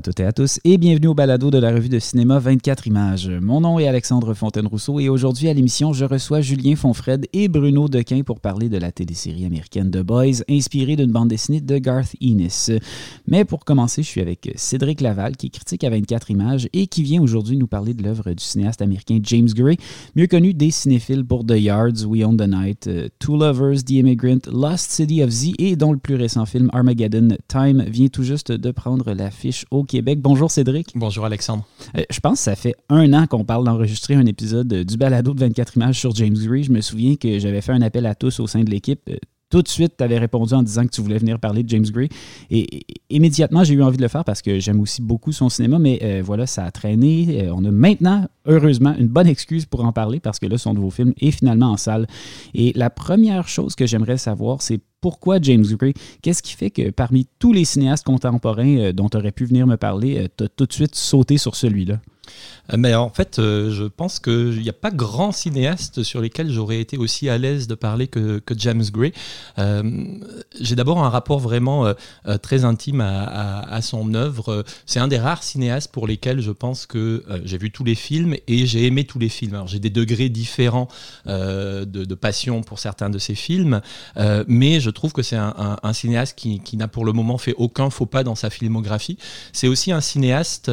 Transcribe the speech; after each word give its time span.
À 0.00 0.02
toutes 0.02 0.20
et 0.20 0.24
à 0.24 0.32
tous 0.32 0.60
et 0.64 0.78
bienvenue 0.78 1.08
au 1.08 1.14
balado 1.14 1.50
de 1.50 1.58
la 1.58 1.74
revue 1.74 1.90
de 1.90 1.98
cinéma 1.98 2.38
24 2.38 2.86
images. 2.86 3.28
Mon 3.28 3.60
nom 3.60 3.78
est 3.78 3.86
Alexandre 3.86 4.32
Fontaine-Rousseau 4.32 4.98
et 4.98 5.10
aujourd'hui 5.10 5.50
à 5.50 5.52
l'émission, 5.52 5.92
je 5.92 6.06
reçois 6.06 6.40
Julien 6.40 6.74
Fonfred 6.74 7.28
et 7.34 7.48
Bruno 7.48 7.86
Dequin 7.86 8.22
pour 8.22 8.40
parler 8.40 8.70
de 8.70 8.78
la 8.78 8.92
télésérie 8.92 9.44
américaine 9.44 9.90
The 9.90 9.98
Boys, 9.98 10.42
inspirée 10.48 10.96
d'une 10.96 11.12
bande 11.12 11.28
dessinée 11.28 11.60
de 11.60 11.76
Garth 11.76 12.16
Ennis. 12.22 12.70
Mais 13.26 13.44
pour 13.44 13.66
commencer, 13.66 14.02
je 14.02 14.08
suis 14.08 14.22
avec 14.22 14.50
Cédric 14.56 15.02
Laval, 15.02 15.36
qui 15.36 15.48
est 15.48 15.50
critique 15.50 15.84
à 15.84 15.90
24 15.90 16.30
images 16.30 16.66
et 16.72 16.86
qui 16.86 17.02
vient 17.02 17.20
aujourd'hui 17.20 17.58
nous 17.58 17.66
parler 17.66 17.92
de 17.92 18.02
l'œuvre 18.02 18.32
du 18.32 18.42
cinéaste 18.42 18.80
américain 18.80 19.18
James 19.22 19.50
Gray, 19.54 19.76
mieux 20.16 20.28
connu 20.28 20.54
des 20.54 20.70
cinéphiles 20.70 21.26
pour 21.26 21.44
The 21.44 21.58
Yards, 21.58 22.06
We 22.06 22.24
Own 22.24 22.38
the 22.38 22.48
Night, 22.48 22.86
euh, 22.86 23.08
Two 23.18 23.36
Lovers, 23.36 23.84
The 23.84 23.90
Immigrant, 23.90 24.50
Lost 24.50 24.92
City 24.92 25.22
of 25.22 25.28
Z 25.28 25.52
et 25.58 25.76
dont 25.76 25.92
le 25.92 25.98
plus 25.98 26.14
récent 26.14 26.46
film 26.46 26.70
Armageddon 26.72 27.36
Time 27.48 27.84
vient 27.86 28.08
tout 28.08 28.22
juste 28.22 28.50
de 28.50 28.70
prendre 28.70 29.12
l'affiche 29.12 29.66
au 29.70 29.84
Québec. 29.90 30.20
Bonjour 30.20 30.52
Cédric. 30.52 30.92
Bonjour 30.94 31.24
Alexandre. 31.24 31.64
Euh, 31.96 32.04
je 32.08 32.20
pense 32.20 32.38
que 32.38 32.44
ça 32.44 32.54
fait 32.54 32.76
un 32.88 33.12
an 33.12 33.26
qu'on 33.26 33.44
parle 33.44 33.64
d'enregistrer 33.64 34.14
un 34.14 34.24
épisode 34.24 34.72
du 34.72 34.96
balado 34.96 35.34
de 35.34 35.40
24 35.40 35.76
images 35.76 35.98
sur 35.98 36.14
James 36.14 36.36
Gray. 36.36 36.62
Je 36.62 36.70
me 36.70 36.80
souviens 36.80 37.16
que 37.16 37.40
j'avais 37.40 37.60
fait 37.60 37.72
un 37.72 37.82
appel 37.82 38.06
à 38.06 38.14
tous 38.14 38.38
au 38.38 38.46
sein 38.46 38.62
de 38.62 38.70
l'équipe 38.70 39.00
euh, 39.10 39.16
tout 39.50 39.62
de 39.62 39.68
suite, 39.68 39.94
tu 39.98 40.04
avais 40.04 40.18
répondu 40.18 40.54
en 40.54 40.62
disant 40.62 40.84
que 40.84 40.90
tu 40.90 41.00
voulais 41.00 41.18
venir 41.18 41.38
parler 41.38 41.62
de 41.62 41.68
James 41.68 41.84
Gray. 41.84 42.08
Et, 42.50 42.86
immédiatement, 43.10 43.64
j'ai 43.64 43.74
eu 43.74 43.82
envie 43.82 43.96
de 43.96 44.02
le 44.02 44.08
faire 44.08 44.24
parce 44.24 44.42
que 44.42 44.58
j'aime 44.60 44.80
aussi 44.80 45.02
beaucoup 45.02 45.32
son 45.32 45.48
cinéma, 45.48 45.78
mais 45.78 45.98
euh, 46.02 46.22
voilà, 46.24 46.46
ça 46.46 46.64
a 46.64 46.70
traîné. 46.70 47.48
on 47.52 47.64
a 47.64 47.70
maintenant, 47.70 48.26
heureusement, 48.46 48.94
une 48.98 49.08
bonne 49.08 49.26
excuse 49.26 49.66
pour 49.66 49.84
en 49.84 49.92
parler 49.92 50.20
parce 50.20 50.38
que 50.38 50.46
là, 50.46 50.56
son 50.56 50.74
nouveau 50.74 50.90
film 50.90 51.12
est 51.20 51.32
finalement 51.32 51.72
en 51.72 51.76
salle. 51.76 52.06
Et 52.54 52.72
la 52.76 52.90
première 52.90 53.48
chose 53.48 53.74
que 53.74 53.86
j'aimerais 53.86 54.18
savoir, 54.18 54.62
c'est 54.62 54.80
pourquoi 55.00 55.40
James 55.40 55.64
Gray? 55.78 55.94
Qu'est-ce 56.22 56.42
qui 56.42 56.54
fait 56.54 56.70
que 56.70 56.90
parmi 56.90 57.26
tous 57.38 57.52
les 57.52 57.64
cinéastes 57.64 58.04
contemporains 58.04 58.76
euh, 58.76 58.92
dont 58.92 59.08
tu 59.08 59.16
aurais 59.16 59.32
pu 59.32 59.46
venir 59.46 59.66
me 59.66 59.76
parler, 59.76 60.18
euh, 60.18 60.28
tu 60.36 60.44
as 60.44 60.48
tout 60.48 60.66
de 60.66 60.72
suite 60.72 60.94
sauté 60.94 61.38
sur 61.38 61.56
celui-là? 61.56 62.00
Euh, 62.72 62.76
mais 62.78 62.94
en 62.94 63.10
fait, 63.10 63.38
euh, 63.38 63.70
je 63.70 63.84
pense 63.84 64.18
qu'il 64.18 64.60
n'y 64.60 64.68
a 64.68 64.74
pas 64.74 64.90
grand 64.90 65.32
cinéaste 65.32 66.02
sur 66.02 66.20
lesquels 66.20 66.50
j'aurais 66.50 66.80
été 66.80 66.96
aussi 66.96 67.28
à 67.28 67.38
l'aise 67.38 67.66
de 67.66 67.74
parler 67.74 68.08
que, 68.08 68.40
James 68.56 68.84
Gray. 68.92 69.12
Euh, 69.58 69.82
j'ai 70.60 70.74
d'abord 70.74 71.02
un 71.02 71.08
rapport 71.08 71.38
vraiment 71.38 71.94
très 72.42 72.64
intime 72.64 73.00
à, 73.00 73.80
son 73.80 74.14
œuvre. 74.14 74.64
C'est 74.86 74.98
un 74.98 75.08
des 75.08 75.18
rares 75.18 75.42
cinéastes 75.42 75.92
pour 75.92 76.06
lesquels 76.06 76.40
je 76.40 76.50
pense 76.50 76.84
que 76.84 77.24
j'ai 77.44 77.58
vu 77.58 77.70
tous 77.70 77.84
les 77.84 77.94
films 77.94 78.34
et 78.48 78.66
j'ai 78.66 78.86
aimé 78.86 79.04
tous 79.04 79.18
les 79.18 79.28
films. 79.28 79.62
J'ai 79.66 79.78
des 79.78 79.90
degrés 79.90 80.28
différents 80.28 80.88
de, 81.26 82.14
passion 82.14 82.62
pour 82.62 82.80
certains 82.80 83.08
de 83.08 83.18
ces 83.18 83.34
films, 83.34 83.80
mais 84.48 84.80
je 84.80 84.90
trouve 84.90 85.12
que 85.12 85.22
c'est 85.22 85.36
un, 85.36 85.92
cinéaste 85.92 86.36
qui, 86.36 86.60
qui 86.60 86.76
n'a 86.76 86.88
pour 86.88 87.04
le 87.04 87.12
moment 87.12 87.38
fait 87.38 87.54
aucun 87.56 87.88
faux 87.88 88.06
pas 88.06 88.24
dans 88.24 88.34
sa 88.34 88.50
filmographie. 88.50 89.16
C'est 89.52 89.68
aussi 89.68 89.92
un 89.92 90.00
cinéaste 90.00 90.70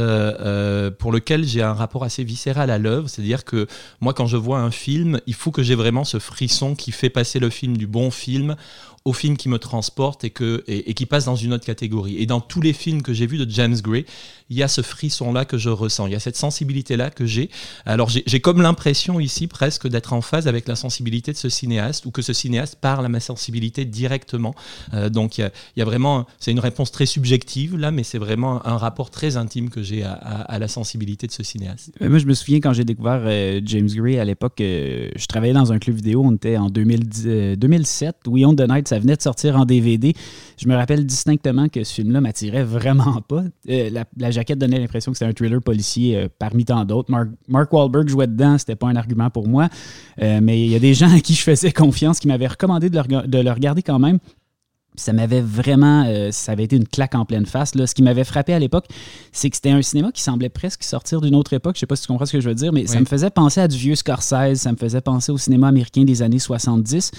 pour 0.97 1.11
lequel 1.11 1.45
j'ai 1.47 1.61
un 1.61 1.73
rapport 1.73 2.03
assez 2.03 2.23
viscéral 2.23 2.69
à 2.69 2.77
l'œuvre, 2.77 3.09
c'est-à-dire 3.09 3.45
que 3.45 3.67
moi 4.01 4.13
quand 4.13 4.27
je 4.27 4.37
vois 4.37 4.59
un 4.59 4.71
film, 4.71 5.19
il 5.27 5.33
faut 5.33 5.51
que 5.51 5.63
j'ai 5.63 5.75
vraiment 5.75 6.03
ce 6.03 6.19
frisson 6.19 6.75
qui 6.75 6.91
fait 6.91 7.09
passer 7.09 7.39
le 7.39 7.49
film 7.49 7.77
du 7.77 7.87
bon 7.87 8.11
film 8.11 8.55
au 9.07 9.13
film 9.13 9.37
qui 9.37 9.47
me 9.47 9.57
transporte 9.57 10.25
et, 10.25 10.31
que, 10.31 10.65
et, 10.67 10.93
qui 10.93 11.05
passe 11.05 11.23
dans 11.23 11.37
une 11.37 11.53
autre 11.53 11.65
catégorie. 11.65 12.17
Et 12.17 12.25
dans 12.25 12.41
tous 12.41 12.59
les 12.59 12.73
films 12.73 13.01
que 13.01 13.13
j'ai 13.13 13.25
vus 13.25 13.37
de 13.37 13.49
James 13.49 13.77
Gray, 13.81 14.05
il 14.49 14.57
y 14.57 14.63
a 14.63 14.67
ce 14.67 14.81
frisson-là 14.81 15.45
que 15.45 15.57
je 15.57 15.69
ressens, 15.69 16.07
il 16.07 16.13
y 16.13 16.15
a 16.15 16.19
cette 16.19 16.35
sensibilité-là 16.35 17.09
que 17.09 17.25
j'ai. 17.25 17.49
Alors 17.85 18.09
j'ai 18.09 18.39
comme 18.41 18.61
l'impression 18.61 19.21
ici 19.21 19.47
presque 19.47 19.87
d'être 19.87 20.11
en 20.11 20.21
phase 20.21 20.47
avec 20.47 20.67
la 20.67 20.75
sensibilité 20.75 21.31
de 21.31 21.37
ce 21.37 21.47
cinéaste, 21.47 22.05
ou 22.05 22.11
que 22.11 22.21
ce 22.21 22.33
cinéaste 22.33 22.77
parle 22.81 23.05
à 23.05 23.09
ma 23.09 23.21
sensibilité 23.21 23.85
directement. 23.85 24.55
Euh, 24.93 25.09
donc 25.09 25.37
il 25.37 25.49
y, 25.77 25.81
a, 25.81 25.85
vraiment, 25.85 26.25
c'est 26.39 26.51
une 26.51 26.59
réponse 26.59 26.91
très 26.91 27.05
subjective 27.05 27.77
là, 27.77 27.91
mais 27.91 28.03
c'est 28.03 28.17
vraiment 28.17 28.65
un 28.67 28.77
rapport 28.77 29.09
très 29.09 29.37
intime 29.37 29.69
que 29.69 29.81
j'ai 29.81 30.03
à, 30.03 30.59
la 30.59 30.67
sensibilité 30.67 31.27
de 31.27 31.31
ce 31.31 31.43
cinéaste. 31.43 31.91
Euh, 32.01 32.09
moi 32.09 32.19
je 32.19 32.25
me 32.25 32.33
souviens 32.33 32.59
quand 32.59 32.73
j'ai 32.73 32.83
découvert 32.83 33.21
euh, 33.23 33.61
James 33.63 33.87
Gray 33.87 34.19
à 34.19 34.25
l'époque, 34.25 34.55
je 34.59 35.25
travaillais 35.27 35.53
dans 35.53 35.71
un 35.71 35.79
club 35.79 35.95
vidéo, 35.95 36.23
on 36.25 36.35
était 36.35 36.57
en 36.57 36.69
2010, 36.69 37.57
2007, 37.57 38.15
We 38.27 38.43
Own 38.43 38.55
the 38.57 38.67
Night, 38.67 38.87
ça 38.87 38.96
venait 38.99 39.15
de 39.15 39.21
sortir 39.21 39.55
en 39.57 39.65
DVD. 39.65 40.13
Je 40.57 40.67
me 40.67 40.75
rappelle 40.75 41.05
distinctement 41.05 41.67
que 41.69 41.83
ce 41.83 41.93
film-là 41.93 42.21
m'attirait 42.21 42.63
vraiment 42.63 43.21
pas. 43.27 43.43
la, 43.65 44.05
la 44.17 44.31
jaquette 44.31 44.59
donnait 44.59 44.79
l'impression 44.79 45.11
que 45.11 45.17
c'était 45.17 45.29
un 45.29 45.33
thriller 45.33 45.61
policier 45.61 46.17
euh, 46.17 46.27
parmi 46.39 46.65
tant 46.65 46.85
d'autres. 46.85 47.11
Mark, 47.47 47.73
Wahlberg 47.73 48.07
jouait 48.07 48.27
dedans, 48.27 48.57
c'était 48.57 48.75
pas 48.75 48.87
un 48.87 48.95
argument 48.95 49.29
pour 49.29 49.47
moi. 49.47 49.69
Euh, 50.21 50.39
mais 50.41 50.61
il 50.61 50.71
y 50.71 50.75
a 50.75 50.79
des 50.79 50.93
gens 50.93 51.13
à 51.13 51.19
qui 51.19 51.33
je 51.33 51.41
faisais 51.41 51.71
confiance 51.71 52.19
qui 52.19 52.27
m'avaient 52.27 52.47
recommandé 52.47 52.89
de 52.89 52.97
le, 52.97 53.51
regarder 53.51 53.81
quand 53.81 53.99
même 53.99 54.19
ça 54.97 55.13
m'avait 55.13 55.41
vraiment, 55.41 56.05
euh, 56.07 56.31
ça 56.31 56.51
avait 56.51 56.63
été 56.63 56.75
une 56.75 56.87
claque 56.87 57.15
en 57.15 57.25
pleine 57.25 57.45
face. 57.45 57.75
Là. 57.75 57.87
Ce 57.87 57.95
qui 57.95 58.03
m'avait 58.03 58.23
frappé 58.23 58.53
à 58.53 58.59
l'époque, 58.59 58.85
c'est 59.31 59.49
que 59.49 59.55
c'était 59.55 59.69
un 59.69 59.81
cinéma 59.81 60.11
qui 60.11 60.21
semblait 60.21 60.49
presque 60.49 60.83
sortir 60.83 61.21
d'une 61.21 61.35
autre 61.35 61.53
époque. 61.53 61.75
Je 61.75 61.81
sais 61.81 61.85
pas 61.85 61.95
si 61.95 62.03
tu 62.03 62.07
comprends 62.07 62.25
ce 62.25 62.33
que 62.33 62.41
je 62.41 62.49
veux 62.49 62.55
dire, 62.55 62.73
mais 62.73 62.87
ça 62.87 62.99
me 62.99 63.05
faisait 63.05 63.29
penser 63.29 63.61
à 63.61 63.67
du 63.67 63.77
vieux 63.77 63.95
Scorsese, 63.95 64.55
ça 64.55 64.71
me 64.71 64.77
faisait 64.77 65.01
penser 65.01 65.31
au 65.31 65.37
cinéma 65.37 65.67
américain 65.67 66.03
des 66.03 66.21
années 66.21 66.39
70. 66.39 67.11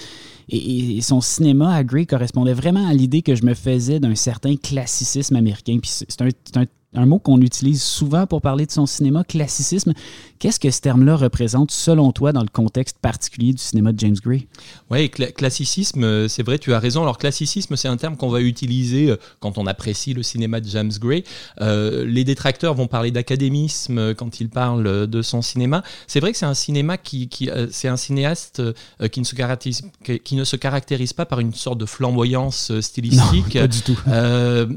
Et, 0.51 1.01
son 1.03 1.21
cinéma 1.21 1.75
à 1.75 1.85
Gray 1.85 2.07
correspondait 2.07 2.53
vraiment 2.53 2.87
à 2.87 2.93
l'idée 2.93 3.23
que 3.23 3.35
je 3.35 3.45
me 3.45 3.55
faisais 3.55 4.01
d'un 4.01 4.15
certain 4.15 4.57
classicisme 4.57 5.37
américain. 5.37 5.79
Puis 5.81 5.91
c'est 5.91 6.23
un, 6.23 6.65
un 6.95 7.07
mot 7.07 7.19
qu'on 7.19 7.41
utilise 7.41 7.83
souvent 7.83 8.27
pour 8.27 8.41
parler 8.41 8.67
de 8.67 8.71
son 8.71 8.87
cinéma, 8.87 9.25
classicisme. 9.25 9.93
Qu'est-ce 10.39 10.61
que 10.61 10.71
ce 10.71 10.81
terme-là 10.81 11.17
représente 11.17 11.73
selon 11.73 12.13
toi 12.13 12.33
dans 12.33 12.43
le 12.43 12.49
contexte 12.49 12.99
particulier 12.99 13.53
du 13.53 13.59
cinéma 13.59 13.93
de 13.93 13.99
James 13.99 14.17
Gray? 14.23 14.47
Oui, 14.89 15.11
classicisme, 15.11 16.05
euh, 16.05 16.29
c'est 16.29 16.45
vrai, 16.45 16.61
tu 16.61 16.73
as 16.73 16.79
raison. 16.79 17.03
Alors 17.03 17.19
classicisme, 17.19 17.75
c'est 17.75 17.89
un 17.89 17.97
terme 17.97 18.17
qu'on 18.17 18.29
va 18.29 18.41
utiliser 18.41 19.11
euh, 19.11 19.17
quand 19.41 19.59
on 19.59 19.67
apprécie 19.67 20.15
le 20.15 20.23
cinéma 20.23 20.61
de 20.61 20.69
James 20.69 20.93
Gray. 21.01 21.25
Euh, 21.61 22.05
les 22.05 22.23
détracteurs 22.23 22.75
vont 22.75 22.87
parler 22.87 23.11
d'académisme 23.11 24.15
quand 24.15 24.41
ils 24.41 24.49
parlent 24.49 25.09
de 25.09 25.23
son 25.23 25.43
cinéma. 25.43 25.83
C'est 26.07 26.21
vrai 26.21 26.31
que 26.31 26.39
c'est 26.39 26.47
un 26.47 26.55
cinéma 26.55 26.99
qui, 26.99 27.29
c'est 27.71 27.89
un 27.89 27.97
cinéaste 27.97 28.63
qui 29.11 29.21
ne 29.21 29.25
se 29.25 29.35
caractérise, 29.35 29.83
qui 30.25 30.37
ne 30.37 30.45
se 30.45 30.57
caractérise 30.57 31.13
pas 31.13 31.27
par 31.27 31.41
une 31.41 31.53
sorte 31.53 31.79
de 31.79 31.87
flamboyance 31.87 32.79
stylistique, 32.81 33.55
pas 33.55 33.67
du 33.67 33.81
tout. 33.81 33.99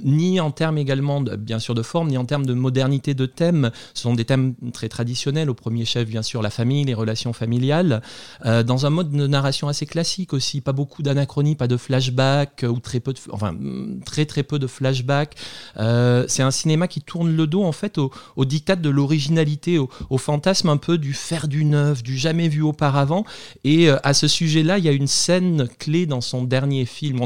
ni 0.03 0.39
en 0.39 0.49
termes 0.51 0.79
également, 0.79 1.21
bien 1.21 1.59
sûr, 1.59 1.75
de 1.75 1.83
forme, 1.83 2.07
ni 2.07 2.17
en 2.17 2.25
termes 2.25 2.45
de 2.45 2.53
modernité 2.53 3.13
de 3.13 3.27
thèmes. 3.27 3.71
Ce 3.93 4.03
sont 4.03 4.15
des 4.15 4.25
thèmes 4.25 4.55
très 4.73 4.89
traditionnels 4.89 5.50
au 5.51 5.53
premier 5.53 5.85
chef, 5.85 6.07
bien 6.09 6.23
sûr, 6.23 6.41
la 6.41 6.49
famille, 6.49 6.83
les 6.83 6.93
relations 6.93 7.33
familiales, 7.33 8.01
euh, 8.45 8.63
dans 8.63 8.85
un 8.85 8.89
mode 8.89 9.11
de 9.11 9.27
narration 9.27 9.67
assez 9.67 9.85
classique 9.85 10.33
aussi, 10.33 10.61
pas 10.61 10.71
beaucoup 10.71 11.03
d'anachronie, 11.03 11.55
pas 11.55 11.67
de 11.67 11.77
flashback, 11.77 12.63
euh, 12.63 12.69
ou 12.69 12.79
très 12.79 12.99
peu 12.99 13.13
de, 13.13 13.19
enfin, 13.29 13.51
mm, 13.51 14.01
très 14.05 14.25
très 14.25 14.43
peu 14.43 14.57
de 14.57 14.67
flashback. 14.67 15.35
Euh, 15.77 16.25
c'est 16.27 16.43
un 16.43 16.51
cinéma 16.51 16.87
qui 16.87 17.01
tourne 17.01 17.35
le 17.35 17.47
dos, 17.47 17.63
en 17.63 17.71
fait, 17.71 17.97
au, 17.97 18.11
au 18.35 18.45
diktat 18.45 18.77
de 18.77 18.89
l'originalité, 18.89 19.77
au, 19.77 20.17
fantasme 20.17 20.69
un 20.69 20.77
peu 20.77 20.97
du 20.97 21.13
faire 21.13 21.47
du 21.47 21.65
neuf, 21.65 22.03
du 22.03 22.17
jamais 22.17 22.47
vu 22.47 22.61
auparavant. 22.61 23.25
Et 23.63 23.89
à 23.89 24.13
ce 24.13 24.27
sujet-là, 24.27 24.77
il 24.77 24.85
y 24.85 24.87
a 24.87 24.91
une 24.91 25.07
scène 25.07 25.67
clé 25.79 26.05
dans 26.05 26.21
son 26.21 26.43
dernier 26.43 26.85
film, 26.85 27.21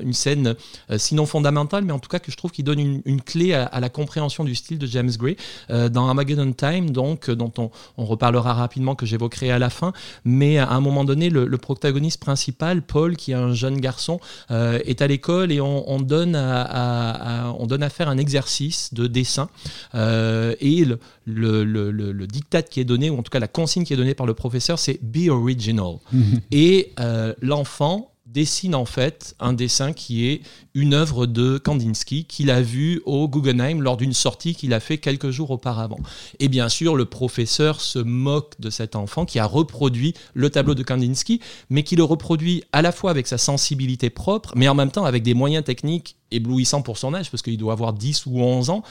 une 0.00 0.14
scène 0.14 0.54
sinon 0.96 1.26
fondamentale, 1.26 1.84
mais 1.84 1.92
en 1.92 1.98
tout 1.98 2.08
cas 2.08 2.18
que 2.18 2.32
je 2.32 2.36
trouve 2.38 2.50
qui 2.50 2.62
donne 2.62 3.02
une, 3.04 3.20
clé 3.20 3.52
à, 3.52 3.66
à, 3.66 3.78
la 3.80 3.90
compréhension 3.90 4.42
du 4.42 4.54
style 4.54 4.78
de 4.78 4.86
James 4.86 5.10
Gray. 5.18 5.36
dans 5.68 6.08
Armageddon 6.08 6.52
Time, 6.52 6.90
donc, 6.90 7.30
dont 7.30 7.59
on, 7.96 8.04
reparlera 8.04 8.54
rapidement, 8.54 8.94
que 8.94 9.06
j'évoquerai 9.06 9.50
à 9.50 9.58
la 9.58 9.70
fin. 9.70 9.92
Mais 10.24 10.58
à 10.58 10.70
un 10.70 10.80
moment 10.80 11.04
donné, 11.04 11.30
le, 11.30 11.46
protagoniste 11.58 12.20
principal, 12.20 12.82
Paul, 12.82 13.16
qui 13.16 13.32
est 13.32 13.34
un 13.34 13.52
jeune 13.52 13.80
garçon, 13.80 14.18
euh, 14.50 14.78
est 14.84 15.02
à 15.02 15.06
l'école 15.06 15.52
et 15.52 15.60
on, 15.60 16.00
donne 16.00 16.34
à, 16.34 17.54
on 17.58 17.66
donne 17.66 17.82
à 17.82 17.90
faire 17.90 18.08
un 18.08 18.18
exercice 18.18 18.94
de 18.94 19.06
dessin. 19.06 19.48
Euh, 19.94 20.54
et 20.60 20.84
le, 20.84 21.64
le, 21.64 22.26
diktat 22.26 22.62
qui 22.62 22.80
est 22.80 22.84
donné, 22.84 23.10
ou 23.10 23.18
en 23.18 23.22
tout 23.22 23.30
cas 23.30 23.38
la 23.38 23.48
consigne 23.48 23.84
qui 23.84 23.92
est 23.92 23.96
donnée 23.96 24.14
par 24.14 24.26
le 24.26 24.34
professeur, 24.34 24.78
c'est 24.78 24.98
be 25.02 25.28
original. 25.28 25.96
et 26.50 26.92
euh, 27.00 27.34
l'enfant 27.40 28.09
dessine 28.32 28.74
en 28.74 28.84
fait 28.84 29.34
un 29.40 29.52
dessin 29.52 29.92
qui 29.92 30.28
est 30.28 30.42
une 30.74 30.94
œuvre 30.94 31.26
de 31.26 31.58
Kandinsky 31.58 32.24
qu'il 32.24 32.50
a 32.50 32.62
vu 32.62 33.02
au 33.04 33.28
Guggenheim 33.28 33.80
lors 33.80 33.96
d'une 33.96 34.12
sortie 34.12 34.54
qu'il 34.54 34.72
a 34.72 34.80
fait 34.80 34.98
quelques 34.98 35.30
jours 35.30 35.50
auparavant. 35.50 35.98
Et 36.38 36.48
bien 36.48 36.68
sûr, 36.68 36.94
le 36.94 37.06
professeur 37.06 37.80
se 37.80 37.98
moque 37.98 38.60
de 38.60 38.70
cet 38.70 38.94
enfant 38.94 39.24
qui 39.24 39.38
a 39.38 39.46
reproduit 39.46 40.14
le 40.34 40.50
tableau 40.50 40.74
de 40.74 40.82
Kandinsky, 40.82 41.40
mais 41.70 41.82
qui 41.82 41.96
le 41.96 42.04
reproduit 42.04 42.62
à 42.72 42.82
la 42.82 42.92
fois 42.92 43.10
avec 43.10 43.26
sa 43.26 43.38
sensibilité 43.38 44.10
propre, 44.10 44.52
mais 44.54 44.68
en 44.68 44.74
même 44.74 44.90
temps 44.90 45.04
avec 45.04 45.22
des 45.22 45.34
moyens 45.34 45.64
techniques 45.64 46.16
éblouissants 46.30 46.82
pour 46.82 46.98
son 46.98 47.14
âge, 47.14 47.30
parce 47.30 47.42
qu'il 47.42 47.56
doit 47.56 47.72
avoir 47.72 47.92
10 47.92 48.26
ou 48.26 48.40
11 48.40 48.70
ans. 48.70 48.82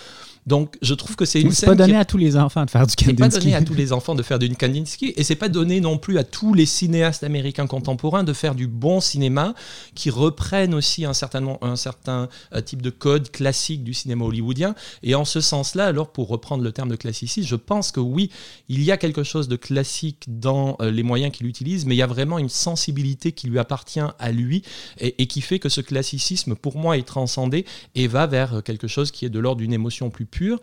Donc, 0.45 0.77
je 0.81 0.93
trouve 0.93 1.15
que 1.15 1.25
c'est 1.25 1.41
une 1.41 1.51
scène. 1.51 1.69
C'est 1.69 1.75
pas 1.77 1.85
donné 1.85 1.95
à 1.95 2.05
tous 2.05 2.17
les 2.17 2.35
enfants 2.35 2.65
de 2.65 2.69
faire 2.69 2.87
du 2.87 2.95
Kandinsky. 2.95 3.15
C'est 3.15 3.29
pas 3.29 3.39
donné 3.39 3.55
à 3.55 3.61
tous 3.61 3.73
les 3.73 3.93
enfants 3.93 4.15
de 4.15 4.23
faire 4.23 4.39
du 4.39 4.49
Kandinsky, 4.55 5.13
et 5.15 5.23
c'est 5.23 5.35
pas 5.35 5.49
donné 5.49 5.79
non 5.79 5.97
plus 5.97 6.17
à 6.17 6.23
tous 6.23 6.53
les 6.53 6.65
cinéastes 6.65 7.23
américains 7.23 7.67
contemporains 7.67 8.23
de 8.23 8.33
faire 8.33 8.55
du 8.55 8.67
bon 8.67 8.99
cinéma, 8.99 9.53
qui 9.95 10.09
reprennent 10.09 10.73
aussi 10.73 11.05
un 11.05 11.13
certain, 11.13 11.57
un 11.61 11.75
certain 11.75 12.29
euh, 12.53 12.61
type 12.61 12.81
de 12.81 12.89
code 12.89 13.29
classique 13.31 13.83
du 13.83 13.93
cinéma 13.93 14.25
hollywoodien. 14.25 14.75
Et 15.03 15.13
en 15.13 15.25
ce 15.25 15.39
sens-là, 15.41 15.85
alors 15.85 16.11
pour 16.11 16.27
reprendre 16.29 16.63
le 16.63 16.71
terme 16.71 16.89
de 16.89 16.95
classicisme, 16.95 17.47
je 17.47 17.55
pense 17.55 17.91
que 17.91 17.99
oui, 17.99 18.31
il 18.69 18.83
y 18.83 18.91
a 18.91 18.97
quelque 18.97 19.23
chose 19.23 19.47
de 19.47 19.55
classique 19.55 20.23
dans 20.27 20.77
euh, 20.81 20.89
les 20.89 21.03
moyens 21.03 21.31
qu'il 21.31 21.47
utilise, 21.47 21.85
mais 21.85 21.95
il 21.95 21.99
y 21.99 22.03
a 22.03 22.07
vraiment 22.07 22.39
une 22.39 22.49
sensibilité 22.49 23.33
qui 23.33 23.47
lui 23.47 23.59
appartient 23.59 23.99
à 23.99 24.31
lui 24.31 24.63
et, 24.99 25.21
et 25.21 25.27
qui 25.27 25.41
fait 25.41 25.59
que 25.59 25.69
ce 25.69 25.81
classicisme, 25.81 26.55
pour 26.55 26.77
moi, 26.77 26.97
est 26.97 27.03
trans 27.03 27.27
transcender 27.29 27.65
et 27.95 28.07
va 28.07 28.25
vers 28.25 28.63
quelque 28.63 28.87
chose 28.87 29.11
qui 29.11 29.25
est 29.25 29.29
de 29.29 29.39
l'ordre 29.39 29.59
d'une 29.61 29.73
émotion 29.73 30.09
plus 30.09 30.25
pure. 30.25 30.59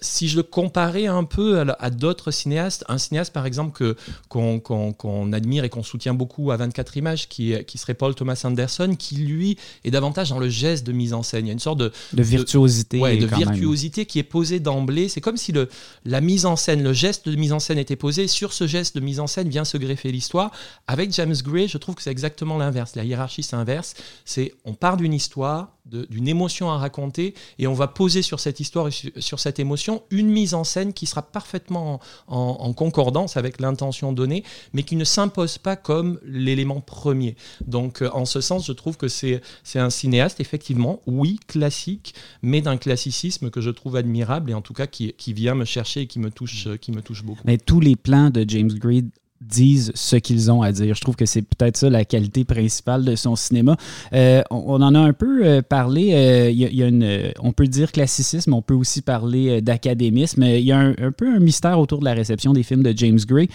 si 0.00 0.28
je 0.28 0.36
le 0.36 0.42
comparais 0.42 1.06
un 1.06 1.24
peu 1.24 1.60
à, 1.78 1.90
d'autres 1.90 2.30
cinéastes, 2.30 2.84
un 2.88 2.98
cinéaste 2.98 3.32
par 3.32 3.44
exemple 3.46 3.72
que 3.72 3.96
qu'on 4.28 5.32
admire 5.32 5.64
et 5.64 5.68
qu'on 5.68 5.82
soutient 5.82 6.14
beaucoup 6.14 6.50
à 6.50 6.56
24 6.56 6.96
images, 6.96 7.28
qui, 7.28 7.54
qui 7.64 7.78
serait 7.78 7.94
Paul 7.94 8.14
Thomas 8.14 8.40
Anderson, 8.44 8.94
qui 8.98 9.16
lui 9.16 9.58
est 9.84 9.90
davantage 9.90 10.30
dans 10.30 10.38
le 10.38 10.48
geste 10.48 10.86
de 10.86 10.92
mise 10.92 11.12
en 11.12 11.22
scène. 11.22 11.46
Il 11.46 11.48
y 11.48 11.50
a 11.50 11.52
une 11.52 11.58
sorte 11.58 11.78
de, 11.78 11.92
de 12.12 12.22
virtuosité, 12.22 12.98
de, 12.98 13.26
virtuosité 13.26 14.06
qui 14.06 14.18
est 14.18 14.24
posée 14.24 14.60
d'emblée. 14.60 15.08
C'est 15.08 15.20
comme 15.20 15.36
si 15.36 15.52
le, 15.52 15.68
la 16.04 16.20
mise 16.20 16.46
en 16.46 16.56
scène, 16.56 16.82
le 16.82 16.92
geste 16.92 17.28
de 17.28 17.36
mise 17.36 17.52
en 17.52 17.58
scène 17.58 17.78
était 17.78 17.96
posé. 17.96 18.28
Sur 18.28 18.52
ce 18.52 18.66
geste 18.66 18.96
de 18.96 19.00
mise 19.00 19.20
en 19.20 19.26
scène 19.26 19.48
vient 19.48 19.64
se 19.64 19.76
greffer 19.76 20.12
l'histoire. 20.12 20.50
Avec 20.86 21.12
James 21.12 21.36
Gray, 21.44 21.68
je 21.68 21.78
trouve 21.78 21.94
que 21.94 22.02
c'est 22.02 22.10
exactement 22.10 22.58
l'inverse. 22.58 22.96
La 22.96 23.04
hiérarchie, 23.04 23.42
c'est 23.42 23.56
inverse. 23.56 23.94
C'est 24.24 24.54
on 24.64 24.74
part 24.74 24.96
d'une 24.96 25.12
histoire, 25.12 25.75
d'une 25.86 26.28
émotion 26.28 26.70
à 26.70 26.78
raconter, 26.78 27.34
et 27.58 27.66
on 27.66 27.74
va 27.74 27.88
poser 27.88 28.22
sur 28.22 28.40
cette 28.40 28.60
histoire 28.60 28.88
et 28.88 28.90
sur, 28.90 29.40
cette 29.40 29.58
émotion 29.58 30.02
une 30.10 30.28
mise 30.28 30.54
en 30.54 30.64
scène 30.64 30.92
qui 30.92 31.06
sera 31.06 31.22
parfaitement 31.22 32.00
en, 32.26 32.72
concordance 32.72 33.36
avec 33.36 33.60
l'intention 33.60 34.12
donnée, 34.12 34.44
mais 34.72 34.82
qui 34.82 34.96
ne 34.96 35.04
s'impose 35.04 35.58
pas 35.58 35.76
comme 35.76 36.18
l'élément 36.24 36.80
premier. 36.80 37.36
Donc, 37.66 38.02
euh, 38.02 38.10
en 38.12 38.24
ce 38.24 38.40
sens, 38.40 38.66
je 38.66 38.72
trouve 38.72 38.96
que 38.96 39.08
c'est 39.08 39.40
un 39.74 39.90
cinéaste, 39.90 40.40
effectivement, 40.40 41.00
oui, 41.06 41.38
classique, 41.46 42.14
mais 42.42 42.60
d'un 42.60 42.76
classicisme 42.76 43.50
que 43.50 43.60
je 43.60 43.70
trouve 43.70 43.96
admirable 43.96 44.50
et 44.50 44.54
en 44.54 44.62
tout 44.62 44.74
cas 44.74 44.86
qui, 44.86 45.12
qui 45.14 45.32
vient 45.32 45.54
me 45.54 45.64
chercher 45.64 46.02
et 46.02 46.06
qui 46.06 46.18
me 46.18 46.30
touche, 46.30 46.68
qui 46.80 46.92
me 46.92 47.02
touche 47.02 47.22
beaucoup. 47.22 47.42
Mais 47.44 47.58
tous 47.58 47.80
les 47.80 47.96
plans 47.96 48.30
de 48.30 48.44
James 48.46 48.72
Gray 48.72 49.04
disent 49.40 49.92
ce 49.94 50.16
qu'ils 50.16 50.50
ont 50.50 50.62
à 50.62 50.72
dire. 50.72 50.94
Je 50.94 51.00
trouve 51.00 51.16
que 51.16 51.26
c'est 51.26 51.42
peut-être 51.42 51.76
ça 51.76 51.90
la 51.90 52.04
qualité 52.04 52.44
principale 52.44 53.04
de 53.04 53.16
son 53.16 53.36
cinéma. 53.36 53.76
Euh, 54.12 54.42
on, 54.50 54.80
en 54.82 54.94
a 54.94 54.98
un 54.98 55.12
peu 55.12 55.44
euh, 55.44 55.62
parlé. 55.62 56.14
Euh, 56.14 56.50
y 56.50 56.82
a, 56.82 56.86
une, 56.86 57.32
on 57.40 57.52
peut 57.52 57.66
dire 57.66 57.92
classicisme, 57.92 58.54
on 58.54 58.62
peut 58.62 58.74
aussi 58.74 59.02
parler 59.02 59.60
d'académisme. 59.60 60.42
Il 60.42 60.60
y 60.60 60.72
a 60.72 60.78
un, 60.78 61.12
peu 61.12 61.28
un 61.34 61.38
mystère 61.38 61.78
autour 61.78 62.00
de 62.00 62.04
la 62.04 62.14
réception 62.14 62.52
des 62.52 62.62
films 62.62 62.82
de 62.82 62.92
James 62.96 63.18
Gray 63.26 63.48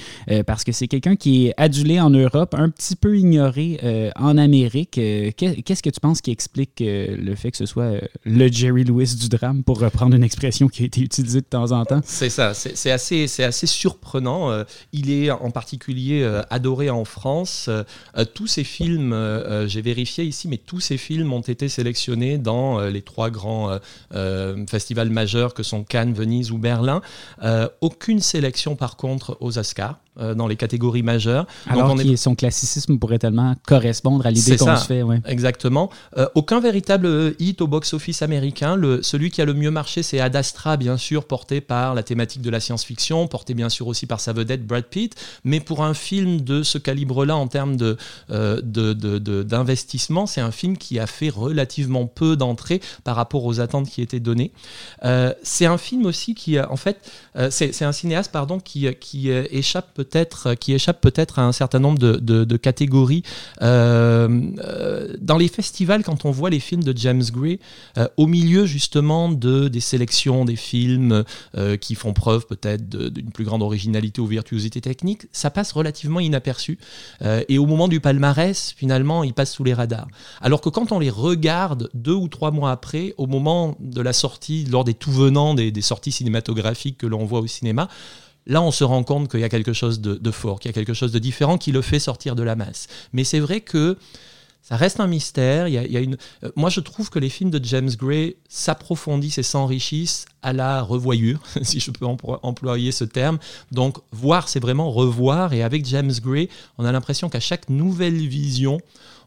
parce 0.46 0.64
que 0.64 0.72
c'est 0.72 0.88
quelqu'un 0.88 1.16
qui 1.16 1.48
est 1.48 1.54
adulé 1.58 2.00
en 2.00 2.10
Europe, 2.10 2.56
un 2.58 2.70
petit 2.70 2.96
peu 2.96 3.18
ignoré 3.18 3.80
en 4.16 4.38
Amérique. 4.38 4.92
Qu'est-ce 4.92 5.84
que 5.84 5.90
tu 5.90 6.00
penses 6.00 6.22
qui 6.22 6.32
explique 6.32 6.82
le 6.82 7.36
fait 7.36 7.52
que 7.52 7.58
ce 7.58 7.66
soit 7.66 7.94
le 8.26 8.52
Jerry 8.52 8.84
Lewis 8.84 9.16
du 9.20 9.30
drame, 9.30 9.64
pour 9.64 9.80
reprendre 9.80 10.16
une 10.16 10.24
expression 10.24 10.68
qui 10.68 10.84
a 10.84 10.86
été 10.86 11.02
utilisée 11.02 11.42
de 11.42 11.46
temps 11.46 11.72
en 11.72 11.86
temps? 11.86 12.02
C'est 12.04 12.30
ça. 12.30 12.54
C'est 12.54 12.92
assez, 12.92 13.28
assez 13.44 13.68
surprenant. 13.68 14.64
il 14.94 15.12
est 15.12 15.32
en 15.32 15.52
partie 15.52 15.71
particulier 15.72 16.22
euh, 16.24 16.42
adoré 16.50 16.90
en 16.90 17.06
France. 17.06 17.68
Euh, 17.70 17.84
euh, 18.18 18.26
tous 18.26 18.48
ces 18.48 18.66
films, 18.66 19.16
j'ai 19.68 19.82
vérifié 19.82 20.26
ici, 20.26 20.50
mais 20.50 20.58
tous 20.58 20.82
ces 20.82 20.98
films 20.98 21.32
ont 21.32 21.42
été 21.42 21.70
sélectionnés 21.70 22.38
dans 22.38 22.82
les 22.82 23.02
trois 23.02 23.30
grands 23.30 23.78
festivals 24.70 25.10
majeurs 25.10 25.54
que 25.54 25.64
sont 25.64 25.84
Cannes, 25.84 26.14
Venise 26.14 26.52
ou 26.52 26.58
Berlin. 26.58 27.02
aucune 27.82 28.20
sélection 28.20 28.76
par 28.76 28.98
contre 28.98 29.38
aux 29.40 29.58
Oscars. 29.58 30.00
Euh, 30.20 30.36
dans 30.36 30.46
les 30.46 30.58
catégories 30.58 31.04
majeures. 31.04 31.48
Alors 31.68 31.96
Donc 31.96 32.18
son 32.18 32.36
classicisme 32.36 33.00
pourrait 33.00 33.18
tellement 33.18 33.56
correspondre 33.66 34.26
à 34.26 34.32
l'idée 34.32 34.58
qu'on 34.58 34.76
se 34.76 34.86
fait. 34.86 35.04
Exactement. 35.26 35.90
Euh, 36.18 36.28
aucun 36.36 36.60
véritable 36.60 37.06
euh, 37.06 37.32
hit 37.40 37.62
au 37.62 37.68
box-office 37.68 38.22
américain. 38.22 38.76
Le, 38.76 39.02
celui 39.04 39.32
qui 39.32 39.42
a 39.42 39.46
le 39.46 39.54
mieux 39.54 39.72
marché, 39.72 40.04
c'est 40.04 40.20
Ad 40.20 40.36
Astra, 40.36 40.76
bien 40.76 40.98
sûr, 40.98 41.24
porté 41.24 41.62
par 41.62 41.96
la 41.96 42.04
thématique 42.04 42.42
de 42.42 42.50
la 42.50 42.60
science-fiction, 42.60 43.26
porté 43.28 43.54
bien 43.54 43.70
sûr 43.70 43.88
aussi 43.88 44.06
par 44.06 44.20
sa 44.20 44.34
vedette 44.34 44.68
Brad 44.68 44.84
Pitt. 44.84 45.16
Mais 45.46 45.62
pour 45.62 45.82
un 45.82 45.94
film 45.94 46.42
de 46.42 46.62
ce 46.62 46.78
calibre-là, 46.78 47.38
en 47.38 47.48
termes 47.48 47.78
de, 47.78 47.96
d'investissement, 49.44 50.26
c'est 50.26 50.42
un 50.42 50.52
film 50.52 50.76
qui 50.76 51.00
a 51.00 51.08
fait 51.08 51.30
relativement 51.30 52.06
peu 52.06 52.36
d'entrées 52.36 52.82
par 53.06 53.16
rapport 53.16 53.46
aux 53.46 53.62
attentes 53.62 53.88
qui 53.88 54.02
étaient 54.02 54.20
données. 54.20 54.52
c'est 55.42 55.68
un 55.68 55.78
film 55.78 56.06
aussi 56.06 56.36
qui, 56.36 56.60
en 56.60 56.76
fait, 56.76 57.10
c'est, 57.50 57.82
un 57.82 57.94
cinéaste 57.94 58.34
pardon, 58.34 58.60
qui, 58.60 58.94
qui 59.00 59.30
échappe 59.30 60.01
peut-être, 60.04 60.48
euh, 60.48 60.56
qui 60.56 60.74
échappe 60.74 61.00
peut-être 61.02 61.40
à 61.40 61.44
un 61.44 61.52
certain 61.52 61.80
nombre 61.80 62.00
de, 62.00 62.58
catégories. 62.58 63.24
Euh, 63.62 64.42
euh, 64.60 65.14
dans 65.20 65.38
les 65.38 65.48
festivals, 65.48 66.04
quand 66.04 66.26
on 66.26 66.32
voit 66.32 66.50
les 66.50 66.60
films 66.60 66.84
de 66.84 66.96
James 66.98 67.24
Gray, 67.32 67.60
au 68.18 68.28
milieu 68.28 68.66
justement 68.66 69.30
de, 69.30 69.68
des 69.68 69.80
sélections 69.80 70.46
des 70.46 70.56
films 70.56 71.24
qui 71.80 71.96
font 71.96 72.14
preuve 72.14 72.46
peut-être 72.46 72.88
d'une 72.88 73.32
plus 73.32 73.46
grande 73.46 73.62
originalité 73.62 74.22
ou 74.22 74.28
virtuosité 74.28 74.82
technique, 74.82 75.24
ça 75.32 75.50
passe 75.50 75.72
relativement 75.72 76.20
inaperçu. 76.20 76.78
et 77.24 77.58
au 77.58 77.66
moment 77.66 77.88
du 77.88 78.00
palmarès, 78.00 78.74
finalement, 78.78 79.24
ils 79.24 79.34
passent 79.34 79.54
sous 79.54 79.64
les 79.64 79.74
radars. 79.74 80.08
Alors 80.42 80.62
que 80.62 80.70
quand 80.70 80.92
on 80.92 81.00
les 81.00 81.10
regarde 81.10 81.90
deux 81.94 82.14
ou 82.14 82.28
trois 82.28 82.52
mois 82.52 82.72
après, 82.72 83.14
au 83.18 83.28
moment 83.28 83.76
de 83.80 84.02
la 84.02 84.14
sortie, 84.14 84.66
lors 84.66 84.84
des 84.84 84.94
tout 84.94 85.12
venants 85.12 85.54
des 85.54 85.82
sorties 85.82 86.12
cinématographiques 86.12 86.98
que 86.98 87.08
l'on 87.08 87.26
voit 87.26 87.40
au 87.40 87.48
cinéma, 87.48 87.88
Là, 88.48 88.62
on 88.62 88.72
se 88.72 88.84
rend 88.84 89.04
compte 89.04 89.30
qu'il 89.30 89.40
y 89.40 89.44
a 89.44 89.50
quelque 89.50 89.74
chose 89.74 90.02
de, 90.02 90.32
fort, 90.32 90.60
qu'il 90.60 90.70
y 90.70 90.74
a 90.74 90.74
quelque 90.74 90.94
chose 90.94 91.12
de 91.12 91.20
différent 91.20 91.58
qui 91.58 91.72
le 91.72 91.82
fait 91.82 92.00
sortir 92.00 92.36
de 92.36 92.44
la 92.44 92.56
masse. 92.56 92.88
Mais 93.14 93.24
c'est 93.24 93.40
vrai 93.40 93.62
que 93.62 93.98
ça 94.64 94.76
reste 94.76 95.00
un 95.00 95.08
mystère. 95.08 95.68
Il 95.68 95.74
y 95.74 95.98
a, 95.98 96.00
une... 96.00 96.18
Euh, 96.44 96.52
moi, 96.56 96.70
je 96.70 96.80
trouve 96.80 97.10
que 97.10 97.20
les 97.20 97.30
films 97.30 97.50
de 97.50 97.64
James 97.64 97.90
Gray 97.98 98.36
s'approfondissent 98.48 99.38
et 99.38 99.44
s'enrichissent 99.44 100.26
à 100.42 100.54
la 100.54 100.82
revoyure, 100.82 101.40
si 101.62 101.80
je 101.80 101.92
peux 101.92 102.06
employer 102.06 102.92
ce 102.92 103.04
terme. 103.04 103.38
Donc, 103.72 103.98
voir, 104.12 104.50
c'est 104.50 104.60
vraiment 104.60 104.92
revoir. 104.92 105.54
Et 105.54 105.64
avec 105.64 105.86
James 105.86 106.14
Gray, 106.24 106.50
on 106.78 106.86
a 106.86 106.92
l'impression 106.92 107.30
qu'à 107.30 107.40
chaque 107.40 107.70
nouvelle 107.70 108.28
vision, 108.28 108.80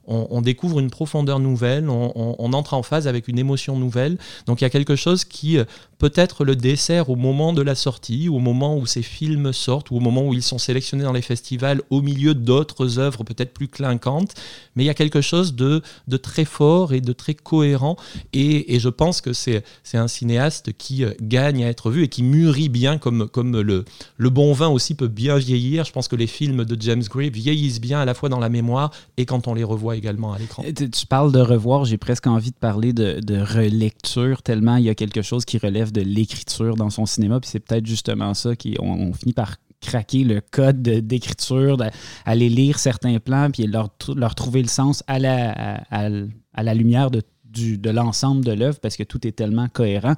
on, 0.06 0.42
découvre 0.42 0.80
une 0.80 0.90
profondeur 0.90 1.38
nouvelle, 1.38 1.88
on, 1.88 2.52
entre 2.52 2.74
en 2.74 2.82
phase 2.82 3.08
avec 3.08 3.28
une 3.28 3.38
émotion 3.38 3.78
nouvelle. 3.78 4.18
Donc 4.46 4.60
il 4.60 4.64
y 4.64 4.66
a 4.66 4.70
quelque 4.70 4.96
chose 4.96 5.24
qui 5.24 5.58
euh, 5.58 5.64
peut 5.98 6.12
être 6.14 6.44
le 6.44 6.56
dessert 6.56 7.10
au 7.10 7.16
moment 7.16 7.52
de 7.52 7.62
la 7.62 7.74
sortie, 7.74 8.28
au 8.28 8.38
moment 8.38 8.76
où 8.76 8.86
ces 8.86 9.02
films 9.02 9.52
sortent, 9.52 9.90
ou 9.90 9.96
au 9.96 10.00
moment 10.00 10.26
où 10.26 10.34
ils 10.34 10.42
sont 10.42 10.58
sélectionnés 10.58 11.04
dans 11.04 11.12
les 11.12 11.22
festivals, 11.22 11.80
au 11.90 12.02
milieu 12.02 12.34
d'autres 12.34 12.98
œuvres 12.98 13.24
peut-être 13.24 13.52
plus 13.52 13.68
clinquantes. 13.68 14.34
Mais 14.76 14.84
il 14.84 14.86
y 14.86 14.90
a 14.90 14.94
quelque 14.94 15.20
chose 15.20 15.54
de, 15.54 15.82
très 16.22 16.44
fort 16.44 16.92
et 16.92 17.00
de 17.00 17.12
très 17.12 17.34
cohérent. 17.34 17.96
Et, 18.32 18.78
je 18.78 18.88
pense 18.88 19.20
que 19.20 19.32
c'est 19.32 19.62
un 19.94 20.08
cinéaste 20.08 20.72
qui 20.76 21.04
euh, 21.04 21.12
gagne 21.22 21.64
à 21.64 21.68
être 21.68 21.90
vu 21.90 22.02
et 22.04 22.08
qui 22.08 22.22
mûrit 22.22 22.68
bien 22.68 22.98
comme, 22.98 23.28
le, 23.34 23.84
le 24.16 24.30
bon 24.30 24.52
vin 24.52 24.68
aussi 24.68 24.94
peut 24.94 25.08
bien 25.08 25.38
vieillir. 25.38 25.84
Je 25.84 25.92
pense 25.92 26.08
que 26.08 26.16
les 26.16 26.26
films 26.26 26.64
de 26.64 26.80
James 26.80 27.02
Gray 27.08 27.30
vieillissent 27.30 27.80
bien 27.80 28.00
à 28.00 28.04
la 28.04 28.14
fois 28.14 28.28
dans 28.28 28.40
la 28.40 28.48
mémoire 28.48 28.90
et 29.16 29.24
quand 29.24 29.48
on 29.48 29.54
les 29.54 29.64
revoit 29.64 29.93
également 29.94 30.32
à 30.32 30.38
l'écran. 30.38 30.62
Tu 30.74 31.06
parles 31.06 31.32
de 31.32 31.40
revoir, 31.40 31.84
j'ai 31.84 31.98
presque 31.98 32.26
envie 32.26 32.50
de 32.50 32.56
parler 32.56 32.92
de, 32.92 33.40
relecture, 33.40 34.42
tellement 34.42 34.76
il 34.76 34.84
y 34.84 34.88
a 34.88 34.94
quelque 34.94 35.22
chose 35.22 35.44
qui 35.44 35.58
relève 35.58 35.92
de 35.92 36.00
l'écriture 36.00 36.76
dans 36.76 36.90
son 36.90 37.06
cinéma, 37.06 37.40
puis 37.40 37.50
c'est 37.50 37.60
peut-être 37.60 37.86
justement 37.86 38.34
ça 38.34 38.56
qui 38.56 38.76
on, 38.80 39.12
finit 39.12 39.32
par 39.32 39.56
craquer 39.80 40.24
le 40.24 40.40
code 40.40 40.82
d'écriture, 40.82 41.76
d'aller 41.76 42.48
lire 42.48 42.78
certains 42.78 43.18
plans, 43.18 43.50
puis 43.50 43.66
leur, 43.66 43.90
leur 44.16 44.34
trouver 44.34 44.62
le 44.62 44.68
sens 44.68 45.02
à 45.06 45.18
la, 45.18 45.82
à, 45.90 46.62
la 46.62 46.74
lumière 46.74 47.10
de 47.10 47.22
du, 47.54 47.78
de 47.78 47.90
l'ensemble 47.90 48.44
de 48.44 48.52
l'œuvre 48.52 48.80
parce 48.80 48.96
que 48.96 49.04
tout 49.04 49.26
est 49.26 49.32
tellement 49.32 49.68
cohérent. 49.68 50.14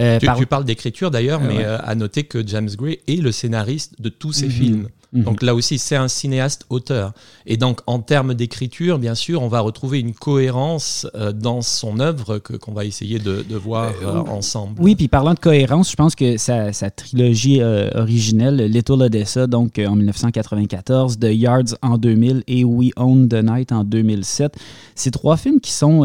Euh, 0.00 0.18
tu, 0.18 0.46
parles 0.46 0.64
d'écriture 0.64 1.10
d'ailleurs, 1.10 1.42
euh, 1.42 1.48
mais 1.48 1.64
euh, 1.64 1.78
à 1.82 1.94
noter 1.94 2.24
que 2.24 2.46
James 2.46 2.68
Gray 2.76 3.00
est 3.08 3.22
le 3.22 3.32
scénariste 3.32 4.00
de 4.00 4.10
tous 4.10 4.32
ses 4.32 4.46
mhm. 4.46 4.52
films. 4.52 4.88
Mhm. 5.14 5.22
Donc 5.22 5.42
là 5.42 5.54
aussi, 5.54 5.78
c'est 5.78 5.96
un 5.96 6.08
cinéaste-auteur. 6.08 7.12
Et 7.46 7.56
donc, 7.56 7.80
en 7.86 8.00
termes 8.00 8.34
d'écriture, 8.34 8.98
bien 8.98 9.14
sûr, 9.14 9.42
on 9.42 9.48
va 9.48 9.60
retrouver 9.60 10.00
une 10.00 10.12
cohérence 10.12 11.06
euh, 11.14 11.32
dans 11.32 11.62
son 11.62 12.00
œuvre 12.00 12.38
que, 12.38 12.54
qu'on 12.54 12.72
va 12.72 12.84
essayer 12.84 13.20
de, 13.20 13.44
de 13.48 13.56
voir 13.56 13.92
euh, 14.02 14.06
euh, 14.06 14.30
ensemble. 14.30 14.80
Oui, 14.80 14.96
puis 14.96 15.06
parlant 15.06 15.34
de 15.34 15.38
cohérence, 15.38 15.90
je 15.90 15.96
pense 15.96 16.16
que 16.16 16.36
sa, 16.36 16.72
sa 16.72 16.90
trilogie 16.90 17.62
originelle, 17.62 18.56
Little 18.56 19.02
Odessa, 19.02 19.46
donc 19.46 19.78
en 19.78 19.94
1994, 19.94 21.18
The 21.18 21.28
Yards 21.30 21.76
en 21.82 21.96
2000 21.96 22.42
et 22.48 22.64
We 22.64 22.90
Own 22.96 23.28
the 23.28 23.42
Night 23.44 23.70
en 23.70 23.84
2007, 23.84 24.56
c'est 24.96 25.12
trois 25.12 25.36
films 25.36 25.60
qui 25.60 25.70
sont 25.70 26.04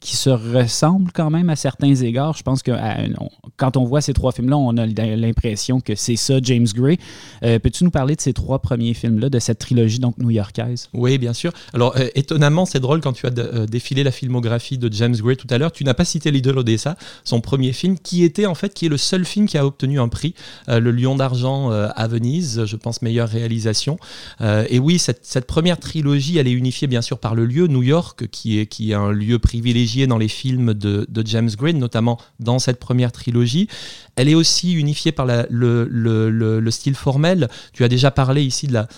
qui 0.00 0.16
se 0.16 0.30
ressemblent 0.30 1.12
quand 1.12 1.30
même 1.30 1.50
à 1.50 1.56
certains 1.56 1.94
égards. 1.94 2.36
Je 2.36 2.42
pense 2.42 2.62
que 2.62 2.72
quand 3.56 3.76
on 3.76 3.84
voit 3.84 4.00
ces 4.00 4.12
trois 4.12 4.32
films-là, 4.32 4.56
on 4.56 4.76
a 4.76 4.86
l'impression 4.86 5.80
que 5.80 5.94
c'est 5.94 6.16
ça, 6.16 6.38
James 6.42 6.66
Gray. 6.74 6.98
peux-tu 7.40 7.84
nous 7.84 7.90
parler 7.90 8.16
de 8.16 8.20
ces 8.20 8.32
trois 8.32 8.45
trois 8.46 8.60
premiers 8.60 8.94
films-là 8.94 9.28
de 9.28 9.40
cette 9.40 9.58
trilogie 9.58 9.98
donc 9.98 10.18
new-yorkaise. 10.18 10.88
Oui, 10.94 11.18
bien 11.18 11.32
sûr. 11.32 11.50
Alors, 11.74 11.96
euh, 11.96 12.06
étonnamment, 12.14 12.64
c'est 12.64 12.78
drôle 12.78 13.00
quand 13.00 13.12
tu 13.12 13.26
as 13.26 13.32
euh, 13.36 13.66
défilé 13.66 14.04
la 14.04 14.12
filmographie 14.12 14.78
de 14.78 14.88
James 14.92 15.16
Gray 15.16 15.36
tout 15.36 15.48
à 15.50 15.58
l'heure, 15.58 15.72
tu 15.72 15.82
n'as 15.82 15.94
pas 15.94 16.04
cité 16.04 16.30
Little 16.30 16.56
Odessa, 16.56 16.96
son 17.24 17.40
premier 17.40 17.72
film, 17.72 17.98
qui 17.98 18.22
était 18.22 18.46
en 18.46 18.54
fait 18.54 18.72
qui 18.72 18.86
est 18.86 18.88
le 18.88 18.98
seul 18.98 19.24
film 19.24 19.48
qui 19.48 19.58
a 19.58 19.66
obtenu 19.66 19.98
un 19.98 20.06
prix, 20.06 20.34
euh, 20.68 20.78
le 20.78 20.92
Lion 20.92 21.16
d'argent 21.16 21.70
à 21.70 22.06
Venise, 22.06 22.64
je 22.66 22.76
pense 22.76 23.02
meilleure 23.02 23.28
réalisation. 23.28 23.98
et 24.40 24.78
oui, 24.78 24.98
cette, 24.98 25.46
première 25.46 25.78
trilogie, 25.78 26.38
elle 26.38 26.46
est 26.46 26.52
unifiée 26.52 26.86
bien 26.86 27.02
sûr 27.02 27.18
par 27.18 27.34
le 27.34 27.46
lieu, 27.46 27.66
New 27.66 27.82
York, 27.82 28.28
qui 28.28 28.60
est, 28.60 28.66
qui 28.66 28.92
est 28.92 28.94
un 28.94 29.10
lieu 29.10 29.38
privilégié 29.40 30.06
dans 30.06 30.18
les 30.18 30.28
films 30.28 30.74
de, 30.74 31.06
de 31.08 31.26
James 31.26 31.50
Gray, 31.58 31.74
notamment 31.74 32.18
dans 32.38 32.60
cette 32.60 32.78
première 32.78 33.10
trilogie. 33.10 33.68
Elle 34.16 34.30
est 34.30 34.34
aussi 34.34 34.72
unifiée 34.72 35.12
par 35.12 35.26
le, 35.26 35.46
le, 35.50 35.86
le, 35.90 36.58
le, 36.58 36.70
style 36.70 36.94
formel. 36.94 37.48
Tu 37.74 37.84
as 37.84 37.88
déjà 37.88 38.10
parlé 38.10 38.42
ici 38.42 38.66
de 38.66 38.72
la, 38.72 38.88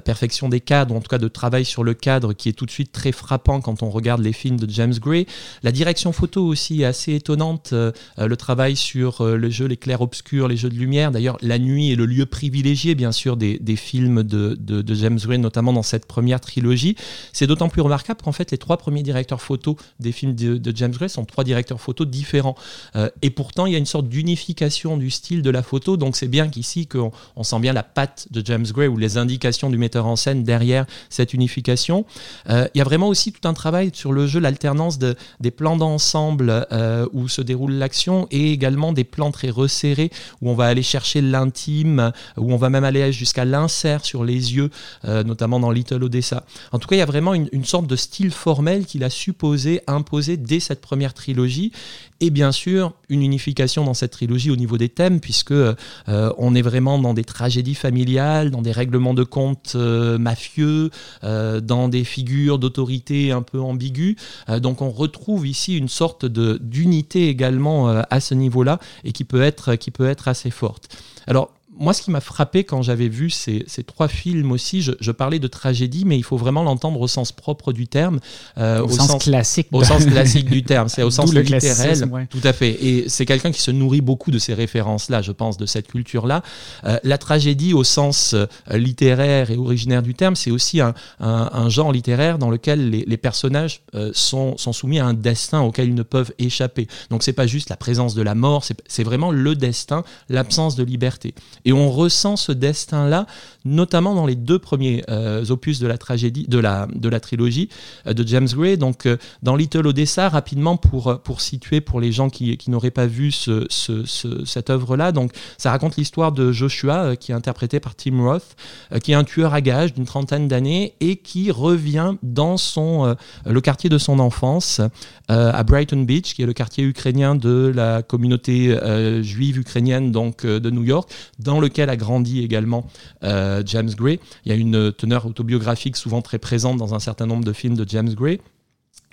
perfection 0.00 0.48
des 0.48 0.60
cadres, 0.60 0.94
en 0.94 1.00
tout 1.00 1.08
cas 1.08 1.18
de 1.18 1.26
travail 1.26 1.64
sur 1.64 1.82
le 1.82 1.92
cadre 1.92 2.32
qui 2.34 2.48
est 2.48 2.52
tout 2.52 2.66
de 2.66 2.70
suite 2.70 2.92
très 2.92 3.10
frappant 3.10 3.60
quand 3.60 3.82
on 3.82 3.90
regarde 3.90 4.22
les 4.22 4.32
films 4.32 4.60
de 4.60 4.70
James 4.70 4.94
Gray. 4.94 5.26
La 5.64 5.72
direction 5.72 6.12
photo 6.12 6.46
aussi 6.46 6.82
est 6.82 6.84
assez 6.84 7.14
étonnante, 7.14 7.70
euh, 7.72 7.90
le 8.16 8.36
travail 8.36 8.76
sur 8.76 9.22
euh, 9.22 9.36
le 9.36 9.50
jeu, 9.50 9.66
les 9.66 9.76
clairs-obscurs, 9.76 10.46
les 10.46 10.56
jeux 10.56 10.70
de 10.70 10.76
lumière. 10.76 11.10
D'ailleurs, 11.10 11.36
la 11.42 11.58
nuit 11.58 11.90
est 11.90 11.96
le 11.96 12.06
lieu 12.06 12.24
privilégié, 12.24 12.94
bien 12.94 13.10
sûr, 13.10 13.36
des, 13.36 13.58
films 13.74 14.22
de, 14.22 14.56
James 14.94 15.18
Gray, 15.20 15.38
notamment 15.38 15.72
dans 15.72 15.82
cette 15.82 16.06
première 16.06 16.40
trilogie. 16.40 16.94
C'est 17.32 17.48
d'autant 17.48 17.68
plus 17.68 17.82
remarquable 17.82 18.20
qu'en 18.22 18.32
fait, 18.32 18.52
les 18.52 18.58
trois 18.58 18.76
premiers 18.76 19.02
directeurs 19.02 19.42
photo 19.42 19.76
des 19.98 20.12
films 20.12 20.36
de, 20.36 20.72
James 20.76 20.92
Gray 20.92 21.08
sont 21.08 21.24
trois 21.24 21.42
directeurs 21.42 21.80
photo 21.80 22.04
différents. 22.04 22.54
Euh, 22.94 23.10
et 23.22 23.30
pourtant, 23.30 23.66
il 23.66 23.72
y 23.72 23.74
a 23.74 23.78
une 23.78 23.86
sorte 23.86 24.08
d'unification 24.08 24.59
du 24.98 25.10
style 25.10 25.42
de 25.42 25.50
la 25.50 25.62
photo. 25.62 25.96
Donc, 25.96 26.16
c'est 26.16 26.28
bien 26.28 26.48
qu'ici, 26.48 26.86
qu'on 26.86 27.12
on 27.36 27.42
sent 27.42 27.60
bien 27.60 27.72
la 27.72 27.82
patte 27.82 28.28
de 28.30 28.44
James 28.44 28.66
Gray 28.66 28.88
ou 28.88 28.98
les 28.98 29.16
indications 29.16 29.70
du 29.70 29.78
metteur 29.78 30.06
en 30.06 30.16
scène 30.16 30.44
derrière 30.44 30.86
cette 31.08 31.32
unification. 31.32 32.04
Euh, 32.50 32.66
il 32.74 32.78
y 32.78 32.80
a 32.80 32.84
vraiment 32.84 33.08
aussi 33.08 33.32
tout 33.32 33.46
un 33.48 33.54
travail 33.54 33.90
sur 33.94 34.12
le 34.12 34.26
jeu, 34.26 34.38
l'alternance 34.38 34.98
de, 34.98 35.16
des 35.40 35.50
plans 35.50 35.76
d'ensemble 35.76 36.66
euh, 36.72 37.06
où 37.12 37.28
se 37.28 37.40
déroule 37.40 37.72
l'action 37.72 38.26
et 38.30 38.52
également 38.52 38.92
des 38.92 39.04
plans 39.04 39.30
très 39.30 39.50
resserrés 39.50 40.10
où 40.42 40.50
on 40.50 40.54
va 40.54 40.66
aller 40.66 40.82
chercher 40.82 41.22
l'intime, 41.22 42.12
où 42.36 42.52
on 42.52 42.56
va 42.56 42.68
même 42.68 42.84
aller 42.84 43.12
jusqu'à 43.12 43.44
l'insert 43.44 44.04
sur 44.04 44.24
les 44.24 44.54
yeux, 44.54 44.70
euh, 45.06 45.22
notamment 45.22 45.60
dans 45.60 45.70
Little 45.70 46.04
Odessa. 46.04 46.44
En 46.72 46.78
tout 46.78 46.88
cas, 46.88 46.96
il 46.96 47.00
y 47.00 47.02
a 47.02 47.06
vraiment 47.06 47.34
une, 47.34 47.64
sorte 47.64 47.86
de 47.86 47.96
style 47.96 48.30
formel 48.30 48.84
qu'il 48.84 49.04
a 49.04 49.10
supposé 49.10 49.82
imposer 49.86 50.36
dès 50.36 50.60
cette 50.60 50.80
première 50.80 51.14
trilogie 51.14 51.72
et 52.20 52.30
bien 52.30 52.52
sûr 52.52 52.92
une 53.08 53.22
unification 53.22 53.84
dans 53.84 53.94
cette 53.94 54.12
trilogie 54.12 54.49
au 54.50 54.56
niveau 54.56 54.78
des 54.78 54.88
thèmes 54.88 55.20
puisque 55.20 55.52
euh, 55.52 55.74
on 56.08 56.54
est 56.54 56.62
vraiment 56.62 56.98
dans 56.98 57.14
des 57.14 57.24
tragédies 57.24 57.74
familiales, 57.74 58.50
dans 58.50 58.62
des 58.62 58.72
règlements 58.72 59.14
de 59.14 59.24
compte 59.24 59.72
euh, 59.74 60.18
mafieux, 60.18 60.90
euh, 61.24 61.60
dans 61.60 61.88
des 61.88 62.04
figures 62.04 62.58
d'autorité 62.58 63.32
un 63.32 63.42
peu 63.42 63.60
ambiguës. 63.60 64.16
Donc 64.60 64.82
on 64.82 64.90
retrouve 64.90 65.46
ici 65.46 65.76
une 65.76 65.88
sorte 65.88 66.26
d'unité 66.26 67.28
également 67.28 67.88
à 67.88 68.20
ce 68.20 68.34
niveau-là 68.34 68.78
et 69.04 69.12
qui 69.12 69.24
peut 69.24 69.42
être 69.42 69.74
qui 69.74 69.90
peut 69.90 70.08
être 70.08 70.28
assez 70.28 70.50
forte. 70.50 70.88
Alors 71.26 71.50
moi, 71.80 71.94
ce 71.94 72.02
qui 72.02 72.10
m'a 72.10 72.20
frappé 72.20 72.64
quand 72.64 72.82
j'avais 72.82 73.08
vu 73.08 73.30
ces, 73.30 73.64
ces, 73.66 73.82
trois 73.82 74.06
films 74.06 74.52
aussi, 74.52 74.82
je, 74.82 74.92
je, 75.00 75.10
parlais 75.10 75.38
de 75.38 75.48
tragédie, 75.48 76.04
mais 76.04 76.18
il 76.18 76.22
faut 76.22 76.36
vraiment 76.36 76.62
l'entendre 76.62 77.00
au 77.00 77.08
sens 77.08 77.32
propre 77.32 77.72
du 77.72 77.88
terme, 77.88 78.20
euh, 78.58 78.82
au, 78.82 78.84
au, 78.84 78.90
sens, 78.90 79.08
sens 79.08 79.24
classique, 79.24 79.68
au 79.72 79.82
sens 79.82 80.04
classique 80.04 80.50
du 80.50 80.62
terme, 80.62 80.88
c'est 80.88 81.02
au 81.04 81.10
sens 81.10 81.32
littéral. 81.32 82.04
Ouais. 82.10 82.26
Tout 82.26 82.40
à 82.44 82.52
fait. 82.52 82.70
Et 82.84 83.08
c'est 83.08 83.24
quelqu'un 83.24 83.50
qui 83.50 83.62
se 83.62 83.70
nourrit 83.70 84.02
beaucoup 84.02 84.30
de 84.30 84.38
ces 84.38 84.52
références-là, 84.52 85.22
je 85.22 85.32
pense, 85.32 85.56
de 85.56 85.64
cette 85.64 85.88
culture-là. 85.88 86.42
Euh, 86.84 86.98
la 87.02 87.16
tragédie, 87.16 87.72
au 87.72 87.82
sens 87.82 88.34
euh, 88.34 88.46
littéraire 88.70 89.50
et 89.50 89.56
originaire 89.56 90.02
du 90.02 90.14
terme, 90.14 90.36
c'est 90.36 90.50
aussi 90.50 90.82
un, 90.82 90.92
un, 91.18 91.50
un, 91.52 91.68
genre 91.70 91.92
littéraire 91.92 92.36
dans 92.36 92.50
lequel 92.50 92.90
les, 92.90 93.04
les 93.06 93.16
personnages 93.16 93.82
euh, 93.94 94.10
sont, 94.12 94.58
sont, 94.58 94.74
soumis 94.74 94.98
à 94.98 95.06
un 95.06 95.14
destin 95.14 95.62
auquel 95.62 95.88
ils 95.88 95.94
ne 95.94 96.02
peuvent 96.02 96.34
échapper. 96.38 96.88
Donc, 97.08 97.22
c'est 97.22 97.32
pas 97.32 97.46
juste 97.46 97.70
la 97.70 97.76
présence 97.76 98.14
de 98.14 98.22
la 98.22 98.34
mort, 98.34 98.64
c'est 98.86 99.02
vraiment 99.02 99.30
le 99.30 99.54
destin, 99.54 100.04
l'absence 100.28 100.76
de 100.76 100.84
liberté. 100.84 101.34
Et 101.64 101.69
on 101.72 101.90
ressent 101.90 102.36
ce 102.36 102.52
destin-là, 102.52 103.26
notamment 103.64 104.14
dans 104.14 104.26
les 104.26 104.36
deux 104.36 104.58
premiers 104.58 105.04
euh, 105.10 105.44
opus 105.50 105.78
de 105.78 105.86
la 105.86 105.98
tragédie, 105.98 106.46
de 106.48 106.58
la, 106.58 106.86
de 106.94 107.08
la 107.08 107.20
trilogie 107.20 107.68
euh, 108.06 108.14
de 108.14 108.26
James 108.26 108.48
Gray. 108.50 108.76
Donc, 108.78 109.06
euh, 109.06 109.16
dans 109.42 109.56
Little 109.56 109.86
Odessa, 109.86 110.28
rapidement 110.28 110.76
pour, 110.76 111.20
pour 111.22 111.40
situer 111.40 111.80
pour 111.80 112.00
les 112.00 112.12
gens 112.12 112.30
qui, 112.30 112.58
n'auraient 112.68 112.90
pas 112.90 113.06
vu 113.06 113.32
ce, 113.32 113.66
ce, 113.68 114.04
ce, 114.04 114.44
cette 114.44 114.70
œuvre-là, 114.70 115.10
donc 115.10 115.32
ça 115.58 115.70
raconte 115.70 115.96
l'histoire 115.96 116.30
de 116.30 116.52
Joshua, 116.52 117.16
qui 117.16 117.32
est 117.32 117.34
interprété 117.34 117.80
par 117.80 117.96
Tim 117.96 118.22
Roth, 118.22 118.54
qui 119.02 119.10
est 119.10 119.16
un 119.16 119.24
tueur 119.24 119.54
à 119.54 119.60
gages 119.60 119.92
d'une 119.92 120.04
trentaine 120.04 120.46
d'années 120.46 120.94
et 121.00 121.16
qui 121.16 121.50
revient 121.50 122.12
dans 122.22 122.56
son, 122.56 123.16
le 123.44 123.60
quartier 123.60 123.90
de 123.90 123.98
son 123.98 124.20
enfance, 124.20 124.80
à 125.28 125.62
Brighton 125.64 126.02
Beach, 126.02 126.34
qui 126.34 126.42
est 126.42 126.46
le 126.46 126.52
quartier 126.52 126.84
ukrainien 126.84 127.34
de 127.34 127.72
la 127.74 128.02
communauté 128.02 128.76
juive 129.22 129.58
ukrainienne 129.58 130.12
donc 130.12 130.46
de 130.46 130.70
New 130.70 130.84
York, 130.84 131.10
lequel 131.58 131.90
a 131.90 131.96
grandi 131.96 132.44
également 132.44 132.86
euh, 133.24 133.62
James 133.66 133.90
Gray. 133.90 134.20
Il 134.44 134.50
y 134.50 134.54
a 134.54 134.58
une 134.58 134.92
teneur 134.92 135.26
autobiographique 135.26 135.96
souvent 135.96 136.22
très 136.22 136.38
présente 136.38 136.76
dans 136.76 136.94
un 136.94 137.00
certain 137.00 137.26
nombre 137.26 137.44
de 137.44 137.52
films 137.52 137.74
de 137.74 137.88
James 137.88 138.14
Gray. 138.14 138.40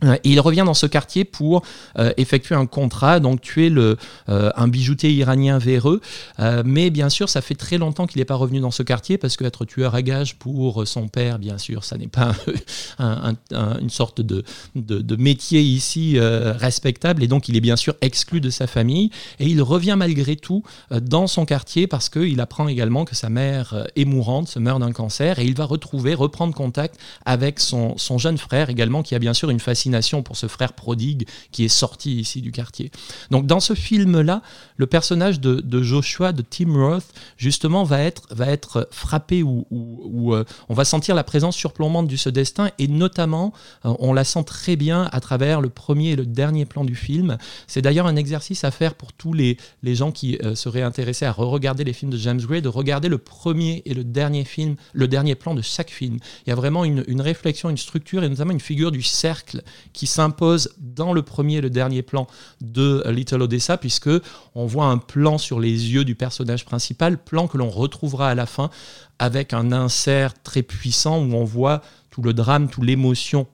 Euh, 0.04 0.18
il 0.24 0.40
revient 0.40 0.64
dans 0.64 0.76
ce 0.76 0.86
quartier 0.86 1.26
pour 1.26 1.64
euh, 1.98 2.12
effectuer 2.18 2.54
un 2.54 2.68
contrat, 2.68 3.20
donc 3.20 3.42
tuer 3.42 3.70
le, 3.70 3.98
euh, 4.30 4.52
un 4.56 4.68
bijoutier 4.68 5.12
iranien 5.12 5.58
véreux. 5.58 6.02
Mais 6.66 6.90
bien 6.90 7.10
sûr, 7.10 7.30
ça 7.30 7.42
fait 7.42 7.56
très 7.56 7.78
longtemps 7.78 8.08
qu'il 8.08 8.20
n'est 8.20 8.26
pas 8.26 8.36
revenu 8.36 8.60
dans 8.60 8.72
ce 8.72 8.84
quartier 8.84 9.18
parce 9.18 9.38
qu'être 9.38 9.66
tueur 9.66 9.96
à 9.96 10.02
gage 10.02 10.36
pour 10.36 10.88
son 10.88 11.08
père, 11.08 11.40
bien 11.40 11.58
sûr, 11.58 11.84
ça 11.84 11.98
n'est 11.98 12.08
pas 12.08 12.34
un, 13.00 13.36
un, 13.52 13.80
une 13.80 13.90
sorte 13.90 14.22
de, 14.22 14.44
métier 15.18 15.62
ici 15.62 16.20
respectable. 16.20 17.24
Et 17.24 17.28
donc, 17.28 17.50
il 17.50 17.58
est 17.58 17.62
bien 17.62 17.76
sûr 17.76 17.96
exclu 18.02 18.40
de 18.40 18.50
sa 18.50 18.68
famille. 18.68 19.10
Et 19.40 19.48
il 19.48 19.62
revient 19.62 19.96
malgré 19.98 20.36
tout 20.36 20.64
dans 20.92 21.28
son 21.28 21.46
quartier 21.46 21.88
parce 21.88 22.10
qu'il 22.10 22.40
apprend 22.40 22.68
également 22.68 23.06
que 23.06 23.16
sa 23.16 23.30
mère 23.30 23.88
est 23.96 24.06
mourante, 24.06 24.48
se 24.48 24.60
meurt 24.60 24.80
d'un 24.80 24.92
cancer. 24.92 25.40
Et 25.40 25.46
il 25.46 25.56
va 25.56 25.66
retrouver, 25.66 26.14
reprendre 26.14 26.54
contact 26.54 27.00
avec 27.26 27.60
son, 27.60 27.98
son 27.98 28.18
jeune 28.18 28.38
frère 28.38 28.70
également, 28.70 29.02
qui 29.04 29.16
a 29.16 29.20
bien 29.20 29.34
sûr 29.34 29.50
une 29.50 29.60
pour 30.24 30.38
ce 30.38 30.48
frère 30.48 30.74
prodigue 30.74 31.28
qui 31.52 31.66
est 31.66 31.70
sorti 31.70 32.20
ici 32.20 32.42
du 32.42 32.52
quartier. 32.52 32.92
Donc 33.32 33.46
dans 33.46 33.60
ce 33.60 33.74
film-là, 33.74 34.42
le 34.78 34.88
personnage 34.88 35.40
de, 35.40 35.82
Joshua, 35.82 36.32
de 36.32 36.42
Tim 36.42 36.74
Roth, 36.74 37.06
justement, 37.38 37.84
va 37.84 38.02
être, 38.02 38.28
va 38.32 38.48
être 38.48 38.88
frappé 38.92 39.44
ou, 39.44 39.66
euh, 40.34 40.44
on 40.70 40.74
va 40.74 40.86
sentir 40.86 41.16
la 41.16 41.24
présence 41.24 41.56
surplombante 41.56 42.08
de 42.08 42.16
ce 42.16 42.30
destin 42.30 42.70
et 42.80 42.88
notamment, 42.88 43.54
euh, 43.86 43.94
on 44.00 44.14
la 44.14 44.24
sent 44.24 44.44
très 44.44 44.76
bien 44.76 45.10
à 45.12 45.20
travers 45.20 45.62
le 45.62 45.70
premier 45.70 46.12
et 46.12 46.16
le 46.16 46.26
dernier 46.26 46.66
plan 46.66 46.84
du 46.84 46.96
film. 46.96 47.38
C'est 47.68 47.82
d'ailleurs 47.82 48.08
un 48.08 48.16
exercice 48.16 48.64
à 48.64 48.72
faire 48.72 48.96
pour 48.96 49.14
tous 49.14 49.34
les, 49.34 49.58
les 49.84 49.96
gens 49.96 50.12
qui 50.12 50.38
euh, 50.44 50.56
seraient 50.56 50.82
intéressés 50.82 51.26
à 51.26 51.32
re-regarder 51.32 51.84
les 51.84 51.94
films 51.94 52.12
de 52.12 52.18
James 52.18 52.42
Gray, 52.42 52.62
de 52.62 52.70
regarder 52.70 53.10
le 53.10 53.18
premier 53.18 53.82
et 53.86 53.94
le 53.94 54.04
dernier 54.04 54.44
film, 54.44 54.76
le 54.94 55.08
dernier 55.08 55.36
plan 55.36 55.54
de 55.54 55.62
chaque 55.62 55.92
film. 55.92 56.18
Il 56.46 56.50
y 56.50 56.54
a 56.54 56.56
vraiment 56.56 56.86
une 56.86 57.22
réflexion, 57.22 57.70
une 57.70 57.78
structure 57.78 58.24
et 58.24 58.30
notamment 58.30 58.52
une 58.52 58.60
figure 58.60 58.92
du 58.92 59.02
cercle 59.02 59.64
qui 59.94 60.08
s'impose 60.08 60.74
dans 60.78 61.14
le 61.14 61.22
premier 61.22 61.56
et 61.56 61.62
le 61.62 61.70
dernier 61.70 62.02
plan 62.02 62.28
de 62.62 63.04
Little 63.08 63.42
Odessa, 63.42 63.78
puisque 63.78 64.10
on 64.56 64.66
voit 64.66 64.86
un 64.86 64.98
plan 64.98 65.38
sur 65.38 65.60
les 65.60 65.92
yeux 65.92 66.06
du 66.06 66.16
personnage 66.16 66.66
principal, 66.66 67.18
plan 67.18 67.48
que 67.48 67.58
l'on 67.58 67.70
retrouvera 67.70 68.30
à 68.30 68.36
la 68.36 68.46
fin 68.46 68.70
avec 69.20 69.54
un 69.54 69.72
insert 69.72 70.42
très 70.44 70.62
puissant 70.62 71.20
où 71.20 71.34
on 71.34 71.44
voit 71.44 71.82
tout 72.12 72.22
le 72.22 72.34
drame, 72.34 72.70
toute 72.70 72.84
l'émotion 72.84 73.48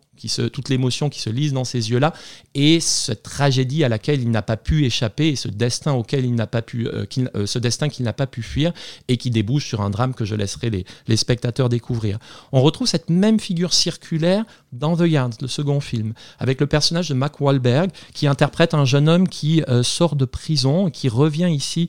toute 0.52 0.70
l'émotion 0.70 1.10
qui 1.10 1.20
se 1.20 1.30
lise 1.30 1.54
dans 1.54 1.64
ces 1.64 1.90
yeux-là, 1.92 2.14
et 2.56 2.80
cette 2.80 3.24
tragédie 3.24 3.84
à 3.84 3.90
laquelle 3.90 4.22
il 4.22 4.32
n'a 4.32 4.42
pas 4.42 4.58
pu 4.58 4.86
échapper, 4.86 5.30
et 5.30 5.36
ce 5.36 5.48
destin 5.48 5.94
auquel 5.94 6.26
il 6.26 6.36
n'a 6.36 6.48
pas 6.48 6.62
pu, 6.62 6.88
euh, 6.88 7.06
euh, 7.36 7.46
ce 7.46 7.60
destin 7.60 7.90
qu'il 7.90 8.06
n'a 8.06 8.14
pas 8.14 8.28
pu 8.28 8.42
fuir, 8.42 8.74
et 9.08 9.18
qui 9.18 9.32
débouche 9.32 9.68
sur 9.68 9.82
un 9.82 9.90
drame 9.90 10.14
que 10.14 10.26
je 10.26 10.36
laisserai 10.36 10.70
les, 10.70 11.18
spectateurs 11.18 11.70
découvrir. 11.70 12.18
On 12.52 12.62
retrouve 12.62 12.88
cette 12.88 13.10
même 13.10 13.40
figure 13.40 13.74
circulaire 13.74 14.46
dans 14.72 14.98
The 14.98 15.08
Yard, 15.08 15.34
le 15.42 15.48
second 15.48 15.80
film, 15.80 16.14
avec 16.40 16.60
le 16.60 16.68
personnage 16.68 17.10
de 17.10 17.14
Mac 17.14 17.40
Wahlberg, 17.40 17.92
qui 18.14 18.28
interprète 18.28 18.74
un 18.74 18.86
jeune 18.86 19.08
homme 19.08 19.28
qui 19.28 19.64
euh, 19.70 19.84
sort 19.84 20.16
de 20.16 20.26
prison, 20.26 20.90
qui 20.90 21.08
revient 21.10 21.50
ici 21.52 21.88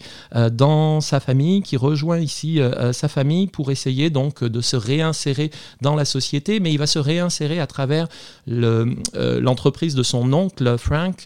dans 0.53 1.01
sa 1.01 1.21
famille, 1.21 1.63
qui 1.63 1.77
rejoint 1.77 2.19
ici 2.19 2.61
sa 2.93 3.09
famille 3.09 3.47
pour 3.47 3.71
essayer 3.71 4.11
donc 4.11 4.43
de 4.43 4.61
se 4.61 4.77
réinsérer 4.77 5.51
dans 5.81 5.95
la 5.95 6.05
société, 6.05 6.61
mais 6.61 6.73
il 6.73 6.79
va 6.79 6.87
se 6.87 6.99
réinsérer 6.99 7.61
à 7.61 7.67
travers 7.67 8.09
l'entreprise 8.47 9.95
le, 9.95 9.99
de 9.99 10.03
son 10.03 10.33
oncle 10.33 10.77
Frank, 10.79 11.25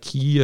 qui 0.00 0.40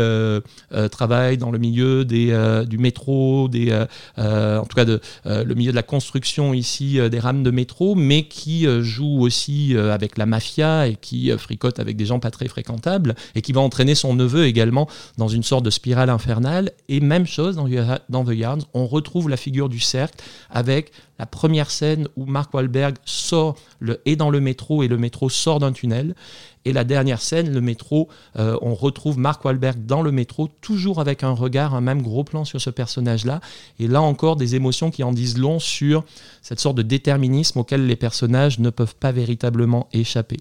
travaille 0.91 1.39
dans 1.39 1.51
le 1.51 1.59
milieu 1.59 2.05
des, 2.05 2.65
du 2.69 2.79
métro, 2.79 3.49
des, 3.49 3.73
en 4.17 4.65
tout 4.65 4.77
cas 4.77 4.85
de, 4.85 5.01
le 5.25 5.55
milieu 5.55 5.71
de 5.71 5.77
la 5.77 5.83
construction 5.83 6.55
ici 6.55 6.99
des 7.11 7.19
rames 7.19 7.43
de 7.43 7.51
métro, 7.51 7.95
mais 7.95 8.25
qui 8.25 8.67
joue 8.81 9.21
aussi 9.21 9.77
avec 9.77 10.19
la 10.19 10.27
mafia 10.27 10.89
et 10.89 10.97
qui 10.97 11.31
fricote 11.39 11.79
avec 11.79 11.97
des 11.97 12.07
gens 12.07 12.19
pas 12.19 12.31
très 12.31 12.49
fréquentables 12.49 13.15
et 13.35 13.43
qui 13.43 13.53
va 13.53 13.61
entraîner 13.61 13.95
son 13.95 14.15
neveu 14.15 14.47
également 14.47 14.89
dans 15.19 15.29
une 15.29 15.43
sorte 15.43 15.65
de 15.65 15.71
spirale 15.71 16.11
infernale. 16.11 16.73
Et 16.89 17.01
même 17.01 17.27
chose 17.27 17.57
dans, 17.57 17.69
dans 18.09 18.25
The 18.25 18.35
Yards, 18.35 18.67
on 18.75 18.87
retrouve 18.87 19.29
la 19.29 19.37
figure 19.37 19.69
du 19.69 19.81
cercle 19.81 20.23
avec 20.51 20.93
la 21.19 21.27
première 21.27 21.71
scène 21.71 22.09
où 22.17 22.27
Mark 22.27 22.53
Wahlberg 22.53 22.97
sort 23.05 23.57
est 24.05 24.17
dans 24.17 24.31
le 24.31 24.41
métro 24.41 24.83
et 24.83 24.89
le 24.89 24.99
métro 24.99 25.29
sort 25.29 25.61
d'un 25.61 25.73
tunnel. 25.73 26.15
Et 26.65 26.73
la 26.73 26.83
dernière 26.83 27.23
scène, 27.23 27.53
le 27.53 27.61
métro, 27.61 28.09
euh, 28.37 28.59
on 28.61 28.75
retrouve 28.75 29.19
Mark 29.19 29.45
Wahlberg 29.45 29.87
dans 29.87 30.03
le 30.03 30.11
métro, 30.11 30.49
toujours 30.61 31.01
avec 31.01 31.23
un 31.23 31.31
regard, 31.31 31.77
un 31.77 31.81
même 31.81 32.03
gros 32.03 32.25
plan 32.25 32.45
sur 32.45 32.61
ce 32.61 32.71
personnage-là. 32.71 33.41
Et 33.79 33.87
là 33.87 34.03
encore, 34.03 34.35
des 34.35 34.57
émotions 34.57 34.91
qui 34.91 35.05
en 35.05 35.13
disent 35.13 35.39
long 35.39 35.61
sur 35.61 36.05
cette 36.43 36.59
sorte 36.59 36.77
de 36.77 36.83
déterminisme 36.83 37.61
auquel 37.61 37.87
les 37.87 37.95
personnages 37.95 38.59
ne 38.59 38.71
peuvent 38.71 38.97
pas 38.97 39.13
véritablement 39.13 39.89
échapper. 39.93 40.39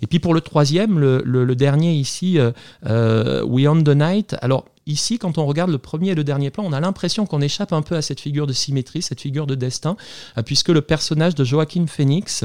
Et 0.00 0.06
puis 0.06 0.18
pour 0.18 0.32
le 0.32 0.40
troisième, 0.40 0.98
le 0.98 1.54
dernier 1.54 1.92
ici, 1.92 2.38
euh, 2.38 2.52
euh, 2.86 3.44
We 3.44 3.68
on 3.68 3.82
the 3.82 3.88
Night, 3.88 4.34
alors 4.40 4.64
ici, 4.86 5.18
quand 5.18 5.38
on 5.38 5.46
regarde 5.46 5.70
le 5.70 5.78
premier 5.78 6.10
et 6.10 6.14
le 6.14 6.24
dernier 6.24 6.50
plan, 6.50 6.64
on 6.64 6.72
a 6.72 6.80
l'impression 6.80 7.26
qu'on 7.26 7.40
échappe 7.40 7.72
un 7.72 7.82
peu 7.82 7.96
à 7.96 8.02
cette 8.02 8.20
figure 8.20 8.46
de 8.46 8.52
symétrie, 8.52 9.02
cette 9.02 9.20
figure 9.20 9.46
de 9.46 9.54
destin, 9.54 9.96
puisque 10.44 10.68
le 10.68 10.80
personnage 10.80 11.34
de 11.34 11.44
Joaquin 11.44 11.86
Phoenix, 11.86 12.44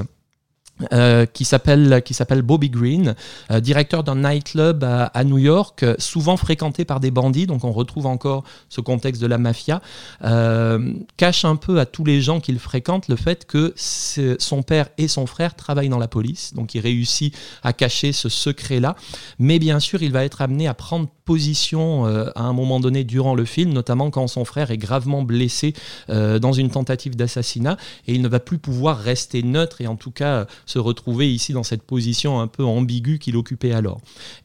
euh, 0.94 1.26
qui 1.26 1.46
s'appelle 1.46 2.02
qui 2.04 2.14
s'appelle 2.14 2.42
Bobby 2.42 2.70
Green, 2.70 3.16
euh, 3.52 3.60
directeur 3.60 4.04
d'un 4.04 4.16
nightclub 4.16 4.84
à, 4.84 5.24
New 5.24 5.38
York, 5.38 5.84
euh, 5.84 5.96
souvent 6.00 6.38
fréquenté 6.38 6.86
par 6.86 7.00
des 7.00 7.12
bandits, 7.12 7.46
donc 7.46 7.64
on 7.64 7.72
retrouve 7.72 8.08
encore 8.08 8.44
ce 8.70 8.82
contexte 8.82 9.22
de 9.22 9.28
la 9.28 9.38
mafia, 9.38 9.82
cache 11.18 11.46
un 11.46 11.56
peu 11.56 11.80
à 11.80 11.86
tous 11.86 12.04
les 12.04 12.22
gens 12.22 12.40
qu'il 12.40 12.58
fréquente 12.58 13.08
le 13.08 13.16
fait 13.16 13.46
que 13.46 13.74
son 13.76 14.64
père 14.64 14.90
et 14.98 15.08
son 15.08 15.26
frère 15.26 15.56
travaillent 15.56 15.90
dans 15.90 16.00
la 16.00 16.08
police, 16.08 16.54
donc 16.54 16.74
il 16.74 16.80
réussit 16.80 17.36
à 17.64 17.74
cacher 17.74 18.12
ce 18.12 18.30
secret-là, 18.30 18.96
mais 19.40 19.60
bien 19.60 19.80
sûr 19.80 20.02
il 20.02 20.12
va 20.12 20.24
être 20.24 20.42
amené 20.42 20.68
à 20.68 20.74
prendre 20.74 21.08
position 21.32 22.04
à 22.36 22.42
un 22.42 22.52
moment 22.52 22.82
donné 22.82 23.06
durant 23.06 23.36
le 23.36 23.46
film, 23.46 23.72
notamment 23.72 24.12
quand 24.12 24.28
son 24.28 24.44
frère 24.44 24.70
est 24.70 24.78
gravement 24.78 25.22
blessé 25.22 25.74
dans 26.10 26.52
une 26.52 26.70
tentative 26.70 27.16
d'assassinat, 27.16 27.78
et 28.06 28.14
il 28.14 28.22
ne 28.22 28.28
va 28.28 28.42
plus 28.42 28.58
pouvoir 28.58 28.98
rester 28.98 29.42
neutre 29.42 29.80
et 29.80 29.88
en 29.88 29.96
tout 29.96 30.12
cas 30.12 30.46
se 30.66 30.78
retrouver 30.78 31.34
ici 31.34 31.54
dans 31.54 31.64
cette 31.64 31.84
position 31.84 32.42
un 32.42 32.48
peu 32.48 32.66
ambiguë 32.66 33.18
qu'il 33.18 33.38
occupait 33.38 33.72
alors. 33.72 34.02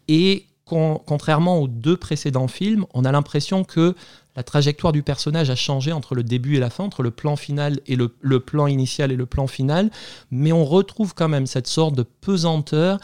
Et 0.06 0.46
contrairement 0.64 1.58
aux 1.58 1.66
deux 1.66 1.96
précédents 1.96 2.46
films, 2.46 2.86
on 2.94 3.04
a 3.04 3.10
l'impression 3.10 3.64
que 3.64 3.96
la 4.36 4.44
trajectoire 4.44 4.92
du 4.92 5.02
personnage 5.02 5.50
a 5.50 5.56
changé 5.56 5.90
entre 5.90 6.14
le 6.14 6.22
début 6.22 6.54
et 6.56 6.60
la 6.60 6.70
fin, 6.70 6.84
entre 6.84 7.02
le 7.02 7.10
plan 7.10 7.34
final 7.34 7.80
et 7.88 7.96
le 7.96 8.40
plan 8.40 8.68
initial 8.68 9.10
et 9.10 9.16
le 9.16 9.26
plan 9.26 9.48
final, 9.48 9.90
mais 10.30 10.52
on 10.52 10.64
retrouve 10.64 11.14
quand 11.14 11.28
même 11.28 11.46
cette 11.46 11.66
sorte 11.66 11.96
de 11.96 12.04
pesanteur 12.04 13.00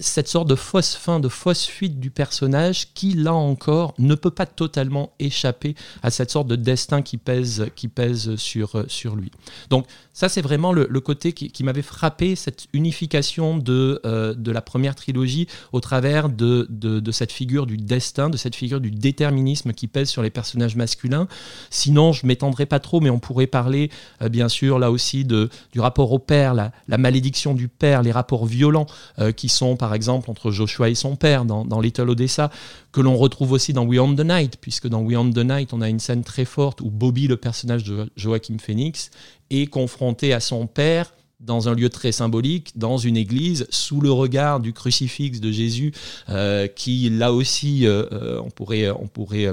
cette 0.00 0.28
sorte 0.28 0.48
de 0.48 0.54
fausse 0.54 0.94
fin, 0.94 1.20
de 1.20 1.28
fausse 1.28 1.66
fuite 1.66 2.00
du 2.00 2.10
personnage 2.10 2.94
qui, 2.94 3.12
là 3.12 3.34
encore, 3.34 3.94
ne 3.98 4.14
peut 4.14 4.30
pas 4.30 4.46
totalement 4.46 5.12
échapper 5.18 5.74
à 6.02 6.10
cette 6.10 6.30
sorte 6.30 6.48
de 6.48 6.56
destin 6.56 7.02
qui 7.02 7.18
pèse, 7.18 7.66
qui 7.76 7.88
pèse 7.88 8.36
sur, 8.36 8.84
sur 8.88 9.16
lui. 9.16 9.30
Donc 9.68 9.86
ça, 10.16 10.30
c'est 10.30 10.40
vraiment 10.40 10.72
le, 10.72 10.86
côté 11.00 11.34
qui, 11.34 11.62
m'avait 11.62 11.82
frappé, 11.82 12.36
cette 12.36 12.68
unification 12.72 13.58
de, 13.58 14.00
euh, 14.06 14.32
de 14.32 14.50
la 14.50 14.62
première 14.62 14.94
trilogie 14.94 15.46
au 15.72 15.80
travers 15.80 16.30
de, 16.30 16.66
de, 16.70 17.12
cette 17.12 17.32
figure 17.32 17.66
du 17.66 17.76
destin, 17.76 18.30
de 18.30 18.38
cette 18.38 18.54
figure 18.54 18.80
du 18.80 18.90
déterminisme 18.90 19.74
qui 19.74 19.88
pèse 19.88 20.08
sur 20.08 20.22
les 20.22 20.30
personnages 20.30 20.74
masculins. 20.74 21.28
Sinon, 21.68 22.14
je 22.14 22.26
m'étendrai 22.26 22.64
pas 22.64 22.80
trop, 22.80 23.00
mais 23.00 23.10
on 23.10 23.18
pourrait 23.18 23.46
parler, 23.46 23.90
euh, 24.22 24.30
bien 24.30 24.48
sûr, 24.48 24.78
là 24.78 24.90
aussi, 24.90 25.26
de, 25.26 25.50
du 25.72 25.80
rapport 25.80 26.10
au 26.12 26.18
père, 26.18 26.54
la, 26.54 26.72
malédiction 26.96 27.52
du 27.52 27.68
père, 27.68 28.02
les 28.02 28.12
rapports 28.12 28.46
violents 28.46 28.86
euh, 29.18 29.32
qui 29.32 29.50
sont 29.50 29.65
par 29.74 29.94
exemple 29.94 30.30
entre 30.30 30.52
Joshua 30.52 30.88
et 30.88 30.94
son 30.94 31.16
père 31.16 31.44
dans, 31.44 31.80
Little 31.80 32.10
Odessa, 32.10 32.50
que 32.92 33.00
l'on 33.00 33.16
retrouve 33.16 33.52
aussi 33.52 33.72
dans 33.72 33.84
We 33.84 33.98
Own 33.98 34.14
the 34.14 34.24
Night, 34.24 34.58
puisque 34.60 34.86
dans 34.86 35.00
We 35.00 35.16
Own 35.16 35.32
the 35.32 35.38
Night, 35.38 35.72
on 35.72 35.80
a 35.80 35.88
une 35.88 35.98
scène 35.98 36.22
très 36.22 36.44
forte 36.44 36.80
où 36.80 36.90
Bobby, 36.90 37.26
le 37.26 37.36
personnage 37.36 37.82
de 37.82 38.08
Joachim 38.16 38.58
Phoenix, 38.60 39.10
est 39.50 39.66
confronté 39.66 40.32
à 40.32 40.40
son 40.40 40.68
père 40.68 41.12
dans 41.40 41.68
un 41.68 41.74
lieu 41.74 41.90
très 41.90 42.12
symbolique, 42.12 42.72
dans 42.76 42.96
une 42.96 43.16
église, 43.16 43.66
sous 43.68 44.00
le 44.00 44.10
regard 44.10 44.58
du 44.58 44.72
crucifix 44.72 45.38
de 45.40 45.52
Jésus, 45.52 45.92
euh, 46.30 46.66
qui 46.66 47.10
là 47.10 47.32
aussi, 47.32 47.86
euh, 47.86 48.04
euh, 48.12 48.40
on 48.42 48.50
pourrait, 48.50 48.90
on 48.90 49.06
pourrait 49.06 49.52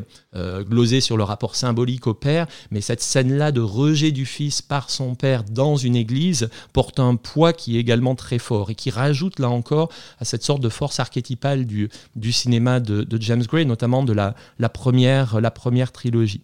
gloser 0.62 1.00
sur 1.00 1.16
le 1.16 1.24
rapport 1.24 1.56
symbolique 1.56 2.08
au 2.08 2.14
Père, 2.14 2.48
mais 2.72 2.82
cette 2.82 3.02
scène-là 3.02 3.52
de 3.52 3.62
rejet 3.62 4.12
du 4.12 4.26
Fils 4.26 4.62
par 4.64 4.90
son 4.90 5.14
Père 5.14 5.44
dans 5.44 5.76
une 5.76 5.96
église 5.96 6.50
porte 6.72 7.00
un 7.00 7.16
poids 7.16 7.54
qui 7.54 7.78
est 7.78 7.80
également 7.80 8.16
très 8.16 8.40
fort 8.40 8.72
et 8.72 8.76
qui 8.76 8.90
rajoute 8.90 9.40
là 9.40 9.50
encore 9.50 9.90
à 10.20 10.26
cette 10.26 10.44
sorte 10.44 10.62
de 10.62 10.70
force 10.70 11.00
archétypale 11.00 11.66
du, 11.66 11.90
cinéma 12.32 12.80
de, 12.80 13.06
James 13.20 13.44
Gray, 13.44 13.66
notamment 13.66 14.04
de 14.04 14.14
la, 14.14 14.34
première, 14.70 15.40
la 15.40 15.52
première 15.52 15.92
trilogie. 15.92 16.42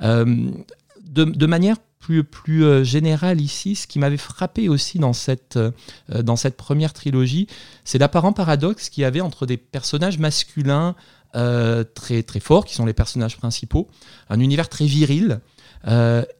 de 0.00 1.46
manière 1.46 1.76
plus, 2.06 2.22
plus 2.22 2.64
euh, 2.64 2.84
général 2.84 3.40
ici, 3.40 3.74
ce 3.74 3.88
qui 3.88 3.98
m'avait 3.98 4.16
frappé 4.16 4.68
aussi 4.68 5.00
dans 5.00 5.12
cette, 5.12 5.56
euh, 5.56 5.72
dans 6.22 6.36
cette 6.36 6.56
première 6.56 6.92
trilogie, 6.92 7.48
c'est 7.84 7.98
l'apparent 7.98 8.32
paradoxe 8.32 8.90
qu'il 8.90 9.02
y 9.02 9.04
avait 9.04 9.20
entre 9.20 9.44
des 9.44 9.56
personnages 9.56 10.20
masculins 10.20 10.94
euh, 11.34 11.82
très, 11.82 12.22
très 12.22 12.38
forts, 12.38 12.64
qui 12.64 12.76
sont 12.76 12.86
les 12.86 12.92
personnages 12.92 13.36
principaux, 13.36 13.88
un 14.30 14.38
univers 14.38 14.68
très 14.68 14.86
viril, 14.86 15.40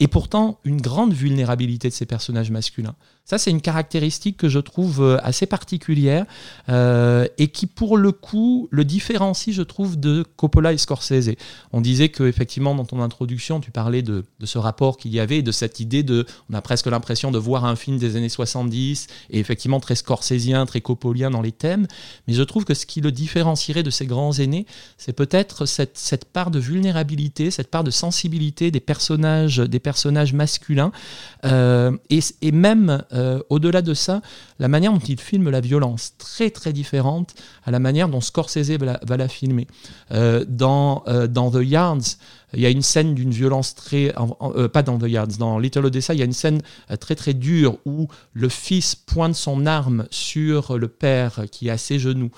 et 0.01 0.09
pourtant 0.09 0.59
une 0.65 0.81
grande 0.81 1.13
vulnérabilité 1.13 1.89
de 1.89 1.95
ces 1.95 2.07
personnages 2.07 2.51
masculins. 2.51 2.97
Ça, 3.29 3.39
c'est 3.39 3.51
une 3.51 3.61
caractéristique 3.61 4.37
que 4.37 4.49
je 4.49 4.61
trouve 4.61 5.03
euh, 5.03 5.19
assez 5.21 5.47
particulière 5.47 6.27
euh, 6.69 7.27
et 7.39 7.49
qui, 7.49 7.67
pour 7.67 7.97
le 7.97 8.13
coup, 8.13 8.69
le 8.71 8.85
différencie, 8.85 9.53
je 9.53 9.63
trouve, 9.63 9.99
de 9.99 10.25
Coppola 10.37 10.73
et 10.73 10.79
Scorsese. 10.79 11.31
On 11.73 11.81
disait 11.81 12.09
que, 12.09 12.23
effectivement, 12.23 12.77
dans 12.77 12.85
ton 12.85 13.03
introduction, 13.03 13.59
tu 13.59 13.73
parlais 13.73 14.03
de, 14.03 14.25
ce 14.45 14.59
rapport 14.59 14.97
qu'il 14.97 15.13
y 15.13 15.19
avait, 15.19 15.43
de 15.43 15.51
cette 15.51 15.81
idée 15.81 16.05
de. 16.05 16.25
On 16.49 16.55
a 16.55 16.63
presque 16.63 16.87
l'impression 16.87 17.33
de 17.33 17.39
voir 17.39 17.65
un 17.65 17.75
film 17.75 17.99
des 17.99 18.15
années 18.15 18.29
70 18.29 19.09
et 19.31 19.41
effectivement 19.41 19.81
très 19.81 19.97
scorsésien, 19.97 20.65
très 20.65 20.81
coppolien 20.81 21.29
dans 21.29 21.43
les 21.43 21.51
thèmes. 21.51 21.89
Mais 22.29 22.35
je 22.35 22.45
trouve 22.45 22.65
que 22.65 22.75
ce 22.75 22.87
qui 22.87 23.01
le 23.01 23.11
différencierait 23.11 23.83
de 23.83 23.91
ces 23.91 24.07
grands 24.07 24.35
aînés, 24.35 24.67
c'est 24.99 25.13
peut-être 25.13 25.67
cette, 25.67 26.27
part 26.33 26.53
de 26.53 26.61
vulnérabilité, 26.61 27.51
cette 27.51 27.73
part 27.73 27.83
de 27.83 27.91
sensibilité 27.91 28.71
des 28.71 28.79
personnages, 28.79 29.59
des 29.59 29.83
masculins 30.33 30.93
euh, 31.45 31.91
et, 32.09 32.21
et, 32.43 32.53
même 32.53 33.03
euh, 33.17 33.41
au-delà 33.51 33.83
de 33.83 33.95
ça, 33.95 34.21
la 34.59 34.69
manière 34.69 34.93
dont 34.93 34.99
il 34.99 35.19
filme 35.19 35.51
la 35.51 35.61
violence, 35.61 36.15
très 36.19 36.51
très 36.51 36.73
différente 36.73 37.35
à 37.65 37.71
la 37.71 37.79
manière 37.79 38.09
dont 38.09 38.21
Scorsese 38.21 38.71
va 38.71 39.17
la, 39.17 39.29
filmer. 39.29 39.67
Euh, 40.13 40.45
dans, 40.49 41.03
euh, 41.09 41.27
dans 41.27 41.51
The 41.51 41.63
Yards, 41.63 42.17
il 42.53 42.61
y 42.61 42.67
a 42.67 42.71
une 42.71 42.83
scène 42.83 43.15
d'une 43.15 43.31
violence 43.31 43.75
très... 43.75 44.15
pas 44.73 44.83
dans 44.83 44.99
The 44.99 45.09
Yards, 45.09 45.39
dans 45.39 45.59
Little 45.59 45.87
Odessa, 45.87 46.15
il 46.15 46.21
y 46.21 46.23
a 46.23 46.27
une 46.27 46.33
scène 46.33 46.63
très 47.01 47.15
très 47.15 47.35
dure 47.35 47.79
où 47.85 48.09
le 48.33 48.49
fils 48.49 48.95
pointe 48.95 49.35
son 49.35 49.67
arme 49.67 50.07
sur 50.11 50.79
le 50.79 50.89
père 50.89 51.45
qui 51.51 51.69
est 51.69 51.71
à 51.71 51.79
ses 51.79 51.99
genoux. 51.99 52.31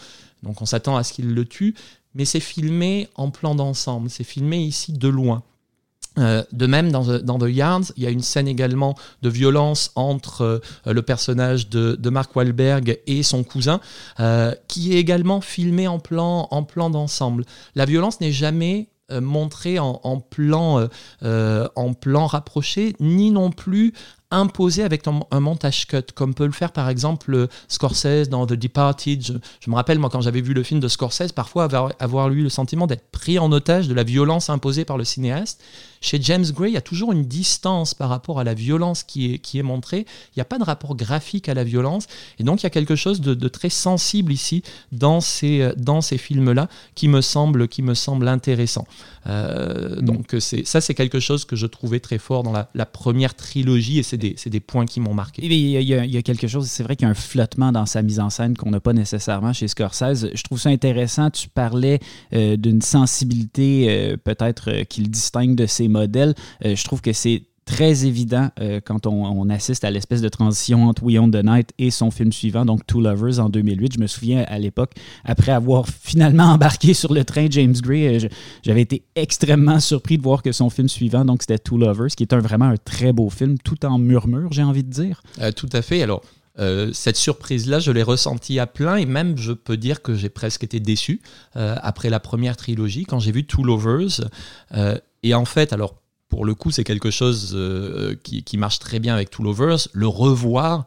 Donc 0.43 0.63
on 0.63 0.67
s'attend 0.67 0.97
à 0.97 1.05
ce 1.05 1.13
qu'il 1.13 1.35
le 1.35 1.45
tue, 1.45 1.75
mais 2.15 2.25
c'est 2.25 2.41
filmé 2.41 3.09
en 3.17 3.31
plan 3.31 3.55
d'ensemble, 3.55 4.09
c'est 4.09 4.25
filmé 4.25 4.59
ici 4.59 4.93
de 4.93 5.09
loin. 5.09 5.43
Euh, 6.19 6.43
de 6.53 6.67
même, 6.67 6.91
dans 6.91 7.39
The, 7.39 7.49
Yards, 7.49 7.93
il 7.97 8.03
y 8.03 8.07
a 8.07 8.11
une 8.11 8.23
scène 8.23 8.49
également 8.49 8.95
de 9.23 9.29
violence 9.29 9.93
entre 9.95 10.43
euh, 10.43 10.93
le 10.93 11.03
personnage 11.03 11.69
de, 11.69 12.11
Mark 12.11 12.35
Wahlberg 12.35 12.99
et 13.07 13.23
son 13.23 13.45
cousin, 13.45 13.81
euh, 14.19 14.55
qui 14.67 14.95
est 14.95 14.99
également 14.99 15.41
filmé 15.41 15.87
en 15.87 15.99
plan, 15.99 16.49
en 16.51 16.63
plan 16.63 16.91
d'ensemble. 16.91 17.45
La 17.75 17.85
violence 17.85 18.21
n'est 18.21 18.33
jamais 18.33 18.89
montrée 19.23 19.79
en, 19.79 20.21
plan, 20.21 20.87
en 21.23 21.95
plan 21.95 22.27
rapproché, 22.27 22.95
ni 23.01 23.31
non 23.31 23.51
plus 23.51 23.95
imposé 24.31 24.83
avec 24.83 25.05
un, 25.07 25.41
montage 25.41 25.87
cut, 25.87 26.13
comme 26.15 26.35
peut 26.35 26.45
le 26.45 26.53
faire 26.53 26.73
par 26.73 26.89
exemple 26.89 27.49
Scorsese 27.69 28.29
dans 28.29 28.47
The 28.47 28.53
Departed. 28.53 29.23
Je, 29.61 29.71
me 29.71 29.75
rappelle, 29.75 29.99
moi, 29.99 30.11
quand 30.11 30.21
j'avais 30.21 30.41
vu 30.41 30.53
le 30.53 30.63
film 30.63 30.81
de 30.81 30.89
Scorsese, 30.89 31.33
parfois 31.33 31.65
avoir, 31.65 31.93
avoir 31.99 32.31
eu 32.31 32.43
le 32.43 32.49
sentiment 32.49 32.87
d'être 32.87 33.11
pris 33.11 33.39
en 33.39 33.51
otage 33.53 33.89
de 33.89 33.95
la 33.95 34.03
violence 34.03 34.51
imposée 34.51 34.85
par 34.85 34.99
le 34.99 35.05
cinéaste. 35.05 35.63
Chez 36.01 36.19
James 36.23 36.45
Gray, 36.53 36.71
il 36.71 36.75
y 36.75 36.79
a 36.79 36.83
toujours 36.83 37.13
une 37.13 37.25
distance 37.25 37.95
par 37.95 38.09
rapport 38.09 38.39
à 38.41 38.45
la 38.45 38.55
violence 38.55 39.03
qui 39.03 39.35
est, 39.35 39.63
montrée. 39.63 40.07
Il 40.35 40.39
n'y 40.39 40.41
a 40.41 40.45
pas 40.45 40.59
de 40.59 40.65
rapport 40.65 40.95
graphique 40.95 41.49
à 41.49 41.55
la 41.55 41.65
violence. 41.65 42.07
Et 42.39 42.45
donc, 42.45 42.63
il 42.63 42.65
y 42.65 42.67
a 42.67 42.71
quelque 42.71 42.97
chose 42.97 43.21
de, 43.21 43.49
très 43.49 43.71
sensible 43.71 44.33
ici 44.33 44.63
dans 44.93 45.21
ces, 45.21 45.73
films-là 46.19 46.69
qui, 46.95 47.09
me 47.09 47.21
semble, 47.21 47.69
intéressant. 48.29 48.87
Euh. 49.27 49.97
Donc, 50.01 50.37
ça, 50.39 50.81
c'est 50.81 50.95
quelque 50.95 51.21
chose 51.21 51.45
que 51.45 51.57
je 51.57 51.67
trouvais 51.67 52.01
très 52.01 52.19
fort 52.19 52.43
dans 52.43 52.53
la, 52.53 52.87
première 52.87 53.35
trilogie 53.35 53.99
et 53.99 54.03
c'est 54.03 54.17
des, 54.17 54.61
points 54.61 54.87
qui 54.87 55.01
m'ont 55.01 55.15
marqué. 55.15 55.45
Il 55.45 55.53
y, 55.53 55.95
a, 55.95 56.23
quelque 56.23 56.47
chose, 56.47 56.67
c'est 56.67 56.83
vrai 56.83 56.97
qu'il 56.97 57.07
y 57.07 57.09
a 57.09 57.11
un 57.11 57.15
flottement 57.15 57.73
dans 57.73 57.87
sa 57.87 58.03
mise 58.03 58.21
en 58.21 58.31
scène 58.31 58.57
qu'on 58.57 58.71
n'a 58.71 58.81
pas 58.81 58.93
nécessairement 58.93 59.53
chez 59.53 59.69
Scorsese. 59.69 60.29
Je 60.33 60.43
trouve 60.43 60.61
ça 60.61 60.71
intéressant. 60.71 61.31
Tu 61.31 61.49
parlais 61.49 62.01
euh, 62.33 62.57
d'une 62.57 62.83
sensibilité 62.83 63.87
euh, 63.89 64.17
peut-être 64.17 64.83
qu'il 64.85 65.11
distingue 65.11 65.55
de 65.55 65.67
ses 65.67 65.88
modèles. 65.89 66.35
je 66.63 66.85
trouve 66.85 67.01
que 67.01 67.13
c'est 67.13 67.43
très 67.69 68.07
évident 68.07 68.49
euh, 68.61 68.81
quand 68.83 69.07
on, 69.07 69.51
assiste 69.51 69.85
à 69.85 69.91
l'espèce 69.91 70.23
de 70.23 70.29
transition 70.29 70.89
entre 70.89 71.03
We 71.03 71.19
Own 71.19 71.31
the 71.31 71.45
Night 71.45 71.73
et 71.79 71.91
son 71.91 72.11
film 72.11 72.33
suivant, 72.33 72.65
donc 72.65 72.87
Two 72.87 73.01
Lovers 73.01 73.39
en 73.39 73.51
2008. 73.51 73.95
Je 73.95 74.01
me 74.01 74.07
souviens 74.07 74.45
à 74.49 74.59
l'époque, 74.59 74.93
après 75.25 75.53
avoir 75.53 75.87
finalement 76.03 76.45
embarqué 76.45 76.95
sur 76.95 77.13
le 77.13 77.25
train 77.25 77.47
James 77.51 77.75
Gray, 77.75 78.25
euh, 78.25 78.29
j'avais 78.65 78.81
été 78.81 79.03
extrêmement 79.15 79.81
surpris 79.81 80.17
de 80.17 80.23
voir 80.23 80.43
que 80.43 80.51
son 80.51 80.71
film 80.71 80.89
suivant, 80.89 81.25
donc 81.25 81.43
c'était 81.43 81.59
Two 81.59 81.79
Lovers, 81.79 82.09
qui 82.09 82.23
est 82.23 82.35
vraiment 82.35 82.67
un 82.67 82.77
très 82.77 83.13
beau 83.13 83.29
film, 83.29 83.59
tout 83.59 83.85
en 83.85 83.99
murmure, 83.99 84.51
j'ai 84.53 84.63
envie 84.63 84.85
de 84.85 84.91
dire. 84.91 85.23
Euh, 85.41 85.53
tout 85.53 85.69
à 85.73 85.83
fait. 85.83 86.03
Alors, 86.03 86.23
cette 86.93 87.17
surprise-là, 87.17 87.79
je 87.79 87.93
l'ai 87.93 88.03
ressentie 88.03 88.59
à 88.59 88.67
plein 88.67 88.97
et 88.97 89.07
même 89.07 89.39
je 89.39 89.53
peux 89.53 89.77
dire 89.77 90.03
que 90.03 90.17
j'ai 90.17 90.29
presque 90.29 90.65
été 90.65 90.81
déçu 90.81 91.21
après 91.55 92.11
la 92.11 92.19
première 92.19 92.57
trilogie 92.57 93.05
quand 93.05 93.21
j'ai 93.21 93.31
vu 93.31 93.47
Two 93.47 93.63
Lovers. 93.63 94.23
Et 95.23 95.35
en 95.35 95.45
fait, 95.45 95.73
alors 95.73 95.97
pour 96.29 96.45
le 96.45 96.55
coup, 96.55 96.71
c'est 96.71 96.85
quelque 96.85 97.11
chose 97.11 97.53
euh, 97.55 98.15
qui, 98.23 98.57
marche 98.59 98.79
très 98.79 98.99
bien 98.99 99.15
avec 99.15 99.31
Two 99.31 99.43
Lovers. 99.43 99.89
Le 99.93 100.07
revoir 100.07 100.85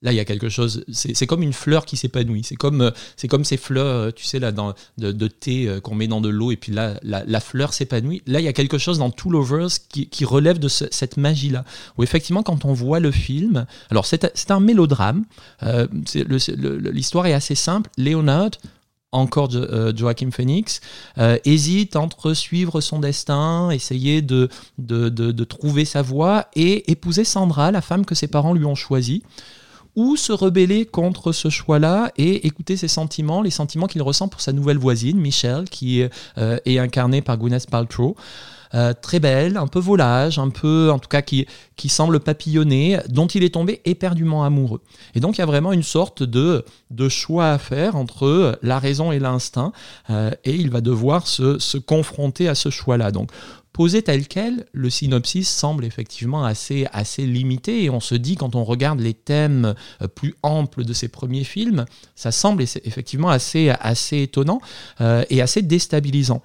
Là, 0.00 0.12
il 0.12 0.16
y 0.16 0.20
a 0.20 0.24
quelque 0.24 0.48
chose. 0.48 0.84
C'est 0.92 1.26
comme 1.26 1.42
une 1.42 1.52
fleur 1.52 1.84
qui 1.84 1.96
s'épanouit. 1.96 2.44
C'est 2.44 2.54
comme, 2.54 2.82
euh, 2.82 2.90
comme 3.28 3.44
ces 3.44 3.56
fleurs, 3.56 3.86
euh, 3.86 4.10
tu 4.12 4.24
sais, 4.24 4.38
là, 4.38 4.52
de, 4.52 5.26
thé 5.26 5.68
euh, 5.68 5.80
qu'on 5.80 5.96
met 5.96 6.06
dans 6.06 6.20
de 6.20 6.28
l'eau 6.28 6.52
et 6.52 6.56
puis 6.56 6.70
là, 6.70 7.00
la, 7.02 7.40
fleur 7.40 7.72
s'épanouit. 7.72 8.22
Là, 8.26 8.38
il 8.40 8.44
y 8.44 8.48
a 8.48 8.52
quelque 8.52 8.78
chose 8.78 8.98
dans 8.98 9.10
Two 9.10 9.32
Lovers 9.32 9.70
qui, 9.88 10.08
qui 10.08 10.24
relève 10.24 10.60
de 10.60 10.68
cette 10.68 11.16
magie-là. 11.16 11.64
Où 11.96 12.04
effectivement, 12.04 12.44
quand 12.44 12.64
on 12.64 12.72
voit 12.72 13.00
le 13.00 13.10
film, 13.10 13.66
alors 13.90 14.06
c'est 14.06 14.50
un 14.50 14.60
mélodrame. 14.60 15.24
L'histoire 16.14 17.26
est 17.26 17.34
assez 17.34 17.56
simple. 17.56 17.90
Leonard, 17.98 18.50
encore 19.12 19.50
Joachim 19.96 20.30
Phoenix, 20.30 20.80
hésite 21.44 21.96
entre 21.96 22.34
suivre 22.34 22.80
son 22.80 22.98
destin, 22.98 23.70
essayer 23.70 24.22
de, 24.22 24.48
trouver 25.44 25.84
sa 25.84 26.02
voie 26.02 26.46
et 26.54 26.90
épouser 26.90 27.24
Sandra, 27.24 27.70
la 27.70 27.80
femme 27.80 28.04
que 28.04 28.14
ses 28.14 28.28
parents 28.28 28.52
lui 28.52 28.64
ont 28.64 28.74
choisie 28.74 29.22
ou 29.98 30.16
se 30.16 30.32
rebeller 30.32 30.86
contre 30.86 31.32
ce 31.32 31.50
choix-là 31.50 32.12
et 32.16 32.46
écouter 32.46 32.76
ses 32.76 32.86
sentiments, 32.86 33.42
les 33.42 33.50
sentiments 33.50 33.88
qu'il 33.88 34.00
ressent 34.00 34.28
pour 34.28 34.40
sa 34.40 34.52
nouvelle 34.52 34.78
voisine, 34.78 35.18
Michelle, 35.18 35.64
qui 35.68 36.04
euh, 36.38 36.58
est 36.64 36.78
incarnée 36.78 37.20
par 37.20 37.36
Gwyneth 37.36 37.68
Paltrow. 37.68 38.14
Euh, 38.74 38.92
très 39.00 39.18
belle, 39.18 39.56
un 39.56 39.66
peu 39.66 39.78
volage, 39.78 40.38
un 40.38 40.50
peu, 40.50 40.90
en 40.92 40.98
tout 40.98 41.08
cas, 41.08 41.22
qui, 41.22 41.46
qui 41.76 41.88
semble 41.88 42.20
papillonner, 42.20 42.98
dont 43.08 43.26
il 43.26 43.42
est 43.42 43.54
tombé 43.54 43.80
éperdument 43.84 44.44
amoureux. 44.44 44.82
Et 45.14 45.20
donc, 45.20 45.38
il 45.38 45.40
y 45.40 45.42
a 45.42 45.46
vraiment 45.46 45.72
une 45.72 45.82
sorte 45.82 46.22
de, 46.22 46.64
de 46.90 47.08
choix 47.08 47.50
à 47.52 47.58
faire 47.58 47.96
entre 47.96 48.58
la 48.62 48.78
raison 48.78 49.12
et 49.12 49.18
l'instinct, 49.18 49.72
euh, 50.10 50.30
et 50.44 50.54
il 50.54 50.70
va 50.70 50.80
devoir 50.80 51.26
se, 51.26 51.58
se 51.58 51.78
confronter 51.78 52.48
à 52.48 52.54
ce 52.54 52.70
choix-là. 52.70 53.10
Donc, 53.10 53.30
Posé 53.74 54.02
tel 54.02 54.26
quel, 54.26 54.66
le 54.72 54.90
synopsis 54.90 55.48
semble 55.48 55.84
effectivement 55.84 56.44
assez, 56.44 56.88
assez 56.90 57.24
limité 57.24 57.84
et 57.84 57.90
on 57.90 58.00
se 58.00 58.16
dit 58.16 58.34
quand 58.34 58.56
on 58.56 58.64
regarde 58.64 58.98
les 58.98 59.14
thèmes 59.14 59.74
euh, 60.02 60.08
plus 60.08 60.34
amples 60.42 60.84
de 60.84 60.92
ces 60.92 61.06
premiers 61.06 61.44
films, 61.44 61.84
ça 62.16 62.32
semble 62.32 62.62
effectivement 62.62 63.28
assez, 63.28 63.68
assez 63.68 64.22
étonnant 64.22 64.60
et 64.98 65.40
assez 65.40 65.62
déstabilisant. 65.62 66.42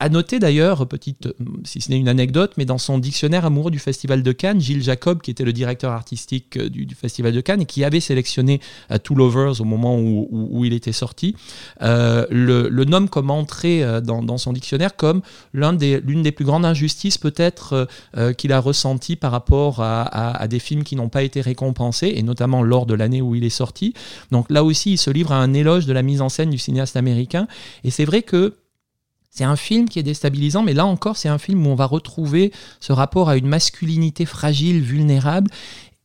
À 0.00 0.08
noter 0.08 0.38
d'ailleurs, 0.38 0.86
petite, 0.86 1.28
si 1.64 1.80
ce 1.80 1.90
n'est 1.90 1.98
une 1.98 2.08
anecdote, 2.08 2.52
mais 2.56 2.64
dans 2.64 2.78
son 2.78 2.98
dictionnaire 2.98 3.44
amoureux 3.44 3.72
du 3.72 3.80
Festival 3.80 4.22
de 4.22 4.30
Cannes, 4.30 4.60
Gilles 4.60 4.82
Jacob, 4.82 5.20
qui 5.20 5.32
était 5.32 5.44
le 5.44 5.52
directeur 5.52 5.90
artistique 5.90 6.56
euh, 6.56 6.68
du, 6.68 6.86
Festival 6.94 7.32
de 7.32 7.40
Cannes 7.40 7.62
et 7.62 7.66
qui 7.66 7.82
avait 7.82 7.98
sélectionné 7.98 8.60
euh, 8.92 8.98
Two 8.98 9.16
Lovers 9.16 9.60
au 9.60 9.64
moment 9.64 9.98
où, 9.98 10.64
il 10.64 10.72
était 10.72 10.92
sorti, 10.92 11.34
euh, 11.82 12.26
le, 12.30 12.84
nomme 12.84 13.08
comme 13.08 13.30
entrée 13.30 13.84
dans, 14.02 14.38
son 14.38 14.52
dictionnaire 14.52 14.96
comme 14.96 15.20
l'une 15.52 15.76
des, 15.76 16.00
des, 16.00 16.32
plus 16.32 16.44
grandes 16.44 16.64
injustices 16.64 17.18
peut-être 17.18 17.88
qu'il 18.36 18.52
a 18.52 18.60
ressenti 18.60 19.16
par 19.16 19.32
rapport 19.32 19.80
à, 19.80 20.46
des 20.48 20.58
films 20.58 20.84
qui 20.84 20.96
n'ont 20.96 21.08
pas 21.08 21.22
été 21.22 21.40
récompensés, 21.40 22.12
et 22.16 22.22
notamment 22.22 22.62
lors 22.62 22.86
de 22.86 22.94
l'année 22.94 23.20
où 23.20 23.34
il 23.34 23.44
est 23.44 23.50
sorti. 23.50 23.94
Donc 24.30 24.50
là 24.50 24.64
aussi, 24.64 24.92
il 24.92 24.98
se 24.98 25.10
livre 25.10 25.32
à 25.32 25.36
un 25.36 25.54
éloge 25.54 25.86
de 25.86 25.92
la 25.92 26.02
mise 26.02 26.20
en 26.20 26.28
scène 26.28 26.50
du 26.50 26.58
cinéaste 26.58 26.96
américain. 26.96 27.46
Et 27.84 27.90
c'est 27.90 28.04
vrai 28.04 28.22
que 28.22 28.54
c'est 29.38 29.44
un 29.44 29.54
film 29.54 29.88
qui 29.88 30.00
est 30.00 30.02
déstabilisant, 30.02 30.64
mais 30.64 30.74
là 30.74 30.84
encore, 30.84 31.16
c'est 31.16 31.28
un 31.28 31.38
film 31.38 31.64
où 31.64 31.70
on 31.70 31.76
va 31.76 31.84
retrouver 31.84 32.52
ce 32.80 32.92
rapport 32.92 33.28
à 33.28 33.36
une 33.36 33.46
masculinité 33.46 34.26
fragile, 34.26 34.80
vulnérable. 34.80 35.48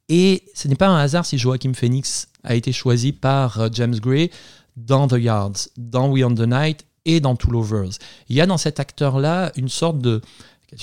Et 0.07 0.43
ce 0.53 0.67
n'est 0.67 0.75
pas 0.75 0.87
un 0.87 0.99
hasard 0.99 1.25
si 1.25 1.39
Joachim 1.39 1.73
Phoenix 1.73 2.27
a 2.43 2.53
été 2.53 2.71
choisi 2.71 3.11
par 3.11 3.59
euh, 3.59 3.69
James 3.73 3.95
Gray 3.95 4.29
dans 4.77 5.07
The 5.07 5.17
Yards, 5.17 5.69
dans 5.77 6.11
We 6.11 6.23
on 6.23 6.35
the 6.35 6.41
Night 6.41 6.85
et 7.05 7.21
dans 7.21 7.35
Two 7.35 7.49
Lovers. 7.49 7.97
Il 8.29 8.35
y 8.35 8.41
a 8.41 8.45
dans 8.45 8.59
cet 8.59 8.79
acteur-là 8.79 9.51
une 9.55 9.67
sorte 9.67 9.97
de, 9.97 10.21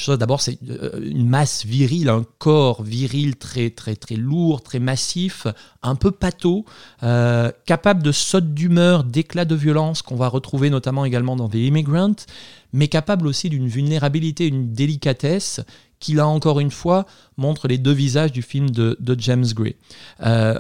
D'abord, 0.09 0.41
c'est 0.41 0.59
euh, 0.69 1.01
une 1.03 1.29
masse 1.29 1.65
virile, 1.65 2.09
un 2.09 2.25
corps 2.39 2.83
viril 2.83 3.37
très 3.37 3.71
très 3.71 3.97
très 3.97 4.17
lourd, 4.17 4.63
très 4.63 4.79
massif, 4.79 5.47
un 5.83 5.95
peu 5.95 6.11
pâteau, 6.11 6.65
euh, 7.03 7.51
capable 7.67 8.03
de 8.03 8.13
sautes 8.13 8.55
d'humeur, 8.55 9.05
d'éclats 9.05 9.45
de 9.45 9.55
violence 9.55 10.03
qu'on 10.03 10.17
va 10.17 10.29
retrouver 10.29 10.71
notamment 10.71 11.05
également 11.05 11.37
dans 11.37 11.49
The 11.49 11.57
Immigrant, 11.57 12.15
mais 12.73 12.89
capable 12.89 13.27
aussi 13.27 13.49
d'une 13.49 13.69
vulnérabilité, 13.69 14.47
une 14.47 14.73
délicatesse 14.73 15.61
qui 15.99 16.15
là 16.15 16.27
encore 16.27 16.61
une 16.61 16.71
fois 16.71 17.07
montre 17.37 17.69
les 17.69 17.79
deux 17.79 17.93
visages 17.93 18.33
du 18.33 18.43
film 18.43 18.71
de, 18.71 18.97
James 19.19 19.47
Gray. 19.55 19.77
Euh, 20.23 20.59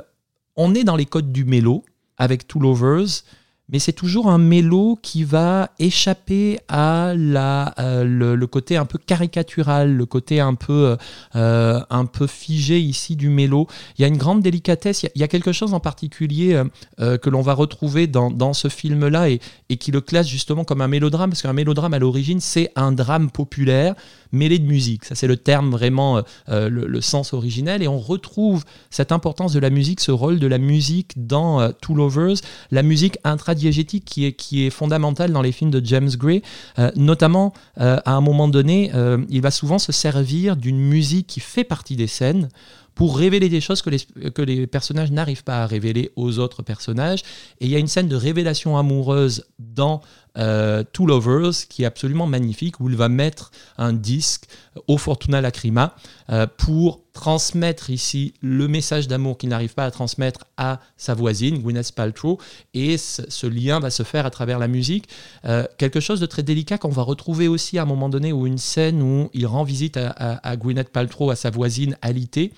on 0.56 0.74
est 0.74 0.84
dans 0.84 0.96
les 0.96 1.06
codes 1.06 1.32
du 1.32 1.44
mélo 1.44 1.84
avec 2.18 2.46
Two 2.46 2.60
Lovers 2.60 3.24
mais 3.72 3.78
c'est 3.78 3.92
toujours 3.92 4.28
un 4.28 4.38
mélo 4.38 4.98
qui 5.02 5.24
va 5.24 5.70
échapper 5.78 6.58
à 6.68 7.10
euh, 7.10 8.04
le, 8.04 8.46
côté 8.46 8.76
un 8.76 8.84
peu 8.84 8.98
caricatural, 8.98 9.94
le 9.94 10.06
côté 10.06 10.40
un 10.40 10.54
peu, 10.54 10.96
euh, 11.36 11.80
un 11.90 12.04
peu 12.06 12.26
figé 12.26 12.80
ici 12.80 13.16
du 13.16 13.28
mélo. 13.28 13.66
Il 13.98 14.02
y 14.02 14.04
a 14.04 14.08
une 14.08 14.16
grande 14.16 14.42
délicatesse, 14.42 15.06
il 15.14 15.20
y 15.20 15.24
a, 15.24 15.28
quelque 15.28 15.52
chose 15.52 15.74
en 15.74 15.80
particulier 15.80 16.62
euh, 17.00 17.18
que 17.18 17.30
l'on 17.30 17.42
va 17.42 17.54
retrouver 17.54 18.06
dans, 18.06 18.30
dans 18.30 18.52
ce 18.52 18.68
film-là 18.68 19.30
et, 19.30 19.40
et, 19.68 19.76
qui 19.76 19.92
le 19.92 20.00
classe 20.00 20.26
justement 20.26 20.64
comme 20.64 20.80
un 20.80 20.88
mélodrame, 20.88 21.30
parce 21.30 21.42
qu'un 21.42 21.52
mélodrame 21.52 21.94
à 21.94 21.98
l'origine, 21.98 22.40
c'est 22.40 22.72
un 22.76 22.92
drame 22.92 23.30
populaire 23.30 23.94
mêlé 24.32 24.58
de 24.58 24.66
musique. 24.66 25.04
Ça, 25.04 25.14
c'est 25.14 25.26
le 25.26 25.36
terme 25.36 25.70
vraiment, 25.70 26.22
le, 26.48 26.68
le, 26.68 27.00
sens 27.00 27.32
originel. 27.32 27.82
Et 27.82 27.88
on 27.88 27.98
retrouve 27.98 28.64
cette 28.90 29.12
importance 29.12 29.52
de 29.52 29.58
la 29.58 29.70
musique, 29.70 30.00
ce 30.00 30.12
rôle 30.12 30.38
de 30.38 30.46
la 30.46 30.58
musique 30.58 31.26
dans 31.26 31.72
Two 31.72 31.94
Lovers, 31.94 32.36
la 32.70 32.82
musique 32.82 33.18
intra 33.24 33.54
qui 33.54 34.26
est, 34.26 34.32
qui 34.32 34.66
est 34.66 34.70
fondamentale 34.70 35.32
dans 35.32 35.42
les 35.42 35.52
films 35.52 35.70
de 35.70 35.84
James 35.84 36.10
Gray. 36.10 36.42
Euh, 36.78 36.90
notamment, 36.96 37.52
euh, 37.80 37.98
à 38.04 38.12
un 38.12 38.20
moment 38.20 38.48
donné, 38.48 38.90
euh, 38.94 39.24
il 39.28 39.42
va 39.42 39.50
souvent 39.50 39.78
se 39.78 39.92
servir 39.92 40.56
d'une 40.56 40.78
musique 40.78 41.26
qui 41.26 41.40
fait 41.40 41.64
partie 41.64 41.96
des 41.96 42.06
scènes 42.06 42.48
pour 42.94 43.16
révéler 43.16 43.48
des 43.48 43.60
choses 43.60 43.82
que 43.82 43.90
les, 43.90 44.00
que 44.30 44.42
les 44.42 44.66
personnages 44.66 45.10
n'arrivent 45.10 45.44
pas 45.44 45.62
à 45.62 45.66
révéler 45.66 46.10
aux 46.16 46.38
autres 46.38 46.62
personnages. 46.62 47.22
Et 47.60 47.66
il 47.66 47.70
y 47.70 47.76
a 47.76 47.78
une 47.78 47.86
scène 47.86 48.08
de 48.08 48.16
révélation 48.16 48.76
amoureuse 48.76 49.44
dans 49.58 50.02
euh, 50.38 50.84
Two 50.92 51.06
Lovers 51.06 51.66
qui 51.68 51.82
est 51.82 51.86
absolument 51.86 52.26
magnifique, 52.26 52.80
où 52.80 52.88
il 52.88 52.96
va 52.96 53.08
mettre 53.08 53.50
un 53.78 53.92
disque 53.92 54.44
au 54.86 54.98
Fortuna 54.98 55.40
Lacrima 55.40 55.94
euh, 56.30 56.46
pour 56.56 57.00
transmettre 57.12 57.90
ici 57.90 58.34
le 58.40 58.68
message 58.68 59.08
d'amour 59.08 59.36
qu'il 59.36 59.48
n'arrive 59.48 59.74
pas 59.74 59.84
à 59.84 59.90
transmettre 59.90 60.44
à 60.56 60.80
sa 60.96 61.14
voisine, 61.14 61.58
Gwyneth 61.58 61.92
Paltrow, 61.92 62.38
et 62.74 62.96
ce, 62.96 63.46
lien 63.46 63.80
va 63.80 63.90
se 63.90 64.02
faire 64.02 64.26
à 64.26 64.30
travers 64.30 64.58
la 64.58 64.68
musique. 64.68 65.08
Euh, 65.44 65.64
quelque 65.76 66.00
chose 66.00 66.20
de 66.20 66.26
très 66.26 66.42
délicat 66.42 66.78
qu'on 66.78 66.90
va 66.90 67.02
retrouver 67.02 67.48
aussi 67.48 67.78
à 67.78 67.82
un 67.82 67.86
moment 67.86 68.08
donné, 68.08 68.32
où 68.32 68.46
une 68.46 68.58
scène 68.58 69.02
où 69.02 69.28
il 69.34 69.46
rend 69.46 69.64
visite 69.64 69.96
à, 69.96 70.56
Gwyneth 70.56 70.90
Paltrow, 70.90 71.30
à 71.30 71.36
sa 71.36 71.50
voisine 71.50 71.96
Alité, 72.00 72.52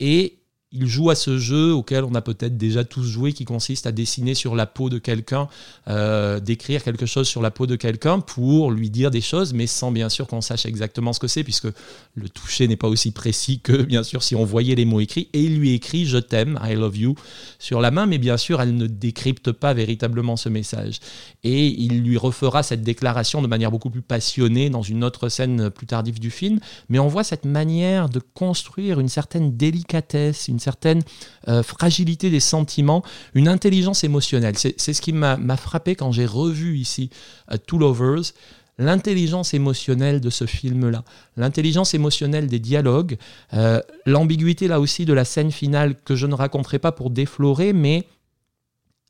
et 0.00 0.39
il 0.72 0.86
joue 0.86 1.10
à 1.10 1.16
ce 1.16 1.36
jeu 1.36 1.72
auquel 1.72 2.04
on 2.04 2.14
a 2.14 2.22
peut-être 2.22 2.56
déjà 2.56 2.84
tous 2.84 3.02
joué, 3.02 3.32
qui 3.32 3.44
consiste 3.44 3.88
à 3.88 3.92
dessiner 3.92 4.34
sur 4.34 4.54
la 4.54 4.66
peau 4.66 4.88
de 4.88 4.98
quelqu'un, 4.98 5.48
euh, 5.88 6.38
d'écrire 6.38 6.84
quelque 6.84 7.06
chose 7.06 7.26
sur 7.26 7.42
la 7.42 7.50
peau 7.50 7.66
de 7.66 7.74
quelqu'un 7.74 8.20
pour 8.20 8.70
lui 8.70 8.88
dire 8.88 9.10
des 9.10 9.20
choses, 9.20 9.52
mais 9.52 9.66
sans 9.66 9.90
bien 9.90 10.08
sûr 10.08 10.28
qu'on 10.28 10.40
sache 10.40 10.66
exactement 10.66 11.12
ce 11.12 11.18
que 11.18 11.26
c'est, 11.26 11.42
puisque 11.42 11.66
le 12.14 12.28
toucher 12.28 12.68
n'est 12.68 12.76
pas 12.76 12.86
aussi 12.86 13.10
précis 13.10 13.58
que 13.58 13.72
bien 13.82 14.04
sûr 14.04 14.22
si 14.22 14.36
on 14.36 14.44
voyait 14.44 14.76
les 14.76 14.84
mots 14.84 15.00
écrits. 15.00 15.28
Et 15.32 15.42
il 15.42 15.58
lui 15.58 15.74
écrit 15.74 16.06
Je 16.06 16.18
t'aime, 16.18 16.56
I 16.62 16.74
love 16.74 16.96
you 16.96 17.16
sur 17.58 17.80
la 17.80 17.90
main, 17.90 18.06
mais 18.06 18.18
bien 18.18 18.36
sûr 18.36 18.62
elle 18.62 18.76
ne 18.76 18.86
décrypte 18.86 19.50
pas 19.50 19.74
véritablement 19.74 20.36
ce 20.36 20.48
message. 20.48 21.00
Et 21.42 21.66
il 21.66 22.02
lui 22.02 22.16
refera 22.16 22.62
cette 22.62 22.82
déclaration 22.82 23.42
de 23.42 23.48
manière 23.48 23.72
beaucoup 23.72 23.90
plus 23.90 24.02
passionnée 24.02 24.70
dans 24.70 24.82
une 24.82 25.02
autre 25.02 25.28
scène 25.30 25.70
plus 25.70 25.88
tardive 25.88 26.20
du 26.20 26.30
film, 26.30 26.60
mais 26.88 27.00
on 27.00 27.08
voit 27.08 27.24
cette 27.24 27.44
manière 27.44 28.08
de 28.08 28.20
construire 28.20 29.00
une 29.00 29.08
certaine 29.08 29.56
délicatesse, 29.56 30.46
une 30.46 30.59
certaine 30.60 31.02
euh, 31.48 31.62
fragilité 31.62 32.30
des 32.30 32.40
sentiments, 32.40 33.02
une 33.34 33.48
intelligence 33.48 34.04
émotionnelle. 34.04 34.56
C'est 34.56 34.92
ce 34.92 35.00
qui 35.00 35.12
m'a 35.12 35.56
frappé 35.56 35.94
quand 35.96 36.12
j'ai 36.12 36.26
revu 36.26 36.78
ici 36.78 37.10
euh, 37.50 37.56
Two 37.66 37.78
Lovers 37.78 38.32
l'intelligence 38.80 39.52
émotionnelle 39.52 40.20
de 40.20 40.30
ce 40.30 40.46
film-là, 40.46 41.04
l'intelligence 41.36 41.92
émotionnelle 41.92 42.46
des 42.46 42.58
dialogues, 42.58 43.18
euh, 43.52 43.80
l'ambiguïté 44.06 44.68
là 44.68 44.80
aussi 44.80 45.04
de 45.04 45.12
la 45.12 45.26
scène 45.26 45.52
finale 45.52 45.94
que 46.02 46.16
je 46.16 46.26
ne 46.26 46.34
raconterai 46.34 46.78
pas 46.78 46.90
pour 46.90 47.10
déflorer, 47.10 47.74
mais 47.74 48.06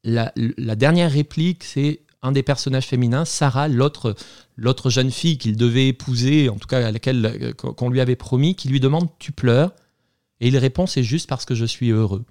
la, 0.02 0.32
dernière 0.74 1.12
réplique, 1.12 1.62
c'est 1.62 2.00
un 2.22 2.32
des 2.32 2.42
personnages 2.42 2.86
féminins, 2.86 3.24
Sarah, 3.24 3.68
l'autre 3.68 4.16
l'autre 4.56 4.90
jeune 4.90 5.10
fille 5.10 5.38
qu'il 5.38 5.56
devait 5.56 5.88
épouser, 5.88 6.48
en 6.48 6.56
tout 6.56 6.66
cas 6.66 6.86
à 6.86 6.90
laquelle 6.90 7.54
qu'on 7.56 7.88
lui 7.88 8.00
avait 8.00 8.16
promis, 8.16 8.54
qui 8.56 8.68
lui 8.68 8.80
demande 8.80 9.08
tu 9.18 9.32
pleures? 9.32 9.72
Et 10.40 10.48
il 10.48 10.56
répond 10.56 10.86
c'est 10.86 11.02
juste 11.02 11.28
parce 11.28 11.44
que 11.44 11.54
je 11.54 11.64
suis 11.64 11.90
heureux. 11.90 12.24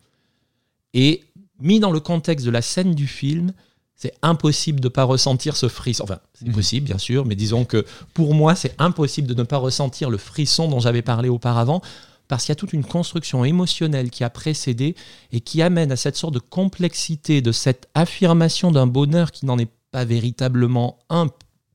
Et 0.93 1.23
mis 1.59 1.79
dans 1.79 1.91
le 1.91 1.99
contexte 1.99 2.45
de 2.45 2.51
la 2.51 2.61
scène 2.61 2.95
du 2.95 3.07
film, 3.07 3.53
c'est 3.95 4.13
impossible 4.21 4.79
de 4.79 4.87
ne 4.87 4.93
pas 4.93 5.03
ressentir 5.03 5.57
ce 5.57 5.67
frisson. 5.67 6.05
Enfin, 6.05 6.19
c'est 6.33 6.47
mmh. 6.47 6.53
possible, 6.53 6.85
bien 6.85 6.97
sûr, 6.97 7.25
mais 7.25 7.35
disons 7.35 7.65
que 7.65 7.85
pour 8.13 8.33
moi, 8.33 8.55
c'est 8.55 8.73
impossible 8.79 9.27
de 9.27 9.33
ne 9.33 9.43
pas 9.43 9.57
ressentir 9.57 10.09
le 10.09 10.17
frisson 10.17 10.69
dont 10.69 10.79
j'avais 10.79 11.01
parlé 11.01 11.27
auparavant, 11.27 11.81
parce 12.29 12.45
qu'il 12.45 12.51
y 12.51 12.53
a 12.53 12.55
toute 12.55 12.71
une 12.71 12.85
construction 12.85 13.43
émotionnelle 13.43 14.09
qui 14.09 14.23
a 14.23 14.29
précédé 14.29 14.95
et 15.33 15.41
qui 15.41 15.61
amène 15.61 15.91
à 15.91 15.97
cette 15.97 16.15
sorte 16.15 16.33
de 16.33 16.39
complexité, 16.39 17.41
de 17.41 17.51
cette 17.51 17.89
affirmation 17.93 18.71
d'un 18.71 18.87
bonheur 18.87 19.31
qui 19.31 19.45
n'en 19.45 19.57
est 19.57 19.69
pas 19.91 20.05
véritablement 20.05 20.99
un, 21.09 21.27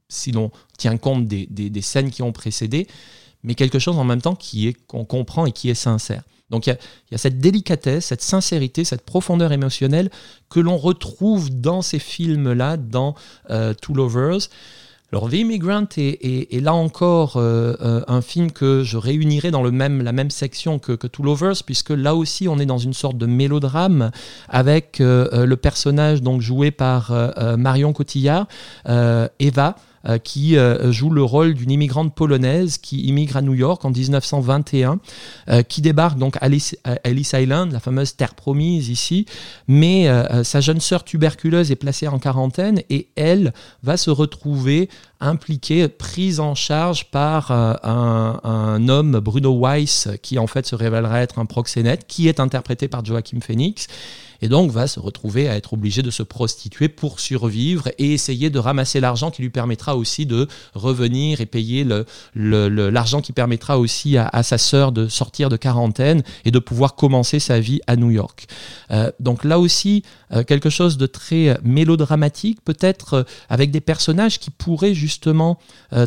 si 0.09 0.33
l'on 0.33 0.51
tient 0.79 0.97
compte 0.97 1.27
des, 1.27 1.47
des 1.47 1.83
scènes 1.83 2.11
qui 2.11 2.23
ont 2.23 2.33
précédé, 2.33 2.87
mais 3.45 3.55
quelque 3.55 3.79
chose 3.79 3.99
en 3.99 4.05
même 4.05 4.23
temps 4.23 4.35
qui 4.35 4.67
est 4.69 4.75
qu'on 4.87 5.05
comprend 5.05 5.47
et 5.47 5.53
qui 5.53 5.71
est 5.71 5.75
sincère. 5.75 6.23
Donc 6.51 6.67
il 6.67 6.77
y, 7.11 7.15
a 7.15 7.19
cette 7.19 7.39
délicatesse, 7.39 8.07
cette 8.07 8.21
sincérité, 8.21 8.85
cette 8.85 9.05
profondeur 9.05 9.53
émotionnelle 9.53 10.11
que 10.51 10.61
l'on 10.61 10.77
retrouve 10.77 11.51
dans 11.51 11.83
ces 11.83 11.99
films-là, 11.99 12.77
dans 12.77 13.15
euh, 13.51 13.73
Two 13.75 13.95
Lovers. 13.95 14.49
Alors 15.11 15.31
The 15.31 15.35
Immigrant 15.35 15.87
est, 15.97 16.61
là 16.61 16.75
encore 16.75 17.37
euh, 17.37 17.75
euh, 17.81 18.03
un 18.09 18.21
film 18.21 18.51
que 18.51 18.83
je 18.83 18.97
réunirai 18.97 19.51
dans 19.51 19.63
le 19.63 19.71
même, 19.71 20.03
la 20.03 20.13
même 20.13 20.31
section 20.31 20.79
que, 20.79 20.93
que 20.93 21.07
Two 21.07 21.25
Lovers, 21.25 21.63
puisque 21.65 21.91
là 21.91 22.15
aussi 22.15 22.47
on 22.47 22.59
est 22.59 22.67
dans 22.67 22.79
une 22.79 22.95
sorte 22.95 23.17
de 23.17 23.27
mélodrame 23.27 24.11
avec 24.49 24.99
le 25.01 25.55
personnage 25.55 26.21
donc 26.21 26.41
joué 26.41 26.71
par 26.71 27.13
Marion 27.57 27.93
Cotillard, 27.93 28.47
Eva. 28.87 29.77
Euh, 30.07 30.19
qui 30.19 30.59
euh, 30.59 30.93
joue 30.93 31.09
le 31.09 31.23
rôle 31.23 31.55
d'une 31.55 31.71
immigrante 31.71 32.15
polonaise 32.15 32.77
qui 32.77 33.01
immigre 33.07 33.39
à 33.39 33.43
New 33.43 33.55
York 33.55 33.83
en 33.87 33.91
1921, 33.91 34.99
euh, 35.49 35.63
qui 35.63 35.81
débarque 35.81 36.19
donc 36.19 36.37
à 36.43 36.49
Ellis 37.05 37.31
Island, 37.33 37.73
la 37.73 37.81
fameuse 37.81 38.15
terre 38.15 38.35
promise 38.35 38.91
ici, 38.91 39.25
mais 39.67 40.11
sa 40.43 40.61
jeune 40.61 40.81
sœur 40.81 41.05
tuberculeuse 41.05 41.71
est 41.71 41.77
placée 41.77 42.09
en 42.09 42.19
quarantaine 42.19 42.83
et 42.91 43.09
elle 43.17 43.53
va 43.83 43.97
se 43.97 44.11
retrouver 44.11 44.89
impliquée, 45.21 45.89
prise 45.89 46.41
en 46.41 46.55
charge 46.55 47.11
par 47.11 47.51
un, 47.51 48.41
un, 48.43 48.89
homme, 48.89 49.21
Bruno 49.21 49.59
Weiss, 49.59 50.09
qui 50.23 50.39
en 50.39 50.47
fait 50.47 50.67
se 50.67 50.75
révélera 50.75 51.23
être 51.23 51.39
un 51.39 51.47
proxénète, 51.47 52.07
qui 52.07 52.29
est 52.29 52.41
interprété 52.41 52.89
par 52.89 53.05
Joachim 53.05 53.41
Phoenix 53.41 53.89
et 54.43 54.49
donc 54.49 54.71
va 54.71 54.87
se 54.87 55.01
retrouver 55.01 55.49
à 55.49 55.57
être 55.57 55.73
obligé 55.73 56.03
de 56.03 56.11
se 56.11 56.23
prostituer 56.23 56.89
pour 56.89 57.21
survivre 57.21 57.89
et 57.99 58.13
essayer 58.13 58.51
de 58.51 58.59
ramasser 58.59 59.01
l'argent 59.01 59.31
qui 59.31 59.43
lui 59.43 59.51
permettra 59.51 59.97
aussi 59.97 60.27
de 60.27 60.49
revenir 60.75 61.41
et 61.41 61.47
payer 61.47 61.85
l'argent 61.85 63.19
le, 63.19 63.23
qui 63.23 63.33
permettra 63.33 63.79
aussi 63.79 64.17
à, 64.17 64.43
sa 64.43 64.59
sœur 64.59 64.93
de 64.93 65.09
sortir 65.09 65.49
de 65.49 65.57
quarantaine 65.57 66.23
et 66.45 66.51
de 66.51 66.59
pouvoir 66.59 66.95
commencer 66.95 67.39
sa 67.39 67.61
vie 67.61 67.81
à 67.87 67.97
New 67.97 68.11
York. 68.11 68.47
Euh, 68.91 69.11
donc 69.21 69.45
là 69.45 69.59
aussi, 69.59 70.03
euh, 70.33 70.43
quelque 70.45 70.71
chose 70.71 70.97
de 70.97 71.07
très 71.07 71.59
mélodramatique, 71.63 72.59
peut-être 72.65 73.15
euh, 73.15 73.23
avec 73.49 73.71
des 73.71 73.81
personnages 73.81 74.39
qui 74.39 74.51
pourraient 74.51 74.95
justement 74.95 75.59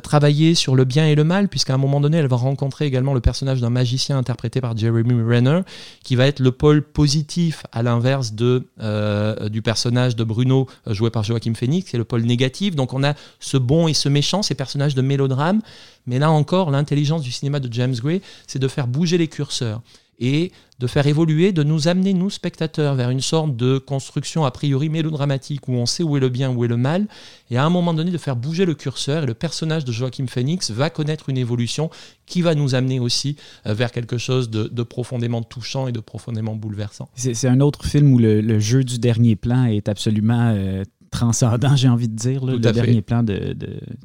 travailler 0.03 0.55
sur 0.55 0.75
le 0.75 0.83
bien 0.83 1.07
et 1.07 1.15
le 1.15 1.23
mal, 1.23 1.47
puisqu'à 1.47 1.73
un 1.73 1.77
moment 1.77 2.01
donné, 2.01 2.17
elle 2.17 2.27
va 2.27 2.35
rencontrer 2.35 2.85
également 2.85 3.13
le 3.13 3.21
personnage 3.21 3.61
d'un 3.61 3.69
magicien 3.69 4.17
interprété 4.17 4.59
par 4.59 4.75
Jeremy 4.75 5.21
Renner, 5.21 5.61
qui 6.03 6.15
va 6.15 6.27
être 6.27 6.39
le 6.39 6.51
pôle 6.51 6.81
positif 6.81 7.63
à 7.71 7.83
l'inverse 7.83 8.16
de, 8.33 8.67
euh, 8.79 9.49
du 9.49 9.61
personnage 9.61 10.15
de 10.15 10.23
Bruno 10.23 10.67
euh, 10.87 10.93
joué 10.93 11.09
par 11.09 11.23
Joachim 11.23 11.53
Phoenix, 11.55 11.91
c'est 11.91 11.97
le 11.97 12.03
pôle 12.03 12.23
négatif. 12.23 12.75
Donc 12.75 12.93
on 12.93 13.03
a 13.03 13.13
ce 13.39 13.57
bon 13.57 13.87
et 13.87 13.93
ce 13.93 14.09
méchant, 14.09 14.41
ces 14.41 14.55
personnages 14.55 14.95
de 14.95 15.01
mélodrame. 15.01 15.61
Mais 16.05 16.19
là 16.19 16.31
encore, 16.31 16.71
l'intelligence 16.71 17.21
du 17.21 17.31
cinéma 17.31 17.59
de 17.59 17.71
James 17.71 17.95
Gray, 17.95 18.21
c'est 18.47 18.59
de 18.59 18.67
faire 18.67 18.87
bouger 18.87 19.17
les 19.17 19.27
curseurs 19.27 19.81
et 20.19 20.51
de 20.79 20.87
faire 20.87 21.07
évoluer, 21.07 21.51
de 21.51 21.63
nous 21.63 21.87
amener, 21.87 22.13
nous, 22.13 22.29
spectateurs, 22.29 22.95
vers 22.95 23.09
une 23.09 23.21
sorte 23.21 23.55
de 23.55 23.77
construction 23.77 24.45
a 24.45 24.51
priori 24.51 24.89
mélodramatique 24.89 25.67
où 25.67 25.73
on 25.73 25.85
sait 25.85 26.03
où 26.03 26.17
est 26.17 26.19
le 26.19 26.29
bien, 26.29 26.51
où 26.51 26.63
est 26.63 26.67
le 26.67 26.77
mal, 26.77 27.07
et 27.49 27.57
à 27.57 27.65
un 27.65 27.69
moment 27.69 27.93
donné 27.93 28.11
de 28.11 28.17
faire 28.17 28.35
bouger 28.35 28.65
le 28.65 28.75
curseur, 28.75 29.23
et 29.23 29.25
le 29.25 29.33
personnage 29.33 29.85
de 29.85 29.91
Joachim 29.91 30.27
Phoenix 30.27 30.71
va 30.71 30.89
connaître 30.89 31.29
une 31.29 31.37
évolution 31.37 31.89
qui 32.25 32.41
va 32.41 32.53
nous 32.53 32.75
amener 32.75 32.99
aussi 32.99 33.37
euh, 33.65 33.73
vers 33.73 33.91
quelque 33.91 34.17
chose 34.17 34.49
de, 34.49 34.83
profondément 34.83 35.41
touchant 35.41 35.87
et 35.87 35.91
de 35.91 35.99
profondément 35.99 36.55
bouleversant. 36.55 37.09
C'est 37.15 37.47
un 37.47 37.59
autre 37.59 37.85
film 37.85 38.13
où 38.13 38.19
le, 38.19 38.59
jeu 38.59 38.83
du 38.83 38.99
dernier 38.99 39.35
plan 39.35 39.65
est 39.65 39.89
absolument... 39.89 40.53
euh, 40.53 40.83
transcendant, 41.09 41.75
j'ai 41.75 41.87
envie 41.87 42.09
de 42.09 42.15
dire, 42.15 42.45
le 42.45 42.59
dernier 42.59 43.01
plan 43.01 43.23
de, 43.23 43.55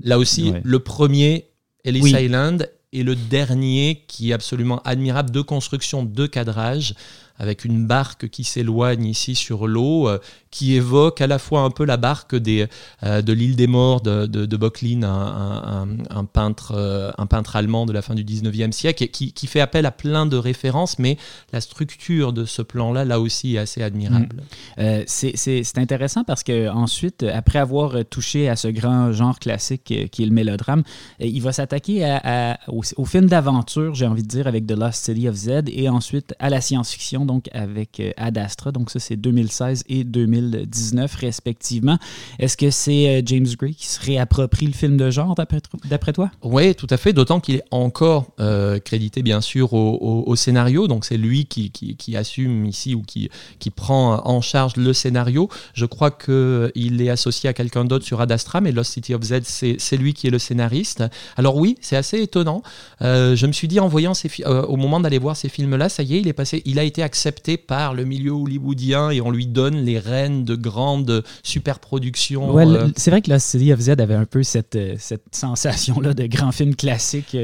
Là 0.03 0.19
aussi, 0.19 0.53
le 0.63 0.79
premier, 0.79 1.49
Ellis 1.85 2.11
Island, 2.11 2.71
et 2.93 3.03
le 3.03 3.17
dernier 3.17 4.05
qui 4.07 4.31
est 4.31 4.35
absolument 4.35 4.81
admirable 4.85 5.31
de 5.31 5.41
construction, 5.41 6.03
de 6.03 6.27
cadrage, 6.27 6.95
avec 7.43 7.65
une 7.65 7.87
barque 7.87 8.29
qui 8.29 8.45
s'éloigne 8.45 9.05
ici 9.05 9.35
sur 9.35 9.67
l'eau, 9.67 10.09
euh, 10.09 10.19
qui 10.53 10.75
évoque 10.75 11.21
à 11.21 11.27
la 11.27 11.41
fois 11.41 11.63
un 11.63 11.71
peu 11.71 11.85
la 11.85 11.97
barque 11.97 12.37
des, 12.37 12.69
euh, 13.03 13.21
de 13.21 13.33
l'île 13.33 13.57
des 13.57 13.67
morts 13.67 14.01
de, 14.01 14.27
de, 14.27 14.57
Bocklin, 14.57 15.03
un, 15.03 16.25
peintre, 16.25 16.75
euh, 16.77 17.11
un 17.19 17.27
peintre 17.27 17.57
allemand 17.57 17.85
de 17.85 17.93
la 17.93 18.01
fin 18.01 18.15
du 18.15 18.23
19e 18.23 18.71
siècle, 18.71 19.09
qui, 19.09 19.47
fait 19.49 19.61
appel 19.61 19.87
à 19.87 19.91
plein 19.91 20.25
de 20.25 20.37
références, 20.37 21.01
mais 21.01 21.17
la 21.53 21.61
structure 21.61 22.33
de 22.33 22.45
ce 22.45 22.63
plan-là, 22.63 23.05
là 23.05 23.19
aussi, 23.19 23.57
est 23.57 23.59
assez 23.59 23.83
admirable. 23.83 24.37
Mm. 24.79 25.03
c'est 25.07 25.79
intéressant 25.79 26.23
parce 26.23 26.45
que 26.45 26.69
ensuite, 26.69 27.25
après 27.25 27.59
avoir 27.59 28.05
touché 28.09 28.49
à 28.49 28.55
ce 28.55 28.69
grand 28.69 29.11
genre 29.13 29.41
classique 29.41 29.83
qui 30.13 30.23
est 30.23 30.27
le 30.27 30.33
mélodrame, 30.33 30.85
il 31.19 31.43
va 31.43 31.53
s'attaquer 31.53 32.05
à, 32.05 32.61
au, 32.69 32.83
au, 32.97 33.05
film 33.05 33.27
d'aventure, 33.27 33.95
j'ai 33.95 34.07
envie 34.07 34.23
de 34.23 34.29
dire, 34.29 34.47
avec 34.47 34.67
The 34.67 34.77
Lost 34.79 35.07
City 35.07 35.29
of 35.29 35.35
Z, 35.35 35.63
et 35.67 35.89
ensuite 35.89 36.35
à 36.39 36.51
la 36.51 36.61
science-fiction 36.61 37.25
donc 37.33 37.49
avec 37.53 37.99
euh, 38.01 38.13
Ad 38.17 38.37
Astra. 38.37 38.73
Donc 38.73 38.91
ça, 38.91 39.01
c'est 39.01 39.17
2016 39.17 39.85
et 39.89 40.05
2019 40.05 41.15
respectivement. 41.15 41.99
Est-ce 42.39 42.57
que 42.57 42.71
c'est 42.71 43.09
euh, 43.09 43.23
James 43.25 43.47
Gray 43.59 43.75
qui 43.75 43.87
se 43.87 44.01
réapproprie 44.05 44.67
le 44.67 44.73
film 44.73 44.97
de 44.97 45.11
genre 45.11 45.35
d'après 45.35 46.13
toi? 46.13 46.31
Oui, 46.43 46.75
tout 46.75 46.87
à 46.91 46.97
fait, 46.97 47.13
d'autant 47.13 47.41
qu'il 47.41 47.57
est 47.57 47.65
encore 47.71 48.27
euh, 48.39 48.79
crédité 48.79 49.23
bien 49.23 49.41
sûr 49.41 49.73
au, 49.73 50.37
scénario. 50.37 50.89
Donc 50.89 51.05
c'est 51.05 51.17
lui 51.17 51.47
qui, 51.47 52.17
assume 52.17 52.67
ici 52.67 52.95
ou 52.95 53.03
qui, 53.03 53.31
prend 53.75 54.21
en 54.27 54.41
charge 54.41 54.77
le 54.77 54.93
scénario. 54.93 55.49
Je 55.73 55.87
crois 55.87 56.11
qu'il 56.11 57.01
est 57.01 57.09
associé 57.09 57.49
à 57.49 57.55
quelqu'un 57.55 57.85
d'autre 57.85 58.05
sur 58.05 58.21
Ad 58.21 58.31
Astra, 58.31 58.61
mais 58.61 58.73
Lost 58.73 58.93
City 58.93 59.15
of 59.15 59.23
Z, 59.23 59.41
c'est 59.45 59.97
lui 59.97 60.13
qui 60.13 60.27
est 60.27 60.31
le 60.31 60.39
scénariste. 60.39 61.05
Alors 61.37 61.57
oui, 61.57 61.77
c'est 61.81 61.97
assez 61.97 62.21
étonnant. 62.21 62.63
je 63.01 63.47
me 63.47 63.53
suis 63.53 63.69
dit 63.69 63.81
en 63.81 63.89
voyant 63.89 64.15
ces 64.15 64.31
au 64.45 64.77
moment 64.77 65.01
d'aller 65.01 65.19
voir 65.19 65.37
ces 65.37 65.49
films-là, 65.49 65.89
ça 65.89 66.03
y 66.03 66.17
est, 66.17 66.21
il 66.21 66.29
est 66.29 66.33
passé, 66.33 66.63
il 66.65 66.79
a 66.79 66.85
été 66.85 67.03
accepté 67.03 67.22
par 67.67 67.95
le 67.95 68.05
milieu 68.05 68.33
hollywoodien 68.33 69.11
et 69.11 69.21
on 69.21 69.31
lui 69.31 69.47
donne 69.47 69.77
les 69.77 69.99
rênes 69.99 70.45
de 70.45 70.55
grandes 70.55 71.23
superproductions. 71.43 72.53
Ouais, 72.53 72.67
euh. 72.67 72.89
C'est 72.97 73.11
vrai 73.11 73.23
que 73.23 73.31
la 73.31 73.39
City 73.39 73.73
of 73.73 73.81
Z 73.81 73.91
avait 73.99 74.15
un 74.15 74.25
peu 74.25 74.43
cette, 74.43 74.77
euh, 74.77 74.97
cette 74.99 75.35
sensation-là 75.35 76.15
de 76.15 76.27
grand 76.27 76.53
film 76.53 76.75
classique. 76.75 77.37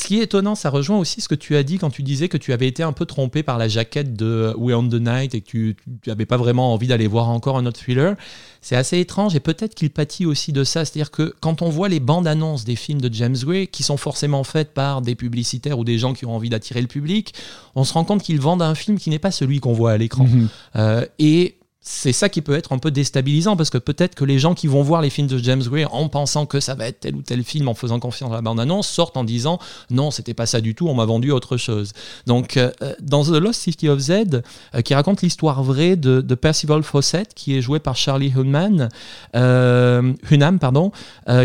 Ce 0.00 0.06
qui 0.06 0.18
est 0.18 0.22
étonnant, 0.22 0.54
ça 0.54 0.70
rejoint 0.70 0.98
aussi 0.98 1.20
ce 1.20 1.28
que 1.28 1.34
tu 1.34 1.56
as 1.56 1.62
dit 1.62 1.76
quand 1.76 1.90
tu 1.90 2.02
disais 2.02 2.30
que 2.30 2.38
tu 2.38 2.54
avais 2.54 2.66
été 2.66 2.82
un 2.82 2.94
peu 2.94 3.04
trompé 3.04 3.42
par 3.42 3.58
la 3.58 3.68
jaquette 3.68 4.14
de 4.14 4.54
We 4.56 4.74
on 4.74 4.88
the 4.88 4.94
Night 4.94 5.34
et 5.34 5.42
que 5.42 5.50
tu 5.50 5.76
n'avais 6.06 6.24
pas 6.24 6.38
vraiment 6.38 6.72
envie 6.72 6.86
d'aller 6.86 7.06
voir 7.06 7.28
encore 7.28 7.58
un 7.58 7.66
autre 7.66 7.78
thriller. 7.78 8.16
C'est 8.62 8.76
assez 8.76 8.98
étrange 8.98 9.36
et 9.36 9.40
peut-être 9.40 9.74
qu'il 9.74 9.90
pâtit 9.90 10.24
aussi 10.24 10.52
de 10.52 10.64
ça. 10.64 10.86
C'est-à-dire 10.86 11.10
que 11.10 11.34
quand 11.40 11.60
on 11.60 11.68
voit 11.68 11.90
les 11.90 12.00
bandes 12.00 12.26
annonces 12.26 12.64
des 12.64 12.76
films 12.76 13.02
de 13.02 13.12
James 13.12 13.36
Gray, 13.42 13.68
qui 13.68 13.82
sont 13.82 13.98
forcément 13.98 14.42
faites 14.42 14.72
par 14.72 15.02
des 15.02 15.14
publicitaires 15.14 15.78
ou 15.78 15.84
des 15.84 15.98
gens 15.98 16.14
qui 16.14 16.24
ont 16.24 16.34
envie 16.34 16.48
d'attirer 16.48 16.80
le 16.80 16.88
public, 16.88 17.34
on 17.74 17.84
se 17.84 17.92
rend 17.92 18.04
compte 18.04 18.22
qu'ils 18.22 18.40
vendent 18.40 18.62
un 18.62 18.74
film 18.74 18.98
qui 18.98 19.10
n'est 19.10 19.18
pas 19.18 19.30
celui 19.30 19.60
qu'on 19.60 19.74
voit 19.74 19.92
à 19.92 19.98
l'écran. 19.98 20.24
Mhm. 20.24 20.48
Euh, 20.76 21.04
et 21.18 21.56
c'est 21.82 22.12
ça 22.12 22.28
qui 22.28 22.42
peut 22.42 22.54
être 22.54 22.72
un 22.72 22.78
peu 22.78 22.90
déstabilisant 22.90 23.56
parce 23.56 23.70
que 23.70 23.78
peut-être 23.78 24.14
que 24.14 24.26
les 24.26 24.38
gens 24.38 24.52
qui 24.52 24.66
vont 24.66 24.82
voir 24.82 25.00
les 25.00 25.08
films 25.08 25.28
de 25.28 25.38
James 25.38 25.62
Gray 25.62 25.86
en 25.86 26.10
pensant 26.10 26.44
que 26.44 26.60
ça 26.60 26.74
va 26.74 26.86
être 26.86 27.00
tel 27.00 27.16
ou 27.16 27.22
tel 27.22 27.42
film, 27.42 27.68
en 27.68 27.74
faisant 27.74 27.98
confiance 27.98 28.30
à 28.32 28.34
la 28.34 28.42
bande-annonce, 28.42 28.86
sortent 28.86 29.16
en 29.16 29.24
disant 29.24 29.58
non, 29.88 30.10
c'était 30.10 30.34
pas 30.34 30.44
ça 30.44 30.60
du 30.60 30.74
tout, 30.74 30.88
on 30.88 30.94
m'a 30.94 31.06
vendu 31.06 31.30
autre 31.30 31.56
chose. 31.56 31.94
Donc, 32.26 32.58
euh, 32.58 32.70
dans 33.00 33.24
The 33.24 33.30
Lost 33.30 33.62
City 33.62 33.88
of 33.88 33.98
Z, 33.98 34.10
euh, 34.10 34.82
qui 34.82 34.94
raconte 34.94 35.22
l'histoire 35.22 35.62
vraie 35.62 35.96
de, 35.96 36.20
Percival 36.34 36.82
Fawcett, 36.82 37.32
qui 37.34 37.56
est 37.56 37.62
joué 37.62 37.80
par 37.80 37.96
Charlie 37.96 38.32
Hunnam, 38.34 38.88
euh, 39.34 40.12
pardon, 40.60 40.92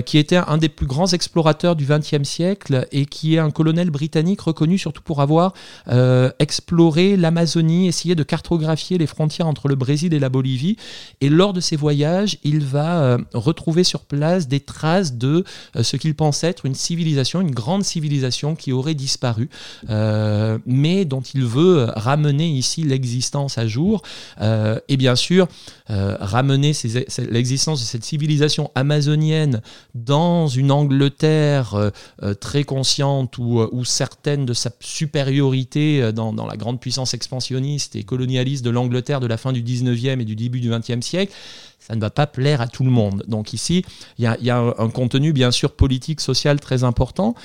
qui 0.05 0.17
était 0.17 0.37
un 0.37 0.57
des 0.57 0.69
plus 0.69 0.85
grands 0.85 1.07
explorateurs 1.07 1.75
du 1.75 1.85
XXe 1.85 2.23
siècle 2.23 2.87
et 2.91 3.05
qui 3.05 3.35
est 3.35 3.39
un 3.39 3.51
colonel 3.51 3.89
britannique 3.89 4.41
reconnu 4.41 4.77
surtout 4.77 5.01
pour 5.01 5.21
avoir 5.21 5.53
exploré 6.39 7.17
l'Amazonie, 7.17 7.87
essayé 7.87 8.15
de 8.15 8.23
cartographier 8.23 8.97
les 8.97 9.07
frontières 9.07 9.47
entre 9.47 9.67
le 9.67 9.75
Brésil 9.75 10.13
et 10.13 10.19
la 10.19 10.24
Bolivie. 10.29 10.77
Et 11.21 11.29
lors 11.29 11.53
de 11.53 11.59
ses 11.59 11.75
voyages, 11.75 12.37
il 12.43 12.59
va 12.59 13.03
euh, 13.03 13.17
retrouver 13.33 13.83
sur 13.83 14.01
place 14.01 14.47
des 14.47 14.59
traces 14.59 15.13
de 15.13 15.43
euh, 15.75 15.83
ce 15.83 15.97
qu'il 15.97 16.15
pense 16.15 16.43
être 16.43 16.65
une 16.65 16.75
civilisation, 16.75 17.41
une 17.41 17.51
grande 17.51 17.83
civilisation 17.83 18.55
qui 18.55 18.71
aurait 18.71 18.93
disparu, 18.93 19.49
euh, 19.89 20.57
mais 20.65 21.05
dont 21.05 21.21
il 21.21 21.45
veut 21.45 21.87
ramener 21.95 22.47
ici 22.47 22.83
l'existence 22.83 23.57
à 23.57 23.67
jour. 23.67 24.01
et 24.87 24.97
bien 24.97 25.15
sûr, 25.15 25.47
ramener 25.87 26.73
l'existence 27.29 27.79
de 27.79 27.85
cette 27.85 28.03
civilisation 28.03 28.71
amazonienne 28.75 29.61
dans 29.93 30.47
une 30.47 30.71
Angleterre 30.71 31.91
très 32.39 32.63
consciente 32.63 33.37
ou, 33.37 33.83
certaine 33.85 34.45
de 34.45 34.53
sa 34.53 34.71
supériorité 34.79 36.11
dans, 36.11 36.33
dans, 36.33 36.47
la 36.47 36.57
grande 36.57 36.79
puissance 36.79 37.13
expansionniste 37.13 37.95
et 37.95 38.03
colonialiste 38.03 38.63
de 38.63 38.69
l'Angleterre 38.69 39.19
de 39.19 39.27
la 39.27 39.37
fin 39.37 39.53
du 39.53 39.63
19e 39.63 40.14
et 40.21 40.25
du 40.25 40.35
début 40.35 40.59
du 40.59 40.69
XXe 40.69 41.05
siècle, 41.05 41.33
ça 41.79 41.95
ne 41.95 42.01
va 42.01 42.09
pas 42.09 42.27
plaire 42.27 42.61
à 42.61 42.67
tout 42.67 42.83
le 42.83 42.89
monde. 42.89 43.23
Donc 43.27 43.53
ici, 43.53 43.85
il 44.17 44.23
y 44.23 44.49
a, 44.49 44.59
un, 44.59 44.89
contenu 44.89 45.33
bien 45.33 45.51
sûr 45.51 45.71
politique, 45.71 46.21
social 46.21 46.59
très 46.59 46.83
important. 46.83 47.35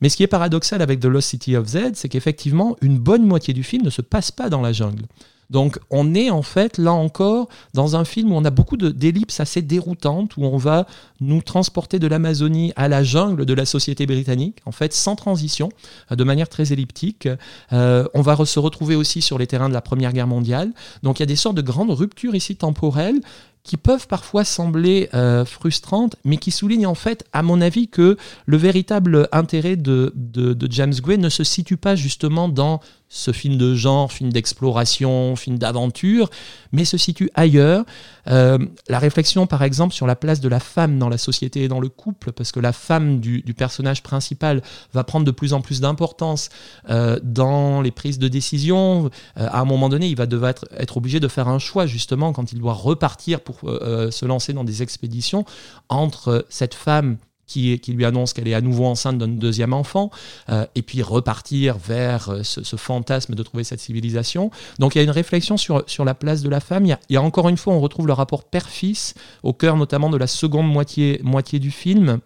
Mais 0.00 0.08
ce 0.08 0.16
qui 0.16 0.22
est 0.22 0.28
paradoxal 0.28 0.82
avec 0.82 1.00
The 1.00 1.06
Lost 1.06 1.30
City 1.30 1.56
of 1.56 1.66
Z, 1.66 1.94
c'est 1.94 2.08
qu'effectivement, 2.08 2.76
une 2.80 2.98
bonne 2.98 3.24
moitié 3.24 3.52
du 3.54 3.64
film 3.64 3.82
ne 3.84 3.90
se 3.90 4.02
passe 4.02 4.30
pas 4.30 4.48
dans 4.48 4.60
la 4.60 4.72
jungle. 4.72 5.04
Donc 5.50 5.78
on 5.90 6.14
est 6.14 6.30
en 6.30 6.42
fait 6.42 6.78
là 6.78 6.92
encore 6.92 7.48
dans 7.74 7.96
un 7.96 8.04
film 8.04 8.32
où 8.32 8.36
on 8.36 8.44
a 8.44 8.50
beaucoup 8.50 8.76
d'ellipses 8.76 9.40
assez 9.40 9.62
déroutantes, 9.62 10.36
où 10.36 10.44
on 10.44 10.56
va 10.56 10.86
nous 11.20 11.40
transporter 11.42 11.98
de 11.98 12.06
l'Amazonie 12.06 12.72
à 12.76 12.88
la 12.88 13.02
jungle 13.02 13.46
de 13.46 13.54
la 13.54 13.64
société 13.64 14.06
britannique, 14.06 14.58
en 14.66 14.72
fait 14.72 14.92
sans 14.92 15.16
transition, 15.16 15.70
de 16.10 16.24
manière 16.24 16.48
très 16.48 16.72
elliptique. 16.72 17.28
Euh, 17.72 18.06
on 18.14 18.20
va 18.20 18.44
se 18.44 18.58
retrouver 18.58 18.94
aussi 18.94 19.22
sur 19.22 19.38
les 19.38 19.46
terrains 19.46 19.68
de 19.68 19.74
la 19.74 19.80
Première 19.80 20.12
Guerre 20.12 20.26
mondiale. 20.26 20.72
Donc 21.02 21.18
il 21.18 21.22
y 21.22 21.24
a 21.24 21.26
des 21.26 21.36
sortes 21.36 21.56
de 21.56 21.62
grandes 21.62 21.90
ruptures 21.90 22.34
ici 22.34 22.56
temporelles 22.56 23.20
qui 23.64 23.76
peuvent 23.76 24.06
parfois 24.06 24.44
sembler 24.44 25.10
euh, 25.12 25.44
frustrantes, 25.44 26.16
mais 26.24 26.38
qui 26.38 26.50
soulignent 26.50 26.86
en 26.86 26.94
fait, 26.94 27.24
à 27.32 27.42
mon 27.42 27.60
avis, 27.60 27.88
que 27.88 28.16
le 28.46 28.56
véritable 28.56 29.28
intérêt 29.30 29.76
de, 29.76 30.12
de 30.14 30.72
James 30.72 30.94
Gray 31.02 31.18
ne 31.18 31.28
se 31.28 31.44
situe 31.44 31.76
pas 31.76 31.94
justement 31.94 32.48
dans 32.48 32.80
ce 33.08 33.32
film 33.32 33.56
de 33.56 33.74
genre, 33.74 34.12
film 34.12 34.32
d'exploration, 34.32 35.34
film 35.34 35.58
d'aventure, 35.58 36.28
mais 36.72 36.84
se 36.84 36.98
situe 36.98 37.30
ailleurs. 37.34 37.84
Euh, 38.28 38.58
la 38.88 38.98
réflexion, 38.98 39.46
par 39.46 39.62
exemple, 39.62 39.94
sur 39.94 40.06
la 40.06 40.14
place 40.14 40.40
de 40.40 40.48
la 40.48 40.60
femme 40.60 40.98
dans 40.98 41.08
la 41.08 41.16
société 41.16 41.64
et 41.64 41.68
dans 41.68 41.80
le 41.80 41.88
couple, 41.88 42.32
parce 42.32 42.52
que 42.52 42.60
la 42.60 42.72
femme 42.72 43.20
du, 43.20 43.42
personnage 43.56 44.02
principal 44.02 44.62
va 44.92 45.04
prendre 45.04 45.24
de 45.24 45.30
plus 45.30 45.52
en 45.52 45.60
plus 45.60 45.80
d'importance 45.80 46.50
euh, 46.90 47.18
dans 47.22 47.80
les 47.80 47.90
prises 47.90 48.18
de 48.18 48.28
décision. 48.28 49.10
Euh, 49.38 49.48
à 49.50 49.60
un 49.60 49.64
moment 49.64 49.88
donné, 49.88 50.06
il 50.06 50.16
va 50.16 50.26
devoir 50.26 50.50
être, 50.50 50.68
être, 50.76 50.98
obligé 50.98 51.18
de 51.18 51.28
faire 51.28 51.48
un 51.48 51.58
choix, 51.58 51.86
justement, 51.86 52.32
quand 52.32 52.52
il 52.52 52.58
doit 52.58 52.74
repartir 52.74 53.40
pour 53.40 53.60
se 53.60 54.24
lancer 54.26 54.52
dans 54.52 54.64
des 54.64 54.82
expéditions, 54.82 55.44
entre 55.88 56.46
cette 56.48 56.74
femme 56.74 57.16
qui, 57.48 57.80
lui 57.88 58.04
annonce 58.04 58.32
qu'elle 58.32 58.46
est 58.46 58.54
à 58.54 58.60
nouveau 58.60 58.84
enceinte 58.84 59.18
d'un 59.18 59.26
deuxième 59.26 59.72
enfant, 59.72 60.10
euh, 60.50 60.66
et 60.74 60.82
puis 60.82 61.02
repartir 61.02 61.76
vers 61.78 62.28
euh, 62.28 62.42
ce, 62.44 62.76
fantasme 62.76 63.34
de 63.34 63.42
trouver 63.42 63.64
cette 63.64 63.80
civilisation. 63.80 64.50
Donc 64.78 64.94
il 64.94 64.98
y 64.98 65.00
a 65.00 65.04
une 65.04 65.10
réflexion 65.10 65.56
sur, 65.56 65.82
sur 65.86 66.04
la 66.04 66.14
place 66.14 66.42
de 66.42 66.48
la 66.48 66.60
femme. 66.60 66.86
Il 66.86 66.96
y, 67.10 67.16
a, 67.16 67.22
encore 67.22 67.48
une 67.48 67.56
fois, 67.56 67.72
on 67.72 67.80
retrouve 67.80 68.06
le 68.06 68.12
rapport 68.12 68.44
père-fils, 68.44 69.14
au 69.42 69.52
cœur 69.52 69.76
notamment 69.76 70.10
de 70.10 70.16
la 70.16 70.26
seconde 70.26 70.68
moitié, 70.68 71.20
moitié 71.24 71.58
du 71.58 71.70
film. 71.70 72.20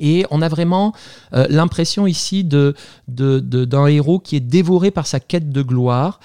Et 0.00 0.24
on 0.30 0.40
a 0.40 0.48
vraiment 0.48 0.94
euh, 1.34 1.46
l'impression 1.50 2.06
ici 2.06 2.44
de, 2.44 2.74
d'un 3.08 3.86
héros 3.86 4.20
qui 4.20 4.36
est 4.36 4.40
dévoré 4.40 4.90
par 4.90 5.06
sa 5.06 5.20
quête 5.20 5.50
de 5.50 5.62
gloire. 5.62 6.20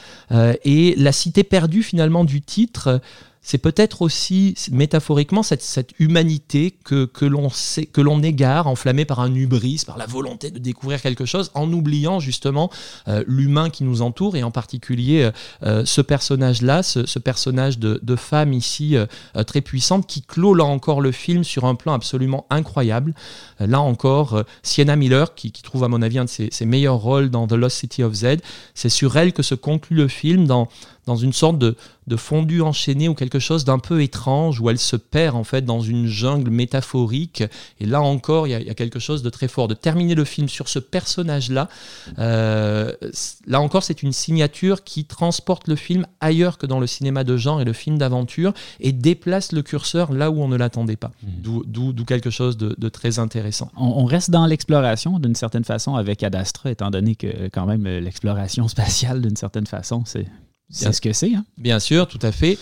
et 0.64 0.96
la 0.98 1.12
cité 1.12 1.44
perdue 1.44 1.84
finalement 1.84 2.24
du 2.24 2.42
titre 2.42 3.02
c'est 3.48 3.60
peut-être 3.60 4.02
aussi 4.02 4.56
métaphoriquement 4.74 5.42
cette, 5.42 5.94
humanité 6.00 6.76
que, 6.84 7.06
que 7.06 8.02
l'on 8.02 8.22
égare, 8.22 8.68
enflammée 8.68 9.06
par 9.06 9.22
un 9.22 9.34
hubris, 9.34 9.84
par 9.88 9.98
la 9.98 10.06
volonté 10.06 10.52
de 10.52 10.60
découvrir 10.60 11.02
quelque 11.02 11.24
chose, 11.24 11.50
en 11.54 11.72
oubliant 11.72 12.20
justement 12.20 12.70
euh, 13.08 13.24
l'humain 13.26 13.70
qui 13.70 13.86
nous 13.86 14.02
entoure, 14.02 14.36
et 14.36 14.44
en 14.44 14.52
particulier 14.52 15.24
euh, 15.24 15.32
euh, 15.64 15.86
ce 15.86 16.02
personnage-là, 16.02 16.84
ce, 16.84 17.20
personnage 17.20 17.80
de, 17.80 18.16
femme 18.18 18.52
ici 18.52 18.98
très 19.46 19.62
puissante, 19.62 20.08
qui 20.08 20.24
clôt 20.24 20.54
là 20.54 20.66
encore 20.66 21.00
le 21.00 21.14
film 21.14 21.46
sur 21.46 21.64
un 21.64 21.76
plan 21.76 21.94
absolument 21.94 22.48
incroyable. 22.50 23.14
là 23.60 23.80
encore, 23.80 24.44
Sienna 24.62 24.98
Miller, 24.98 25.36
qui, 25.36 25.54
qui, 25.54 25.62
trouve 25.62 25.86
à 25.86 25.88
mon 25.88 26.02
avis 26.02 26.20
un 26.20 26.26
de 26.26 26.30
ses, 26.30 26.50
ses 26.52 26.66
meilleurs 26.66 26.98
rôles 26.98 27.30
dans 27.30 27.48
The 27.48 27.54
Lost 27.54 27.78
City 27.78 28.04
of 28.04 28.14
Z, 28.14 28.40
c'est 28.74 28.90
sur 28.90 29.16
elle 29.16 29.32
que 29.32 29.44
se 29.44 29.56
conclut 29.56 29.96
le 29.96 30.10
film 30.10 30.48
dans 30.48 30.68
dans 31.08 31.16
une 31.16 31.34
sorte 31.34 31.58
de, 31.58 31.76
de 32.08 32.16
fondu 32.16 32.62
enchaîné 32.62 33.10
ou 33.10 33.14
quelque 33.14 33.40
chose 33.40 33.66
d'un 33.66 33.80
peu 33.80 34.02
étrange 34.02 34.60
où 34.62 34.70
elle 34.70 34.78
se 34.78 34.96
perd 34.96 35.36
en 35.36 35.44
fait 35.44 35.64
dans 35.64 35.82
une 35.82 36.06
jungle 36.06 36.52
métaphorique. 36.52 37.44
Et 37.80 37.86
là 37.86 38.02
encore, 38.02 38.48
il 38.48 38.52
y, 38.52 38.70
a 38.70 38.74
quelque 38.74 39.00
chose 39.00 39.24
de 39.24 39.30
très 39.30 39.48
fort. 39.48 39.68
De 39.68 39.74
terminer 39.74 40.16
le 40.16 40.24
film 40.24 40.48
sur 40.48 40.70
ce 40.70 40.80
personnage-là, 40.80 41.70
euh, 42.20 42.92
là 43.46 43.62
encore, 43.62 43.84
c'est 43.84 44.04
une 44.04 44.14
signature 44.14 44.84
qui 44.84 45.06
transporte 45.06 45.68
le 45.68 45.76
film 45.76 46.06
ailleurs 46.22 46.58
que 46.58 46.66
dans 46.66 46.80
le 46.80 46.88
cinéma 46.88 47.24
de 47.24 47.36
genre 47.36 47.62
et 47.62 47.66
le 47.66 47.74
film 47.74 47.98
d'aventure 47.98 48.54
et 48.80 48.92
déplace 48.92 49.52
le 49.52 49.62
curseur 49.62 50.14
là 50.14 50.30
où 50.30 50.42
on 50.42 50.48
ne 50.48 50.58
l'attendait 50.58 50.96
pas. 50.96 51.12
Mmh. 51.24 51.28
D'où 51.42 52.06
quelque 52.06 52.30
chose 52.30 52.58
de, 52.58 52.90
très 52.90 53.20
intéressant. 53.20 53.70
On, 53.76 54.06
reste 54.06 54.32
dans 54.32 54.46
l'exploration 54.46 55.20
d'une 55.20 55.36
certaine 55.36 55.66
façon 55.66 55.96
avec 55.96 56.24
Ad 56.24 56.36
Astra, 56.36 56.72
étant 56.72 56.90
donné 56.90 57.16
que 57.16 57.50
quand 57.50 57.66
même 57.66 57.86
l'exploration 57.86 58.68
spatiale 58.68 59.22
d'une 59.22 59.36
certaine 59.36 59.68
façon, 59.68 60.04
c'est 60.06 60.26
c'est 60.70 60.92
ce 60.94 61.02
que 61.02 61.14
c'est. 61.14 61.34
Hein. 61.34 61.46
Bien 61.58 61.80
sûr, 61.80 62.08
tout 62.08 62.20
à 62.22 62.32
fait. 62.32 62.58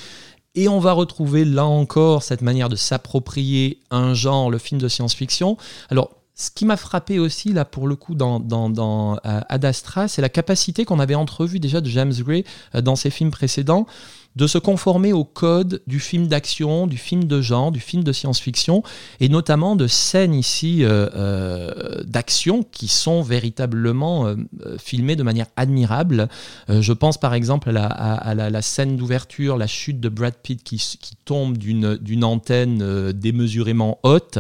Et 0.56 0.68
on 0.70 0.80
va 0.80 0.94
retrouver 0.94 1.44
là 1.44 1.66
encore 1.66 2.24
cette 2.24 2.42
manière 2.42 2.70
de 2.70 2.76
s'approprier 2.76 3.80
un 3.92 4.14
genre, 4.14 4.50
le 4.50 4.58
film 4.58 4.80
de 4.80 4.88
science-fiction. 4.88 5.58
Alors, 5.90 6.12
ce 6.34 6.50
qui 6.50 6.66
m'a 6.66 6.78
frappé 6.78 7.20
aussi, 7.20 7.54
là, 7.54 7.66
pour 7.66 7.88
le 7.88 7.96
coup, 7.96 8.16
dans, 8.16 8.40
dans, 8.40 8.70
dans 8.70 9.16
euh, 9.26 9.42
Ad 9.48 9.66
Astra, 9.66 10.08
c'est 10.08 10.22
la 10.22 10.30
capacité 10.30 10.86
qu'on 10.86 11.00
avait 11.00 11.16
entrevue 11.16 11.60
déjà 11.60 11.82
de 11.82 11.90
James 11.90 12.14
Gray 12.14 12.44
euh, 12.74 12.82
dans 12.82 12.96
ses 12.96 13.10
films 13.10 13.32
précédents 13.32 13.86
de 14.36 14.48
se 14.48 14.58
conformer 14.58 15.14
au 15.14 15.24
code 15.24 15.82
du 15.88 16.00
film 16.00 16.28
d'action, 16.28 16.88
du 16.88 16.98
film 16.98 17.24
de 17.26 17.42
genre, 17.42 17.72
du 17.72 17.80
film 17.80 18.04
de 18.04 18.12
science-fiction, 18.12 18.84
et 19.20 19.30
notamment 19.30 19.76
de 19.76 19.88
scènes 19.88 20.34
ici 20.34 20.84
euh, 20.84 21.08
euh, 21.16 22.04
d'action 22.04 22.64
qui 22.64 22.88
sont 22.88 23.22
véritablement 23.22 24.28
euh, 24.28 24.36
filmées 24.78 25.16
de 25.16 25.24
manière 25.24 25.48
admirable. 25.56 26.28
je 26.68 26.94
pense 26.94 27.18
par 27.18 27.34
exemple 27.34 27.76
à 27.76 28.34
la, 28.36 28.62
scène 28.62 28.98
d'ouverture, 28.98 29.58
la 29.58 29.68
chute 29.68 30.00
de 30.00 30.10
Brad 30.10 30.36
Pitt 30.36 30.64
qui 30.64 31.15
tombe 31.26 31.58
d'une 31.58 32.24
antenne 32.24 33.12
démesurément 33.12 34.00
haute, 34.04 34.40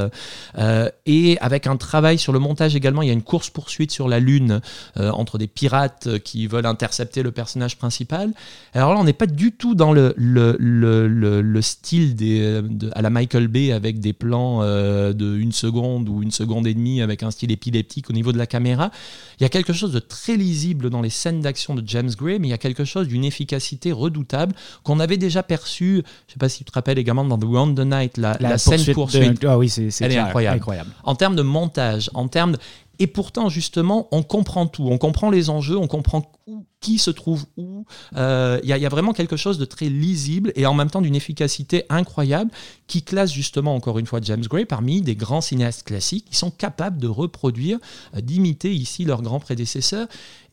et 1.06 1.38
avec 1.42 1.68
un 1.68 1.78
travail 1.78 2.18
sur 2.18 2.34
le 2.34 2.40
montage 2.40 2.76
également, 2.76 3.02
il 3.02 3.08
y 3.08 3.12
a 3.12 3.14
une 3.14 3.24
course-poursuite 3.24 3.92
sur 3.92 4.08
la 4.08 4.20
Lune 4.20 4.62
entre 4.96 5.38
des 5.38 5.48
pirates 5.48 6.20
qui 6.20 6.48
veulent 6.48 6.66
intercepter 6.66 7.24
le 7.24 7.32
personnage 7.32 7.78
principal. 7.78 8.32
Alors 8.74 8.94
là, 8.94 9.00
on 9.00 9.04
n'est 9.04 9.14
pas 9.14 9.28
du 9.28 9.52
tout 9.52 9.76
dans 9.76 9.94
le, 9.94 10.14
le, 10.18 10.56
le, 10.60 11.08
le 11.42 11.62
style 11.62 12.16
des, 12.16 12.62
à 12.94 13.02
la 13.02 13.10
Michael 13.10 13.48
Bay 13.48 13.72
avec 13.72 14.00
des 14.00 14.14
plans 14.14 14.60
euh, 14.62 15.14
de 15.14 15.38
une 15.38 15.52
seconde 15.52 16.10
ou 16.10 16.22
une 16.22 16.32
seconde 16.32 16.68
et 16.68 16.74
demie 16.74 17.02
avec 17.02 17.24
un 17.24 17.32
style 17.32 17.52
épileptique 17.52 18.10
au 18.10 18.14
niveau 18.14 18.32
de 18.32 18.38
la 18.38 18.48
caméra, 18.48 18.92
il 19.40 19.44
y 19.44 19.46
a 19.46 19.50
quelque 19.50 19.74
chose 19.74 19.92
de 19.92 20.00
très 20.00 20.36
lisible 20.36 20.90
dans 20.90 21.02
les 21.02 21.10
scènes 21.10 21.42
d'action 21.42 21.76
de 21.76 21.84
James 21.86 22.12
Gray, 22.18 22.40
mais 22.40 22.48
il 22.48 22.52
y 22.52 22.54
a 22.54 22.58
quelque 22.58 22.86
chose 22.86 23.08
d'une 23.08 23.26
efficacité 23.26 23.92
redoutable 23.92 24.54
qu'on 24.84 25.00
avait 25.00 25.18
déjà 25.18 25.44
perçu. 25.44 25.96
Je 25.96 26.00
ne 26.00 26.34
sais 26.34 26.40
pas 26.40 26.50
si 26.50 26.64
tu 26.64 26.72
te 26.76 26.80
rappelles 26.80 27.00
également 27.00 27.24
dans 27.24 27.38
The 27.38 27.46
Round 27.46 27.78
the 27.78 27.86
Night, 27.86 28.18
la, 28.18 28.38
la, 28.40 28.58
scène 28.58 28.94
poursuite. 28.94 29.44
Ah 29.46 29.58
oui, 29.58 29.70
c'est 29.70 30.18
incroyable. 30.18 30.58
incroyable. 30.58 30.90
En 31.04 31.16
termes 31.16 31.36
de 31.36 31.42
montage, 31.42 32.10
en 32.14 32.28
termes 32.28 32.58
et 33.00 33.08
pourtant, 33.08 33.50
justement, 33.50 34.08
on 34.12 34.24
comprend 34.24 34.68
tout. 34.68 34.88
On 34.90 34.98
comprend 34.98 35.30
les 35.30 35.50
enjeux, 35.50 35.78
on 35.78 35.88
comprend 35.88 36.32
où, 36.48 36.66
qui 36.80 36.98
se 36.98 37.12
trouve 37.12 37.46
où. 37.58 37.86
Euh, 38.16 38.60
il 38.64 38.70
y, 38.70 38.86
a 38.86 38.90
vraiment 38.90 39.12
quelque 39.12 39.36
chose 39.36 39.58
de 39.58 39.66
très 39.66 39.90
lisible 39.90 40.54
et 40.56 40.66
en 40.66 40.74
même 40.74 40.90
temps 40.90 41.02
d'une 41.02 41.16
efficacité 41.16 41.84
incroyable 41.90 42.52
qui 42.88 43.04
classe 43.04 43.34
justement, 43.34 43.76
encore 43.76 44.00
une 44.00 44.06
fois, 44.06 44.20
James 44.24 44.44
Gray 44.48 44.66
parmi 44.66 45.02
des 45.02 45.16
grands 45.16 45.42
cinéastes 45.42 45.84
classiques 45.84 46.26
qui 46.30 46.36
sont 46.36 46.52
capables 46.52 46.98
de 46.98 47.08
reproduire, 47.08 47.80
euh, 48.16 48.22
d'imiter 48.22 48.74
ici 48.74 49.04
leurs 49.04 49.22
grands 49.22 49.40
prédécesseurs 49.40 50.08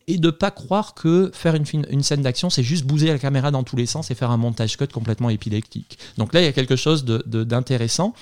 et 0.09 0.19
de 0.19 0.31
pas 0.31 0.51
croire 0.51 0.95
que 0.95 1.31
faire 1.35 1.55
une, 1.55 2.03
scène 2.03 2.23
d'action, 2.23 2.51
c'est 2.51 2.63
juste 2.63 2.85
bouger 2.85 3.09
la 3.09 3.19
caméra 3.19 3.51
dans 3.51 3.63
tous 3.63 3.77
les 3.77 3.87
sens 3.87 4.11
et 4.11 4.15
faire 4.15 4.31
un 4.31 4.37
montage 4.37 4.77
cut 4.77 4.87
complètement 4.89 5.31
épileptique. 5.31 5.99
Donc 6.19 6.33
là, 6.35 6.41
il 6.41 6.45
y 6.45 6.49
a 6.49 6.53
quelque 6.53 6.77
chose 6.77 7.05
d'intéressant. 7.05 8.09
De, 8.09 8.15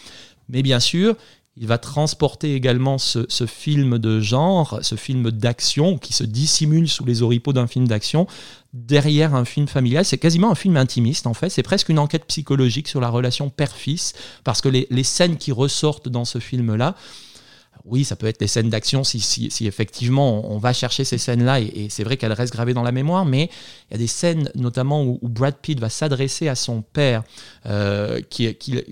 mais 0.50 0.62
bien 0.62 0.80
sûr, 0.80 1.16
il 1.56 1.66
va 1.66 1.78
transporter 1.78 2.54
également 2.54 2.96
ce, 2.98 3.26
film 3.46 3.98
de 3.98 4.20
genre, 4.20 4.78
ce 4.82 4.94
film 4.94 5.30
d'action 5.30 5.98
qui 5.98 6.12
se 6.12 6.24
dissimule 6.24 6.88
sous 6.88 7.04
les 7.04 7.22
oripeaux 7.22 7.52
d'un 7.52 7.66
film 7.66 7.88
d'action 7.88 8.26
derrière 8.72 9.34
un 9.34 9.44
film 9.44 9.66
familial. 9.66 10.04
C'est 10.04 10.18
quasiment 10.18 10.50
un 10.50 10.54
film 10.54 10.76
intimiste 10.76 11.26
en 11.26 11.34
fait. 11.34 11.50
C'est 11.50 11.62
presque 11.62 11.88
une 11.88 11.98
enquête 11.98 12.24
psychologique 12.26 12.88
sur 12.88 13.00
la 13.00 13.08
relation 13.08 13.50
père-fils 13.50 14.14
parce 14.44 14.60
que 14.60 14.68
les, 14.68 15.04
scènes 15.04 15.36
qui 15.36 15.50
ressortent 15.52 16.08
dans 16.08 16.24
ce 16.24 16.38
film-là, 16.38 16.94
oui, 17.84 18.04
ça 18.04 18.16
peut 18.16 18.26
être 18.26 18.40
des 18.40 18.46
scènes 18.46 18.70
d'action 18.70 19.04
si, 19.04 19.48
effectivement 19.66 20.50
on, 20.52 20.58
va 20.58 20.72
chercher 20.72 21.04
ces 21.04 21.18
scènes-là, 21.18 21.60
et, 21.60 21.88
c'est 21.90 22.04
vrai 22.04 22.16
qu'elles 22.16 22.32
restent 22.32 22.52
gravées 22.52 22.74
dans 22.74 22.82
la 22.82 22.92
mémoire, 22.92 23.24
mais 23.24 23.50
il 23.90 23.92
y 23.92 23.94
a 23.94 23.98
des 23.98 24.06
scènes 24.06 24.50
notamment 24.54 25.04
où, 25.04 25.18
Brad 25.22 25.56
Pitt 25.56 25.78
va 25.80 25.88
s'adresser 25.88 26.48
à 26.48 26.54
son 26.54 26.82
père, 26.82 27.22
euh, 27.66 28.20
qui, 28.28 28.54
qui, 28.54 28.84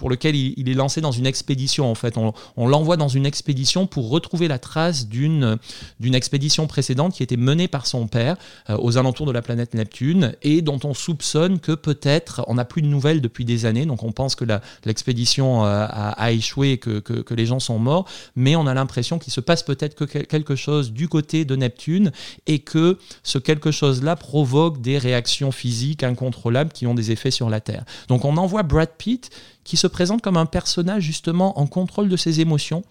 pour 0.00 0.08
lequel 0.08 0.34
il, 0.34 0.66
est 0.66 0.74
lancé 0.74 1.02
dans 1.02 1.12
une 1.12 1.26
expédition. 1.26 1.90
En 1.90 1.94
fait, 1.94 2.16
on, 2.16 2.32
l'envoie 2.66 2.96
dans 2.96 3.08
une 3.08 3.26
expédition 3.26 3.86
pour 3.86 4.08
retrouver 4.08 4.48
la 4.48 4.58
trace 4.58 5.06
d'une 5.06 5.58
d'une 5.98 6.14
expédition 6.14 6.66
précédente 6.66 7.12
qui 7.12 7.22
était 7.22 7.36
menée 7.36 7.68
par 7.68 7.86
son 7.86 8.06
père 8.06 8.36
euh, 8.70 8.78
aux 8.80 8.96
alentours 8.96 9.26
de 9.26 9.32
la 9.32 9.42
planète 9.42 9.74
Neptune 9.74 10.34
et 10.40 10.62
dont 10.62 10.80
on 10.84 10.94
soupçonne 10.94 11.58
que 11.58 11.72
peut-être 11.72 12.42
on 12.46 12.54
n'a 12.54 12.64
plus 12.64 12.80
de 12.80 12.86
nouvelles 12.86 13.20
depuis 13.20 13.44
des 13.44 13.66
années. 13.66 13.84
Donc 13.84 14.02
on 14.02 14.10
pense 14.10 14.34
que 14.36 14.46
l'expédition 14.86 15.66
euh, 15.66 15.86
a, 15.90 16.32
échoué, 16.32 16.78
que, 16.78 17.00
que, 17.00 17.12
que, 17.20 17.34
les 17.34 17.44
gens 17.44 17.60
sont 17.60 17.78
morts, 17.78 18.08
mais 18.36 18.56
on 18.56 18.66
a 18.66 18.72
l'impression 18.72 19.18
qu'il 19.18 19.34
se 19.34 19.40
passe 19.42 19.62
peut-être 19.62 19.94
que 19.94 20.04
quelque 20.04 20.56
chose 20.56 20.92
du 20.92 21.08
côté 21.08 21.44
de 21.44 21.56
Neptune 21.56 22.10
et 22.46 22.60
que 22.60 22.98
ce 23.22 23.36
quelque 23.36 23.70
chose-là 23.70 24.16
provoque 24.16 24.80
des 24.80 24.96
réactions 24.96 25.52
physiques 25.52 26.04
incontrôlables 26.04 26.72
qui 26.72 26.86
ont 26.86 26.94
des 26.94 27.10
effets 27.10 27.30
sur 27.30 27.50
la 27.50 27.60
Terre. 27.60 27.84
Donc 28.08 28.24
on 28.24 28.38
envoie 28.38 28.62
Brad 28.62 28.88
Pitt 28.96 29.30
qui 29.64 29.76
se 29.76 29.86
présente 29.86 30.22
comme 30.22 30.36
un 30.36 30.46
personnage 30.46 31.02
justement 31.02 31.58
en 31.58 31.66
contrôle 31.66 32.08
de 32.08 32.16
ses 32.16 32.40
émotions, 32.40 32.82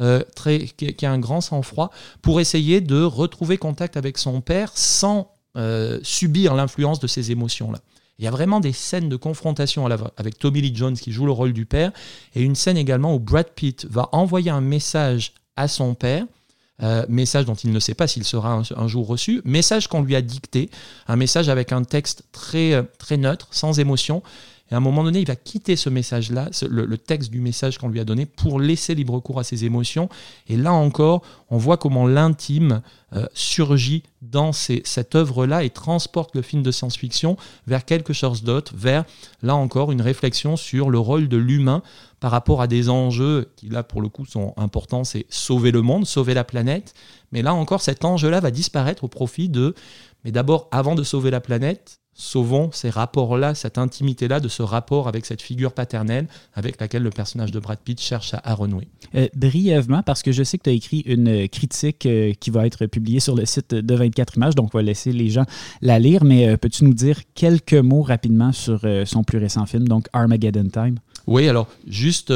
euh, 0.00 0.22
qui, 0.76 1.06
a 1.06 1.10
un 1.10 1.18
grand 1.18 1.40
sang-froid, 1.40 1.90
pour 2.22 2.40
essayer 2.40 2.80
de 2.80 3.02
retrouver 3.02 3.58
contact 3.58 3.96
avec 3.96 4.18
son 4.18 4.40
père 4.40 4.72
sans 4.74 5.32
subir 6.02 6.54
l'influence 6.54 7.00
de 7.00 7.08
ces 7.08 7.32
émotions-là. 7.32 7.80
Il 8.18 8.24
y 8.24 8.28
a 8.28 8.30
vraiment 8.30 8.58
des 8.60 8.72
scènes 8.72 9.08
de 9.08 9.16
confrontation 9.16 9.86
avec 9.86 10.38
Tommy 10.38 10.60
Lee 10.60 10.74
Jones 10.74 10.96
qui 10.96 11.12
joue 11.12 11.24
le 11.24 11.32
rôle 11.32 11.52
du 11.52 11.66
père, 11.66 11.92
et 12.34 12.42
une 12.42 12.56
scène 12.56 12.76
également 12.76 13.14
où 13.14 13.20
Brad 13.20 13.48
Pitt 13.54 13.86
va 13.88 14.08
envoyer 14.12 14.50
un 14.50 14.60
message 14.60 15.32
à 15.56 15.68
son 15.68 15.94
père, 15.94 16.24
euh, 16.82 17.04
message 17.08 17.44
dont 17.44 17.54
il 17.54 17.72
ne 17.72 17.80
sait 17.80 17.94
pas 17.94 18.06
s'il 18.08 18.24
sera 18.24 18.62
un, 18.76 18.88
jour 18.88 19.06
reçu, 19.06 19.40
message 19.44 19.88
qu'on 19.88 20.02
lui 20.02 20.16
a 20.16 20.22
dicté, 20.22 20.70
un 21.06 21.16
message 21.16 21.48
avec 21.48 21.72
un 21.72 21.84
texte 21.84 22.24
très, 22.32 22.72
euh, 22.72 22.82
très 22.98 23.16
neutre, 23.16 23.48
sans 23.52 23.78
émotion, 23.78 24.22
et 24.70 24.74
à 24.74 24.76
un 24.76 24.80
moment 24.80 25.02
donné, 25.02 25.20
il 25.20 25.26
va 25.26 25.36
quitter 25.36 25.76
ce 25.76 25.88
message-là, 25.88 26.50
le, 26.68 26.98
texte 26.98 27.30
du 27.30 27.40
message 27.40 27.78
qu'on 27.78 27.88
lui 27.88 28.00
a 28.00 28.04
donné, 28.04 28.26
pour 28.26 28.60
laisser 28.60 28.94
libre 28.94 29.18
cours 29.20 29.38
à 29.38 29.44
ses 29.44 29.64
émotions. 29.64 30.08
Et 30.46 30.56
là 30.56 30.72
encore, 30.72 31.22
on 31.48 31.56
voit 31.56 31.78
comment 31.78 32.06
l'intime 32.06 32.82
euh, 33.14 33.26
surgit 33.32 34.02
dans 34.20 34.52
cette 34.52 35.14
œuvre-là 35.14 35.64
et 35.64 35.70
transporte 35.70 36.34
le 36.34 36.42
film 36.42 36.62
de 36.62 36.70
science-fiction 36.70 37.38
vers 37.66 37.86
quelque 37.86 38.12
chose 38.12 38.42
d'autre, 38.42 38.74
vers, 38.76 39.04
là 39.42 39.56
encore, 39.56 39.90
une 39.90 40.02
réflexion 40.02 40.56
sur 40.56 40.90
le 40.90 40.98
rôle 40.98 41.28
de 41.28 41.38
l'humain 41.38 41.82
par 42.20 42.30
rapport 42.30 42.60
à 42.60 42.66
des 42.66 42.90
enjeux 42.90 43.50
qui, 43.56 43.68
là, 43.68 43.82
pour 43.82 44.02
le 44.02 44.08
coup, 44.08 44.26
sont 44.26 44.52
importants, 44.58 45.04
c'est 45.04 45.24
sauver 45.30 45.70
le 45.70 45.80
monde, 45.80 46.04
sauver 46.04 46.34
la 46.34 46.44
planète. 46.44 46.92
Mais 47.32 47.40
là 47.40 47.54
encore, 47.54 47.80
cet 47.80 48.04
enjeu-là 48.04 48.40
va 48.40 48.50
disparaître 48.50 49.04
au 49.04 49.08
profit 49.08 49.48
de, 49.48 49.74
mais 50.24 50.32
d'abord, 50.32 50.68
avant 50.72 50.94
de 50.94 51.04
sauver 51.04 51.30
la 51.30 51.40
planète, 51.40 52.00
sauvons 52.18 52.70
ces 52.72 52.90
rapports-là, 52.90 53.54
cette 53.54 53.78
intimité-là 53.78 54.40
de 54.40 54.48
ce 54.48 54.62
rapport 54.62 55.08
avec 55.08 55.24
cette 55.24 55.40
figure 55.40 55.72
paternelle 55.72 56.26
avec 56.52 56.80
laquelle 56.80 57.04
le 57.04 57.10
personnage 57.10 57.52
de 57.52 57.60
Brad 57.60 57.78
Pitt 57.78 58.00
cherche 58.00 58.34
à, 58.34 58.54
renouer. 58.54 58.88
Euh, 59.14 59.28
brièvement, 59.34 60.02
parce 60.02 60.22
que 60.22 60.32
je 60.32 60.42
sais 60.42 60.58
que 60.58 60.64
tu 60.64 60.70
as 60.70 60.72
écrit 60.72 61.00
une 61.06 61.48
critique 61.48 62.04
euh, 62.06 62.32
qui 62.38 62.50
va 62.50 62.66
être 62.66 62.86
publiée 62.86 63.20
sur 63.20 63.36
le 63.36 63.46
site 63.46 63.72
de 63.72 63.94
24 63.94 64.36
images, 64.36 64.54
donc 64.56 64.74
on 64.74 64.78
va 64.78 64.82
laisser 64.82 65.12
les 65.12 65.30
gens 65.30 65.44
la 65.80 65.98
lire, 66.00 66.24
mais 66.24 66.48
euh, 66.48 66.56
peux-tu 66.56 66.84
nous 66.84 66.94
dire 66.94 67.20
quelques 67.34 67.74
mots 67.74 68.02
rapidement 68.02 68.52
sur 68.52 68.80
son 69.04 69.22
plus 69.22 69.38
récent 69.38 69.64
film, 69.66 69.86
donc 69.86 70.08
Armageddon 70.12 70.68
Time? 70.68 70.96
Oui, 71.30 71.46
alors 71.46 71.68
juste 71.86 72.32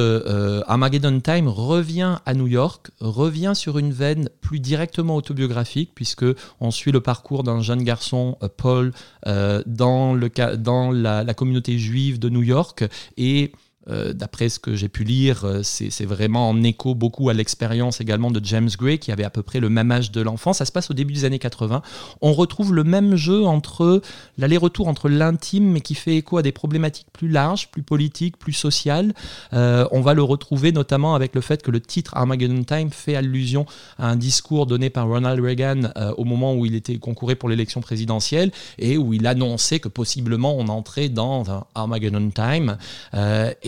Armageddon 0.66 1.18
Time 1.20 1.48
revient 1.48 2.18
à 2.26 2.34
New 2.34 2.46
York, 2.46 2.90
revient 3.00 3.52
sur 3.54 3.78
une 3.78 3.90
veine 3.90 4.28
plus 4.42 4.60
directement 4.60 5.16
autobiographique, 5.16 5.92
puisque 5.94 6.26
on 6.60 6.70
suit 6.70 6.92
le 6.92 7.00
parcours 7.00 7.42
d'un 7.42 7.62
jeune 7.62 7.84
garçon, 7.84 8.36
Paul, 8.58 8.92
dans, 9.24 10.14
la, 10.14 11.34
communauté 11.34 11.78
juive 11.78 12.18
de 12.18 12.28
New 12.28 12.42
York 12.42 12.84
et 13.16 13.52
euh, 13.88 14.12
d'après 14.12 14.48
ce 14.48 14.60
que 14.60 14.76
j'ai 14.76 14.88
pu 14.88 15.02
lire, 15.02 15.44
euh, 15.44 15.62
c'est 15.64 16.04
vraiment 16.04 16.48
en 16.48 16.62
écho 16.62 16.94
beaucoup 16.94 17.28
à 17.30 17.34
l'expérience 17.34 18.00
également 18.00 18.30
de 18.30 18.40
James 18.44 18.68
Gray, 18.78 18.98
qui 18.98 19.10
avait 19.10 19.24
à 19.24 19.30
peu 19.30 19.42
près 19.42 19.58
le 19.58 19.68
même 19.68 19.90
âge 19.90 20.12
de 20.12 20.20
l'enfant. 20.20 20.52
Ça 20.52 20.64
se 20.64 20.70
passe 20.70 20.90
au 20.90 20.94
début 20.94 21.12
des 21.12 21.24
années 21.24 21.40
80. 21.40 21.82
On 22.20 22.32
retrouve 22.32 22.74
le 22.74 22.84
même 22.84 23.16
jeu 23.16 23.44
entre 23.44 24.00
l'aller-retour 24.38 24.86
entre 24.86 25.08
l'intime, 25.08 25.72
mais 25.72 25.80
qui 25.80 25.96
fait 25.96 26.16
écho 26.16 26.38
à 26.38 26.42
des 26.42 26.52
problématiques 26.52 27.08
plus 27.12 27.28
larges, 27.28 27.68
plus 27.72 27.82
politiques, 27.82 28.36
plus 28.36 28.52
sociales. 28.52 29.14
Euh, 29.52 29.86
on 29.90 30.00
va 30.00 30.14
le 30.14 30.22
retrouver 30.22 30.70
notamment 30.70 31.16
avec 31.16 31.34
le 31.34 31.40
fait 31.40 31.62
que 31.62 31.72
le 31.72 31.80
titre 31.80 32.16
Armageddon 32.16 32.62
Time 32.62 32.90
fait 32.90 33.16
allusion 33.16 33.66
à 33.98 34.08
un 34.08 34.16
discours 34.16 34.66
donné 34.66 34.90
par 34.90 35.08
Ronald 35.08 35.40
Reagan 35.40 35.90
au 36.16 36.24
moment 36.24 36.54
où 36.54 36.66
il 36.66 36.74
était 36.74 36.98
concouré 36.98 37.34
pour 37.34 37.48
l'élection 37.48 37.80
présidentielle 37.80 38.52
et 38.78 38.96
où 38.96 39.12
il 39.12 39.26
annonçait 39.26 39.80
que 39.80 39.88
possiblement 39.88 40.56
on 40.56 40.68
entrait 40.68 41.08
dans 41.08 41.66
Armageddon 41.74 42.30
Time. 42.30 42.76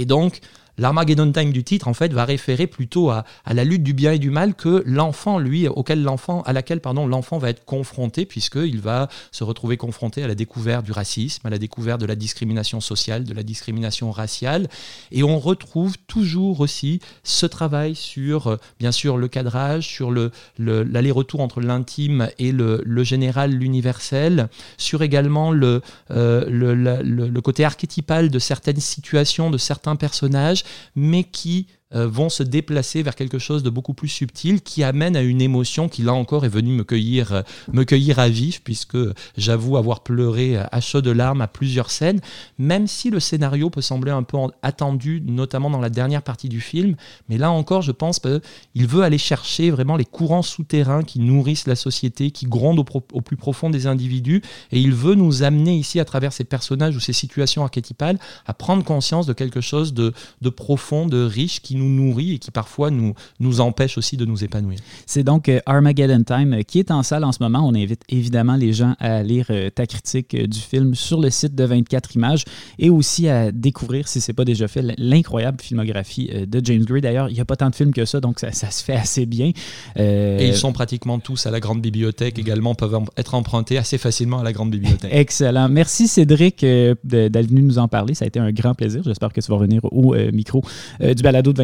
Et 0.05 0.07
donc, 0.07 0.41
L'Armageddon 0.77 1.31
Time 1.31 1.53
du 1.53 1.63
titre, 1.63 1.87
en 1.89 1.95
fait, 1.95 2.13
va 2.13 2.25
référer 2.25 2.67
plutôt 2.67 3.11
à, 3.11 3.25
la 3.51 3.65
lutte 3.65 3.83
du 3.83 3.95
bien 3.95 4.13
et 4.13 4.19
du 4.19 4.31
mal 4.31 4.55
que 4.55 4.83
l'enfant, 4.87 5.39
lui, 5.39 5.69
auquel 5.69 6.03
l'enfant, 6.03 6.43
à 6.43 6.53
laquelle, 6.53 6.81
pardon, 6.81 7.07
l'enfant 7.07 7.39
va 7.39 7.51
être 7.51 7.65
confronté, 7.65 8.27
puisqu'il 8.27 8.81
va 8.81 9.09
se 9.31 9.45
retrouver 9.45 9.77
confronté 9.77 10.23
à 10.23 10.29
la 10.29 10.35
découverte 10.35 10.85
du 10.85 10.93
racisme, 10.93 11.47
à 11.47 11.51
la 11.51 11.59
découverte 11.59 12.01
de 12.01 12.07
la 12.07 12.17
discrimination 12.17 12.81
sociale, 12.81 13.25
de 13.25 13.35
la 13.35 13.43
discrimination 13.43 14.11
raciale. 14.11 14.69
Et 15.13 15.23
on 15.23 15.39
retrouve 15.39 15.97
toujours 16.07 16.61
aussi 16.61 17.01
ce 17.23 17.47
travail 17.47 17.95
sur, 17.95 18.49
euh, 18.49 18.57
bien 18.81 18.93
sûr, 18.93 19.17
le 19.17 19.29
cadrage, 19.29 19.87
sur 19.87 20.11
l'aller-retour 20.59 21.41
entre 21.41 21.61
l'intime 21.61 22.29
et 22.39 22.51
le, 22.51 22.83
général, 23.05 23.53
l'universel, 23.53 24.49
sur 24.77 25.03
également 25.03 25.53
le, 25.53 25.83
euh, 26.11 26.45
le 26.49 27.41
côté 27.41 27.65
archétypal 27.65 28.31
de 28.31 28.39
certaines 28.39 28.81
situations, 28.81 29.51
de 29.51 29.59
certains 29.59 29.97
personnages 29.97 30.64
mais 30.95 31.25
qui 31.25 31.67
vont 31.93 32.29
se 32.29 32.43
déplacer 32.43 33.03
vers 33.03 33.15
quelque 33.15 33.39
chose 33.39 33.63
de 33.63 33.71
beaucoup 33.71 33.95
plus 33.95 34.09
subtil 34.09 34.63
qui 34.63 34.83
amène 34.83 35.17
à 35.17 35.23
une 35.23 35.41
émotion 35.41 35.89
qui 35.89 36.03
là 36.03 36.13
encore 36.13 36.45
est 36.45 36.49
venue 36.49 36.73
me 36.73 36.85
cueillir, 36.85 37.33
euh, 37.33 37.43
me 37.73 37.85
cueillir 37.85 38.19
à 38.19 38.29
vif 38.29 38.63
puisque 38.63 38.99
j'avoue 39.37 39.77
avoir 39.77 40.03
pleuré 40.03 40.57
à 40.57 40.81
chaud 40.81 41.01
de 41.01 41.11
larmes 41.11 41.41
à 41.41 41.49
plusieurs 41.49 41.91
scènes, 41.91 42.21
même 42.59 42.87
si 42.87 43.11
le 43.11 43.21
scénario 43.21 43.71
peut 43.71 43.81
sembler 43.81 44.11
un 44.11 44.23
peu 44.23 44.39
attendu, 44.63 45.23
notamment 45.25 45.71
dans 45.71 45.81
la 45.81 45.91
dernière 45.91 46.23
partie 46.23 46.49
du 46.49 46.61
film. 46.61 46.97
Mais 47.29 47.39
là 47.39 47.51
encore, 47.51 47.83
je 47.83 47.93
pense 47.93 48.19
qu'il 48.19 48.87
veut 48.87 49.03
aller 49.03 49.19
chercher 49.19 49.71
vraiment 49.71 49.97
les 49.97 50.05
courants 50.05 50.43
souterrains 50.43 51.03
qui 51.03 51.21
nourrissent 51.21 51.67
la 51.67 51.77
société, 51.77 52.31
qui 52.31 52.47
grondent 52.47 52.85
au, 53.13 53.21
plus 53.21 53.37
profond 53.37 53.71
des 53.71 53.87
individus, 53.87 54.43
et 54.73 54.81
il 54.81 54.93
veut 54.93 55.15
nous 55.15 55.43
amener 55.43 55.77
ici 55.77 56.01
à 56.01 56.05
travers 56.05 56.33
ces 56.33 56.45
personnages 56.45 56.97
ou 56.97 57.01
ces 57.01 57.13
situations 57.13 57.63
archétypales 57.63 58.19
à 58.47 58.55
prendre 58.55 58.85
conscience 58.85 59.27
de 59.27 59.33
quelque 59.33 59.61
chose 59.61 59.95
de, 59.95 60.13
de 60.41 60.49
profond, 60.49 61.07
de 61.07 61.23
riche 61.25 61.61
qui 61.61 61.77
nous 61.77 61.84
nourrit 61.89 62.35
et 62.35 62.39
qui 62.39 62.51
parfois 62.51 62.91
nous, 62.91 63.15
nous 63.41 63.61
empêche 63.61 63.99
aussi 63.99 64.17
de 64.17 64.25
nous 64.25 64.45
épanouir. 64.45 64.79
C'est 65.07 65.23
donc 65.23 65.49
euh, 65.49 65.61
Armageddon 65.67 66.23
Time 66.23 66.55
euh, 66.55 66.63
qui 66.63 66.79
est 66.79 66.91
en 66.91 67.03
salle 67.03 67.25
en 67.25 67.33
ce 67.33 67.43
moment. 67.43 67.61
On 67.67 67.75
invite 67.75 68.03
évidemment 68.09 68.57
les 68.57 68.73
gens 68.73 68.95
à 68.99 69.23
lire 69.23 69.47
euh, 69.51 69.71
ta 69.71 69.87
critique 69.87 70.37
du 70.37 70.59
film 70.59 70.95
sur 70.95 71.21
le 71.21 71.31
site 71.31 71.55
de 71.55 71.65
24 71.65 72.15
images 72.17 72.45
et 72.79 72.91
aussi 72.91 73.29
à 73.29 73.53
découvrir, 73.53 74.09
si 74.09 74.21
ce 74.21 74.31
n'est 74.31 74.35
pas 74.35 74.45
déjà 74.45 74.69
fait, 74.69 74.83
l'incroyable 74.99 75.61
filmographie 75.61 76.31
de 76.47 76.61
James 76.65 76.85
Gray. 76.85 77.01
D'ailleurs, 77.01 77.29
il 77.29 77.35
n'y 77.35 77.41
a 77.41 77.45
pas 77.45 77.57
tant 77.57 77.71
de 77.71 77.75
films 77.75 77.93
que 77.93 78.05
ça, 78.05 78.21
donc 78.21 78.41
ça, 78.41 78.53
se 78.53 78.85
fait 78.85 78.95
assez 78.95 79.27
bien. 79.27 79.53
Et 79.97 80.49
ils 80.49 80.57
sont 80.57 80.73
pratiquement 80.73 81.19
tous 81.19 81.47
à 81.47 81.51
la 81.51 81.61
grande 81.61 81.81
bibliothèque 81.81 82.39
également, 82.39 82.75
peuvent 82.75 82.99
être 83.17 83.35
empruntés 83.35 83.79
assez 83.79 83.99
facilement 83.99 84.41
à 84.41 84.43
la 84.43 84.53
grande 84.53 84.71
bibliothèque. 84.71 85.11
Excellent. 85.13 85.69
Merci 85.69 86.09
Cédric 86.09 86.65
d'être 86.65 87.49
venu 87.49 87.63
nous 87.63 87.79
en 87.79 87.89
parler. 87.89 88.15
Ça 88.15 88.25
a 88.25 88.29
été 88.29 88.39
un 88.41 88.53
grand 88.53 88.75
plaisir. 88.75 89.03
J'espère 89.05 89.33
que 89.33 89.41
tu 89.41 89.51
vas 89.51 89.57
revenir 89.57 89.81
au 89.85 90.15
micro 90.33 90.63
du 91.01 91.23
balado 91.23 91.53
de 91.53 91.59
24 91.59 91.64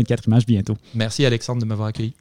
Merci 0.95 1.25
Alexandre 1.25 1.61
de 1.61 1.67
m'avoir 1.67 1.89
accueilli. 1.89 2.15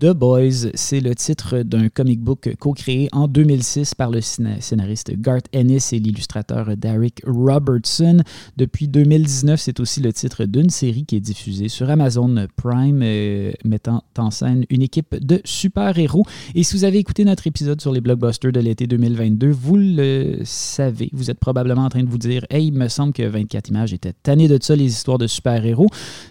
The 0.00 0.06
Boys, 0.06 0.70
c'est 0.74 1.00
le 1.00 1.14
titre 1.14 1.58
d'un 1.58 1.90
comic 1.90 2.18
book 2.18 2.56
co-créé 2.58 3.10
en 3.12 3.28
2006 3.28 3.94
par 3.94 4.10
le 4.10 4.22
scénariste 4.22 5.12
Garth 5.20 5.46
Ennis 5.52 5.90
et 5.92 5.98
l'illustrateur 5.98 6.76
Derek 6.78 7.20
Robertson. 7.26 8.22
Depuis 8.56 8.88
2019, 8.88 9.60
c'est 9.60 9.80
aussi 9.80 10.00
le 10.00 10.10
titre 10.14 10.46
d'une 10.46 10.70
série 10.70 11.04
qui 11.04 11.16
est 11.16 11.20
diffusée 11.20 11.68
sur 11.68 11.90
Amazon 11.90 12.46
Prime, 12.56 13.02
euh, 13.02 13.52
mettant 13.64 14.02
en 14.16 14.30
scène 14.30 14.64
une 14.70 14.80
équipe 14.80 15.14
de 15.14 15.42
super-héros. 15.44 16.24
Et 16.54 16.62
si 16.62 16.74
vous 16.74 16.84
avez 16.84 16.96
écouté 16.96 17.26
notre 17.26 17.46
épisode 17.46 17.80
sur 17.80 17.92
les 17.92 18.00
blockbusters 18.00 18.50
de 18.50 18.60
l'été 18.60 18.86
2022, 18.86 19.50
vous 19.50 19.76
le 19.76 20.38
savez, 20.44 21.10
vous 21.12 21.30
êtes 21.30 21.38
probablement 21.38 21.84
en 21.84 21.90
train 21.90 22.02
de 22.02 22.08
vous 22.08 22.18
dire 22.18 22.46
Hey, 22.48 22.68
il 22.68 22.72
me 22.72 22.88
semble 22.88 23.12
que 23.12 23.24
24 23.24 23.68
images 23.68 23.92
étaient 23.92 24.14
tannées 24.14 24.48
de 24.48 24.58
ça, 24.58 24.74
les 24.74 24.86
histoires 24.86 25.18
de 25.18 25.26
super-héros. 25.26 25.88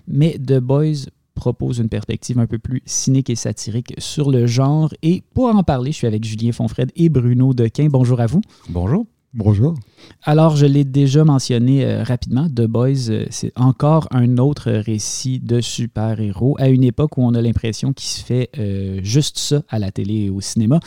Mais 0.07 0.39
The 0.39 0.57
Boys 0.57 1.05
propose 1.42 1.80
une 1.80 1.89
perspective 1.89 2.38
un 2.38 2.46
peu 2.46 2.60
plus 2.60 2.84
cynique 2.86 3.32
et 3.32 3.36
satirique 3.36 3.96
sur 3.98 4.30
le 4.30 4.46
genre. 4.46 4.94
Et 5.02 5.24
pour 5.34 5.48
en 5.48 5.64
parler, 5.64 5.92
je 5.92 5.98
suis 5.98 6.06
avec 6.06 6.24
Julien 6.24 6.52
Fonfred 6.52 6.92
et 6.96 7.10
Bruno 7.10 7.56
Dequin. 7.56 7.88
Bonjour 7.89 8.22
à 8.22 8.28
vous. 8.28 8.42
Bonjour. 8.70 9.08
Bonjour. 9.34 9.74
Alors, 10.22 10.56
je 10.56 10.68
l'ai 10.68 10.84
déjà 10.84 11.24
mentionné 11.24 11.84
euh, 11.84 12.04
rapidement, 12.04 12.48
The 12.48 12.68
Boys, 12.68 13.10
euh, 13.10 13.26
c'est 13.32 13.52
encore 13.56 14.08
un 14.12 14.38
autre 14.38 14.70
récit 14.70 15.39
de 15.39 15.62
super-héros 15.62 16.58
à 16.60 16.70
une 16.70 16.84
époque 16.84 17.18
où 17.18 17.24
on 17.24 17.34
a 17.34 17.42
l'impression 17.42 17.92
qu'il 17.92 18.10
se 18.10 18.24
fait 18.24 18.50
euh, 18.60 19.00
juste 19.02 19.39
ça 19.39 19.64
à 19.68 19.80
la 19.80 19.89
télé 19.89 20.26
et 20.26 20.30
au 20.30 20.42
cinéma. 20.42 20.80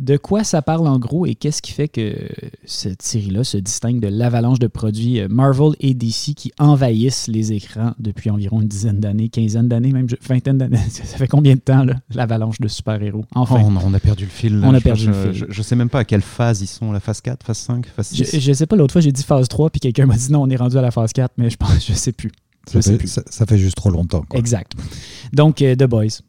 De 0.00 0.16
quoi 0.16 0.42
ça 0.42 0.60
parle 0.60 0.88
en 0.88 0.98
gros 0.98 1.24
et 1.24 1.34
qu'est-ce 1.36 1.62
qui 1.62 1.70
fait 1.72 1.86
que 1.86 2.14
cette 2.64 3.02
série-là 3.02 3.44
se 3.44 3.56
distingue 3.56 4.00
de 4.00 4.08
l'avalanche 4.08 4.58
de 4.58 4.66
produits 4.66 5.20
euh, 5.20 5.28
Marvel 5.28 5.76
et 5.78 5.94
DC 5.94 6.34
qui 6.34 6.50
envahissent 6.58 7.28
les 7.28 7.52
écrans 7.52 7.94
depuis 8.00 8.30
environ 8.30 8.60
une 8.60 8.68
dizaine 8.68 8.98
d'années, 8.98 9.28
quinzaine 9.28 9.68
d'années, 9.68 9.92
même 9.92 10.08
vingtaine 10.28 10.58
d'années? 10.58 10.78
Ça 10.90 11.04
fait 11.16 11.28
combien 11.28 11.54
de 11.54 11.60
temps, 11.60 11.86
l'avalanche 12.10 12.60
de 12.60 12.66
super-héros? 12.66 13.24
Enfin. 13.34 13.62
Oh, 13.64 13.72
on, 13.84 13.94
a 13.94 14.00
perdu 14.00 14.24
le 14.24 14.30
fil. 14.30 14.60
On 14.64 14.74
a 14.74 14.80
perdu 14.80 15.04
je, 15.04 15.10
le 15.10 15.32
fil. 15.32 15.46
Je, 15.48 15.58
ne 15.58 15.62
sais 15.62 15.76
même 15.76 15.90
pas 15.90 16.00
à 16.00 16.04
quelle 16.04 16.22
phase 16.22 16.60
ils 16.60 16.66
sont, 16.66 16.90
la 16.90 17.00
phase 17.00 17.20
4, 17.20 17.46
phase 17.46 17.58
5, 17.58 17.86
phase 17.86 18.08
6. 18.08 18.40
Je, 18.40 18.48
ne 18.50 18.54
sais 18.54 18.66
pas, 18.66 18.74
l'autre 18.74 18.92
fois 18.92 19.00
j'ai 19.00 19.12
dit 19.12 19.22
phase 19.22 19.48
3 19.48 19.70
puis 19.70 19.80
quelqu'un 19.80 20.06
m'a 20.06 20.16
dit 20.16 20.32
non, 20.32 20.42
on 20.42 20.50
est 20.50 20.56
rendu 20.56 20.76
à 20.76 20.82
la 20.82 20.90
phase 20.90 21.12
4, 21.12 21.34
mais 21.38 21.50
je 21.50 21.56
pense, 21.56 21.86
je 21.86 21.92
sais 21.92 22.12
plus. 22.12 22.32
Ça, 22.66 22.80
fait, 22.82 23.06
Ça, 23.06 23.46
fait, 23.46 23.58
juste 23.58 23.76
trop 23.76 23.90
longtemps. 23.90 24.24
Exact. 24.32 24.72
Donc, 25.32 25.60
euh, 25.62 25.76
The 25.76 25.84
Boys. 25.84 26.20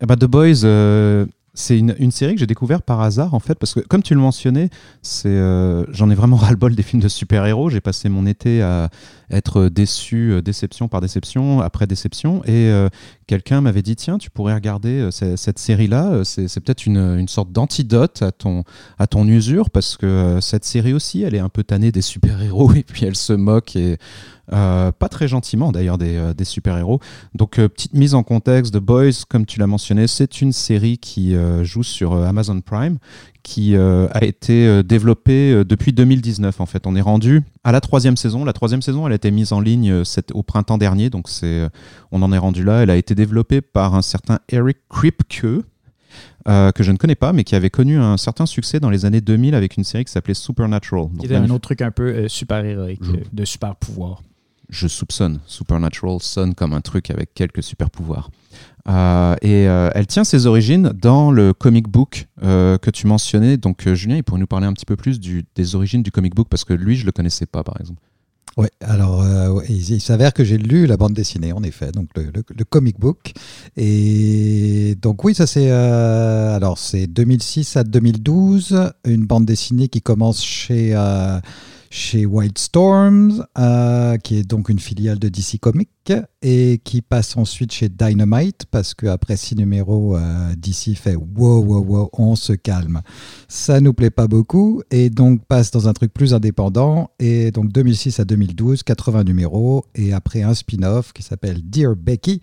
Eh 0.00 0.06
ben, 0.06 0.16
The 0.16 0.24
Boys, 0.24 0.64
euh, 0.64 1.26
c'est 1.58 1.76
une, 1.76 2.10
série 2.12 2.34
que 2.34 2.40
j'ai 2.40 2.46
découvert 2.46 2.82
par 2.82 3.00
hasard 3.00 3.34
en 3.34 3.40
fait 3.40 3.56
parce 3.56 3.74
que 3.74 3.80
comme 3.80 4.02
tu 4.02 4.14
le 4.14 4.20
mentionnais, 4.20 4.70
euh, 5.26 5.84
j'en 5.90 6.08
ai 6.08 6.14
vraiment 6.14 6.36
ras 6.36 6.50
le 6.50 6.56
bol 6.56 6.74
des 6.76 6.84
films 6.84 7.02
de 7.02 7.08
super-héros. 7.08 7.68
J'ai 7.68 7.80
passé 7.80 8.08
mon 8.08 8.26
été 8.26 8.62
à 8.62 8.90
être 9.30 9.68
déçu, 9.68 10.32
euh, 10.32 10.42
déception 10.42 10.88
par 10.88 11.00
déception 11.00 11.60
après 11.60 11.86
déception, 11.86 12.42
et 12.44 12.70
euh, 12.70 12.88
quelqu'un 13.26 13.60
m'avait 13.60 13.82
dit 13.82 13.96
tiens 13.96 14.18
tu 14.18 14.30
pourrais 14.30 14.54
regarder 14.54 15.10
cette 15.10 15.58
série 15.58 15.86
là, 15.86 16.22
c'est 16.24 16.60
peut-être 16.60 16.86
une, 16.86 17.18
une, 17.18 17.28
sorte 17.28 17.52
d'antidote 17.52 18.22
à 18.22 18.32
ton 18.32 18.64
à 18.98 19.06
ton 19.06 19.26
usure 19.26 19.70
parce 19.70 19.96
que 19.96 20.38
cette 20.40 20.64
série 20.64 20.94
aussi 20.94 21.22
elle 21.22 21.34
est 21.34 21.40
un 21.40 21.50
peu 21.50 21.62
tannée 21.62 21.92
des 21.92 22.00
super-héros 22.00 22.72
et 22.74 22.82
puis 22.82 23.04
elle 23.04 23.16
se 23.16 23.32
moque 23.34 23.76
et 23.76 23.98
euh, 24.52 24.92
pas 24.92 25.10
très 25.10 25.28
gentiment 25.28 25.72
d'ailleurs 25.72 25.98
des, 25.98 26.16
euh, 26.16 26.32
des 26.32 26.44
super-héros. 26.44 27.00
Donc 27.34 27.58
euh, 27.58 27.68
petite 27.68 27.92
mise 27.92 28.14
en 28.14 28.22
contexte, 28.22 28.72
The 28.72 28.78
Boys, 28.78 29.24
comme 29.28 29.44
tu 29.44 29.58
l'as 29.58 29.66
mentionné, 29.66 30.06
c'est 30.06 30.40
une 30.40 30.52
série 30.52 30.98
qui 30.98 31.34
joue 31.62 31.82
sur 31.82 32.14
Amazon 32.14 32.60
Prime, 32.60 32.98
qui 33.42 33.76
a 33.76 34.24
été 34.24 34.82
développée 34.82 35.64
depuis 35.64 35.92
2019 35.92 36.60
en 36.60 36.66
fait. 36.66 36.86
On 36.86 36.94
est 36.96 37.00
rendu 37.00 37.42
à 37.64 37.72
la 37.72 37.80
troisième 37.80 38.16
saison. 38.16 38.44
La 38.44 38.52
troisième 38.52 38.82
saison, 38.82 39.06
elle 39.06 39.12
a 39.12 39.16
été 39.16 39.30
mise 39.30 39.52
en 39.52 39.60
ligne 39.60 40.02
au 40.32 40.42
printemps 40.42 40.78
dernier, 40.78 41.10
donc 41.10 41.28
c'est, 41.28 41.68
on 42.12 42.22
en 42.22 42.32
est 42.32 42.38
rendu 42.38 42.64
là. 42.64 42.82
Elle 42.82 42.90
a 42.90 42.96
été 42.96 43.14
développée 43.14 43.60
par 43.60 43.94
un 43.94 44.02
certain 44.02 44.38
Eric 44.48 44.78
Kripke, 44.88 45.46
euh, 46.48 46.72
que 46.72 46.82
je 46.82 46.92
ne 46.92 46.96
connais 46.96 47.14
pas, 47.14 47.32
mais 47.32 47.44
qui 47.44 47.54
avait 47.54 47.70
connu 47.70 47.98
un 47.98 48.16
certain 48.16 48.46
succès 48.46 48.80
dans 48.80 48.90
les 48.90 49.04
années 49.04 49.20
2000 49.20 49.54
avec 49.54 49.76
une 49.76 49.84
série 49.84 50.04
qui 50.04 50.12
s'appelait 50.12 50.34
Supernatural. 50.34 51.08
Qui 51.18 51.26
était 51.26 51.36
un 51.36 51.50
autre 51.50 51.60
truc 51.60 51.82
un 51.82 51.90
peu 51.90 52.26
super-héroïque, 52.28 53.02
de 53.32 53.44
super 53.44 53.76
pouvoir 53.76 54.22
je 54.68 54.88
soupçonne. 54.88 55.40
Supernatural 55.46 56.18
sonne 56.20 56.54
comme 56.54 56.72
un 56.72 56.80
truc 56.80 57.10
avec 57.10 57.34
quelques 57.34 57.62
super 57.62 57.90
pouvoirs. 57.90 58.30
Euh, 58.88 59.36
et 59.42 59.68
euh, 59.68 59.90
elle 59.94 60.06
tient 60.06 60.24
ses 60.24 60.46
origines 60.46 60.92
dans 60.98 61.30
le 61.30 61.52
comic 61.52 61.88
book 61.88 62.26
euh, 62.42 62.78
que 62.78 62.90
tu 62.90 63.06
mentionnais. 63.06 63.56
Donc 63.56 63.88
Julien, 63.92 64.16
il 64.16 64.24
pourrait 64.24 64.40
nous 64.40 64.46
parler 64.46 64.66
un 64.66 64.72
petit 64.72 64.86
peu 64.86 64.96
plus 64.96 65.20
des 65.20 65.74
origines 65.74 66.02
du 66.02 66.10
comic 66.10 66.34
book 66.34 66.48
parce 66.48 66.64
que 66.64 66.72
lui, 66.72 66.96
je 66.96 67.04
le 67.04 67.12
connaissais 67.12 67.46
pas, 67.46 67.62
par 67.62 67.76
exemple. 67.80 68.00
Oui, 68.56 68.66
alors 68.80 69.24
il, 69.68 70.00
s'avère 70.00 70.32
que 70.32 70.42
j'ai 70.42 70.58
lu 70.58 70.86
la 70.86 70.96
bande 70.96 71.12
dessinée, 71.12 71.52
en 71.52 71.62
effet, 71.62 71.92
donc 71.92 72.08
le, 72.16 72.64
comic 72.64 72.98
book. 72.98 73.32
Et 73.76 74.96
donc 75.00 75.22
oui, 75.22 75.32
ça 75.32 75.46
c'est 75.46 75.70
alors 75.70 76.76
c'est 76.76 77.06
2006 77.06 77.76
à 77.76 77.84
2012, 77.84 78.90
une 79.04 79.26
bande 79.26 79.44
dessinée 79.44 79.86
qui 79.86 80.02
commence 80.02 80.42
chez 80.42 80.92
chez 81.90 82.26
White 82.26 82.58
Storms, 82.58 83.44
euh, 83.58 84.16
qui 84.18 84.36
est 84.38 84.42
donc 84.42 84.68
une 84.68 84.78
filiale 84.78 85.18
de 85.18 85.28
DC 85.28 85.58
Comics, 85.60 85.90
et 86.42 86.80
qui 86.84 87.02
passe 87.02 87.36
ensuite 87.36 87.72
chez 87.72 87.88
Dynamite, 87.88 88.66
parce 88.70 88.94
qu'après 88.94 89.36
six 89.36 89.56
numéros, 89.56 90.16
euh, 90.16 90.54
DC 90.56 90.96
fait 90.96 91.16
wow, 91.16 91.62
wow, 91.62 91.84
wow, 91.84 92.10
on 92.14 92.36
se 92.36 92.52
calme. 92.52 93.02
Ça 93.48 93.80
nous 93.80 93.92
plaît 93.92 94.10
pas 94.10 94.26
beaucoup, 94.26 94.82
et 94.90 95.10
donc 95.10 95.44
passe 95.46 95.70
dans 95.70 95.88
un 95.88 95.92
truc 95.92 96.12
plus 96.12 96.34
indépendant, 96.34 97.10
et 97.18 97.50
donc 97.50 97.72
2006 97.72 98.20
à 98.20 98.24
2012, 98.24 98.82
80 98.82 99.24
numéros, 99.24 99.84
et 99.94 100.12
après 100.12 100.42
un 100.42 100.54
spin-off 100.54 101.12
qui 101.12 101.22
s'appelle 101.22 101.60
Dear 101.62 101.96
Becky, 101.96 102.40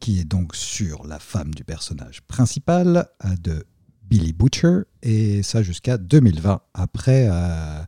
qui 0.00 0.20
est 0.20 0.24
donc 0.24 0.54
sur 0.54 1.06
la 1.06 1.18
femme 1.18 1.54
du 1.54 1.64
personnage 1.64 2.22
principal 2.22 3.08
euh, 3.24 3.28
de 3.42 3.64
Billy 4.08 4.32
Butcher, 4.32 4.80
et 5.02 5.42
ça 5.42 5.62
jusqu'à 5.62 5.98
2020. 5.98 6.60
Après, 6.74 7.26
euh, 7.30 7.82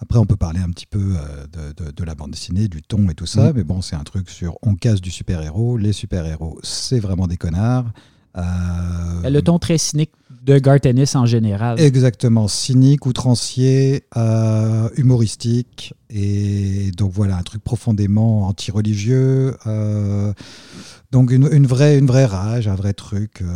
après, 0.00 0.18
on 0.18 0.26
peut 0.26 0.36
parler 0.36 0.60
un 0.60 0.70
petit 0.70 0.86
peu 0.86 1.14
euh, 1.16 1.92
de, 1.92 2.04
la 2.04 2.14
bande 2.14 2.30
dessinée, 2.30 2.68
du 2.68 2.82
ton 2.82 3.08
et 3.10 3.14
tout 3.14 3.26
ça, 3.26 3.52
mm. 3.52 3.56
mais 3.56 3.64
bon, 3.64 3.82
c'est 3.82 3.96
un 3.96 4.04
truc 4.04 4.30
sur 4.30 4.58
on 4.62 4.74
casse 4.74 5.00
du 5.00 5.10
super-héros. 5.10 5.76
Les 5.76 5.92
super-héros, 5.92 6.58
c'est 6.62 7.00
vraiment 7.00 7.26
des 7.26 7.36
connards. 7.36 7.92
Euh, 8.36 9.28
le 9.28 9.40
ton 9.42 9.58
très 9.58 9.78
cynique 9.78 10.12
de 10.42 10.58
Garth 10.58 10.86
Ennis 10.86 11.14
en 11.14 11.26
général. 11.26 11.80
Exactement, 11.80 12.48
cynique, 12.48 13.06
outrancier, 13.06 14.04
humoristique, 14.96 15.94
et 16.08 16.90
donc 16.96 17.12
voilà, 17.12 17.36
un 17.36 17.42
truc 17.42 17.62
profondément 17.62 18.46
anti-religieux. 18.46 19.54
Donc 21.10 21.32
une, 21.32 21.66
vraie, 21.66 21.98
une 21.98 22.06
vraie 22.06 22.24
rage, 22.24 22.68
un 22.68 22.76
vrai 22.76 22.92
truc, 22.92 23.42
euh, 23.42 23.46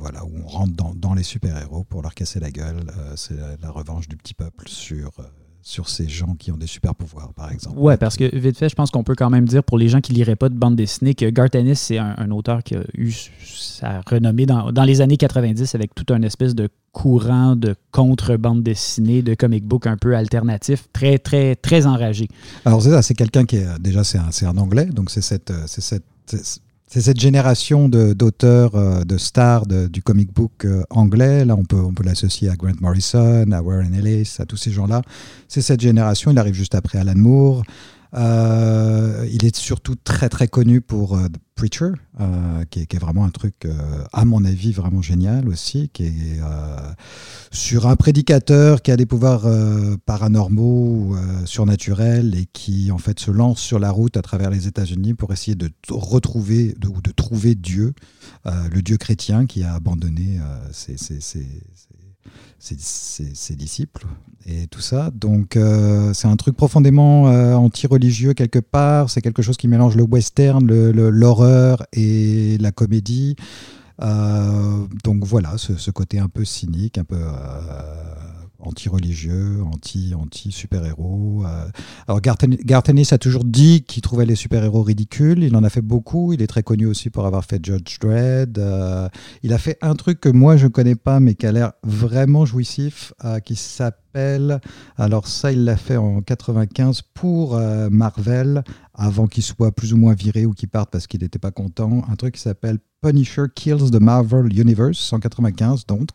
voilà, 0.00 0.24
où 0.24 0.32
on 0.44 0.48
rentre 0.48 0.72
dans, 0.96 1.14
les 1.14 1.22
super-héros 1.22 1.84
pour 1.84 2.02
leur 2.02 2.12
casser 2.12 2.40
la 2.40 2.50
gueule. 2.50 2.90
Euh, 2.98 3.12
c'est 3.14 3.36
la, 3.62 3.70
revanche 3.70 4.08
du 4.08 4.16
petit 4.16 4.34
peuple 4.34 4.68
sur, 4.68 5.12
euh, 5.20 5.22
sur 5.66 5.88
ces 5.88 6.06
gens 6.06 6.34
qui 6.38 6.52
ont 6.52 6.58
des 6.58 6.66
super-pouvoirs, 6.66 7.32
par 7.32 7.50
exemple. 7.50 7.78
Ouais, 7.78 7.96
parce 7.96 8.18
que 8.18 8.36
vite 8.36 8.58
fait, 8.58 8.68
je 8.68 8.74
pense 8.74 8.90
qu'on 8.90 9.02
peut 9.02 9.14
quand 9.14 9.30
même 9.30 9.46
dire 9.46 9.64
pour 9.64 9.78
les 9.78 9.88
gens 9.88 10.02
qui 10.02 10.12
liraient 10.12 10.36
pas 10.36 10.50
de 10.50 10.54
bande 10.54 10.76
dessinée 10.76 11.14
que 11.14 11.24
Garth 11.30 11.54
Ennis, 11.54 11.76
c'est 11.76 11.96
un, 11.96 12.30
auteur 12.30 12.62
qui 12.62 12.74
a 12.76 12.82
eu 12.92 13.12
sa 13.42 14.02
renommée 14.06 14.44
dans, 14.44 14.72
dans 14.72 14.84
les 14.84 15.00
années 15.00 15.16
90 15.16 15.74
avec 15.74 15.94
tout 15.94 16.12
un 16.12 16.20
espèce 16.20 16.54
de 16.54 16.68
courant 16.92 17.56
de 17.56 17.74
contre-bande 17.92 18.62
dessinée, 18.62 19.22
de 19.22 19.34
comic 19.34 19.64
book 19.64 19.86
un 19.86 19.96
peu 19.96 20.14
alternatif, 20.14 20.84
très, 20.92 21.18
très, 21.18 21.56
très 21.56 21.86
enragé. 21.86 22.28
Alors 22.66 22.82
c'est 22.82 22.90
ça, 22.90 23.00
c'est 23.00 23.14
quelqu'un 23.14 23.46
qui 23.46 23.56
est, 23.56 23.78
déjà, 23.80 24.04
c'est 24.04 24.18
un, 24.18 24.28
un, 24.46 24.58
anglais, 24.58 24.84
donc 24.84 25.10
c'est 25.10 25.22
cette, 25.22 25.52
c'est 25.66 25.80
cette 25.80 26.04
c'est 26.86 27.00
cette 27.00 27.18
génération 27.18 27.88
d'auteurs, 27.88 28.74
euh, 28.74 29.04
de, 29.04 29.16
stars 29.16 29.66
du 29.66 30.02
comic 30.02 30.32
book 30.32 30.64
euh, 30.64 30.82
anglais. 30.90 31.44
Là, 31.44 31.56
on 31.56 31.64
peut, 31.64 31.80
on 31.80 31.92
peut 31.92 32.04
l'associer 32.04 32.48
à 32.48 32.56
Grant 32.56 32.72
Morrison, 32.80 33.50
à 33.50 33.62
Warren 33.62 33.94
Ellis, 33.94 34.36
à 34.38 34.46
tous 34.46 34.56
ces 34.56 34.70
gens-là. 34.70 35.02
C'est 35.48 35.62
cette 35.62 35.80
génération. 35.80 36.30
Il 36.30 36.38
arrive 36.38 36.54
juste 36.54 36.74
après 36.74 36.98
Alan 36.98 37.16
Moore. 37.16 37.64
Euh, 38.14 39.26
il 39.32 39.44
est 39.44 39.56
surtout 39.56 39.96
très 39.96 40.28
très 40.28 40.46
connu 40.46 40.80
pour 40.80 41.18
Preacher, 41.54 41.92
euh, 42.20 42.64
qui, 42.70 42.80
est, 42.80 42.98
vraiment 42.98 43.24
un 43.24 43.30
truc, 43.30 43.66
à 44.12 44.24
mon 44.24 44.44
avis, 44.44 44.72
vraiment 44.72 45.02
génial 45.02 45.48
aussi, 45.48 45.88
qui 45.92 46.04
est 46.04 46.40
sur 47.52 47.86
un 47.86 47.96
prédicateur 47.96 48.82
qui 48.82 48.90
a 48.90 48.96
des 48.96 49.06
pouvoirs 49.06 49.46
paranormaux 50.04 51.16
surnaturels 51.44 52.34
et 52.34 52.46
qui 52.52 52.90
en 52.90 52.98
fait 52.98 53.20
se 53.20 53.30
lance 53.30 53.60
sur 53.60 53.78
la 53.78 53.90
route 53.90 54.16
à 54.16 54.22
travers 54.22 54.50
les 54.50 54.66
États-Unis 54.66 55.14
pour 55.14 55.32
essayer 55.32 55.54
de 55.54 55.70
retrouver 55.90 56.74
ou 56.84 57.00
de, 57.00 57.10
trouver 57.12 57.54
Dieu, 57.54 57.94
le 58.44 58.80
Dieu 58.82 58.96
chrétien 58.96 59.46
qui 59.46 59.62
a 59.62 59.74
abandonné 59.74 60.40
ses, 60.72 60.96
disciples 62.72 64.06
et 64.46 64.66
tout 64.68 64.80
ça. 64.80 65.10
Donc 65.14 65.56
euh, 65.56 66.12
c'est 66.14 66.28
un 66.28 66.36
truc 66.36 66.56
profondément 66.56 67.28
euh, 67.28 67.54
anti-religieux 67.54 68.34
quelque 68.34 68.58
part. 68.58 69.10
C'est 69.10 69.20
quelque 69.20 69.42
chose 69.42 69.56
qui 69.56 69.68
mélange 69.68 69.96
le 69.96 70.04
western, 70.04 70.66
l'horreur 70.66 71.84
et 71.92 72.56
la 72.58 72.72
comédie. 72.72 73.36
Euh, 74.02 74.86
donc 75.04 75.24
voilà, 75.24 75.56
ce, 75.56 75.90
côté 75.90 76.18
un 76.18 76.28
peu 76.28 76.44
cynique, 76.44 76.98
un 76.98 77.04
peu 77.04 77.20
anti-religieux, 78.66 79.62
anti, 79.72 80.14
anti-super-héros. 80.14 81.44
Euh. 81.46 81.68
Alors 82.08 82.20
Garth 82.20 82.88
Ennis 82.88 83.08
a 83.12 83.18
toujours 83.18 83.44
dit 83.44 83.82
qu'il 83.82 84.02
trouvait 84.02 84.26
les 84.26 84.34
super-héros 84.34 84.82
ridicules. 84.82 85.42
Il 85.42 85.56
en 85.56 85.64
a 85.64 85.70
fait 85.70 85.82
beaucoup. 85.82 86.32
Il 86.32 86.42
est 86.42 86.46
très 86.46 86.62
connu 86.62 86.86
aussi 86.86 87.10
pour 87.10 87.26
avoir 87.26 87.44
fait 87.44 87.64
Judge 87.64 87.98
Dredd. 88.00 88.58
Euh. 88.58 89.08
il 89.42 89.52
a 89.52 89.58
fait 89.58 89.78
un 89.82 89.94
truc 89.94 90.20
que 90.20 90.28
moi 90.28 90.56
je 90.56 90.64
ne 90.64 90.70
connais 90.70 90.96
pas, 90.96 91.20
mais 91.20 91.34
qui 91.34 91.46
a 91.46 91.52
l'air 91.52 91.72
vraiment 91.82 92.44
jouissif, 92.44 93.12
euh, 93.24 93.40
qui 93.40 93.56
s'appelle. 93.56 94.03
Alors 94.96 95.26
ça, 95.26 95.52
il 95.52 95.64
l'a 95.64 95.76
fait 95.76 95.96
en 95.96 96.22
95 96.22 97.02
pour 97.14 97.58
Marvel, 97.90 98.62
avant 98.94 99.26
qu'il 99.26 99.42
soit 99.42 99.72
plus 99.72 99.92
ou 99.92 99.96
moins 99.96 100.14
viré 100.14 100.46
ou 100.46 100.52
qu'il 100.52 100.68
parte 100.68 100.90
parce 100.90 101.06
qu'il 101.06 101.22
n'était 101.22 101.38
pas 101.38 101.50
content. 101.50 102.02
Un 102.08 102.16
truc 102.16 102.34
qui 102.34 102.40
s'appelle 102.40 102.78
Punisher 103.02 103.44
Kills 103.54 103.90
the 103.90 104.00
Marvel 104.00 104.46
Universe, 104.56 104.98
195 104.98 105.86
donc. 105.86 106.08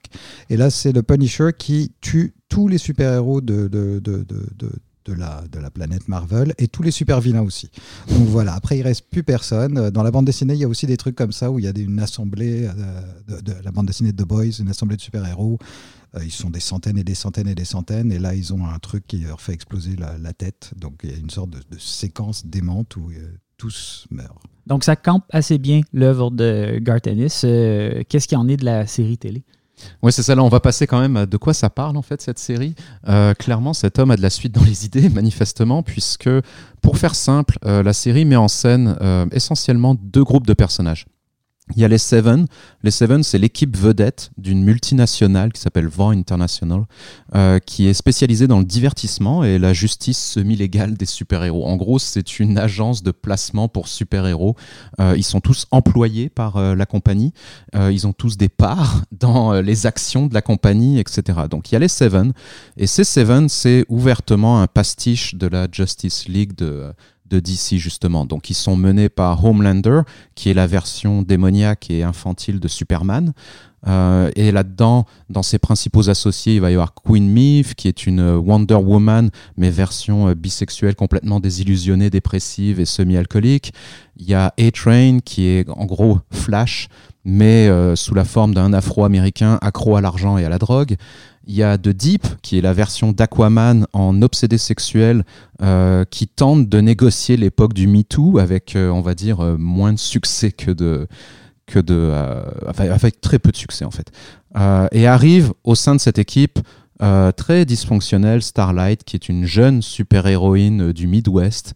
Et 0.50 0.58
là, 0.58 0.70
c'est 0.70 0.92
le 0.92 1.04
Punisher 1.04 1.50
qui 1.58 1.94
tue 2.02 2.34
tous 2.48 2.68
les 2.68 2.78
super-héros 2.78 3.42
de, 3.42 3.68
de, 3.68 4.00
de, 4.00 4.26
de 5.10 5.14
la, 5.14 5.44
de 5.52 5.60
la 5.60 5.70
planète 5.70 6.08
Marvel 6.08 6.54
et 6.58 6.68
tous 6.68 6.84
les 6.84 6.92
super 6.92 7.20
vilains 7.22 7.42
aussi. 7.42 7.70
Donc 8.10 8.28
voilà, 8.28 8.54
après 8.54 8.78
il 8.78 8.82
reste 8.82 9.06
plus 9.10 9.24
personne. 9.24 9.90
Dans 9.90 10.04
la 10.04 10.12
bande 10.12 10.26
dessinée, 10.26 10.54
il 10.54 10.60
y 10.60 10.64
a 10.64 10.68
aussi 10.68 10.86
des 10.86 10.98
trucs 10.98 11.16
comme 11.16 11.32
ça 11.32 11.52
où 11.52 11.60
il 11.60 11.66
y 11.66 11.68
a 11.68 11.74
une 11.76 12.00
assemblée 12.00 12.68
euh, 12.68 13.42
de, 13.42 13.54
la 13.64 13.72
bande 13.72 13.88
dessinée 13.88 14.12
de 14.12 14.24
The 14.24 14.28
Boys, 14.28 14.60
une 14.60 14.70
assemblée 14.70 14.98
de 14.98 15.02
super-héros. 15.02 15.58
Euh, 16.16 16.24
ils 16.24 16.32
sont 16.32 16.50
des 16.50 16.60
centaines 16.60 16.98
et 16.98 17.04
des 17.04 17.16
centaines 17.16 17.48
et 17.48 17.56
des 17.56 17.66
centaines 17.66 18.12
et 18.12 18.20
là 18.20 18.34
ils 18.34 18.54
ont 18.54 18.66
un 18.66 18.80
truc 18.80 19.06
qui 19.06 19.20
leur 19.20 19.42
fait 19.42 19.54
exploser 19.54 19.96
la, 19.96 20.34
tête. 20.34 20.72
Donc 20.76 21.02
il 21.04 21.12
y 21.12 21.14
a 21.14 21.18
une 21.18 21.30
sorte 21.30 21.52
de, 21.52 21.78
séquence 21.78 22.46
démente 22.46 22.96
où 22.96 23.12
euh, 23.12 23.38
tous 23.60 24.08
meurent. 24.10 24.40
Donc 24.66 24.84
ça 24.84 24.96
campe 24.96 25.26
assez 25.32 25.60
bien 25.60 25.82
l'œuvre 25.94 26.32
de 26.32 26.80
Garth 26.82 27.06
Ennis. 27.06 27.42
Euh, 27.44 28.04
qu'est-ce 28.10 28.28
qu'il 28.28 28.38
en 28.38 28.48
est 28.48 28.58
de 28.58 28.66
la 28.66 28.88
série 28.88 29.18
télé? 29.18 29.44
Oui, 30.04 30.12
c'est 30.12 30.24
ça. 30.24 30.36
Là, 30.36 30.44
on 30.44 30.50
va 30.50 30.60
passer 30.60 30.88
quand 30.88 31.00
même 31.00 31.16
à 31.16 31.26
de 31.26 31.38
quoi 31.38 31.54
ça 31.54 31.70
parle, 31.70 31.96
en 31.96 32.02
fait, 32.02 32.22
cette 32.22 32.38
série. 32.38 32.76
Euh, 33.08 33.34
clairement, 33.34 33.74
cet 33.74 33.98
homme 33.98 34.12
a 34.12 34.18
de 34.18 34.22
la 34.22 34.30
suite 34.30 34.54
dans 34.54 34.64
les 34.64 34.86
idées, 34.86 35.08
manifestement, 35.08 35.84
puisque, 35.84 36.30
pour 36.82 36.98
faire 36.98 37.16
simple, 37.16 37.58
euh, 37.66 37.82
la 37.82 37.94
série 37.94 38.26
met 38.26 38.36
en 38.36 38.50
scène 38.50 38.98
essentiellement 39.32 39.96
deux 39.96 40.24
groupes 40.24 40.46
de 40.46 40.54
personnages. 40.54 41.06
Il 41.76 41.82
y 41.82 41.86
a 41.86 41.88
les 41.88 42.00
Seven. 42.00 42.48
Les 42.82 42.90
Seven, 42.90 43.22
c'est 43.22 43.38
l'équipe 43.38 43.78
vedette 43.78 44.32
d'une 44.38 44.64
multinationale 44.64 45.54
qui 45.54 45.62
s'appelle 45.62 45.88
Vaughn 45.88 46.18
International, 46.18 46.86
euh, 47.36 47.60
qui 47.60 47.88
est 47.88 47.94
spécialisée 47.94 48.48
dans 48.48 48.58
le 48.58 48.66
divertissement 48.66 49.44
et 49.44 49.60
la 49.60 49.72
justice 49.72 50.18
semi-légale 50.18 50.96
des 50.96 51.06
super-héros. 51.06 51.68
En 51.68 51.76
gros, 51.76 52.00
c'est 52.00 52.40
une 52.40 52.58
agence 52.58 53.04
de 53.04 53.12
placement 53.12 53.68
pour 53.68 53.88
super-héros. 53.88 54.56
Euh, 55.00 55.14
ils 55.16 55.24
sont 55.24 55.42
tous 55.42 55.68
employés 55.70 56.30
par 56.30 56.58
euh, 56.58 56.74
la 56.74 56.88
compagnie. 56.88 57.34
ils 57.76 58.08
ont 58.08 58.14
tous 58.14 58.36
des 58.36 58.50
parts 58.50 59.04
dans 59.12 59.54
les 59.62 59.86
actions 59.86 60.26
de 60.26 60.34
la 60.34 60.42
compagnie, 60.42 61.00
etc. 61.00 61.42
Donc 61.50 61.72
il 61.72 61.74
y 61.74 61.76
a 61.76 61.80
les 61.80 61.88
Seven. 61.88 62.34
Et 62.78 62.88
ces 62.88 63.04
Seven, 63.04 63.48
c'est 63.48 63.86
ouvertement 63.90 64.62
un 64.62 64.68
pastiche 64.68 65.36
de 65.36 65.46
la 65.46 65.68
Justice 65.72 66.28
League 66.28 66.56
de 66.56 66.92
de 67.30 67.40
DC 67.40 67.78
justement. 67.78 68.26
Donc 68.26 68.50
ils 68.50 68.56
sont 68.56 68.76
menés 68.76 69.10
par 69.10 69.44
Homelander, 69.44 70.02
qui 70.36 70.50
est 70.50 70.54
la 70.54 70.68
version 70.68 71.22
démoniaque 71.22 71.90
et 71.90 72.04
infantile 72.04 72.60
de 72.60 72.68
Superman. 72.68 73.34
Euh, 73.88 74.30
et 74.36 74.52
là-dedans, 74.52 75.06
dans 75.30 75.44
ses 75.44 75.60
principaux 75.60 76.10
associés, 76.10 76.56
il 76.56 76.62
va 76.62 76.70
y 76.72 76.74
avoir 76.74 76.94
Queen 76.94 77.30
Meave, 77.30 77.76
qui 77.76 77.88
est 77.88 78.06
une 78.06 78.22
Wonder 78.36 78.76
Woman, 78.76 79.30
mais 79.58 79.70
version 79.70 80.30
euh, 80.30 80.36
bisexuelle, 80.36 80.96
complètement 80.96 81.40
désillusionnée, 81.40 82.10
dépressive 82.10 82.80
et 82.80 82.86
semi-alcoolique. 82.86 83.74
Il 84.18 84.28
y 84.28 84.34
a 84.34 84.54
A-Train, 84.60 85.20
qui 85.20 85.46
est 85.46 85.70
en 85.70 85.86
gros 85.86 86.20
Flash, 86.32 86.90
mais 87.24 87.68
euh, 87.70 87.96
sous 87.96 88.14
la 88.14 88.26
forme 88.26 88.54
d'un 88.54 88.74
afro-américain 88.74 89.60
accro 89.62 89.96
à 89.96 90.02
l'argent 90.02 90.38
et 90.38 90.46
à 90.46 90.50
la 90.50 90.58
drogue. 90.58 90.98
Il 91.50 91.56
y 91.56 91.64
a 91.64 91.80
The 91.80 91.90
Deep, 91.90 92.28
qui 92.44 92.60
est 92.60 92.62
la 92.62 92.74
version 92.74 93.12
d'Aquaman 93.12 93.88
en 93.94 94.22
obsédé 94.22 94.60
sexuel, 94.60 95.24
euh, 95.64 96.06
qui 96.06 96.28
tente 96.28 96.70
de 96.70 96.80
négocier 96.80 97.38
l'époque 97.38 97.74
du 97.74 97.88
MeToo 97.88 98.38
avec, 98.38 98.76
euh, 98.76 98.92
on 98.92 99.02
va 99.02 99.16
dire, 99.16 99.40
euh, 99.40 99.58
moins 99.58 99.92
de 99.92 99.98
succès 99.98 100.52
que 100.52 100.70
de. 100.70 101.08
De 101.78 102.12
avec 102.66 103.22
très 103.22 103.38
peu 103.38 103.52
de 103.52 103.56
succès 103.56 103.86
en 103.86 103.92
fait. 103.92 104.12
et 104.92 105.06
arrive 105.06 105.54
au 105.64 105.76
sein 105.76 105.94
de 105.94 106.00
cette 106.00 106.18
équipe 106.18 106.60
très 107.36 107.66
dysfonctionnelle, 107.66 108.42
Starlight, 108.42 109.04
qui 109.04 109.16
est 109.16 109.30
une 109.30 109.46
jeune 109.46 109.82
super-héroïne 109.82 110.92
du 110.92 111.08
Midwest, 111.08 111.74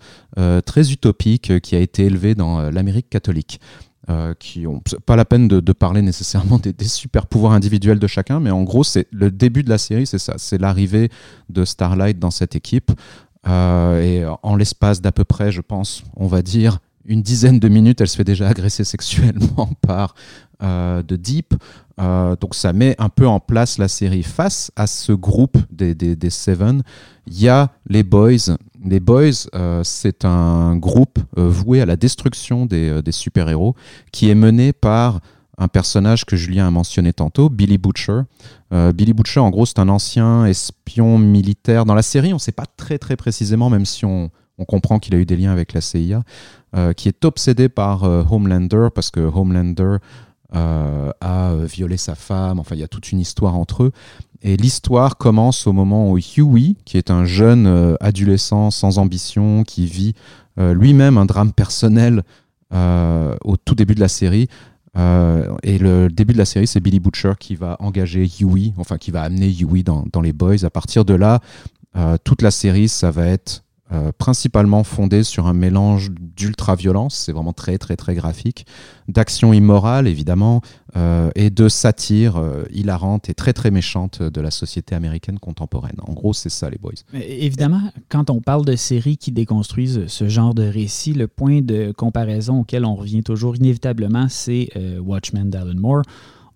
très 0.66 0.92
utopique, 0.92 1.60
qui 1.62 1.76
a 1.76 1.80
été 1.80 2.06
élevée 2.06 2.34
dans 2.34 2.72
l'Amérique 2.72 3.10
catholique. 3.10 3.60
Euh, 4.10 4.34
qui 4.38 4.68
ont 4.68 4.82
pas 5.06 5.16
la 5.16 5.24
peine 5.24 5.48
de, 5.48 5.72
parler 5.72 6.02
nécessairement 6.02 6.60
des, 6.60 6.74
super 6.90 7.26
pouvoirs 7.26 7.54
individuels 7.54 8.00
de 8.00 8.08
chacun, 8.08 8.42
mais 8.42 8.52
en 8.52 8.64
gros, 8.64 8.84
c'est 8.84 9.08
le 9.12 9.32
début 9.32 9.64
de 9.64 9.70
la 9.70 9.78
série, 9.78 10.06
c'est 10.06 10.18
ça, 10.18 10.34
c'est 10.38 10.58
l'arrivée 10.58 11.10
de 11.48 11.64
Starlight 11.64 12.20
dans 12.20 12.30
cette 12.30 12.54
équipe. 12.54 12.92
Euh, 13.48 14.02
et 14.02 14.38
en 14.44 14.58
l'espace 14.58 15.00
d'à 15.00 15.14
peu 15.14 15.24
près, 15.24 15.54
je 15.54 15.62
pense, 15.62 16.04
on 16.18 16.28
va 16.28 16.42
dire 16.42 16.80
une 17.06 17.22
dizaine 17.22 17.60
de 17.60 17.68
minutes, 17.68 18.02
elle 18.02 18.08
se 18.08 18.18
fait 18.18 18.24
déjà 18.24 18.48
agresser 18.48 18.84
sexuellement 18.84 19.70
par 19.82 20.16
euh, 20.62 21.04
de 21.04 21.16
Deep. 21.16 21.54
donc 21.98 22.56
ça 22.56 22.74
met 22.74 22.96
un 23.00 23.10
peu 23.10 23.28
en 23.28 23.40
place 23.40 23.78
la 23.78 23.88
série. 23.88 24.24
Face 24.24 24.72
à 24.76 24.88
ce 24.88 25.12
groupe 25.12 25.58
des, 25.72 25.96
des, 25.96 26.16
des 26.16 26.30
Seven, 26.30 26.84
il 27.28 27.42
y 27.42 27.50
a 27.50 27.72
les 27.88 28.04
Boys 28.04 28.56
les 28.86 29.00
Boys, 29.00 29.48
euh, 29.56 29.82
c'est 29.84 30.26
un 30.26 30.76
groupe 30.76 31.20
euh, 31.38 31.48
voué 31.48 31.82
à 31.82 31.86
la 31.86 31.96
destruction 31.96 32.68
euh, 32.72 33.02
des, 33.02 33.12
super-héros 33.12 33.76
qui 34.12 34.30
est 34.30 34.36
mené 34.36 34.74
par 34.74 35.20
un 35.58 35.68
personnage 35.68 36.26
que 36.26 36.36
Julien 36.36 36.68
a 36.68 36.72
mentionné 36.72 37.14
tantôt, 37.14 37.50
Billy 37.50 37.78
Butcher. 37.78 38.22
Billy 38.72 39.14
Butcher, 39.14 39.40
en 39.40 39.52
gros, 39.52 39.68
c'est 39.68 39.78
un 39.78 39.88
ancien 39.88 40.48
espion 40.48 41.20
militaire. 41.20 41.86
Dans 41.86 41.94
la 41.94 42.02
série, 42.02 42.34
on 42.34 42.38
ne 42.38 42.42
sait 42.42 42.52
pas 42.52 42.66
très 42.66 42.98
très 42.98 43.16
précisément, 43.16 43.70
même 43.70 43.86
si 43.86 44.04
on, 44.04 44.32
on 44.58 44.66
comprend 44.66 45.00
qu'il 45.00 45.16
a 45.16 45.18
eu 45.18 45.26
des 45.26 45.36
liens 45.36 45.52
avec 45.52 45.74
la 45.74 45.82
CIA, 45.82 46.24
qui 46.96 47.08
est 47.08 47.26
obsédé 47.26 47.70
par 47.70 48.04
Homelander 48.04 48.88
parce 48.94 49.12
que 49.12 49.20
Homelander 49.20 49.98
a 50.52 51.56
violé 51.64 51.98
sa 51.98 52.16
femme. 52.16 52.60
Enfin, 52.60 52.76
il 52.76 52.82
y 52.82 52.84
a 52.84 52.88
toute 52.88 53.12
une 53.12 53.20
histoire 53.20 53.56
entre 53.56 53.84
eux. 53.84 53.92
Et 54.44 54.58
l'histoire 54.58 55.18
commence 55.18 55.68
au 55.68 55.74
moment 55.74 56.12
où 56.12 56.18
Huey, 56.18 56.76
qui 56.84 56.98
est 56.98 57.10
un 57.10 57.24
jeune 57.26 57.66
euh, 57.66 57.96
adolescent 58.02 58.72
sans 58.72 58.98
ambition, 58.98 59.64
qui 59.64 59.86
vit 59.86 60.14
euh, 60.60 60.74
lui-même 60.74 61.18
un 61.18 61.26
drame 61.26 61.54
personnel 61.54 62.24
euh, 62.74 63.36
au 63.46 63.56
tout 63.56 63.74
début 63.74 63.96
de 63.96 64.02
la 64.02 64.10
série. 64.10 64.50
et 64.96 65.78
le 65.80 66.10
début 66.10 66.34
de 66.34 66.38
la 66.38 66.46
série, 66.46 66.68
c'est 66.68 66.82
Billy 66.82 67.00
Butcher 67.00 67.34
qui 67.40 67.56
va 67.56 67.78
engager 67.80 68.28
Huey, 68.28 68.74
enfin 68.78 68.98
qui 68.98 69.12
va 69.12 69.24
amener 69.24 69.50
Huey 69.50 69.82
dans 69.82 70.22
les 70.22 70.34
Boys. 70.34 70.66
À 70.66 70.70
partir 70.70 71.04
de 71.04 71.16
là, 71.16 71.40
toute 72.24 72.44
la 72.44 72.52
série, 72.52 72.88
ça 72.88 73.10
va 73.10 73.26
être 73.26 73.63
euh, 73.94 74.12
principalement 74.18 74.84
fondé 74.84 75.24
sur 75.24 75.46
un 75.46 75.54
mélange 75.54 76.10
d'ultra-violence, 76.12 77.16
c'est 77.16 77.32
vraiment 77.32 77.54
très 77.54 77.78
très 77.78 77.96
très 77.96 78.16
graphique, 78.16 78.66
d'action 79.08 79.54
immorale 79.54 80.08
évidemment, 80.08 80.62
euh, 80.96 81.30
et 81.36 81.52
de 81.52 81.70
satire 81.70 82.38
euh, 82.38 82.64
hilarante 82.72 83.30
et 83.30 83.36
très 83.36 83.54
très 83.54 83.70
méchante 83.70 84.24
de 84.24 84.42
la 84.42 84.50
société 84.50 84.96
américaine 84.96 85.38
contemporaine. 85.38 85.98
En 86.08 86.14
gros, 86.14 86.34
c'est 86.34 86.50
ça 86.50 86.72
les 86.72 86.78
boys. 86.78 86.94
évidemment, 87.14 87.82
quand 88.10 88.32
on 88.32 88.42
parle 88.42 88.66
de 88.66 88.76
séries 88.76 89.18
qui 89.18 89.32
déconstruisent 89.32 90.08
ce 90.08 90.28
genre 90.28 90.56
de 90.56 90.64
récit, 90.64 91.14
le 91.14 91.28
point 91.28 91.62
de 91.62 91.92
comparaison 91.92 92.62
auquel 92.62 92.86
on 92.86 92.96
revient 92.96 93.22
toujours 93.22 93.56
inévitablement, 93.56 94.28
c'est 94.28 94.70
Watchmen 95.00 95.50
d'Alan 95.50 95.76
Moore. 95.76 96.02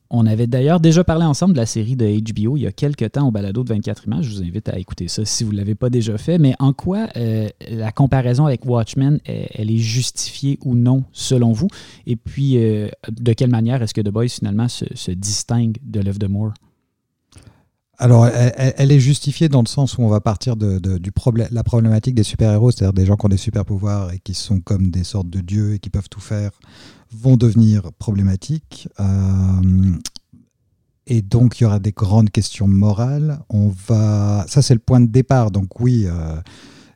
On 0.10 0.26
avait 0.26 0.48
d'ailleurs 0.48 0.80
déjà 0.80 1.04
parlé 1.04 1.26
ensemble 1.26 1.54
de 1.54 1.60
la 1.60 1.66
série 1.66 1.96
de 1.96 2.06
HBO 2.06 2.56
il 2.56 2.62
y 2.62 2.68
a 2.68 2.72
quelques 2.72 3.12
temps 3.12 3.28
au 3.28 3.32
balado 3.32 3.64
de 3.64 3.70
24 3.70 4.06
images. 4.06 4.26
Je 4.26 4.36
vous 4.36 4.42
invite 4.42 4.70
à 4.70 4.80
écouter 4.80 5.08
ça 5.08 5.26
si 5.26 5.44
vous 5.44 5.52
ne 5.52 5.58
l'avez 5.58 5.76
pas 5.76 5.90
déjà 5.90 6.18
fait. 6.18 6.38
Mais 6.38 6.56
en 6.60 6.74
quoi 6.74 7.08
euh, 7.18 7.50
la 7.70 7.92
comparaison 7.92 8.46
avec 8.46 8.66
Watchmen, 8.66 9.20
elle, 9.26 9.70
est 9.70 9.78
justifiée 9.78 10.60
ou 10.64 10.76
non 10.76 11.04
selon 11.12 11.52
vous? 11.52 11.68
Et 12.06 12.16
puis, 12.16 12.58
euh, 12.58 12.90
de 13.10 13.34
quelle 13.34 13.50
manière 13.50 13.82
est-ce 13.82 13.94
que 13.94 14.02
The 14.02 14.10
Boys 14.10 14.30
finalement 14.30 14.68
se, 14.70 15.12
distingue 15.12 15.78
de 15.84 16.00
l'œuvre 16.00 16.20
de 16.20 16.28
Moore? 16.28 16.54
Alors, 18.00 18.28
elle, 18.28 18.92
est 18.92 19.00
justifiée 19.00 19.50
dans 19.50 19.62
le 19.62 19.68
sens 19.68 19.98
où 19.98 20.04
on 20.04 20.08
va 20.08 20.22
partir 20.22 20.56
de, 20.56 20.80
la 21.50 21.64
problématique 21.64 22.14
des 22.14 22.24
super-héros, 22.24 22.70
c'est-à-dire 22.70 22.94
des 22.94 23.08
gens 23.08 23.16
qui 23.16 23.26
ont 23.26 23.30
des 23.30 23.38
super-pouvoirs 23.38 24.14
et 24.14 24.20
qui 24.20 24.36
sont 24.36 24.60
comme 24.60 24.92
des 24.92 25.04
sortes 25.04 25.32
de 25.32 25.42
dieux 25.42 25.74
et 25.74 25.80
qui 25.80 25.90
peuvent 25.90 26.08
tout 26.08 26.20
faire 26.20 26.52
vont 27.12 27.38
devenir 27.38 27.92
problématiques. 28.00 28.90
Euh, 29.00 29.92
et 31.06 31.22
donc, 31.22 31.60
il 31.60 31.64
y 31.64 31.66
aura 31.66 31.80
des 31.80 31.92
grandes 31.94 32.30
questions 32.30 32.68
morales. 32.68 33.40
On 33.50 33.70
va... 33.88 34.46
Ça, 34.48 34.62
c'est 34.62 34.74
le 34.74 34.80
point 34.80 35.00
de 35.00 35.08
départ. 35.08 35.52
Donc, 35.52 35.80
oui, 35.80 36.06
euh, 36.06 36.42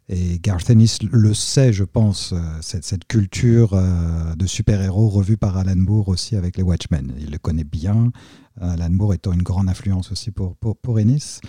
et 0.09 0.39
Garth 0.39 0.69
Ennis 0.69 0.97
le 1.09 1.33
sait, 1.33 1.71
je 1.71 1.83
pense, 1.83 2.33
euh, 2.33 2.37
cette, 2.61 2.83
cette, 2.83 3.05
culture 3.05 3.81
de 4.35 4.45
super-héros 4.45 5.09
revue 5.09 5.37
par 5.37 5.57
Alan 5.57 5.75
Moore 5.75 6.09
aussi 6.09 6.35
avec 6.35 6.57
les 6.57 6.63
Watchmen. 6.63 7.13
Il 7.19 7.31
le 7.31 7.37
connaît 7.37 7.63
bien. 7.63 8.11
Alan 8.59 8.89
Moore 8.89 9.13
étant 9.13 9.31
une 9.31 9.43
grande 9.43 9.69
influence 9.69 10.11
aussi 10.11 10.31
pour, 10.31 10.99
Ennis. 10.99 11.39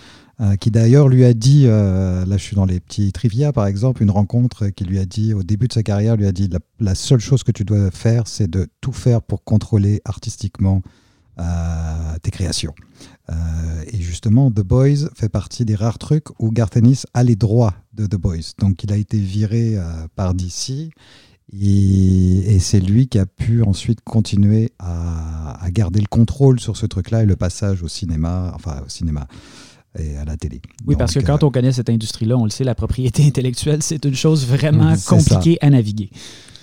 Euh, 0.41 0.55
qui 0.55 0.71
d'ailleurs 0.71 1.09
lui 1.09 1.25
a 1.25 1.33
dit, 1.35 1.65
euh, 1.67 2.25
là 2.25 2.37
je 2.37 2.43
suis 2.43 2.55
dans 2.55 2.65
les 2.65 2.79
petits 2.79 3.11
trivia 3.11 3.53
par 3.53 3.67
exemple, 3.67 4.01
une 4.01 4.09
rencontre 4.09 4.69
qui 4.69 4.83
lui 4.83 4.97
a 4.97 5.05
dit 5.05 5.31
au 5.31 5.43
début 5.43 5.67
de 5.67 5.73
sa 5.73 5.83
carrière, 5.83 6.15
lui 6.15 6.25
a 6.25 6.31
dit 6.31 6.49
la, 6.79 6.95
seule 6.95 7.19
chose 7.19 7.43
que 7.43 7.51
tu 7.51 7.63
dois 7.63 7.91
faire, 7.91 8.27
c'est 8.27 8.49
de 8.49 8.67
tout 8.81 8.93
faire 8.93 9.21
pour 9.21 9.43
contrôler 9.43 10.01
artistiquement 10.05 10.81
euh, 11.39 12.17
tes 12.21 12.31
créations. 12.31 12.73
et 13.91 14.01
justement, 14.01 14.51
The 14.51 14.61
Boys 14.61 15.09
fait 15.15 15.29
partie 15.29 15.65
des 15.65 15.75
rares 15.75 15.97
trucs 15.97 16.27
où 16.39 16.51
Garth 16.51 16.77
Ennis 16.77 17.03
a 17.13 17.23
les 17.23 17.35
droits 17.35 17.73
de 17.93 18.05
The 18.05 18.15
Boys. 18.15 18.53
Donc 18.59 18.83
il 18.83 18.91
a 18.91 18.97
été 18.97 19.17
viré 19.17 19.77
par 20.15 20.33
DC. 20.33 20.91
Et, 21.51 22.57
c'est 22.59 22.79
lui 22.79 23.07
qui 23.07 23.19
a 23.19 23.25
pu 23.25 23.61
ensuite 23.61 23.99
continuer 24.01 24.71
à, 24.79 25.63
à 25.63 25.71
garder 25.71 25.99
le 25.99 26.07
contrôle 26.07 26.59
sur 26.59 26.77
ce 26.77 26.85
truc-là 26.85 27.23
et 27.23 27.25
le 27.25 27.35
passage 27.35 27.83
au 27.83 27.87
cinéma, 27.87 28.51
enfin 28.55 28.81
au 28.85 28.89
cinéma, 28.89 29.27
et 29.99 30.17
à 30.17 30.25
la 30.25 30.37
télé. 30.37 30.61
Oui, 30.87 30.95
parce 30.95 31.13
que 31.13 31.19
quand 31.19 31.43
euh, 31.43 31.47
on 31.47 31.51
connaît 31.51 31.71
cette 31.71 31.89
industrie-là, 31.89 32.37
on 32.37 32.45
le 32.45 32.49
sait, 32.49 32.63
la 32.63 32.75
propriété 32.75 33.23
intellectuelle, 33.27 33.83
c'est 33.83 34.03
une 34.05 34.15
chose 34.15 34.47
vraiment 34.47 34.93
compliquée 35.07 35.57
à 35.61 35.69
naviguer. 35.69 36.09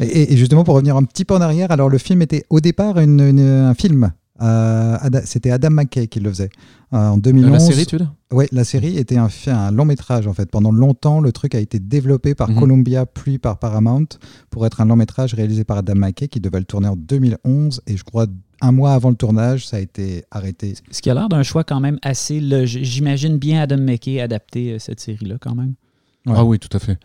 Et, 0.01 0.37
justement, 0.37 0.65
pour 0.65 0.75
revenir 0.75 0.97
un 0.97 1.05
petit 1.05 1.25
peu 1.25 1.35
en 1.35 1.41
arrière, 1.41 1.71
alors 1.71 1.89
le 1.89 1.99
film 1.99 2.23
était 2.23 2.45
au 2.49 2.61
départ 2.61 2.97
un 2.97 3.75
film. 3.75 4.13
Euh, 4.41 4.97
c'était 5.25 5.51
Adam 5.51 5.71
McKay 5.71 6.07
qui 6.07 6.21
le 6.21 6.31
faisait. 6.31 6.51
Euh, 6.93 6.97
en 6.97 7.19
2011. 7.19 7.53
La 7.53 7.61
série, 7.61 7.87
tu 7.87 7.99
Oui, 8.33 8.47
la 8.51 8.65
série 8.65 8.97
était 8.97 9.17
un, 9.17 9.29
un, 9.47 9.71
long 9.71 9.85
métrage 9.85 10.27
en 10.27 10.33
fait. 10.33 10.51
Pendant 10.51 10.73
longtemps, 10.73 11.21
le 11.21 11.31
truc 11.31 11.55
a 11.55 11.61
été 11.61 11.79
développé 11.79 12.35
par 12.35 12.51
mhm. 12.51 12.59
Columbia 12.59 13.07
puis 13.07 13.39
par 13.39 13.59
Paramount 13.59 14.07
pour 14.51 14.67
être 14.67 14.81
un 14.81 14.87
long 14.87 14.97
métrage 14.97 15.35
réalisé 15.35 15.65
par 15.65 15.79
Adam 15.79 15.95
McKay 15.95 16.27
qui 16.29 16.41
devait 16.41 16.59
le 16.59 16.65
tourner 16.65 16.89
en 16.89 16.97
2011 16.97 17.83
et 17.87 17.97
je 17.97 18.03
crois 18.03 18.27
un 18.61 18.73
mois 18.73 18.93
avant 18.93 19.11
le 19.11 19.17
tournage, 19.17 19.67
ça 19.67 19.77
a 19.77 19.81
été 19.81 20.25
arrêté. 20.31 20.75
Ce 20.91 21.01
qui 21.01 21.11
a 21.11 21.15
l'air 21.15 21.29
d'un 21.29 21.43
choix 21.43 21.65
quand 21.65 21.81
même 21.81 21.99
assez 22.03 22.41
logique. 22.41 22.85
J'imagine 22.85 23.39
bien 23.39 23.63
Adam 23.63 23.79
McKay 23.79 24.21
adapter 24.21 24.73
euh, 24.73 24.79
cette 24.79 25.01
série-là 25.01 25.37
quand 25.41 25.55
même. 25.55 25.75
Ah 26.27 26.45
oui, 26.45 26.59
tout 26.59 26.75
à 26.77 26.81
fait. 26.81 26.99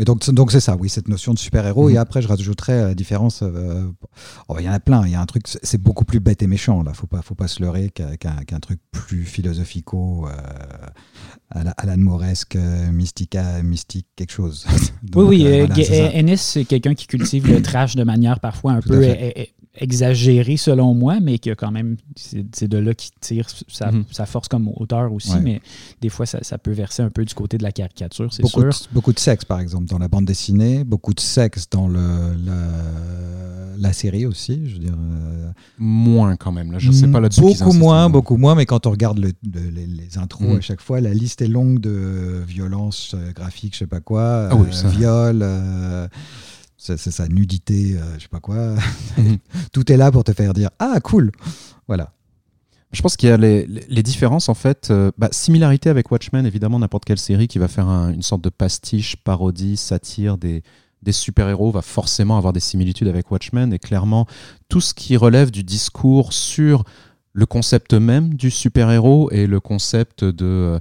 Mais 0.00 0.06
donc, 0.06 0.28
donc 0.30 0.50
c'est 0.50 0.60
ça, 0.60 0.76
oui, 0.76 0.88
cette 0.88 1.08
notion 1.08 1.34
de 1.34 1.38
super-héros. 1.38 1.90
Mhm. 1.90 1.94
Et 1.94 1.98
après, 1.98 2.22
je 2.22 2.28
rajouterais 2.28 2.84
la 2.84 2.94
différence. 2.94 3.42
Euh, 3.42 3.84
oh, 4.48 4.56
il 4.58 4.64
y 4.64 4.68
en 4.68 4.72
a 4.72 4.80
plein. 4.80 5.04
Il 5.04 5.12
y 5.12 5.14
a 5.14 5.20
un 5.20 5.26
truc, 5.26 5.42
c'est 5.44 5.76
beaucoup 5.76 6.06
plus 6.06 6.20
bête 6.20 6.42
et 6.42 6.46
méchant. 6.46 6.82
Là, 6.82 6.94
faut 6.94 7.06
pas, 7.06 7.20
faut 7.20 7.34
pas 7.34 7.48
se 7.48 7.62
leurrer 7.62 7.90
qu'un 7.90 8.60
truc 8.60 8.80
plus 8.92 9.24
philosophico, 9.24 10.26
euh, 10.26 11.70
Alan 11.76 11.98
Moresque, 11.98 12.56
mystica, 12.90 13.62
mystique, 13.62 14.06
quelque 14.16 14.32
chose. 14.32 14.66
oui, 15.14 15.46
oui. 15.46 15.86
Ennis, 16.14 16.38
c'est 16.38 16.64
quelqu'un 16.64 16.94
qui 16.94 17.06
cultive 17.06 17.46
le 17.46 17.60
trash 17.60 17.94
de 17.94 18.02
manière 18.02 18.40
parfois 18.40 18.72
un 18.72 18.80
peu 18.80 19.04
exagéré 19.74 20.56
selon 20.56 20.94
moi, 20.94 21.20
mais 21.20 21.38
qui 21.38 21.50
a 21.50 21.54
quand 21.54 21.70
même. 21.70 21.96
C'est 22.16 22.66
de 22.68 22.78
là 22.78 22.92
qui 22.92 23.10
tire 23.20 23.46
sa, 23.68 23.90
sa 24.10 24.26
force 24.26 24.48
comme 24.48 24.68
auteur 24.76 25.12
aussi, 25.12 25.32
Ouais. 25.32 25.40
mais 25.40 25.60
des 26.00 26.08
fois, 26.08 26.26
ça, 26.26 26.38
ça 26.42 26.58
peut 26.58 26.72
verser 26.72 27.02
un 27.02 27.10
peu 27.10 27.24
du 27.24 27.34
côté 27.34 27.56
de 27.56 27.62
la 27.62 27.70
caricature, 27.72 28.32
c'est 28.32 28.42
Beaucoup 28.42 28.60
sûr. 28.62 28.70
de, 28.70 28.94
beaucoup 28.94 29.12
de 29.12 29.18
sexe, 29.20 29.44
par 29.44 29.60
exemple, 29.60 29.86
dans 29.86 29.98
la 29.98 30.08
bande 30.08 30.24
dessinée, 30.24 30.82
beaucoup 30.84 31.14
de 31.14 31.20
sexe 31.20 31.68
dans 31.70 31.86
le, 31.88 32.34
la, 32.44 32.56
la 33.78 33.92
série 33.92 34.26
aussi. 34.26 34.60
Je 34.68 34.74
veux 34.74 34.80
dire, 34.80 34.96
euh, 34.98 35.50
Moins 35.78 36.36
quand 36.36 36.52
même. 36.52 36.72
Là, 36.72 36.78
je 36.78 36.90
sais 36.90 37.08
pas 37.08 37.20
là-dessus. 37.20 37.40
Beaucoup 37.40 37.72
moins, 37.72 37.94
vraiment. 38.00 38.10
beaucoup 38.10 38.36
moins, 38.36 38.54
mais 38.54 38.66
quand 38.66 38.86
on 38.86 38.90
regarde 38.90 39.18
le- 39.18 39.32
le- 39.54 39.70
les, 39.70 39.86
les 39.86 40.18
intros 40.18 40.48
Mhm. 40.48 40.56
à 40.58 40.60
chaque 40.60 40.80
fois, 40.80 41.00
la 41.00 41.14
liste 41.14 41.42
est 41.42 41.48
longue 41.48 41.78
de 41.80 42.42
violences 42.46 43.12
euh, 43.14 43.32
graphiques, 43.32 43.74
je 43.74 43.78
sais 43.80 43.86
pas 43.86 44.00
quoi, 44.00 44.48
Ah 44.50 44.56
oui, 44.56 44.66
euh, 44.84 44.88
viol, 44.88 45.40
euh, 45.42 46.06
c'est 46.96 47.10
ça, 47.10 47.28
nudité, 47.28 47.96
euh, 47.96 48.14
je 48.16 48.22
sais 48.22 48.28
pas 48.28 48.40
quoi. 48.40 48.74
Mhm. 49.18 49.38
Tout 49.72 49.90
est 49.92 49.96
là 49.96 50.10
pour 50.10 50.24
te 50.24 50.32
faire 50.32 50.54
dire 50.54 50.70
ah 50.78 50.98
cool, 51.02 51.30
voilà. 51.86 52.12
Je 52.92 53.02
pense 53.02 53.16
qu'il 53.16 53.28
y 53.28 53.32
a 53.32 53.36
les, 53.36 53.66
les- 53.66 53.84
les 53.88 54.02
différences 54.02 54.48
en 54.48 54.54
fait. 54.54 54.88
euh, 54.90 55.12
bah, 55.18 55.28
similarité 55.30 55.90
avec 55.90 56.10
Watchmen, 56.10 56.44
évidemment, 56.46 56.78
n'importe 56.78 57.04
quelle 57.04 57.18
série 57.18 57.46
qui 57.48 57.58
va 57.58 57.68
faire 57.68 57.86
un- 57.88 58.10
une 58.12 58.22
sorte 58.22 58.42
de 58.42 58.48
pastiche, 58.48 59.16
parodie, 59.16 59.76
satire 59.76 60.38
des, 60.38 60.62
des 61.02 61.12
super-héros 61.12 61.70
va 61.70 61.82
forcément 61.82 62.36
avoir 62.36 62.52
des 62.52 62.60
similitudes 62.60 63.06
avec 63.08 63.30
Watchmen. 63.30 63.72
Et 63.72 63.78
clairement, 63.78 64.26
tout 64.68 64.80
ce 64.80 64.92
qui 64.94 65.16
relève 65.16 65.50
du 65.52 65.62
discours 65.62 66.32
sur 66.32 66.82
le 67.32 67.46
concept 67.46 67.94
même 67.94 68.34
du 68.34 68.50
super-héros 68.50 69.30
et 69.30 69.46
le 69.46 69.60
concept 69.60 70.24
de, 70.24 70.80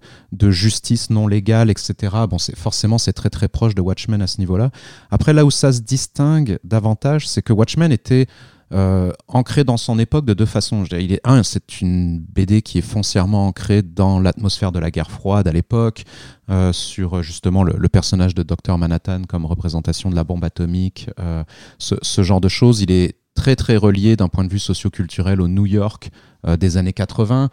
justice 0.49 1.09
non 1.09 1.27
légale, 1.27 1.69
etc. 1.69 1.93
Bon, 2.29 2.37
c'est 2.37 2.57
forcément 2.57 2.97
c'est 2.97 3.13
très 3.13 3.29
très 3.29 3.47
proche 3.47 3.75
de 3.75 3.81
Watchmen 3.81 4.21
à 4.21 4.27
ce 4.27 4.39
niveau-là. 4.39 4.71
Après, 5.11 5.33
là 5.33 5.45
où 5.45 5.51
ça 5.51 5.71
se 5.71 5.81
distingue 5.81 6.59
davantage, 6.63 7.27
c'est 7.27 7.41
que 7.41 7.53
Watchmen 7.53 7.91
était 7.91 8.27
euh, 8.71 9.11
ancré 9.27 9.63
dans 9.63 9.77
son 9.77 9.97
époque 9.97 10.25
de 10.25 10.33
deux 10.33 10.45
façons. 10.45 10.83
Je 10.85 10.89
dirais, 10.89 11.03
il 11.03 11.11
est 11.11 11.21
un, 11.23 11.43
c'est 11.43 11.81
une 11.81 12.19
BD 12.19 12.61
qui 12.61 12.77
est 12.77 12.83
foncièrement 12.83 13.47
ancrée 13.47 13.81
dans 13.81 14.19
l'atmosphère 14.19 14.71
de 14.71 14.79
la 14.79 14.91
guerre 14.91 15.09
froide 15.09 15.47
à 15.47 15.51
l'époque, 15.51 16.03
euh, 16.49 16.71
sur 16.71 17.23
justement 17.23 17.63
le, 17.63 17.75
le 17.77 17.89
personnage 17.89 18.35
de 18.35 18.43
Dr 18.43 18.77
Manhattan 18.77 19.23
comme 19.27 19.45
représentation 19.45 20.09
de 20.09 20.15
la 20.15 20.23
bombe 20.23 20.43
atomique, 20.43 21.09
euh, 21.19 21.43
ce, 21.77 21.95
ce 22.01 22.21
genre 22.21 22.41
de 22.41 22.49
choses. 22.49 22.81
Il 22.81 22.91
est 22.91 23.18
très 23.39 23.55
très 23.55 23.77
relié 23.77 24.17
d'un 24.17 24.27
point 24.27 24.43
de 24.43 24.49
vue 24.49 24.59
socioculturel 24.59 25.39
au 25.39 25.47
New 25.47 25.65
York 25.65 26.11
euh, 26.45 26.57
des 26.57 26.75
années 26.75 26.91
80. 26.91 27.49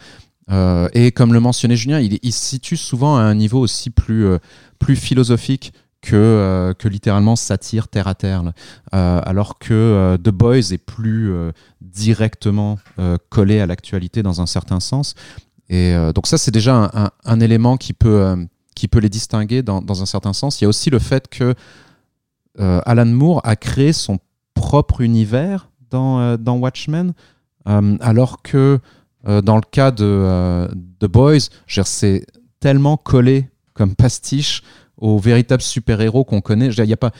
Euh, 0.50 0.88
et 0.94 1.12
comme 1.12 1.32
le 1.32 1.38
mentionnait 1.38 1.76
Julien, 1.76 2.00
il, 2.00 2.32
se 2.32 2.44
situe 2.44 2.76
souvent 2.76 3.16
à 3.16 3.20
un 3.20 3.36
niveau 3.36 3.60
aussi 3.60 3.90
plus, 3.90 4.26
euh, 4.26 4.38
plus 4.80 4.96
philosophique 4.96 5.72
que, 6.02 6.74
que 6.78 6.88
littéralement 6.88 7.36
satire 7.36 7.86
terre 7.86 8.08
à 8.08 8.14
terre. 8.14 8.42
alors 8.92 9.58
que 9.58 10.16
The 10.22 10.30
Boys 10.30 10.72
est 10.72 10.78
plus 10.78 11.32
directement 11.80 12.78
collé 13.28 13.58
à 13.58 13.66
l'actualité 13.66 14.22
dans 14.22 14.40
un 14.40 14.46
certain 14.46 14.78
sens. 14.78 15.14
Et 15.68 15.96
donc 16.14 16.28
ça, 16.28 16.38
c'est 16.38 16.52
déjà 16.52 16.90
un, 16.94 17.10
un- 17.24 17.40
élément 17.40 17.76
qui 17.76 17.92
peut, 17.92 18.36
qui 18.76 18.86
peut 18.86 19.00
les 19.00 19.08
distinguer 19.08 19.64
dans, 19.64 19.82
dans 19.82 20.00
un 20.00 20.06
certain 20.06 20.32
sens. 20.32 20.60
Il 20.60 20.64
y 20.64 20.66
a 20.66 20.68
aussi 20.68 20.90
le 20.90 21.00
fait 21.00 21.26
que 21.26 21.56
Alan 22.56 23.06
Moore 23.06 23.40
a 23.42 23.56
créé 23.56 23.92
son 23.92 24.20
propre 24.54 25.00
univers 25.00 25.70
dans, 25.90 26.20
euh, 26.20 26.36
dans 26.36 26.56
Watchmen, 26.56 27.12
euh, 27.68 27.96
alors 28.00 28.42
que 28.42 28.78
euh, 29.26 29.42
dans 29.42 29.56
le 29.56 29.62
cas 29.70 29.90
de 29.90 30.68
The 31.00 31.06
Boys, 31.06 31.48
c'est 31.66 32.26
tellement 32.60 32.96
collé 32.96 33.48
comme 33.74 33.94
pastiche 33.94 34.62
aux 34.96 35.18
véritables 35.18 35.62
super-héros 35.62 36.24
qu'on 36.24 36.40
connaît. 36.40 36.68
Il 36.68 36.84
n'y 36.84 36.92
a 36.92 36.96
pas, 36.96 37.10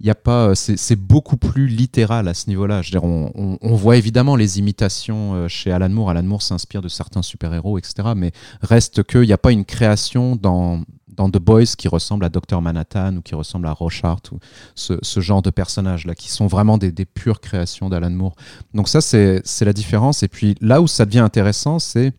y 0.00 0.10
a 0.10 0.14
pas, 0.14 0.54
c'est 0.54 0.96
beaucoup 0.96 1.36
plus 1.36 1.66
littéral 1.66 2.28
à 2.28 2.34
ce 2.34 2.48
niveau-là. 2.48 2.82
On, 3.02 3.74
voit 3.74 3.96
évidemment 3.96 4.36
les 4.36 4.58
imitations 4.58 5.48
chez 5.48 5.72
Alan 5.72 5.88
Moore. 5.88 6.10
Alan 6.10 6.24
Moore 6.24 6.42
s'inspire 6.42 6.82
de 6.82 6.88
certains 6.88 7.22
super-héros, 7.22 7.78
etc. 7.78 8.08
Mais 8.14 8.32
reste 8.60 9.04
qu'il 9.04 9.22
n'y 9.22 9.32
a 9.32 9.38
pas 9.38 9.52
une 9.52 9.64
création 9.64 10.36
dans, 10.36 10.82
dans 11.12 11.30
The 11.30 11.38
Boys 11.38 11.76
qui 11.76 11.88
ressemble 11.88 12.24
à 12.24 12.28
Dr 12.28 12.60
Manhattan 12.60 13.16
ou 13.16 13.22
qui 13.22 13.34
ressemble 13.34 13.66
à 13.66 13.72
Rorschach 13.72 14.32
ou 14.32 14.38
ce, 14.74 15.20
genre 15.20 15.42
de 15.42 15.50
personnages-là, 15.50 16.14
qui 16.14 16.30
sont 16.30 16.46
vraiment 16.46 16.78
des, 16.78 16.92
pures 17.04 17.40
créations 17.40 17.88
d'Alan 17.88 18.10
Moore. 18.10 18.34
Donc 18.74 18.88
ça, 18.88 19.00
c'est 19.00 19.64
la 19.64 19.72
différence. 19.72 20.22
Et 20.22 20.28
puis 20.28 20.56
là 20.60 20.80
où 20.80 20.86
ça 20.86 21.04
devient 21.04 21.20
intéressant, 21.20 21.78
c'est 21.78 22.12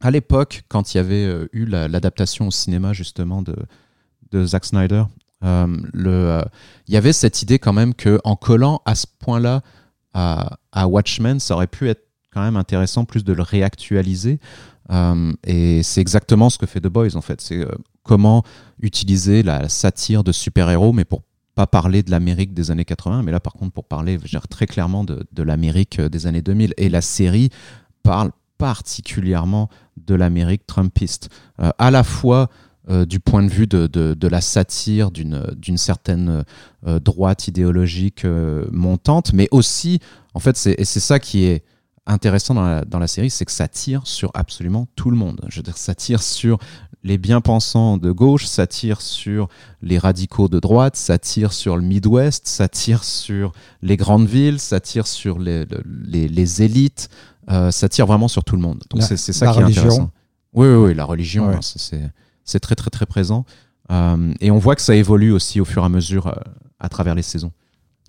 à 0.00 0.10
l'époque, 0.10 0.62
quand 0.68 0.94
il 0.94 0.98
y 0.98 1.00
avait 1.00 1.24
euh, 1.24 1.48
eu 1.52 1.64
la- 1.66 1.88
l'adaptation 1.88 2.46
au 2.46 2.50
cinéma 2.52 2.92
justement 2.92 3.42
de, 3.42 3.56
de 4.30 4.46
Zack 4.46 4.64
Snyder, 4.64 5.04
euh, 5.44 5.76
euh, 5.96 6.42
il 6.86 6.94
y 6.94 6.96
avait 6.96 7.12
cette 7.12 7.42
idée 7.42 7.58
quand 7.58 7.72
même 7.72 7.94
que 7.94 8.20
en 8.24 8.36
collant 8.36 8.80
à 8.84 8.94
ce 8.94 9.06
point-là 9.18 9.62
à 10.14 10.88
Watchmen, 10.88 11.38
ça 11.38 11.54
aurait 11.54 11.68
pu 11.68 11.88
être 11.88 12.02
quand 12.32 12.40
même 12.40 12.56
intéressant 12.56 13.04
plus 13.04 13.22
de 13.22 13.32
le 13.32 13.42
réactualiser. 13.42 14.40
Euh, 14.90 15.32
et 15.44 15.82
c'est 15.82 16.00
exactement 16.00 16.50
ce 16.50 16.58
que 16.58 16.66
fait 16.66 16.80
The 16.80 16.88
Boys 16.88 17.16
en 17.16 17.20
fait. 17.20 17.40
C'est 17.40 17.58
euh, 17.58 17.70
comment 18.02 18.42
utiliser 18.80 19.42
la 19.42 19.68
satire 19.68 20.24
de 20.24 20.32
super-héros, 20.32 20.92
mais 20.92 21.04
pour 21.04 21.22
pas 21.54 21.66
parler 21.66 22.02
de 22.02 22.10
l'Amérique 22.10 22.54
des 22.54 22.70
années 22.70 22.84
80, 22.84 23.22
mais 23.22 23.32
là 23.32 23.40
par 23.40 23.52
contre 23.52 23.72
pour 23.72 23.84
parler 23.84 24.18
très 24.48 24.66
clairement 24.66 25.04
de, 25.04 25.42
l'Amérique 25.42 25.98
euh, 25.98 26.08
des 26.08 26.26
années 26.26 26.42
2000. 26.42 26.74
Et 26.76 26.88
la 26.88 27.00
série 27.02 27.50
parle 28.02 28.30
particulièrement 28.58 29.68
de 29.96 30.14
l'Amérique 30.14 30.66
trumpiste, 30.66 31.28
à 31.58 31.92
la 31.92 32.02
fois 32.02 32.48
du 33.06 33.20
point 33.20 33.44
de 33.44 33.48
vue 33.48 33.68
de, 33.68 34.28
la 34.28 34.40
satire, 34.40 35.12
d'une 35.12 35.76
certaine 35.76 36.42
droite 36.84 37.46
idéologique 37.46 38.26
montante, 38.72 39.32
mais 39.32 39.46
aussi, 39.52 40.00
en 40.34 40.40
fait, 40.40 40.56
c'est 40.56 40.84
ça 40.84 41.20
qui 41.20 41.44
est 41.44 41.62
intéressant 42.08 42.54
dans 42.54 42.62
la, 42.62 42.84
dans 42.84 42.98
la 42.98 43.06
série, 43.06 43.30
c'est 43.30 43.44
que 43.44 43.52
ça 43.52 43.68
tire 43.68 44.06
sur 44.06 44.30
absolument 44.34 44.86
tout 44.96 45.10
le 45.10 45.16
monde. 45.16 45.40
Je 45.48 45.56
veux 45.58 45.62
dire, 45.62 45.76
ça 45.78 45.94
tire 45.94 46.22
sur 46.22 46.58
les 47.04 47.18
bien-pensants 47.18 47.96
de 47.96 48.10
gauche, 48.10 48.46
ça 48.46 48.66
tire 48.66 49.00
sur 49.00 49.48
les 49.82 49.98
radicaux 49.98 50.48
de 50.48 50.58
droite, 50.58 50.96
ça 50.96 51.18
tire 51.18 51.52
sur 51.52 51.76
le 51.76 51.82
Midwest, 51.82 52.48
ça 52.48 52.68
tire 52.68 53.04
sur 53.04 53.52
les 53.82 53.96
grandes 53.96 54.26
villes, 54.26 54.58
ça 54.58 54.80
tire 54.80 55.06
sur 55.06 55.38
les, 55.38 55.64
le- 55.66 55.82
les, 56.04 56.26
les 56.28 56.62
élites, 56.62 57.08
euh, 57.50 57.70
ça 57.70 57.88
tire 57.88 58.06
vraiment 58.06 58.26
sur 58.28 58.42
tout 58.42 58.56
le 58.56 58.62
monde. 58.62 58.82
Donc 58.90 59.02
c'est 59.02 59.16
ça 59.16 59.46
la 59.46 59.52
qui 59.52 59.58
est 59.58 59.62
religion. 59.62 59.82
intéressant. 59.82 60.10
Oui, 60.54 60.66
oui, 60.66 60.74
oui, 60.88 60.94
la 60.94 61.04
religion, 61.04 61.48
Ouais. 61.48 61.54
hein, 61.56 62.10
c'est 62.44 62.60
très, 62.60 62.74
très, 62.74 62.90
très 62.90 63.06
présent. 63.06 63.44
Euh, 63.92 64.34
et 64.40 64.50
on 64.50 64.58
voit 64.58 64.74
que 64.74 64.82
ça 64.82 64.94
évolue 64.94 65.30
aussi 65.32 65.60
au 65.60 65.64
fur 65.64 65.82
et 65.82 65.86
à 65.86 65.88
mesure 65.88 66.26
euh, 66.26 66.32
à 66.80 66.88
travers 66.88 67.14
les 67.14 67.22
saisons. 67.22 67.52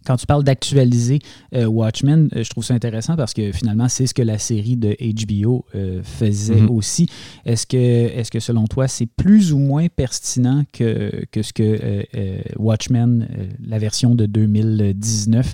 Quand 0.09 0.17
tu 0.17 0.25
parles 0.25 0.43
d'actualiser 0.43 1.19
euh, 1.53 1.65
Watchmen, 1.67 2.29
euh, 2.35 2.43
je 2.43 2.49
trouve 2.49 2.63
ça 2.65 2.73
intéressant 2.73 3.15
parce 3.15 3.31
que 3.35 3.51
finalement, 3.51 3.87
c'est 3.89 4.07
ce 4.07 4.15
que 4.15 4.23
la 4.23 4.39
série 4.39 4.75
de 4.75 4.97
HBO 4.99 5.65
euh, 5.75 6.01
faisait 6.03 6.61
Mhm. 6.61 6.71
aussi. 6.71 7.07
Est-ce 7.45 7.67
que, 7.67 7.77
est 7.77 8.27
que 8.27 8.39
selon 8.39 8.65
toi, 8.65 8.87
c'est 8.87 9.05
plus 9.05 9.53
ou 9.53 9.59
moins 9.59 9.85
pertinent 9.87 10.63
que, 10.73 11.11
que 11.31 11.43
ce 11.43 11.53
que 11.53 11.79
euh, 12.15 12.41
Watchmen, 12.57 13.27
la 13.63 13.77
version 13.77 14.15
de 14.15 14.25
2019, 14.25 15.53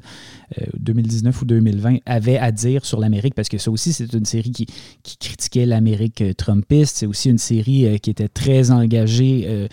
euh, 0.62 0.66
2019 0.80 1.41
ou 1.41 1.45
2020, 1.45 1.97
avait 2.06 2.38
à 2.38 2.53
dire 2.53 2.86
sur 2.86 3.01
l'Amérique? 3.01 3.36
Parce 3.36 3.49
que 3.49 3.58
ça 3.58 3.70
aussi, 3.70 3.91
c'est 3.91 4.14
une 4.14 4.24
série 4.24 4.51
qui, 4.51 4.68
qui 5.03 5.18
critiquait 5.18 5.66
l'Amérique 5.66 6.24
trumpiste. 6.38 6.95
C'est 6.95 7.08
aussi 7.08 7.30
une 7.30 7.39
série 7.39 7.99
qui 7.99 8.10
était 8.10 8.30
très 8.30 8.72
engagée. 8.72 9.68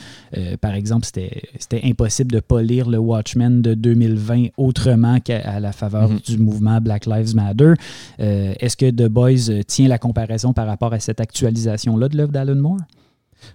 par 0.61 0.75
exemple, 0.75 1.07
c'était 1.07 1.43
c'était 1.61 1.83
impossible 1.85 2.33
de 2.33 2.37
ne 2.39 2.41
pas 2.41 2.63
lire 2.63 2.91
le 2.91 2.99
Watchmen 2.99 3.63
de 3.63 3.75
2020 3.75 4.47
autrement 4.73 5.21
qu'à 5.21 5.61
la 5.61 5.73
faveur 5.73 6.09
Mhm. 6.09 6.21
du 6.27 6.39
mouvement 6.39 6.81
Black 6.81 7.07
Lives 7.07 7.35
Matter. 7.35 7.75
Euh, 8.21 8.55
Est-ce 8.59 8.77
que 8.77 8.91
The 8.91 9.09
Boys 9.09 9.51
euh, 9.51 9.63
tient 9.63 9.89
la 9.89 9.99
comparaison 9.99 10.53
par 10.53 10.67
rapport 10.67 10.93
à 10.93 11.01
cette 11.01 11.21
actualisation-là 11.21 12.09
de 12.09 12.17
l'œuvre 12.17 12.33
d'Alan 12.33 12.57
Moore? 12.57 12.79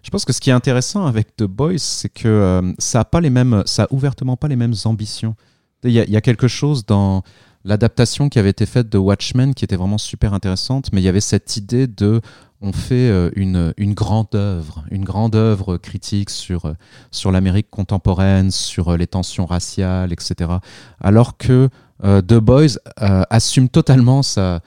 Je 0.03 0.09
pense 0.09 0.25
que 0.25 0.33
ce 0.33 0.41
qui 0.41 0.49
est 0.49 0.53
intéressant 0.53 1.05
avec 1.05 1.35
The 1.37 1.43
Boys, 1.45 1.77
c'est 1.79 2.09
que 2.09 2.27
euh, 2.27 2.73
ça 2.77 2.99
a 3.01 3.05
pas 3.05 3.21
les 3.21 3.29
mêmes, 3.29 3.63
ça 3.65 3.83
a 3.83 3.87
ouvertement 3.91 4.35
pas 4.37 4.47
les 4.47 4.55
mêmes 4.57 4.75
ambitions. 4.85 5.35
Il 5.83 5.91
y 5.91 5.99
a, 5.99 6.03
il 6.03 6.11
y 6.11 6.17
a 6.17 6.21
quelque 6.21 6.47
chose 6.47 6.85
dans 6.85 7.23
l'adaptation 7.67 8.29
qui 8.29 8.39
avait 8.39 8.49
été 8.49 8.65
faite 8.65 8.89
de 8.89 8.97
Watchmen 8.97 9.53
qui 9.53 9.65
était 9.65 9.75
vraiment 9.75 9.97
super 9.97 10.33
intéressante, 10.33 10.89
mais 10.93 11.01
il 11.01 11.03
y 11.03 11.09
avait 11.09 11.19
cette 11.19 11.57
idée 11.57 11.85
de 11.85 12.21
on 12.61 12.71
fait 12.71 13.09
euh, 13.09 13.29
une, 13.35 13.93
grande 13.93 14.33
œuvre, 14.33 14.83
une 14.89 15.03
grande 15.03 15.35
œuvre 15.35 15.77
critique 15.77 16.31
sur, 16.31 16.65
euh, 16.65 17.31
l'Amérique 17.31 17.69
contemporaine, 17.69 18.49
sur 18.49 18.89
euh, 18.89 18.97
les 18.97 19.05
tensions 19.05 19.45
raciales, 19.45 20.11
etc. 20.11 20.51
Alors 20.99 21.37
que 21.37 21.69
euh, 22.03 22.21
The 22.21 22.35
Boys 22.35 22.77
assume 22.97 23.69
totalement 23.69 24.23
sa, 24.23 24.61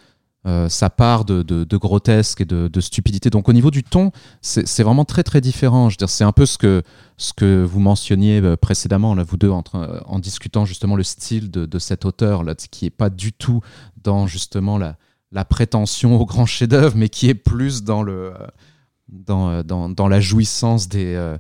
euh, 0.47 0.71
sa 0.71 0.89
part 0.89 1.27
de, 1.27 1.43
de- 1.43 1.77
grotesque 1.77 2.41
et 2.41 2.45
de, 2.47 2.81
stupidité. 2.81 3.29
Donc 3.29 3.49
au 3.49 3.53
niveau 3.53 3.71
du 3.71 3.83
ton, 3.85 4.11
c'est 4.41 4.83
vraiment 4.83 5.05
très 5.05 5.23
très 5.23 5.41
différent. 5.43 5.91
Je 5.91 5.99
dire, 5.99 6.09
c'est 6.09 6.25
un 6.25 6.33
peu 6.33 6.47
ce 6.47 6.57
que, 6.57 6.83
ce 7.19 7.33
que 7.35 7.63
vous 7.63 7.81
mentionniez 7.81 8.41
euh, 8.41 8.57
précédemment, 8.57 9.15
là, 9.15 9.23
vous 9.23 9.37
deux, 9.37 9.51
en, 9.51 9.63
train- 9.63 10.01
en 10.07 10.19
discutant 10.19 10.65
justement 10.65 10.97
le 10.97 11.03
style 11.03 11.51
de, 11.51 11.79
cet 11.79 12.07
auteur, 12.07 12.43
là, 12.43 12.55
qui 12.55 12.87
est 12.87 12.91
pas 12.91 13.11
du 13.11 13.33
tout 13.35 13.61
dans 14.03 14.27
justement 14.27 14.79
la, 14.79 14.97
la 15.31 15.45
prétention 15.45 16.19
au 16.19 16.25
grand 16.25 16.47
chef-d'œuvre, 16.47 16.97
mais 16.97 17.11
qui 17.11 17.29
est 17.29 17.35
plus 17.35 17.83
dans, 17.85 18.03
le, 18.03 18.33
euh, 18.33 18.47
dans, 19.11 19.51
euh, 19.51 19.63
dans, 19.63 19.91
dans 19.91 20.09
la 20.09 20.21
jouissance 20.21 20.89
des, 20.89 21.15
euh, 21.17 21.37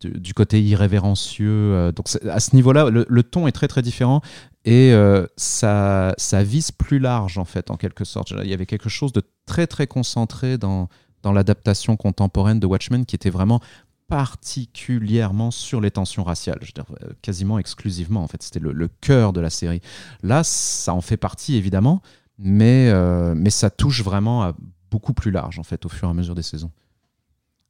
du, 0.00 0.32
côté 0.32 0.62
irrévérencieux. 0.62 1.50
euh, 1.50 1.92
donc 1.92 2.06
à 2.30 2.40
ce 2.40 2.54
niveau-là, 2.56 2.88
le 2.90 3.22
ton 3.22 3.46
est 3.46 3.52
très 3.52 3.68
très 3.68 3.82
différent. 3.82 4.22
Et 4.64 4.92
ça, 5.36 6.14
ça 6.18 6.42
vise 6.42 6.72
plus 6.72 6.98
large, 6.98 7.38
en 7.38 7.44
fait, 7.44 7.70
en 7.70 7.76
quelque 7.76 8.04
sorte. 8.04 8.32
Il 8.42 8.48
y 8.48 8.52
avait 8.52 8.66
quelque 8.66 8.88
chose 8.88 9.12
de 9.12 9.22
très, 9.46 9.66
très 9.66 9.86
concentré 9.86 10.58
dans, 10.58 10.88
dans 11.22 11.32
l'adaptation 11.32 11.96
contemporaine 11.96 12.60
de 12.60 12.66
Watchmen 12.66 13.06
qui 13.06 13.16
était 13.16 13.30
vraiment 13.30 13.60
particulièrement 14.08 15.50
sur 15.50 15.80
les 15.80 15.90
tensions 15.90 16.24
raciales, 16.24 16.58
je 16.62 16.68
veux 16.68 16.72
dire, 16.72 16.86
quasiment 17.20 17.58
exclusivement 17.58 18.22
en 18.22 18.26
fait, 18.26 18.42
c'était 18.42 18.58
le, 18.58 18.72
le, 18.72 18.88
cœur 18.88 19.34
de 19.34 19.40
la 19.40 19.50
série. 19.50 19.82
Là, 20.22 20.42
ça 20.42 20.94
en 20.94 21.02
fait 21.02 21.18
partie 21.18 21.56
évidemment, 21.56 22.00
mais, 22.38 22.88
euh, 22.88 23.34
mais 23.36 23.50
ça 23.50 23.68
touche 23.68 24.02
vraiment 24.02 24.42
à 24.42 24.54
beaucoup 24.90 25.12
plus 25.12 25.30
large 25.30 25.58
en 25.58 25.62
fait 25.62 25.84
au 25.84 25.90
fur 25.90 26.08
et 26.08 26.10
à 26.10 26.14
mesure 26.14 26.34
des 26.34 26.42
saisons. 26.42 26.70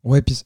Ouais, 0.04 0.22
puis 0.22 0.40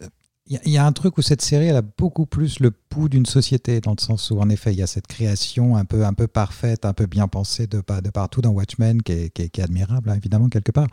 il 0.47 0.73
y, 0.73 0.77
a 0.77 0.85
un 0.85 0.93
truc 0.93 1.19
où 1.19 1.23
cette 1.23 1.41
série 1.41 1.71
a 1.71 1.83
beaucoup 1.83 2.27
plus 2.27 2.59
le 2.59 2.73
pouls 2.73 3.09
d'une 3.09 3.27
société 3.27 3.81
dans 3.81 3.93
le 3.97 4.03
sens 4.03 4.31
où 4.33 4.41
en 4.41 4.49
effet 4.49 4.73
il 4.73 4.79
y 4.79 4.83
a 4.83 4.89
cette 4.89 5.07
création 5.07 5.77
un 5.77 5.85
peu 5.85 6.05
un 6.05 6.15
peu 6.15 6.27
parfaite, 6.27 6.85
un 6.85 6.93
peu 6.93 7.07
bien 7.07 7.29
pensée 7.29 7.69
de, 7.69 7.79
de 7.79 8.11
partout 8.11 8.41
dans 8.41 8.51
Watchmen 8.51 9.03
qui 9.03 9.13
est, 9.13 9.31
qui 9.31 9.43
est, 9.43 9.61
admirable 9.61 10.11
hein, 10.11 10.17
évidemment 10.17 10.49
quelque 10.49 10.73
part. 10.73 10.89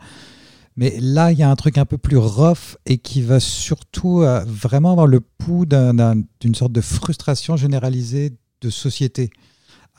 Mais 0.76 0.96
là, 1.00 1.32
il 1.32 1.38
y 1.38 1.42
a 1.42 1.50
un 1.50 1.56
truc 1.56 1.78
un 1.78 1.84
peu 1.84 1.98
plus 1.98 2.16
rough 2.16 2.78
et 2.86 2.98
qui 2.98 3.22
va 3.22 3.40
surtout 3.40 4.22
euh, 4.22 4.44
vraiment 4.46 4.92
avoir 4.92 5.06
le 5.06 5.20
pouls 5.20 5.66
d'une 5.66 6.54
sorte 6.54 6.72
de 6.72 6.80
frustration 6.80 7.56
généralisée 7.56 8.32
de 8.60 8.70
société. 8.70 9.30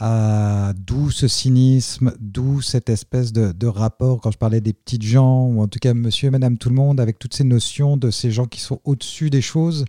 Euh, 0.01 0.73
d'où 0.75 1.11
ce 1.11 1.27
cynisme, 1.27 2.13
d'où 2.19 2.61
cette 2.61 2.89
espèce 2.89 3.31
de, 3.33 3.67
rapport, 3.67 4.19
quand 4.19 4.31
je 4.31 4.37
parlais 4.37 4.61
des 4.61 4.73
petites 4.73 5.03
gens, 5.03 5.45
ou 5.45 5.61
en 5.61 5.67
tout 5.67 5.77
cas 5.79 5.93
monsieur 5.93 6.27
et 6.27 6.31
madame 6.31 6.57
tout 6.57 6.69
le 6.69 6.75
monde, 6.75 6.99
avec 6.99 7.19
toutes 7.19 7.35
ces 7.35 7.43
notions 7.43 7.97
de 7.97 8.09
ces 8.09 8.31
gens 8.31 8.47
qui 8.47 8.59
sont 8.59 8.81
au-dessus 8.83 9.29
des 9.29 9.41
choses. 9.41 9.85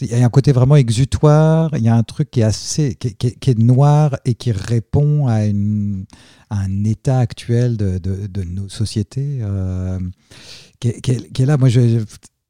Il 0.00 0.08
y 0.08 0.14
a 0.14 0.24
un 0.24 0.28
côté 0.28 0.52
vraiment 0.52 0.76
exutoire, 0.76 1.70
il 1.74 1.82
y 1.82 1.88
a 1.88 1.94
un 1.94 2.02
truc 2.02 2.30
qui 2.30 2.40
est 2.40 2.44
assez 2.44 2.94
qui, 2.96 3.14
qui 3.14 3.50
est 3.50 3.58
noir 3.58 4.18
et 4.24 4.34
qui 4.34 4.52
répond 4.52 5.28
à 5.28 5.36
un 6.50 6.84
état 6.84 7.20
actuel 7.20 7.76
de, 7.76 8.44
nos 8.44 8.68
sociétés 8.68 9.38
euh, 9.40 9.98
qui, 10.80 10.88
est, 10.88 11.46
là. 11.46 11.56
Moi, 11.56 11.68
je, 11.68 12.04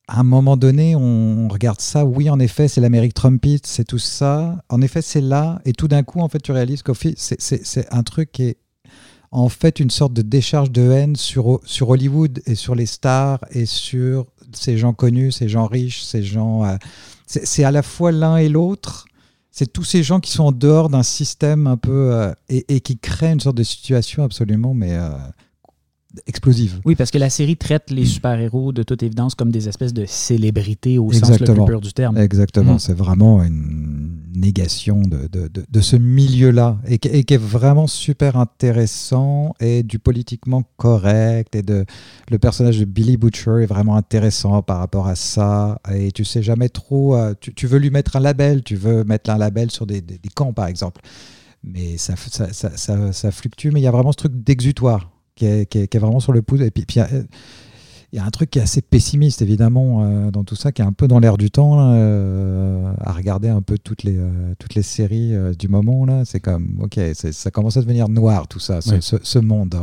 à 0.09 0.21
un 0.21 0.25
moment 0.25 0.57
donné, 0.57 0.97
on, 0.97 1.49
regarde 1.49 1.81
ça. 1.81 2.05
Oui, 2.05 2.31
en 2.31 2.41
effet, 2.41 2.67
c'est 2.67 2.81
l'Amérique 2.81 3.15
Trumpiste, 3.15 3.67
c'est 3.67 3.85
tout 3.85 3.99
ça. 3.99 4.57
En 4.71 4.81
effet, 4.81 5.03
c'est 5.03 5.21
là. 5.21 5.61
Et 5.67 5.73
tout 5.73 5.87
d'un 5.87 6.03
coup, 6.03 6.21
en 6.21 6.29
fait, 6.29 6.41
tu 6.41 6.51
réalises 6.53 6.83
qu'au 6.83 6.95
c'est 6.95 7.93
un 7.93 8.03
truc 8.03 8.33
qui 8.33 8.45
est 8.45 8.57
en 9.31 9.51
fait 9.51 9.79
une 9.79 9.91
sorte 9.91 10.15
de 10.15 10.23
décharge 10.23 10.71
de 10.71 10.91
haine 10.91 11.15
sur, 11.15 11.61
sur 11.65 11.91
Hollywood 11.91 12.41
et 12.47 12.55
sur 12.55 12.75
les 12.75 12.87
stars 12.87 13.41
et 13.51 13.67
sur 13.67 14.27
ces 14.53 14.79
gens 14.79 14.95
connus, 14.95 15.33
ces 15.33 15.49
gens 15.51 15.67
riches, 15.67 16.03
ces 16.03 16.23
gens. 16.23 16.65
Euh, 16.65 16.77
c'est 17.27 17.65
à 17.65 17.71
la 17.71 17.83
fois 17.83 18.11
l'un 18.11 18.39
et 18.39 18.49
l'autre 18.49 19.05
c'est 19.51 19.71
tous 19.71 19.85
ces 19.85 20.03
gens 20.03 20.21
qui 20.21 20.31
sont 20.31 20.45
en 20.45 20.53
dehors 20.53 20.89
d'un 20.89 21.03
système 21.03 21.67
un 21.67 21.77
peu 21.77 22.13
euh, 22.13 22.33
et, 22.49 22.81
qui 22.81 22.97
créent 22.97 23.33
une 23.33 23.41
sorte 23.41 23.57
de 23.57 23.65
situation 23.65 24.23
absolument 24.23 24.73
mais 24.73 24.93
euh, 24.93 25.11
explosive. 26.27 26.81
Oui, 26.85 26.95
parce 26.95 27.11
que 27.11 27.19
la 27.19 27.31
série 27.31 27.57
traite 27.57 27.91
les 27.91 28.07
super-héros 28.07 28.73
de 28.73 28.83
toute 28.83 29.03
évidence 29.03 29.35
comme 29.35 29.51
des 29.51 29.69
espèces 29.69 29.93
de 29.93 30.07
célébrités 30.07 30.99
au 30.99 31.13
sens 31.13 31.39
le 31.39 31.45
plus 31.45 31.65
pur 31.65 31.81
du 31.81 31.93
terme. 31.93 32.17
Exactement, 32.17 32.75
mm. 32.75 32.79
c'est 32.79 32.95
vraiment 32.95 33.43
une 33.43 34.19
négation 34.35 35.03
de, 35.03 35.27
de, 35.27 35.51
de, 35.69 35.81
ce 35.81 35.97
milieu-là 35.97 36.79
et, 36.87 36.99
qui 36.99 37.09
est 37.35 37.41
vraiment 37.41 37.87
super 37.87 38.37
intéressant 38.37 39.55
et 39.59 39.83
du 39.83 39.99
politiquement 39.99 40.63
correct 40.77 41.57
et 41.57 41.63
de 41.63 41.85
le 42.31 42.39
personnage 42.39 42.79
de 42.79 42.85
Billy 42.85 43.17
Butcher 43.17 43.63
est 43.63 43.67
vraiment 43.67 43.97
intéressant 43.97 44.63
par 44.63 44.79
rapport 44.79 45.09
à 45.09 45.17
ça 45.17 45.81
et 45.93 46.13
tu 46.13 46.25
sais 46.25 46.43
jamais 46.43 46.69
trop, 46.69 47.17
euh, 47.17 47.35
tu, 47.41 47.67
veux 47.67 47.79
lui 47.79 47.91
mettre 47.91 48.15
un 48.17 48.21
label, 48.21 48.63
tu 48.63 48.77
veux 48.77 49.03
mettre 49.03 49.31
un 49.31 49.39
label 49.39 49.71
sur 49.71 49.87
des, 49.87 50.01
des, 50.01 50.19
camps 50.35 50.53
par 50.53 50.69
exemple, 50.69 51.01
mais 51.65 51.97
ça, 51.97 52.15
ça, 52.17 52.53
ça, 52.53 53.13
ça, 53.13 53.31
fluctue, 53.33 53.71
mais 53.73 53.81
il 53.81 53.85
y 53.85 53.89
a 53.89 53.91
vraiment 53.91 54.13
ce 54.13 54.19
truc 54.19 54.33
d'exutoire 54.45 55.11
qui 55.39 55.47
est, 55.47 55.66
qui, 55.66 55.78
est, 55.78 55.99
vraiment 55.99 56.20
sur 56.20 56.32
le 56.32 56.43
pouce 56.43 56.61
et 56.61 56.70
puis, 56.70 56.84
puis 56.84 57.01
il 58.12 58.16
y 58.16 58.20
a 58.20 58.24
un 58.24 58.30
truc 58.30 58.51
qui 58.51 58.59
est 58.59 58.62
assez 58.62 58.80
pessimiste, 58.80 59.43
évidemment, 59.43 60.03
euh, 60.03 60.30
dans 60.30 60.43
tout 60.43 60.57
ça, 60.57 60.72
qui 60.72 60.80
est 60.80 60.84
un 60.84 60.93
peu 60.93 61.09
dans 61.09 61.18
l'air 61.18 61.36
du 61.36 61.51
temps, 61.51 61.76
euh, 61.78 62.91
à 63.01 63.12
regarder 63.12 63.49
un 63.49 63.61
peu 63.61 63.76
toutes 63.76 64.03
les, 64.03 64.16
euh, 64.16 64.55
toutes 64.59 64.74
les 64.74 64.82
séries 64.82 65.34
du 65.59 65.68
moment. 65.68 66.07
là 66.07 66.24
C'est 66.24 66.41
comme, 66.41 66.78
ok, 66.80 66.99
ça 67.12 67.51
commence 67.51 67.76
à 67.76 67.82
devenir 67.82 68.09
noir, 68.09 68.49
tout 68.49 68.61
ça, 68.61 68.80
ce, 68.80 69.18
ce 69.22 69.39
monde. 69.39 69.74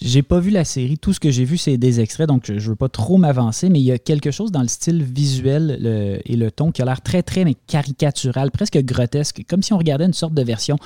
J'ai 0.00 0.22
pas 0.22 0.40
vu 0.40 0.50
la 0.50 0.64
série. 0.64 0.98
Tout 0.98 1.12
ce 1.12 1.20
que 1.20 1.30
j'ai 1.30 1.44
vu, 1.44 1.56
c'est 1.56 1.76
des 1.76 2.00
extraits, 2.00 2.28
donc 2.28 2.44
je, 2.46 2.52
ne 2.54 2.60
veux 2.60 2.76
pas 2.76 2.88
trop 2.88 3.16
m'avancer, 3.16 3.68
mais 3.68 3.80
il 3.80 3.84
y 3.84 3.92
a 3.92 3.98
quelque 3.98 4.30
chose 4.30 4.52
dans 4.52 4.62
le 4.62 4.68
style 4.68 5.02
visuel 5.02 6.20
et 6.24 6.36
le 6.36 6.50
ton 6.50 6.72
qui 6.72 6.82
a 6.82 6.84
l'air 6.84 7.00
très, 7.00 7.22
très 7.22 7.44
mais 7.44 7.54
caricatural, 7.66 8.50
presque 8.50 8.78
grotesque, 8.78 9.44
comme 9.48 9.62
si 9.62 9.72
on 9.72 9.78
regardait 9.78 10.06
une 10.06 10.12
sorte 10.12 10.34
de 10.34 10.42
version 10.42 10.78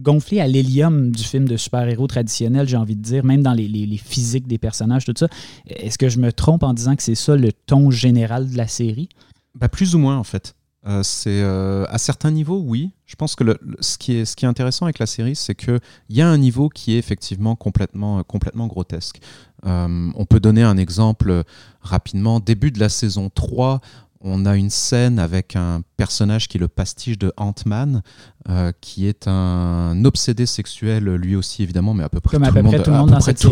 gonflée 0.00 0.40
à 0.40 0.46
l'hélium 0.46 1.10
du 1.10 1.22
film 1.22 1.48
de 1.48 1.56
super-héros 1.56 2.06
traditionnel, 2.06 2.68
j'ai 2.68 2.76
envie 2.76 2.96
de 2.96 3.02
dire, 3.02 3.24
même 3.24 3.42
dans 3.42 3.54
les, 3.54 3.68
les, 3.68 3.96
physiques 3.96 4.46
des 4.46 4.58
personnages, 4.58 5.04
tout 5.04 5.14
ça. 5.16 5.28
Est-ce 5.66 5.98
que 5.98 6.08
je 6.08 6.18
me 6.18 6.32
trompe 6.32 6.62
en 6.62 6.74
disant 6.74 6.96
que 6.96 7.02
c'est 7.02 7.14
ça 7.14 7.36
le 7.36 7.52
ton 7.52 7.90
général 7.90 8.50
de 8.50 8.56
la 8.56 8.68
série? 8.68 9.08
Bah, 9.54 9.68
plus 9.68 9.94
ou 9.94 9.98
moins, 9.98 10.16
en 10.16 10.24
fait. 10.24 10.54
Euh, 10.86 11.02
c'est 11.02 11.42
euh, 11.42 11.84
à 11.88 11.98
certains 11.98 12.30
niveaux, 12.30 12.62
oui. 12.64 12.92
Je 13.06 13.16
pense 13.16 13.34
que 13.34 13.44
ce, 13.80 13.98
qui 13.98 14.14
est, 14.14 14.24
ce 14.24 14.36
qui 14.36 14.44
est 14.44 14.48
intéressant 14.48 14.86
avec 14.86 14.98
la 14.98 15.06
série, 15.06 15.34
c'est 15.34 15.54
qu'il 15.54 15.80
y 16.10 16.20
a 16.20 16.28
un 16.28 16.38
niveau 16.38 16.68
qui 16.68 16.94
est 16.94 16.98
effectivement 16.98 17.56
complètement, 17.56 18.22
complètement 18.22 18.66
grotesque. 18.66 19.20
Euh, 19.66 20.10
on 20.14 20.24
peut 20.24 20.40
donner 20.40 20.62
un 20.62 20.76
exemple 20.76 21.42
rapidement. 21.80 22.38
Début 22.38 22.70
de 22.70 22.78
la 22.78 22.88
saison 22.88 23.30
3, 23.34 23.80
on 24.20 24.46
a 24.46 24.56
une 24.56 24.70
scène 24.70 25.18
avec 25.18 25.54
un 25.54 25.82
personnage 25.96 26.48
qui 26.48 26.56
est 26.56 26.60
le 26.60 26.68
pastiche 26.68 27.18
de 27.18 27.32
Ant-Man, 27.36 28.02
euh, 28.48 28.72
qui 28.80 29.06
est 29.06 29.28
un 29.28 30.04
obsédé 30.04 30.46
sexuel, 30.46 31.04
lui 31.04 31.36
aussi 31.36 31.62
évidemment, 31.62 31.94
mais 31.94 32.02
à 32.02 32.08
peu 32.08 32.20
près 32.20 32.36
tout, 32.36 32.42
le, 32.42 32.62
monde, 32.62 32.82
tout 32.82 32.90
le 32.90 32.96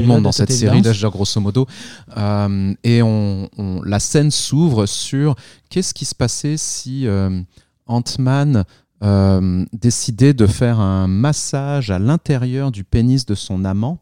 monde 0.07 0.23
dans 0.23 0.33
cette 0.33 0.51
série, 0.51 0.83
grosso 0.83 1.41
modo. 1.41 1.67
Euh, 2.17 2.75
et 2.83 3.01
on, 3.03 3.49
la 3.85 4.01
scène 4.01 4.31
s'ouvre 4.31 4.87
sur 4.87 5.37
qu'est-ce 5.71 5.95
qui 5.95 6.05
se 6.05 6.15
passait 6.15 6.57
si 6.57 7.07
euh, 7.07 7.43
Ant-Man 7.87 8.65
décidait 9.73 10.35
de 10.35 10.47
faire 10.47 10.81
un 10.81 11.07
massage 11.07 11.91
à 11.91 11.99
l'intérieur 11.99 12.73
du 12.73 12.83
pénis 12.83 13.25
de 13.25 13.35
son 13.35 13.65
amant. 13.65 14.01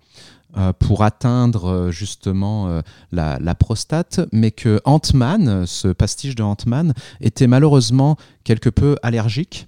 Euh, 0.57 0.73
pour 0.73 1.03
atteindre 1.03 1.69
euh, 1.69 1.91
justement 1.91 2.69
euh, 2.69 2.81
la, 3.11 3.55
prostate, 3.57 4.21
mais 4.31 4.53
que 4.53 4.81
Ant-Man, 4.85 5.67
ce 5.67 5.89
pastiche 5.89 6.37
de 6.37 6.45
Ant-Man, 6.45 6.95
était 7.21 7.49
malheureusement 7.49 8.17
quelque 8.45 8.69
peu 8.69 8.95
allergique 9.03 9.67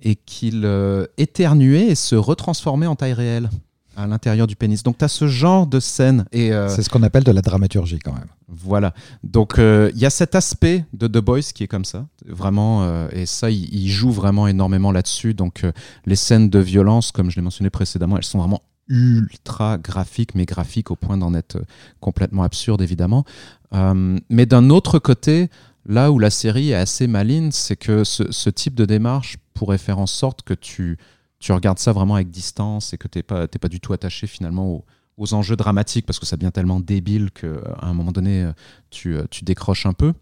et 0.00 0.14
qu'il 0.14 0.68
éternuait 1.16 1.86
et 1.86 1.94
se 1.94 2.14
retransformait 2.14 2.86
en 2.86 2.94
taille 2.94 3.14
réelle 3.14 3.50
à 3.96 4.06
l'intérieur 4.06 4.46
du 4.46 4.54
pénis. 4.54 4.82
Donc 4.82 4.98
tu 4.98 5.04
as 5.04 5.08
ce 5.08 5.26
genre 5.26 5.66
de 5.66 5.80
scène. 5.80 6.24
et 6.30 6.50
C'est 6.68 6.82
ce 6.82 6.90
qu'on 6.90 7.02
appelle 7.02 7.24
de 7.24 7.32
la 7.32 7.40
dramaturgie 7.40 7.98
quand 7.98 8.12
même. 8.12 8.28
Voilà. 8.48 8.92
Donc 9.24 9.54
il 9.58 9.98
y 9.98 10.04
a 10.04 10.10
cet 10.10 10.34
aspect 10.34 10.84
de 10.92 11.06
The 11.06 11.18
Boys 11.24 11.52
qui 11.54 11.64
est 11.64 11.68
comme 11.68 11.84
ça, 11.84 12.06
vraiment, 12.26 13.08
et 13.10 13.26
ça, 13.26 13.50
il, 13.50 13.88
joue 13.88 14.10
vraiment 14.10 14.46
énormément 14.46 14.92
là-dessus. 14.92 15.34
Donc 15.34 15.64
les 16.04 16.16
scènes 16.16 16.50
de 16.50 16.58
violence, 16.58 17.12
comme 17.12 17.30
je 17.30 17.36
l'ai 17.36 17.42
mentionné 17.42 17.70
précédemment, 17.70 18.18
elles 18.18 18.24
sont 18.24 18.38
vraiment 18.38 18.60
ultra 18.92 19.78
graphique, 19.78 20.34
mais 20.34 20.44
graphique 20.44 20.90
au 20.90 20.96
point 20.96 21.16
d'en 21.16 21.32
être 21.34 21.64
complètement 22.00 22.42
absurde, 22.42 22.82
évidemment. 22.82 23.24
Euh, 23.72 24.18
mais 24.28 24.44
d'un 24.44 24.68
autre 24.68 24.98
côté, 24.98 25.48
là 25.86 26.12
où 26.12 26.18
la 26.18 26.28
série 26.28 26.70
est 26.70 26.74
assez 26.74 27.06
maligne, 27.06 27.50
c'est 27.52 27.76
que 27.76 28.04
ce, 28.04 28.50
type 28.50 28.74
de 28.74 28.84
démarche 28.84 29.38
pourrait 29.54 29.78
faire 29.78 29.98
en 29.98 30.06
sorte 30.06 30.42
que 30.42 30.52
tu, 30.52 30.98
tu 31.38 31.52
regardes 31.52 31.78
ça 31.78 31.92
vraiment 31.92 32.16
avec 32.16 32.30
distance 32.30 32.92
et 32.92 32.98
que 32.98 33.08
tu 33.08 33.18
n'es 33.18 33.22
pas, 33.22 33.48
pas 33.48 33.68
du 33.68 33.80
tout 33.80 33.94
attaché 33.94 34.26
finalement 34.26 34.84
aux, 35.16 35.34
enjeux 35.34 35.56
dramatiques 35.56 36.04
parce 36.04 36.18
que 36.18 36.26
ça 36.26 36.36
devient 36.36 36.52
tellement 36.52 36.80
débile 36.80 37.30
qu'à 37.30 37.46
un 37.80 37.94
moment 37.94 38.10
donné, 38.10 38.50
tu, 38.90 39.16
tu 39.30 39.44
décroches 39.44 39.86
un 39.86 39.92
peu. 39.92 40.12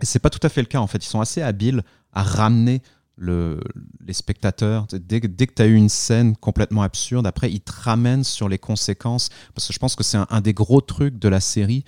Et 0.00 0.06
c'est 0.06 0.20
pas 0.20 0.30
tout 0.30 0.44
à 0.44 0.48
fait 0.48 0.60
le 0.60 0.68
cas 0.68 0.78
en 0.78 0.86
fait. 0.86 1.04
Ils 1.04 1.08
sont 1.08 1.20
assez 1.20 1.42
habiles 1.42 1.82
à 2.12 2.22
ramener 2.22 2.80
le, 3.18 3.60
les 4.06 4.12
spectateurs. 4.12 4.86
Dès, 4.92 5.20
dès 5.20 5.46
que 5.46 5.54
tu 5.54 5.62
as 5.62 5.66
eu 5.66 5.74
une 5.74 5.88
scène 5.88 6.36
complètement 6.36 6.82
absurde, 6.82 7.26
après, 7.26 7.50
ils 7.50 7.60
te 7.60 7.72
ramènent 7.72 8.24
sur 8.24 8.48
les 8.48 8.58
conséquences. 8.58 9.28
Parce 9.54 9.66
que 9.66 9.72
je 9.72 9.78
pense 9.78 9.96
que 9.96 10.04
c'est 10.04 10.18
un, 10.30 10.40
des 10.40 10.54
gros 10.54 10.80
trucs 10.80 11.18
de 11.18 11.28
la 11.28 11.40
série. 11.40 11.84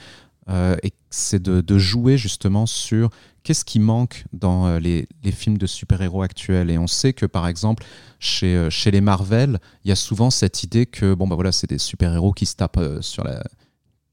Euh, 0.48 0.76
et 0.82 0.92
c'est 1.10 1.40
de, 1.40 1.78
jouer 1.78 2.18
justement 2.18 2.66
sur 2.66 3.10
qu'est-ce 3.44 3.64
qui 3.64 3.78
manque 3.78 4.24
dans 4.32 4.66
euh, 4.66 4.80
les, 4.80 5.06
les, 5.22 5.32
films 5.32 5.58
de 5.58 5.66
super-héros 5.66 6.22
actuels. 6.22 6.70
Et 6.70 6.78
on 6.78 6.88
sait 6.88 7.12
que 7.12 7.26
par 7.26 7.46
exemple, 7.46 7.84
chez, 8.18 8.56
euh, 8.56 8.70
chez 8.70 8.90
les 8.90 9.00
Marvel, 9.00 9.60
il 9.84 9.88
y 9.88 9.92
a 9.92 9.96
souvent 9.96 10.30
cette 10.30 10.64
idée 10.64 10.86
que 10.86 11.14
bon, 11.14 11.28
bah 11.28 11.36
voilà, 11.36 11.52
c'est 11.52 11.68
des 11.68 11.78
super-héros 11.78 12.32
qui 12.32 12.46
se 12.46 12.56
tapent 12.56 12.80
la 13.24 13.42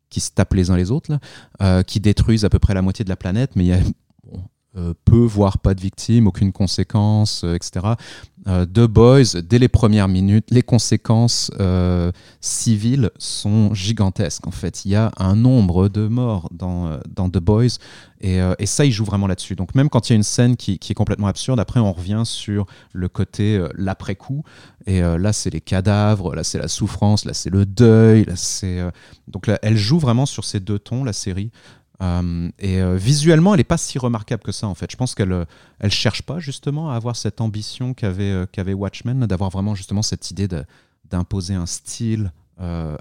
qui 0.10 0.22
se 0.22 0.32
tapent 0.32 0.54
les 0.54 0.70
uns 0.70 0.78
les 0.78 0.90
autres, 0.90 1.12
là, 1.60 1.84
qui 1.84 2.00
détruisent 2.00 2.46
à 2.46 2.50
peu 2.50 2.60
près 2.60 2.74
la 2.74 2.82
moitié 2.82 3.04
de 3.04 3.10
la 3.10 3.18
planète, 3.18 3.58
mais 3.58 3.66
il 3.66 3.68
y 3.68 3.74
a 3.74 3.80
peu, 5.06 5.18
voire 5.20 5.58
pas 5.58 5.74
de 5.74 5.82
victimes, 5.82 6.28
aucune 6.28 6.52
conséquence, 6.52 7.44
euh, 7.44 7.56
etc. 7.56 7.86
Euh, 8.48 8.66
The 8.66 8.82
Boys, 8.82 9.42
dès 9.44 9.60
les 9.60 9.68
premières 9.68 10.08
minutes, 10.08 10.48
les 10.52 10.62
conséquences 10.62 11.52
civiles 12.40 13.12
sont 13.18 13.74
gigantesques. 13.74 14.48
En 14.48 14.52
fait, 14.52 14.86
il 14.86 14.92
y 14.92 14.96
a 14.96 15.12
un 15.18 15.36
nombre 15.36 15.90
de 15.90 16.08
morts 16.08 16.50
dans, 16.52 16.98
dans 17.14 17.30
The 17.30 17.40
Boys, 17.40 17.78
et, 18.22 18.40
ça, 18.66 18.86
il 18.86 18.92
joue 18.92 19.04
vraiment 19.04 19.28
là-dessus. 19.28 19.56
Donc 19.56 19.76
même 19.76 19.90
quand 19.90 20.10
il 20.10 20.14
y 20.14 20.16
a 20.16 20.16
une 20.16 20.24
scène 20.24 20.56
qui, 20.56 20.80
qui, 20.80 20.94
est 20.94 20.96
complètement 20.96 21.28
absurde, 21.28 21.60
après 21.60 21.80
on 21.80 21.92
revient 21.92 22.24
sur 22.24 22.66
le 22.94 23.10
côté 23.10 23.64
l'après-coup, 23.76 24.44
et 24.86 25.02
là 25.02 25.34
c'est 25.34 25.50
les 25.50 25.62
cadavres, 25.62 26.34
là 26.34 26.44
c'est 26.44 26.58
la 26.58 26.70
souffrance, 26.70 27.26
là 27.26 27.34
c'est 27.34 27.50
le 27.50 27.66
deuil, 27.66 28.24
là 28.26 28.34
c'est... 28.36 28.80
donc 29.28 29.48
là, 29.48 29.60
elle 29.62 29.78
joue 29.78 30.00
vraiment 30.00 30.26
sur 30.26 30.46
ces 30.46 30.62
deux 30.62 30.80
tons, 30.80 31.04
la 31.04 31.14
série. 31.14 31.52
Euh, 32.02 32.50
et 32.60 32.82
euh, 32.82 32.96
visuellement, 32.96 33.54
elle 33.54 33.60
n'est 33.60 33.64
pas 33.64 33.78
si 33.78 33.98
remarquable 33.98 34.44
que 34.44 34.52
ça 34.52 34.68
en 34.68 34.76
fait. 34.76 34.92
Je 34.92 34.98
pense 34.98 35.16
qu'elle 35.16 35.46
elle 35.80 35.92
cherche 35.92 36.22
pas 36.22 36.40
justement 36.40 36.92
à 36.92 36.96
avoir 36.96 37.16
cette 37.16 37.42
ambition 37.42 37.94
qu'avait 37.94 38.32
euh, 38.32 38.74
Watchmen, 38.74 39.26
d'avoir 39.26 39.50
vraiment 39.50 39.76
justement 39.76 40.02
cette 40.02 40.30
idée 40.32 40.48
d'imposer 41.06 41.56
un 41.56 41.66
style 41.66 42.32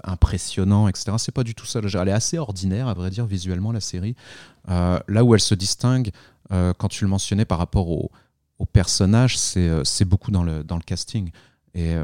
impressionnant, 0.03 0.87
etc. 0.87 1.13
C'est 1.17 1.33
pas 1.33 1.43
du 1.43 1.55
tout 1.55 1.65
ça. 1.65 1.79
Elle 1.83 2.09
est 2.09 2.11
assez 2.11 2.37
ordinaire, 2.37 2.87
à 2.87 2.93
vrai 2.93 3.09
dire, 3.09 3.25
visuellement 3.25 3.71
la 3.71 3.79
série. 3.79 4.15
là 4.67 5.23
où 5.23 5.33
elle 5.33 5.41
se 5.41 5.55
distingue, 5.55 6.11
quand 6.51 6.87
tu 6.89 7.03
le 7.03 7.09
mentionnais 7.09 7.43
par 7.45 7.57
rapport 7.57 7.89
au, 7.89 8.11
au 8.59 8.65
personnage, 8.67 9.35
c'est 9.35 10.05
beaucoup 10.05 10.29
dans 10.29 10.43
le, 10.43 10.63
dans 10.63 10.75
le 10.75 10.83
casting. 10.83 11.31
Et, 11.73 11.95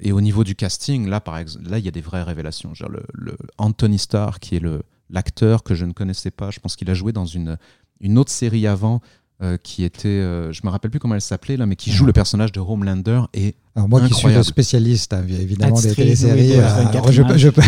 et, 0.00 0.12
au 0.12 0.22
niveau 0.22 0.42
du 0.42 0.54
casting, 0.54 1.06
là, 1.06 1.20
par 1.20 1.36
exemple, 1.36 1.68
là, 1.68 1.78
il 1.78 1.84
y 1.84 1.88
a 1.88 1.90
des 1.90 2.00
vraies 2.00 2.22
révélations. 2.22 2.72
Genre 2.72 2.88
le 2.88 3.36
Anthony 3.58 3.98
Starr, 3.98 4.40
qui 4.40 4.56
est 4.56 4.60
le, 4.60 4.82
l'acteur 5.12 5.62
que 5.62 5.74
je 5.74 5.84
ne 5.84 5.92
connaissais 5.92 6.30
pas. 6.30 6.50
Je 6.50 6.58
pense 6.58 6.74
qu'il 6.74 6.90
a 6.90 6.94
joué 6.94 7.12
dans 7.12 7.26
une, 7.26 7.58
une 8.00 8.18
autre 8.18 8.30
série 8.30 8.66
avant. 8.66 9.00
Euh, 9.42 9.56
qui 9.60 9.82
était, 9.82 10.06
euh, 10.06 10.52
je 10.52 10.60
me 10.62 10.70
rappelle 10.70 10.92
plus 10.92 11.00
comment 11.00 11.16
elle 11.16 11.20
s'appelait 11.20 11.56
là, 11.56 11.66
mais 11.66 11.74
qui 11.74 11.90
joue 11.90 12.04
le 12.04 12.12
personnage 12.12 12.52
de 12.52 12.60
Homelander 12.60 13.22
et 13.34 13.56
alors 13.74 13.88
moi 13.88 14.00
qui 14.06 14.14
suis 14.14 14.32
le 14.32 14.40
spécialiste 14.44 15.12
hein, 15.14 15.24
évidemment 15.28 15.80
des 15.80 15.96
téléséries, 15.96 16.52
je, 17.10 17.48
peux, 17.50 17.60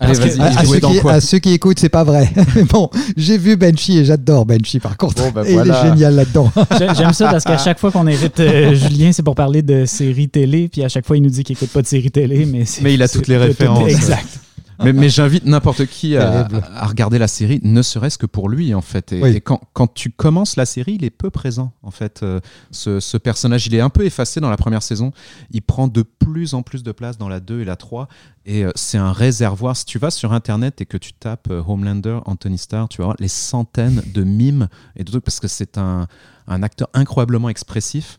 Allez, 0.00 0.38
à, 0.38 1.20
ceux 1.22 1.38
qui, 1.38 1.54
écoutent, 1.54 1.78
c'est 1.78 1.88
pas 1.88 2.04
vrai. 2.04 2.30
bon, 2.70 2.90
j'ai 3.16 3.38
vu 3.38 3.56
Benchy 3.56 4.00
et 4.00 4.04
j'adore 4.04 4.44
Benchy 4.44 4.80
par 4.80 4.98
contre. 4.98 5.32
Ben 5.32 5.46
et 5.46 5.54
il 5.54 5.60
est 5.60 5.82
génial 5.82 6.14
là-dedans. 6.14 6.52
J'aime 6.78 7.14
ça 7.14 7.30
parce 7.30 7.44
qu'à 7.44 7.56
chaque 7.56 7.78
fois 7.78 7.90
qu'on 7.90 8.06
invite 8.06 8.40
euh, 8.40 8.74
Julien, 8.74 9.12
c'est 9.12 9.22
pour 9.22 9.34
parler 9.34 9.62
de 9.62 9.86
séries 9.86 10.28
télé, 10.28 10.68
puis 10.68 10.84
à 10.84 10.90
chaque 10.90 11.06
fois 11.06 11.16
il 11.16 11.22
nous 11.22 11.30
dit 11.30 11.42
qu'il 11.42 11.56
écoute 11.56 11.70
pas 11.70 11.80
de 11.80 11.86
séries 11.86 12.10
télé, 12.10 12.44
mais 12.44 12.64
mais 12.82 12.92
il 12.92 13.02
a 13.02 13.08
toutes 13.08 13.28
les 13.28 13.38
références. 13.38 13.88
exact 13.88 14.41
mais, 14.94 15.08
j'invite 15.08 15.44
n'importe 15.44 15.86
qui 15.86 16.16
à, 16.16 16.48
regarder 16.86 17.18
la 17.18 17.28
série, 17.28 17.60
ne 17.62 17.82
serait-ce 17.82 18.18
que 18.18 18.26
pour 18.26 18.48
lui, 18.48 18.74
en 18.74 18.80
fait. 18.80 19.12
Et, 19.12 19.40
quand, 19.40 19.86
tu 19.94 20.10
commences 20.10 20.56
la 20.56 20.66
série, 20.66 20.94
il 20.94 21.04
est 21.04 21.10
peu 21.10 21.30
présent, 21.30 21.72
en 21.82 21.90
fait. 21.90 22.22
Euh, 22.22 22.40
ce, 22.70 23.16
personnage, 23.16 23.66
il 23.66 23.74
est 23.74 23.80
un 23.80 23.90
peu 23.90 24.04
effacé 24.04 24.40
dans 24.40 24.50
la 24.50 24.56
première 24.56 24.82
saison. 24.82 25.12
Il 25.50 25.62
prend 25.62 25.88
de 25.88 26.02
plus 26.02 26.54
en 26.54 26.62
plus 26.62 26.82
de 26.82 26.92
place 26.92 27.18
dans 27.18 27.28
la 27.28 27.40
2 27.40 27.60
et 27.60 27.64
la 27.64 27.76
3. 27.76 28.08
Et 28.44 28.64
euh, 28.64 28.70
c'est 28.74 28.98
un 28.98 29.12
réservoir. 29.12 29.76
Si 29.76 29.84
tu 29.84 29.98
vas 29.98 30.10
sur 30.10 30.32
Internet 30.32 30.80
et 30.80 30.86
que 30.86 30.96
tu 30.96 31.12
tapes 31.12 31.48
euh, 31.50 31.62
Homelander, 31.66 32.18
Anthony 32.26 32.58
Starr, 32.58 32.88
tu 32.88 32.98
vas 32.98 33.04
voir 33.04 33.16
les 33.18 33.28
centaines 33.28 34.02
de 34.12 34.24
mimes 34.24 34.68
et 34.96 35.04
de 35.04 35.10
trucs, 35.10 35.24
parce 35.24 35.40
que 35.40 35.48
c'est 35.48 35.78
un, 35.78 36.06
un 36.46 36.62
acteur 36.62 36.88
incroyablement 36.94 37.48
expressif. 37.48 38.18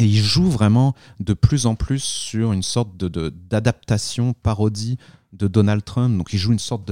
Et 0.00 0.06
il 0.06 0.16
joue 0.16 0.50
vraiment 0.50 0.94
de 1.20 1.34
plus 1.34 1.66
en 1.66 1.76
plus 1.76 2.02
sur 2.02 2.52
une 2.52 2.64
sorte 2.64 2.96
d'adaptation, 2.96 4.28
de, 4.30 4.34
parodie 4.34 4.98
de 5.34 5.48
Donald 5.48 5.84
Trump. 5.84 6.16
Donc 6.16 6.32
il 6.32 6.38
joue 6.38 6.52
une 6.52 6.58
sorte 6.58 6.90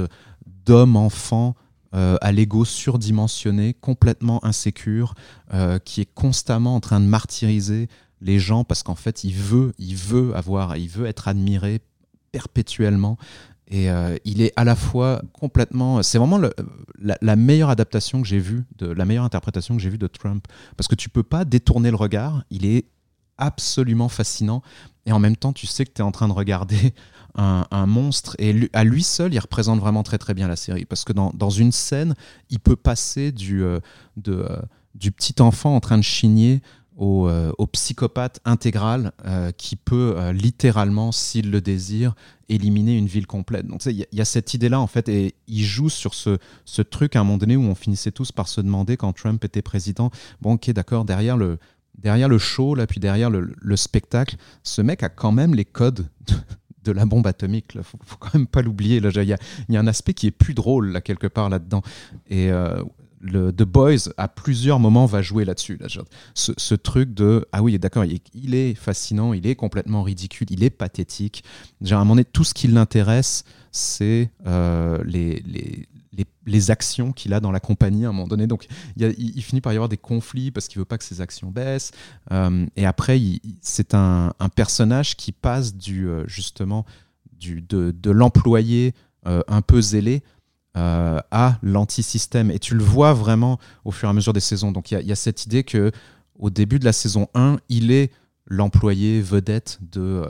d'homme-enfant 0.67 1.55
euh, 1.95 2.17
à 2.21 2.33
l'ego 2.33 2.65
surdimensionné, 2.65 3.75
complètement 3.75 4.45
insécure, 4.45 5.15
euh, 5.53 5.79
qui 5.79 6.01
est 6.01 6.15
constamment 6.15 6.75
en 6.75 6.81
train 6.81 7.01
de 7.01 7.07
martyriser 7.07 7.89
les 8.23 8.39
gens 8.39 8.65
parce 8.65 8.83
qu'en 8.83 8.95
fait 8.95 9.25
il 9.25 9.35
veut, 9.35 9.73
il 9.79 9.97
veut 9.97 10.35
avoir, 10.35 10.77
il 10.77 10.89
veut 10.89 11.07
être 11.07 11.29
admiré 11.29 11.81
perpétuellement. 12.31 13.19
Et 13.69 13.91
euh, 13.91 14.17
il 14.25 14.43
est 14.43 14.53
à 14.57 14.65
la 14.65 14.77
fois 14.77 15.23
complètement. 15.33 16.03
C'est 16.03 16.19
vraiment 16.19 16.41
la, 16.99 17.37
meilleure 17.37 17.71
adaptation 17.71 18.21
que 18.21 18.29
j'ai 18.29 18.39
vue, 18.39 18.65
de, 18.79 18.87
la 18.87 19.05
meilleure 19.05 19.25
interprétation 19.25 19.77
que 19.77 19.83
j'ai 19.83 19.89
vue 19.89 19.99
de 19.99 20.07
Trump. 20.07 20.47
Parce 20.77 20.89
que 20.89 20.95
tu 20.95 21.09
peux 21.09 21.23
pas 21.23 21.45
détourner 21.45 21.91
le 21.91 21.97
regard. 21.97 22.45
Il 22.51 22.67
est 22.67 22.87
absolument 23.39 24.09
fascinant. 24.09 24.63
Et 25.07 25.13
en 25.13 25.19
même 25.19 25.37
temps, 25.37 25.53
tu 25.53 25.67
sais 25.67 25.85
que 25.85 25.93
tu 25.93 26.01
es 26.01 26.05
en 26.05 26.13
train 26.13 26.29
de 26.29 26.33
regarder 26.33 26.95
un, 27.35 27.87
monstre. 27.87 28.37
Et 28.39 28.71
à 28.73 28.85
lui 28.85 29.03
seul, 29.03 29.35
il 29.35 29.39
représente 29.39 29.81
vraiment 29.81 30.03
très 30.03 30.19
très 30.19 30.35
bien 30.35 30.49
la 30.49 30.57
série. 30.57 30.85
Parce 30.85 31.05
que 31.05 31.13
dans, 31.13 31.51
une 31.51 31.73
scène, 31.73 32.15
il 32.51 32.61
peut 32.61 32.77
passer 32.77 33.33
du, 33.33 33.63
euh, 33.63 33.81
euh, 34.29 34.63
du 34.95 35.13
petit 35.13 35.41
enfant 35.41 35.75
en 35.75 35.81
train 35.81 35.99
de 35.99 36.03
chigner 36.03 36.63
au, 36.97 37.29
euh, 37.29 37.53
psychopathe 37.73 38.41
intégral 38.45 39.13
qui 39.57 39.77
peut 39.77 40.31
littéralement, 40.31 41.11
s'il 41.11 41.51
le 41.51 41.61
désire, 41.61 42.15
éliminer 42.49 42.99
une 42.99 43.07
ville 43.07 43.27
complète. 43.27 43.67
Donc 43.67 43.85
il 43.87 44.07
y, 44.13 44.21
a 44.21 44.25
cette 44.25 44.53
idée-là 44.53 44.79
en 44.79 44.87
fait, 44.87 45.09
et 45.09 45.35
il 45.49 45.65
joue 45.65 45.89
sur 45.89 46.13
ce, 46.13 46.37
ce 46.67 46.83
truc 46.83 47.17
à 47.17 47.21
un 47.21 47.25
moment 47.25 47.39
donné 47.39 47.57
où 47.57 47.63
on 47.63 47.75
finissait 47.75 48.13
tous 48.13 48.31
par 48.31 48.47
se 48.47 48.61
demander 48.61 48.99
quand 48.99 49.13
Trump 49.15 49.43
était 49.45 49.63
président, 49.63 50.11
bon 50.43 50.55
ok 50.55 50.71
d'accord, 50.71 51.07
derrière 51.07 51.39
le, 51.39 51.59
derrière 51.99 52.29
le 52.29 52.39
show, 52.39 52.75
là, 52.75 52.87
puis 52.87 53.01
derrière 53.01 53.31
le, 53.31 53.55
le, 53.57 53.77
spectacle, 53.77 54.37
ce 54.63 54.83
mec 54.83 55.03
a 55.03 55.09
quand 55.09 55.33
même 55.33 55.55
les 55.55 55.65
codes 55.65 56.07
de 56.85 56.93
la 56.93 57.07
bombe 57.07 57.27
atomique. 57.27 57.73
Il 57.75 57.83
faut, 57.83 57.99
faut 58.05 58.17
quand 58.19 58.35
même 58.35 58.47
pas 58.47 58.63
l'oublier. 58.63 58.99
Il 58.99 59.25
y 59.25 59.77
a, 59.77 59.81
un 59.81 59.87
aspect 59.87 60.15
qui 60.15 60.27
est 60.27 60.33
plus 60.33 60.55
drôle 60.55 60.91
là 60.91 61.01
quelque 61.01 61.27
part 61.27 61.49
là-dedans. 61.49 61.83
Et 62.29 62.51
euh, 62.51 62.83
le 63.21 63.53
The 63.53 63.63
Boys 63.63 64.11
à 64.17 64.29
plusieurs 64.29 64.81
moments 64.81 65.07
va 65.07 65.23
jouer 65.23 65.45
là-dessus. 65.45 65.79
Là, 65.81 65.87
ce, 66.35 66.53
ce, 66.57 66.75
truc 66.75 67.15
de 67.15 67.47
ah 67.53 67.63
oui 67.63 67.79
d'accord, 67.79 68.05
il, 68.05 68.55
est 68.55 68.75
fascinant, 68.75 69.33
il 69.33 69.47
est 69.47 69.55
complètement 69.55 70.03
ridicule, 70.03 70.49
il 70.51 70.65
est 70.65 70.71
pathétique. 70.71 71.45
Genre, 71.81 71.99
à 71.99 72.03
un 72.03 72.05
moment 72.05 72.17
donné, 72.17 72.25
tout 72.25 72.45
ce 72.45 72.53
qui 72.53 72.67
l'intéresse, 72.67 73.45
c'est 73.71 74.31
euh, 74.47 74.99
les, 75.05 75.43
les, 75.47 75.89
les, 76.47 76.71
actions 76.71 77.13
qu'il 77.13 77.33
a 77.35 77.41
dans 77.41 77.51
la 77.51 77.61
compagnie 77.61 78.05
à 78.05 78.09
un 78.09 78.13
moment 78.13 78.29
donné. 78.29 78.47
Donc 78.47 78.67
il, 78.97 79.43
finit 79.43 79.61
par 79.61 79.73
y 79.73 79.77
avoir 79.77 79.89
des 79.89 79.97
conflits 79.97 80.51
parce 80.51 80.69
qu'il 80.69 80.79
veut 80.79 80.85
pas 80.85 80.99
que 80.99 81.05
ses 81.05 81.21
actions 81.21 81.51
baissent. 81.51 81.93
Euh, 82.31 82.67
et 82.77 82.87
après, 82.87 83.21
c'est 83.61 83.95
un, 83.95 84.33
personnage 84.55 85.17
qui 85.17 85.33
passe 85.33 85.75
du 85.75 86.09
euh, 86.09 86.25
justement 86.27 86.85
du, 87.39 87.63
de, 87.63 88.11
l'employé 88.11 88.95
euh, 89.27 89.43
un 89.49 89.63
peu 89.63 89.81
zélé 89.81 90.23
à 90.75 91.59
l'anti-système. 91.63 92.51
Et 92.51 92.59
tu 92.59 92.75
le 92.75 92.83
vois 92.83 93.13
vraiment 93.13 93.59
au 93.85 93.91
fur 93.91 94.09
et 94.09 94.11
à 94.11 94.15
mesure 94.15 94.33
des 94.33 94.41
saisons. 94.41 94.73
Donc 94.73 94.91
il 94.91 95.03
y, 95.03 95.13
a 95.13 95.17
cette 95.17 95.45
idée 95.45 95.65
que 95.65 95.93
au 96.39 96.49
début 96.49 96.79
de 96.79 96.87
la 96.87 96.95
saison 96.95 97.29
1, 97.35 97.59
il 97.69 97.91
est 97.91 98.11
l'employé 98.47 99.23
vedette 99.23 99.79
de 99.81 100.25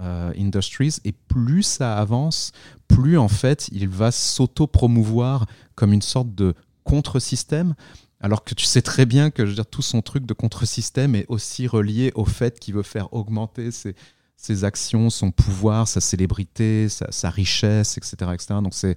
euh, 0.00 0.32
Industries. 0.38 0.96
Et 1.04 1.12
plus 1.12 1.62
ça 1.62 1.98
avance, 1.98 2.52
plus 2.88 3.18
en 3.18 3.28
fait 3.28 3.68
il 3.72 3.88
va 3.88 4.10
s'auto-promouvoir 4.10 5.46
comme 5.74 5.92
une 5.92 6.02
sorte 6.02 6.34
de 6.34 6.54
contre-système. 6.84 7.74
Alors 8.20 8.44
que 8.44 8.54
tu 8.54 8.64
sais 8.64 8.80
très 8.80 9.04
bien 9.04 9.30
que 9.30 9.44
je 9.44 9.50
veux 9.50 9.54
dire, 9.56 9.66
tout 9.66 9.82
son 9.82 10.00
truc 10.00 10.24
de 10.24 10.32
contre-système 10.32 11.14
est 11.14 11.26
aussi 11.28 11.66
relié 11.66 12.12
au 12.14 12.24
fait 12.24 12.58
qu'il 12.58 12.74
veut 12.74 12.82
faire 12.82 13.12
augmenter 13.12 13.70
ses, 13.70 14.64
actions, 14.64 15.10
son 15.10 15.30
pouvoir, 15.30 15.88
sa 15.88 16.00
célébrité, 16.00 16.88
sa, 16.88 17.30
richesse, 17.30 17.98
etc., 17.98 18.30
etc. 18.32 18.46
Donc 18.62 18.72
c'est 18.72 18.94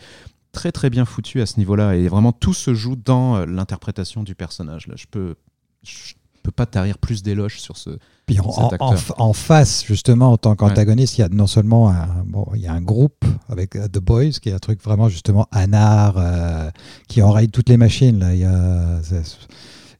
très 0.51 0.71
très 0.71 0.89
bien 0.89 1.03
foutu 1.03 1.41
à 1.41 1.45
ce 1.45 1.57
niveau-là. 1.57 1.95
Et 1.95 2.07
vraiment 2.07 2.31
tout 2.31 2.53
se 2.53 2.73
joue 2.73 2.95
dans 2.95 3.35
euh, 3.35 3.45
l'interprétation 3.45 4.23
du 4.23 4.33
personnage. 4.33 4.87
Là, 4.87 4.95
je 4.95 5.05
peux, 5.09 5.35
peux 6.47 6.51
pas 6.51 6.65
tarir 6.65 6.97
plus 6.97 7.23
d'éloges 7.23 7.59
sur 7.59 7.75
ce, 7.75 7.91
puis 8.25 8.39
en, 8.39 9.33
face, 9.33 9.85
justement, 9.85 10.33
en 10.33 10.37
tant 10.37 10.55
qu'antagoniste, 10.55 11.17
il 11.17 11.21
y 11.21 11.23
a 11.23 11.29
non 11.29 11.47
seulement 11.47 11.89
un, 11.89 12.25
bon, 12.25 12.45
il 12.55 12.61
y 12.61 12.67
a 12.67 12.73
un 12.73 12.81
groupe 12.81 13.23
avec 13.47 13.77
euh, 13.77 13.87
The 13.87 13.99
Boys, 13.99 14.31
qui 14.41 14.49
est 14.49 14.53
un 14.53 14.59
truc 14.59 14.83
vraiment 14.83 15.07
justement 15.07 15.47
anard, 15.51 16.15
euh, 16.17 16.69
qui 17.07 17.21
enraye 17.21 17.47
toutes 17.47 17.69
les 17.69 17.77
machines. 17.77 18.19
Là. 18.19 18.33
Il 18.33 18.39
y 18.39 18.43
a, 18.43 18.99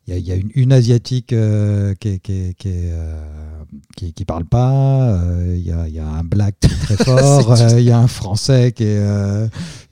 il 0.07 0.27
y 0.27 0.31
a, 0.33 0.35
une, 0.35 0.51
une, 0.55 0.73
asiatique 0.73 1.31
euh, 1.31 1.95
qui, 1.95 2.19
qui, 2.19 2.53
qui, 2.55 4.13
qui, 4.13 4.25
parle 4.25 4.45
pas, 4.45 5.21
il 5.53 5.65
y, 5.65 5.71
a, 5.71 5.87
il, 5.87 5.93
y 5.93 5.99
a, 5.99 6.07
un 6.07 6.23
black 6.23 6.59
très 6.59 6.97
fort, 7.03 7.55
il 7.77 7.83
y 7.83 7.91
a 7.91 7.99
un 7.99 8.07
français 8.07 8.73
qui 8.73 8.83
est, 8.83 9.49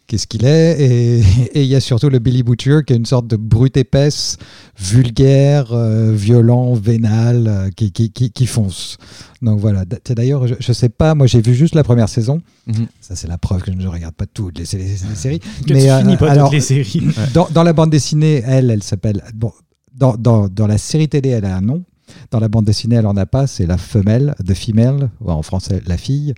qu'est-ce 0.07 0.27
qu'il 0.27 0.45
est. 0.45 0.79
Et 1.53 1.63
il 1.63 1.67
y 1.67 1.75
a 1.75 1.79
surtout 1.79 2.09
le 2.09 2.19
Billy 2.19 2.43
Butcher, 2.43 2.81
qui 2.85 2.93
est 2.93 2.95
une 2.95 3.05
sorte 3.05 3.27
de 3.27 3.35
brute 3.35 3.77
épaisse, 3.77 4.37
vulgaire, 4.79 5.71
euh, 5.71 6.11
violent, 6.13 6.73
vénal, 6.73 7.47
euh, 7.47 7.69
qui, 7.75 7.91
qui, 7.91 8.11
qui, 8.11 8.45
fonce. 8.45 8.97
Donc 9.41 9.59
voilà. 9.59 9.83
D'ailleurs, 9.85 10.47
je, 10.47 10.55
ne 10.55 10.73
sais 10.73 10.89
pas, 10.89 11.15
moi 11.15 11.27
j'ai 11.27 11.41
vu 11.41 11.53
juste 11.53 11.75
la 11.75 11.83
première 11.83 12.09
saison. 12.09 12.41
Mhm. 12.67 12.87
Ça, 13.01 13.15
c'est 13.15 13.27
la 13.27 13.37
preuve 13.37 13.61
que 13.61 13.71
je 13.71 13.77
ne 13.77 13.87
regarde 13.87 14.15
pas 14.15 14.25
toutes 14.25 14.57
les, 14.57 14.65
séries. 14.65 15.39
que 15.67 15.73
mais, 15.73 15.83
tu 15.83 15.89
euh, 15.89 15.99
finis 15.99 16.17
pas 16.17 16.31
alors, 16.31 16.49
toutes 16.49 16.55
les 16.55 16.61
séries. 16.61 17.01
Dans, 17.33 17.47
dans, 17.51 17.63
la 17.63 17.73
bande 17.73 17.89
dessinée, 17.89 18.43
elle, 18.45 18.69
elle 18.71 18.83
s'appelle. 18.83 19.23
Bon, 19.33 19.51
dans, 19.93 20.15
dans, 20.15 20.47
dans 20.47 20.67
la 20.67 20.77
série 20.77 21.07
télé, 21.07 21.29
elle 21.29 21.45
a 21.45 21.55
un 21.55 21.61
nom. 21.61 21.83
Dans 22.31 22.39
la 22.39 22.47
bande 22.47 22.65
dessinée, 22.65 22.95
elle 22.95 23.07
en 23.07 23.17
a 23.17 23.25
pas, 23.25 23.47
c'est 23.47 23.65
la 23.65 23.77
femelle, 23.77 24.35
the 24.45 24.53
female, 24.53 25.09
ou 25.21 25.31
en 25.31 25.41
français, 25.41 25.81
la 25.85 25.97
fille. 25.97 26.33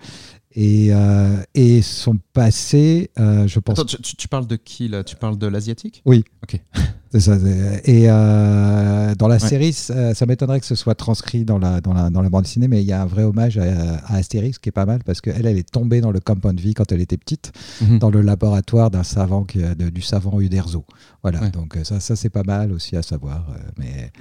Et, 0.60 0.88
euh, 0.92 1.38
et 1.54 1.84
son 1.84 2.18
passé, 2.34 3.12
euh, 3.20 3.48
je 3.48 3.60
pense. 3.60 3.78
Attends, 3.78 3.98
tu, 4.02 4.16
tu, 4.16 4.28
parles 4.28 4.48
de 4.48 4.56
qui 4.56 4.88
là? 4.88 5.04
Tu 5.04 5.16
parles 5.16 5.38
de 5.38 5.46
l'asiatique? 5.46 6.02
Oui. 6.04 6.24
Ok. 6.44 6.60
C'est 7.12 7.20
ça. 7.20 7.38
Et 7.86 8.10
euh, 8.10 9.14
dans 9.16 9.28
la 9.28 9.38
série, 9.38 9.72
ça, 9.72 10.16
ça 10.16 10.26
m'étonnerait 10.26 10.60
que 10.60 10.66
ce 10.66 10.74
soit 10.74 10.96
transcrit 10.96 11.46
dans 11.46 11.60
la, 11.60 11.80
dans 11.80 11.94
la, 11.94 12.10
dans 12.10 12.22
la 12.24 12.30
bande 12.30 12.44
dessinée, 12.46 12.68
mais 12.68 12.82
il 12.82 12.88
y 12.88 12.92
a 12.92 13.02
un 13.04 13.06
vrai 13.06 13.22
hommage 13.24 13.60
à, 13.60 13.98
à 14.08 14.16
Astérix 14.16 14.58
qui 14.58 14.70
est 14.70 14.72
pas 14.72 14.88
mal 14.88 15.04
parce 15.06 15.22
qu'elle, 15.22 15.46
elle 15.46 15.58
est 15.60 15.70
tombée 15.72 16.02
dans 16.02 16.12
le 16.12 16.20
compound 16.20 16.60
vie 16.60 16.74
quand 16.74 16.92
elle 16.92 17.02
était 17.02 17.18
petite, 17.18 17.52
Mhm. 17.82 18.00
dans 18.00 18.10
le 18.10 18.22
laboratoire 18.22 18.90
d'un 18.90 19.04
savant, 19.04 19.44
qui, 19.44 19.60
de- 19.60 19.90
du 19.90 20.02
savant 20.02 20.42
Uderzo. 20.42 20.86
Voilà, 21.22 21.42
Ouais. 21.44 21.52
donc 21.52 21.78
ça, 21.84 22.00
ça 22.00 22.16
c'est 22.16 22.30
pas 22.32 22.44
mal 22.44 22.72
aussi 22.72 22.96
à 22.96 23.04
savoir. 23.04 23.46
mais 23.78 24.12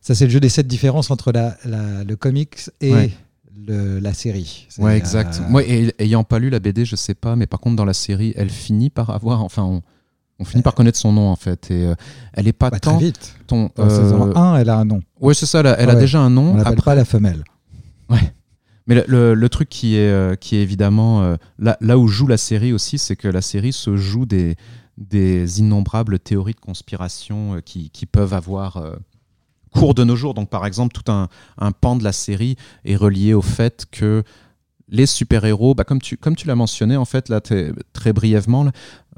ça, 0.00 0.14
c'est 0.16 0.24
le 0.24 0.30
jeu 0.30 0.40
des 0.40 0.48
sept 0.48 0.66
différences 0.66 1.10
entre 1.12 1.30
la, 1.32 1.56
la- 1.64 2.02
le 2.04 2.16
comics 2.16 2.56
et 2.80 2.92
Ouais. 2.92 3.10
Le- 3.66 3.98
la 3.98 4.14
série. 4.14 4.66
Ouais, 4.78 4.96
exact. 4.96 5.40
euh, 5.42 5.48
Moi, 5.48 5.62
et- 5.64 5.94
ayant 5.98 6.24
pas 6.24 6.38
lu 6.38 6.50
la 6.50 6.60
BD, 6.60 6.84
je 6.84 6.96
sais 6.96 7.14
pas, 7.14 7.36
mais 7.36 7.46
par 7.46 7.60
contre, 7.60 7.76
dans 7.76 7.84
la 7.84 7.94
série, 7.94 8.32
elle 8.36 8.50
finit 8.50 8.90
par 8.90 9.10
avoir. 9.10 9.42
Enfin, 9.42 9.62
on, 9.64 9.82
on 10.38 10.44
finit 10.44 10.62
par 10.62 10.74
connaître 10.74 10.98
son 10.98 11.12
nom, 11.12 11.28
en 11.30 11.36
fait. 11.36 11.70
Et 11.70 11.86
euh, 11.86 11.94
elle 12.34 12.46
est 12.48 12.52
pas 12.52 12.70
bah, 12.70 12.78
tant. 12.78 12.96
très 12.96 13.06
vite. 13.06 13.34
ton- 13.46 13.70
Dans 13.74 13.84
la 13.84 13.90
saison 13.90 14.28
euh, 14.30 14.34
1, 14.36 14.56
elle 14.58 14.70
a 14.70 14.78
un 14.78 14.84
nom. 14.84 15.00
Ouais, 15.20 15.34
c'est 15.34 15.46
ça, 15.46 15.60
elle 15.60 15.66
a, 15.66 15.76
Ah 15.78 15.86
ouais. 15.94 15.96
déjà 16.00 16.20
un 16.20 16.30
nom. 16.30 16.52
On 16.52 16.56
l'appelle 16.56 16.74
Après- 16.74 16.84
pas 16.84 16.94
la 16.94 17.04
femelle. 17.04 17.42
Mais 18.86 18.94
le, 18.94 19.04
le- 19.06 19.34
le 19.34 19.48
truc 19.50 19.68
qui 19.68 19.96
est, 19.96 20.08
euh, 20.10 20.34
qui 20.34 20.56
est 20.56 20.62
évidemment 20.62 21.20
euh, 21.22 21.36
là, 21.58 21.76
là 21.82 21.98
où 21.98 22.08
joue 22.08 22.26
la 22.26 22.38
série 22.38 22.72
aussi, 22.72 22.96
c'est 22.96 23.16
que 23.16 23.28
la 23.28 23.42
série 23.42 23.74
se 23.74 23.96
joue 23.98 24.24
des, 24.24 24.56
des 24.96 25.60
innombrables 25.60 26.18
théories 26.18 26.54
de 26.54 26.60
conspiration 26.60 27.56
euh, 27.56 27.60
qui, 27.60 27.90
qui 27.90 28.06
peuvent 28.06 28.32
avoir 28.32 28.78
euh, 28.78 28.96
cours 29.78 29.94
de 29.94 30.04
nos 30.04 30.16
jours. 30.16 30.34
Donc 30.34 30.50
par 30.50 30.66
exemple, 30.66 30.92
tout 30.92 31.10
un, 31.10 31.28
pan 31.72 31.96
de 31.96 32.04
la 32.04 32.12
série 32.12 32.56
est 32.84 32.96
relié 32.96 33.34
au 33.34 33.42
fait 33.42 33.86
que 33.90 34.22
les 34.90 35.06
super-héros, 35.06 35.74
bah, 35.74 35.84
comme 35.84 36.00
tu, 36.00 36.18
l'as 36.46 36.54
mentionné 36.54 36.96
en 36.96 37.04
fait 37.04 37.28
là 37.28 37.40
très 37.40 38.12
brièvement, 38.12 38.70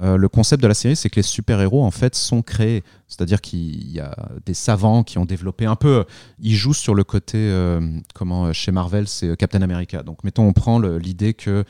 euh, 0.02 0.16
le 0.16 0.28
concept 0.28 0.62
de 0.62 0.66
la 0.66 0.74
série, 0.74 0.96
c'est 0.96 1.10
que 1.10 1.16
les 1.16 1.22
super-héros 1.22 1.84
en 1.84 1.90
fait 1.90 2.14
sont 2.14 2.42
créés. 2.42 2.82
C'est-à-dire 3.06 3.40
qu'il 3.40 3.90
y 3.92 4.00
a 4.00 4.16
des 4.46 4.54
savants 4.54 5.04
qui 5.04 5.18
ont 5.18 5.26
développé 5.26 5.66
un 5.66 5.76
peu. 5.76 6.04
Ils 6.40 6.54
jouent 6.54 6.74
sur 6.74 6.94
le 6.94 7.04
côté, 7.04 7.38
euh, 7.38 7.80
comment 8.14 8.46
euh, 8.46 8.52
chez 8.52 8.72
Marvel, 8.72 9.06
c'est 9.06 9.28
euh, 9.28 9.36
Captain 9.36 9.62
America. 9.62 10.02
Donc 10.02 10.24
mettons, 10.24 10.44
on 10.44 10.52
prend 10.52 10.80
l'idée 10.80 11.34
que 11.34 11.64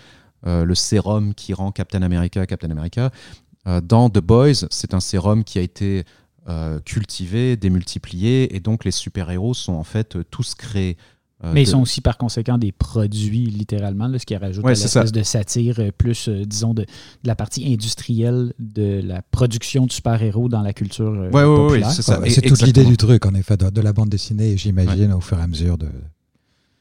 euh, 0.46 0.64
le 0.64 0.74
sérum 0.74 1.34
qui 1.34 1.52
rend 1.52 1.70
Captain 1.70 2.02
America 2.02 2.46
Captain 2.46 2.70
America. 2.70 3.10
euh, 3.66 3.80
dans 3.82 4.08
The 4.08 4.20
Boys, 4.20 4.66
c'est 4.70 4.94
un 4.94 5.00
sérum 5.00 5.44
qui 5.44 5.58
a 5.58 5.62
été 5.62 6.04
euh, 6.48 6.80
cultivé, 6.80 7.56
démultiplié, 7.56 8.54
et 8.56 8.60
donc 8.60 8.84
les 8.84 8.90
super-héros 8.90 9.54
sont 9.54 9.74
en 9.74 9.84
fait 9.84 10.16
euh, 10.16 10.24
tous 10.30 10.54
créés. 10.54 10.96
euh, 11.44 11.52
Mais 11.52 11.62
ils 11.62 11.66
de- 11.66 11.70
sont 11.70 11.80
aussi 11.82 12.00
par 12.00 12.16
conséquent 12.18 12.58
des 12.58 12.72
produits, 12.72 13.46
littéralement, 13.46 14.08
là, 14.08 14.18
ce 14.18 14.26
qui 14.26 14.36
rajoute 14.36 14.64
Ouais, 14.64 14.72
à 14.72 14.74
c'est 14.74 14.84
l'espèce 14.84 15.12
de 15.12 15.22
satire, 15.22 15.78
plus, 15.96 16.28
euh, 16.28 16.44
disons, 16.44 16.74
de, 16.74 16.82
de 16.82 16.86
la 17.24 17.34
partie 17.34 17.70
industrielle 17.72 18.52
de 18.58 19.00
la 19.04 19.22
production 19.22 19.86
de 19.86 19.92
super-héros 19.92 20.48
dans 20.48 20.62
la 20.62 20.72
culture 20.72 21.06
euh, 21.06 21.30
Ouais, 21.30 21.44
ouais, 21.44 21.48
ouais, 21.48 21.56
populaire. 21.68 21.90
c'est 21.92 22.02
ça. 22.02 22.20
Ouais, 22.20 22.28
Et- 22.28 22.30
c'est 22.30 22.42
toute 22.42 22.62
l'idée 22.62 22.84
du 22.84 22.96
truc, 22.96 23.24
en 23.26 23.34
effet, 23.34 23.56
de, 23.56 23.70
de 23.70 23.80
la 23.80 23.92
bande 23.92 24.08
dessinée, 24.08 24.56
j'imagine, 24.56 25.12
au 25.12 25.20
fur 25.20 25.38
et 25.38 25.42
à 25.42 25.46
mesure 25.46 25.78
de. 25.78 25.88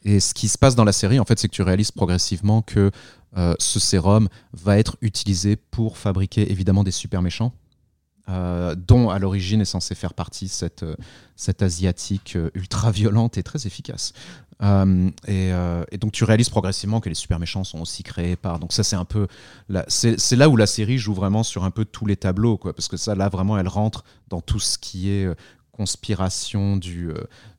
Et 0.05 0.21
ce 0.21 0.33
qui 0.33 0.47
se 0.47 0.57
passe 0.57 0.75
dans 0.75 0.85
la 0.85 0.93
série, 0.93 1.19
en 1.19 1.25
fait, 1.25 1.37
c'est 1.37 1.49
que 1.49 1.53
tu 1.53 1.61
réalises 1.61 1.91
progressivement 1.91 2.61
que 2.61 2.89
euh, 3.37 3.53
ce 3.59 3.79
sérum 3.79 4.29
va 4.53 4.77
être 4.79 4.95
utilisé 5.01 5.57
pour 5.57 5.97
fabriquer 5.97 6.49
évidemment 6.51 6.83
des 6.85 6.91
super 6.91 7.21
méchants, 7.21 7.53
euh, 8.29 8.75
dont 8.75 9.09
à 9.09 9.17
l'origine 9.17 9.61
est 9.61 9.65
censé 9.65 9.95
faire 9.95 10.13
partie 10.13 10.49
cette, 10.49 10.83
euh, 10.83 10.95
cette 11.35 11.63
asiatique 11.63 12.35
euh, 12.35 12.51
ultra 12.53 12.91
violente 12.91 13.39
et 13.39 13.43
très 13.43 13.65
efficace. 13.65 14.13
Et, 14.61 15.51
donc 15.99 16.11
tu 16.11 16.25
réalises 16.25 16.49
progressivement 16.49 16.99
que 16.99 17.07
les 17.07 17.15
super 17.15 17.39
méchants 17.39 17.63
sont 17.63 17.79
aussi 17.79 18.03
créés 18.03 18.35
par. 18.35 18.59
Donc 18.59 18.73
ça 18.73 18.83
c'est 18.83 18.97
un 18.97 19.05
peu, 19.05 19.27
c'est 19.87 20.35
là 20.35 20.49
où 20.49 20.57
la 20.57 20.67
série 20.67 20.97
joue 20.97 21.13
vraiment 21.13 21.43
sur 21.43 21.63
un 21.63 21.71
peu 21.71 21.85
tous 21.85 22.05
les 22.05 22.17
tableaux, 22.17 22.57
quoi, 22.57 22.73
parce 22.73 22.89
que 22.89 22.97
ça 22.97 23.15
là 23.15 23.29
vraiment 23.29 23.57
elle 23.57 23.69
rentre 23.69 24.03
dans 24.27 24.41
tout 24.41 24.59
ce 24.59 24.77
qui 24.77 25.11
est 25.11 25.29
conspiration 25.79 26.75
du, 26.75 27.09
euh, 27.09 27.13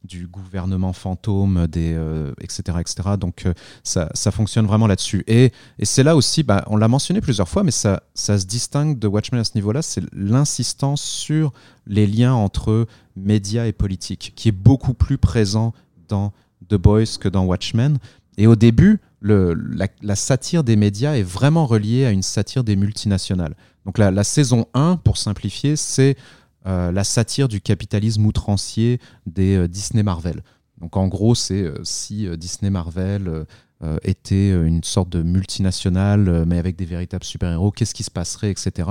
du 0.05 0.27
gouvernement 0.27 0.93
fantôme, 0.93 1.66
des, 1.66 1.95
euh, 1.95 2.35
etc., 2.43 2.77
etc. 2.79 3.16
Donc 3.18 3.47
euh, 3.47 3.55
ça, 3.83 4.11
ça 4.12 4.31
fonctionne 4.31 4.66
vraiment 4.66 4.87
là-dessus. 4.87 5.25
Et, 5.27 5.53
c'est 5.85 6.03
là 6.03 6.14
aussi, 6.14 6.43
bah, 6.43 6.62
on 6.66 6.77
l'a 6.77 6.87
mentionné 6.87 7.23
plusieurs 7.23 7.49
fois, 7.49 7.62
mais 7.62 7.71
ça, 7.71 8.03
se 8.14 8.45
distingue 8.45 8.99
de 8.99 9.09
Watchmen 9.09 9.41
à 9.41 9.45
ce 9.45 9.53
niveau-là, 9.55 9.81
c'est 9.81 10.03
l'insistance 10.12 11.01
sur 11.01 11.55
les 11.87 12.07
liens 12.07 12.35
entre 12.35 12.87
médias 13.16 13.64
et 13.64 13.73
politique, 13.73 14.35
qui 14.37 14.51
est 14.51 14.59
beaucoup 14.68 14.93
plus 14.93 15.16
présent 15.16 15.73
dans 16.09 16.35
The 16.68 16.75
Boys 16.75 17.16
que 17.18 17.31
dans 17.31 17.47
Watchmen. 17.47 17.97
Et 18.37 18.47
au 18.47 18.55
début, 18.55 19.01
la, 19.23 20.14
satire 20.14 20.62
des 20.62 20.77
médias 20.77 21.14
est 21.14 21.23
vraiment 21.23 21.64
reliée 21.64 22.05
à 22.05 22.11
une 22.11 22.23
satire 22.23 22.64
des 22.64 22.77
multinationales. 22.77 23.55
Donc 23.87 23.97
la, 23.97 24.11
la 24.11 24.25
saison 24.25 24.66
1, 24.75 24.97
pour 24.97 25.16
simplifier, 25.16 25.75
c'est 25.77 26.16
la 26.64 27.04
satire 27.04 27.48
du 27.48 27.61
capitalisme 27.61 28.26
outrancier 28.26 29.00
des 29.26 29.56
euh, 29.56 29.68
Disney 29.68 30.02
Marvel. 30.02 30.42
Donc 30.80 30.96
en 30.96 31.08
gros, 31.08 31.34
c'est 31.34 31.62
euh, 31.62 31.78
si 31.84 32.26
euh, 32.26 32.36
Disney 32.36 32.70
Marvel 32.70 33.28
euh, 33.28 33.44
euh, 33.82 33.96
était 34.02 34.50
euh, 34.52 34.66
une 34.66 34.82
sorte 34.84 35.08
de 35.08 35.22
multinationale, 35.22 36.28
euh, 36.28 36.44
mais 36.46 36.58
avec 36.58 36.76
des 36.76 36.84
véritables 36.84 37.24
super-héros, 37.24 37.70
qu'est-ce 37.70 37.94
qui 37.94 38.02
se 38.02 38.11
passerait, 38.11 38.50
etc. 38.50 38.90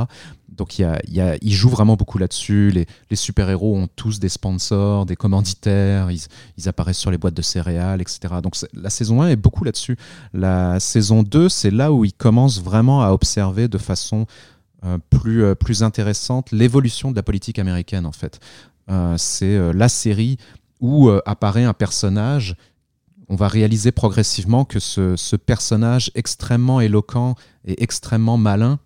Donc 0.49 0.77
il 0.77 0.83
y 0.83 0.85
a, 0.85 0.99
il 1.07 1.13
y 1.13 1.21
a- 1.21 1.35
il 1.41 1.51
joue 1.53 1.69
vraiment 1.69 1.95
beaucoup 1.95 2.17
là-dessus. 2.17 2.71
Les, 2.71 3.15
super-héros 3.15 3.75
ont 3.77 3.87
tous 3.95 4.19
des 4.19 4.29
sponsors, 4.29 5.05
des 5.05 5.15
commanditaires, 5.15 6.11
ils, 6.11 6.21
ils 6.57 6.67
apparaissent 6.69 6.97
sur 6.97 7.11
les 7.11 7.17
boîtes 7.17 7.35
de 7.35 7.41
céréales, 7.41 8.01
etc. 8.01 8.35
Donc 8.43 8.55
la 8.73 8.89
saison 8.89 9.21
1 9.21 9.29
est 9.29 9.35
beaucoup 9.35 9.63
là-dessus. 9.63 9.95
La 10.33 10.79
saison 10.79 11.23
2, 11.23 11.49
c'est 11.49 11.71
là 11.71 11.91
où 11.93 12.03
ils 12.05 12.13
commencent 12.13 12.61
vraiment 12.61 13.03
à 13.03 13.11
observer 13.11 13.67
de 13.67 13.77
façon 13.77 14.21
euh, 14.21 14.25
plus, 15.09 15.43
euh, 15.43 15.55
plus 15.55 15.83
intéressante 15.83 16.51
l'évolution 16.51 17.11
de 17.11 17.15
la 17.15 17.23
politique 17.23 17.59
américaine, 17.59 18.05
en 18.05 18.11
fait. 18.11 18.39
Euh, 18.89 19.15
c'est 19.17 19.55
euh, 19.55 19.71
la 19.73 19.89
série 19.89 20.37
où 20.79 21.09
euh, 21.09 21.21
apparaît 21.25 21.65
un 21.65 21.73
personnage. 21.73 22.55
On 23.27 23.35
va 23.35 23.47
réaliser 23.47 23.91
progressivement 23.91 24.65
que 24.65 24.79
ce, 24.79 25.15
ce 25.15 25.35
personnage 25.35 26.11
extrêmement 26.15 26.81
éloquent 26.81 27.35
et 27.65 27.83
extrêmement 27.83 28.37
malin 28.37 28.79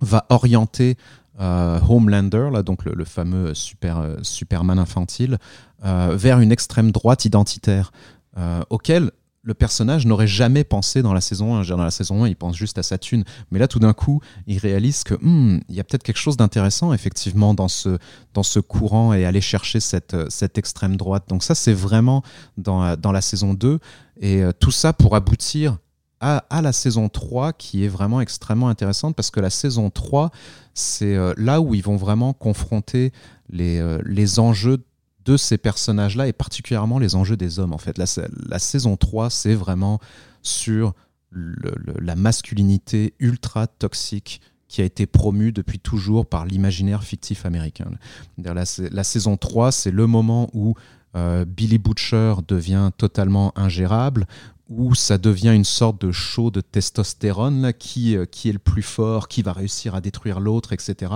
va 0.00 0.26
orienter 0.30 0.96
euh, 1.40 1.78
Homelander, 1.88 2.48
là, 2.52 2.62
donc 2.62 2.84
le, 2.84 3.04
fameux 3.04 3.54
super, 3.54 3.98
euh, 3.98 4.16
Superman 4.22 4.78
infantile, 4.78 5.38
euh, 5.84 6.14
vers 6.16 6.40
une 6.40 6.52
extrême 6.52 6.90
droite 6.90 7.24
identitaire, 7.24 7.92
euh, 8.36 8.60
auquel 8.70 9.10
le 9.42 9.54
personnage 9.54 10.06
n'aurait 10.06 10.26
jamais 10.26 10.64
pensé 10.64 11.02
dans 11.02 11.14
la 11.14 11.20
saison 11.20 11.54
1. 11.54 11.62
Je 11.62 11.68
veux 11.68 11.74
dire, 11.74 11.76
Dans 11.78 11.84
la 11.84 11.90
saison 11.90 12.24
1, 12.24 12.28
il 12.28 12.36
pense 12.36 12.56
juste 12.56 12.78
à 12.78 12.82
sa 12.82 12.98
thune. 12.98 13.24
Mais 13.50 13.58
là, 13.58 13.68
tout 13.68 13.78
d'un 13.78 13.94
coup, 13.94 14.20
il 14.46 14.58
réalise 14.58 15.02
que 15.02 15.14
hmm, 15.14 15.60
il 15.68 15.74
y 15.74 15.80
a 15.80 15.84
peut-être 15.84 16.02
quelque 16.02 16.18
chose 16.18 16.36
d'intéressant, 16.36 16.92
effectivement, 16.92 17.54
dans 17.54 17.68
ce, 17.68 17.98
dans 18.34 18.42
ce 18.42 18.60
courant 18.60 19.14
et 19.14 19.24
aller 19.24 19.40
chercher 19.40 19.80
cette, 19.80 20.14
euh, 20.14 20.26
cette 20.28 20.58
extrême 20.58 20.96
droite. 20.96 21.24
Donc 21.28 21.42
ça, 21.42 21.54
c'est 21.54 21.72
vraiment 21.72 22.22
dans, 22.58 22.84
euh, 22.84 22.96
dans 22.96 23.12
la 23.12 23.22
saison 23.22 23.54
2. 23.54 23.78
Et 24.20 24.42
euh, 24.42 24.52
tout 24.52 24.72
ça 24.72 24.92
pour 24.92 25.16
aboutir 25.16 25.78
à, 26.20 26.44
à 26.50 26.60
la 26.60 26.72
saison 26.72 27.08
3, 27.08 27.54
qui 27.54 27.84
est 27.84 27.88
vraiment 27.88 28.20
extrêmement 28.20 28.68
intéressante, 28.68 29.16
parce 29.16 29.30
que 29.30 29.40
la 29.40 29.48
saison 29.48 29.88
3, 29.88 30.30
c'est 30.74 31.16
là 31.38 31.62
où 31.62 31.74
ils 31.74 31.82
vont 31.82 31.96
vraiment 31.96 32.34
confronter 32.34 33.10
les, 33.48 33.82
les 34.04 34.38
enjeux 34.38 34.84
de 35.24 35.36
ces 35.36 35.58
personnages-là, 35.58 36.28
et 36.28 36.32
particulièrement 36.32 36.98
les 36.98 37.14
enjeux 37.14 37.36
des 37.36 37.58
hommes, 37.58 37.72
en 37.72 37.78
fait. 37.78 37.98
La, 37.98 38.06
la 38.48 38.58
saison 38.58 38.96
3, 38.96 39.30
c'est 39.30 39.54
vraiment 39.54 40.00
sur 40.42 40.94
la 41.32 42.16
masculinité 42.16 43.14
ultra 43.18 43.66
toxique 43.66 44.40
qui 44.68 44.80
a 44.82 44.84
été 44.84 45.06
promue 45.06 45.52
depuis 45.52 45.80
toujours 45.80 46.26
par 46.26 46.46
l'imaginaire 46.46 47.02
fictif 47.02 47.44
américain. 47.44 47.90
La, 48.38 48.64
la 48.90 49.04
saison 49.04 49.36
3, 49.36 49.72
c'est 49.72 49.90
le 49.90 50.06
moment 50.06 50.48
où 50.52 50.74
euh, 51.16 51.44
Billy 51.44 51.78
Butcher 51.78 52.34
devient 52.46 52.90
totalement 52.96 53.52
ingérable, 53.58 54.26
où 54.68 54.94
ça 54.94 55.18
devient 55.18 55.52
une 55.54 55.64
sorte 55.64 56.00
de 56.00 56.12
show 56.12 56.52
de 56.52 56.60
testostérone, 56.60 57.62
là, 57.62 57.72
qui, 57.72 58.16
euh, 58.16 58.26
qui 58.26 58.48
est 58.48 58.52
le 58.52 58.60
plus 58.60 58.82
fort, 58.82 59.26
qui 59.26 59.42
va 59.42 59.52
réussir 59.52 59.96
à 59.96 60.00
détruire 60.00 60.38
l'autre, 60.38 60.72
etc. 60.72 61.12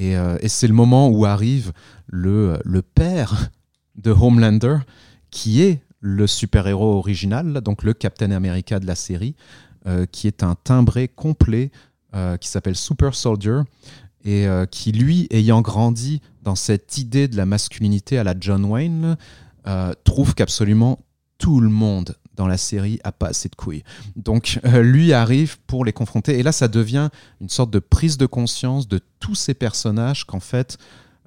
Et, 0.00 0.16
euh, 0.16 0.38
et 0.40 0.48
c'est 0.48 0.66
le 0.66 0.72
moment 0.72 1.10
où 1.10 1.26
arrive 1.26 1.72
le, 2.06 2.58
le 2.64 2.80
père 2.80 3.50
de 3.96 4.10
Homelander, 4.10 4.78
qui 5.30 5.60
est 5.60 5.82
le 6.00 6.26
super-héros 6.26 6.94
original, 6.94 7.60
donc 7.60 7.82
le 7.82 7.92
Captain 7.92 8.30
America 8.30 8.80
de 8.80 8.86
la 8.86 8.94
série, 8.94 9.36
euh, 9.86 10.06
qui 10.10 10.26
est 10.26 10.42
un 10.42 10.54
timbré 10.54 11.06
complet 11.06 11.70
euh, 12.14 12.38
qui 12.38 12.48
s'appelle 12.48 12.76
Super 12.76 13.14
Soldier, 13.14 13.60
et 14.24 14.46
qui, 14.70 14.92
lui, 14.92 15.28
ayant 15.30 15.62
grandi 15.62 16.20
dans 16.42 16.54
cette 16.54 16.98
idée 16.98 17.26
de 17.26 17.38
la 17.38 17.46
masculinité 17.46 18.18
à 18.18 18.24
la 18.24 18.34
John 18.38 18.66
Wayne, 18.66 19.16
trouve 20.04 20.34
qu'absolument 20.34 20.98
tout 21.38 21.58
le 21.58 21.70
monde 21.70 22.16
dans 22.34 22.46
la 22.46 22.56
série 22.56 23.00
a 23.04 23.12
pas 23.12 23.28
assez 23.28 23.48
de 23.48 23.54
couilles. 23.54 23.82
Donc 24.16 24.60
euh, 24.64 24.82
lui 24.82 25.12
arrive 25.12 25.58
pour 25.66 25.84
les 25.84 25.92
confronter, 25.92 26.38
et 26.38 26.42
là 26.42 26.52
ça 26.52 26.68
devient 26.68 27.10
une 27.40 27.48
sorte 27.48 27.70
de 27.70 27.78
prise 27.78 28.16
de 28.16 28.26
conscience 28.26 28.88
de 28.88 29.00
tous 29.18 29.34
ces 29.34 29.54
personnages 29.54 30.24
qu'en 30.24 30.40
fait, 30.40 30.78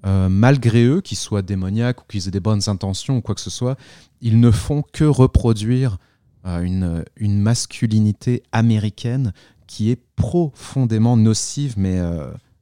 euh, 0.06 0.30
malgré 0.30 0.84
eux, 0.86 1.02
qu'ils 1.02 1.18
soient 1.18 1.42
démoniaques 1.42 2.02
ou 2.02 2.06
qu'ils 2.08 2.28
aient 2.28 2.32
des 2.32 2.40
bonnes 2.40 2.68
intentions 2.68 3.18
ou 3.18 3.22
quoi 3.22 3.36
que 3.36 3.42
ce 3.42 3.50
soit, 3.50 3.78
ils 4.22 4.40
ne 4.40 4.52
font 4.52 4.82
que 4.82 5.04
reproduire 5.04 5.98
euh, 6.46 7.04
une, 7.18 7.42
masculinité 7.42 8.44
américaine 8.52 9.34
qui 9.68 9.92
est 9.92 10.02
profondément 10.16 11.16
nocive, 11.16 11.76
mais 11.78 12.00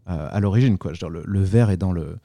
à, 0.06 0.40
l'origine. 0.40 0.78
quoi. 0.78 0.94
Je 0.94 1.06
Le, 1.06 1.44
verre 1.44 1.72
est 1.72 1.78
dans 1.78 1.92
le, 1.92 2.18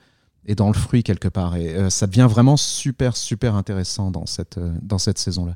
et 0.44 0.54
dans 0.54 0.68
le 0.68 0.74
fruit 0.74 1.02
quelque 1.02 1.28
part. 1.28 1.56
Et 1.56 1.88
ça 1.90 2.06
devient 2.06 2.26
vraiment 2.28 2.56
super, 2.56 3.16
super 3.16 3.54
intéressant 3.54 4.10
dans 4.10 4.26
cette, 4.26 4.58
dans 4.82 4.98
cette 4.98 5.18
saison-là. 5.18 5.54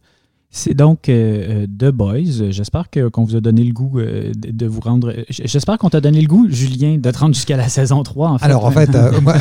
C'est 0.53 0.75
donc 0.75 1.09
euh, 1.09 1.67
The 1.67 1.87
Boys. 1.87 2.51
J'espère 2.51 2.91
que, 2.91 3.09
qu'on 3.09 3.25
vous 3.25 3.37
a 3.37 3.41
donné 3.41 3.63
le 3.63 3.73
goût 3.73 4.01
de, 4.01 4.33
de, 4.35 4.67
vous 4.67 4.81
rendre. 4.81 5.15
J'espère 5.29 5.79
qu'on 5.79 5.91
t'a 5.91 6.01
donné 6.01 6.21
le 6.21 6.27
goût, 6.27 6.49
Julien, 6.51 6.99
de 6.99 7.11
te 7.11 7.19
rendre 7.19 7.35
jusqu'à 7.35 7.57
la 7.57 7.69
saison 7.69 8.03
3. 8.03 8.31
En 8.31 8.39
fait. 8.39 8.45
Alors, 8.45 8.65
en 8.65 8.73
fait, 8.73 8.91
moi, 9.23 9.37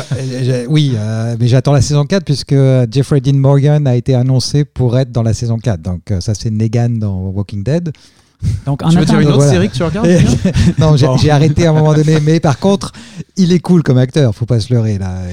oui, 0.67 0.93
mais 1.39 1.47
j'attends 1.47 1.73
la 1.73 1.81
saison 1.81 2.05
4 2.05 2.23
puisque 2.23 2.55
Jeffrey 2.91 3.21
Dean 3.21 3.37
Morgan 3.37 3.87
a 3.87 3.95
été 3.95 4.13
annoncé 4.13 4.65
pour 4.65 4.99
être 4.99 5.11
dans 5.11 5.23
la 5.23 5.33
saison 5.33 5.57
4. 5.57 5.81
Donc, 5.81 6.13
ça, 6.19 6.35
c'est 6.35 6.51
Negan 6.51 6.89
dans 6.99 7.17
Walking 7.29 7.63
Dead. 7.63 7.91
Donc, 8.65 8.83
en 8.83 8.89
tu 8.89 8.97
veux 8.97 9.05
dire 9.05 9.19
une 9.19 9.27
autre 9.29 9.49
série 9.49 9.69
que 9.69 9.75
tu 9.75 9.83
regardes 9.83 10.07
Non, 10.79 10.95
j'ai 10.95 11.29
arrêté 11.29 11.65
à 11.65 11.71
un 11.71 11.73
moment 11.73 11.93
donné, 11.93 12.19
mais 12.21 12.39
par 12.39 12.59
contre, 12.59 12.93
il 13.35 13.51
est 13.51 13.59
cool 13.59 13.83
comme 13.83 13.97
acteur, 13.97 14.33
faut 14.33 14.45
pas 14.45 14.59
se 14.59 14.73
leurrer 14.73 14.97
là. 14.97 15.23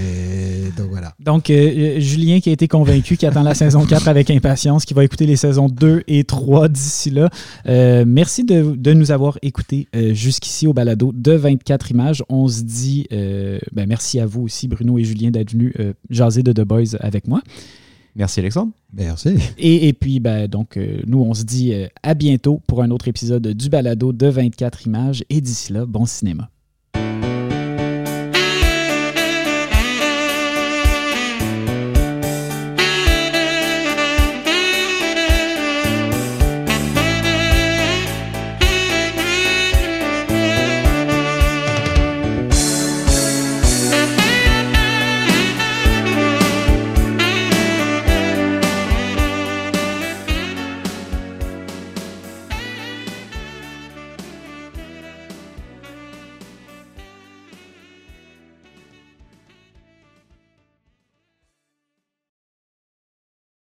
donc 0.76 0.88
voilà. 0.90 1.12
Donc, 1.20 1.50
euh, 1.50 2.00
Julien 2.00 2.40
qui 2.40 2.50
a 2.50 2.52
été 2.52 2.68
convaincu, 2.68 3.16
qui 3.16 3.26
attend 3.26 3.42
la 3.42 3.54
saison 3.54 3.84
4 3.86 4.08
avec 4.08 4.30
impatience, 4.30 4.84
qui 4.84 4.94
va 4.94 5.04
écouter 5.04 5.26
les 5.26 5.36
saisons 5.36 5.68
2 5.68 6.02
et 6.08 6.24
3 6.24 6.68
d'ici 6.68 7.10
là. 7.10 7.30
Euh, 7.68 8.04
merci 8.06 8.44
de, 8.44 8.74
de, 8.76 8.92
nous 8.92 9.10
avoir 9.10 9.38
écoutés 9.42 9.88
euh, 9.94 10.14
jusqu'ici 10.14 10.66
au 10.66 10.72
balado 10.72 11.12
de 11.14 11.32
24 11.32 11.90
images. 11.90 12.24
On 12.28 12.48
se 12.48 12.62
dit 12.62 13.06
ben, 13.10 13.86
merci 13.86 14.18
à 14.20 14.26
vous 14.26 14.42
aussi, 14.42 14.68
Bruno 14.68 14.98
et 14.98 15.04
Julien, 15.04 15.30
d'être 15.30 15.52
venus 15.52 15.74
jaser 16.10 16.42
de 16.42 16.52
The 16.52 16.62
Boys 16.62 16.96
avec 17.00 17.28
moi. 17.28 17.40
Merci 18.16 18.40
Alexandre. 18.40 18.72
Merci. 18.94 19.36
Et, 19.58 19.88
et 19.88 19.92
puis, 19.92 20.20
ben, 20.20 20.48
donc, 20.48 20.78
euh, 20.78 21.02
nous, 21.06 21.20
on 21.20 21.34
se 21.34 21.44
dit 21.44 21.74
euh, 21.74 21.86
à 22.02 22.14
bientôt 22.14 22.62
pour 22.66 22.82
un 22.82 22.90
autre 22.90 23.08
épisode 23.08 23.46
du 23.46 23.68
balado 23.68 24.12
de 24.12 24.26
24 24.26 24.86
images. 24.86 25.22
Et 25.28 25.42
d'ici 25.42 25.72
là, 25.72 25.84
bon 25.84 26.06
cinéma. 26.06 26.50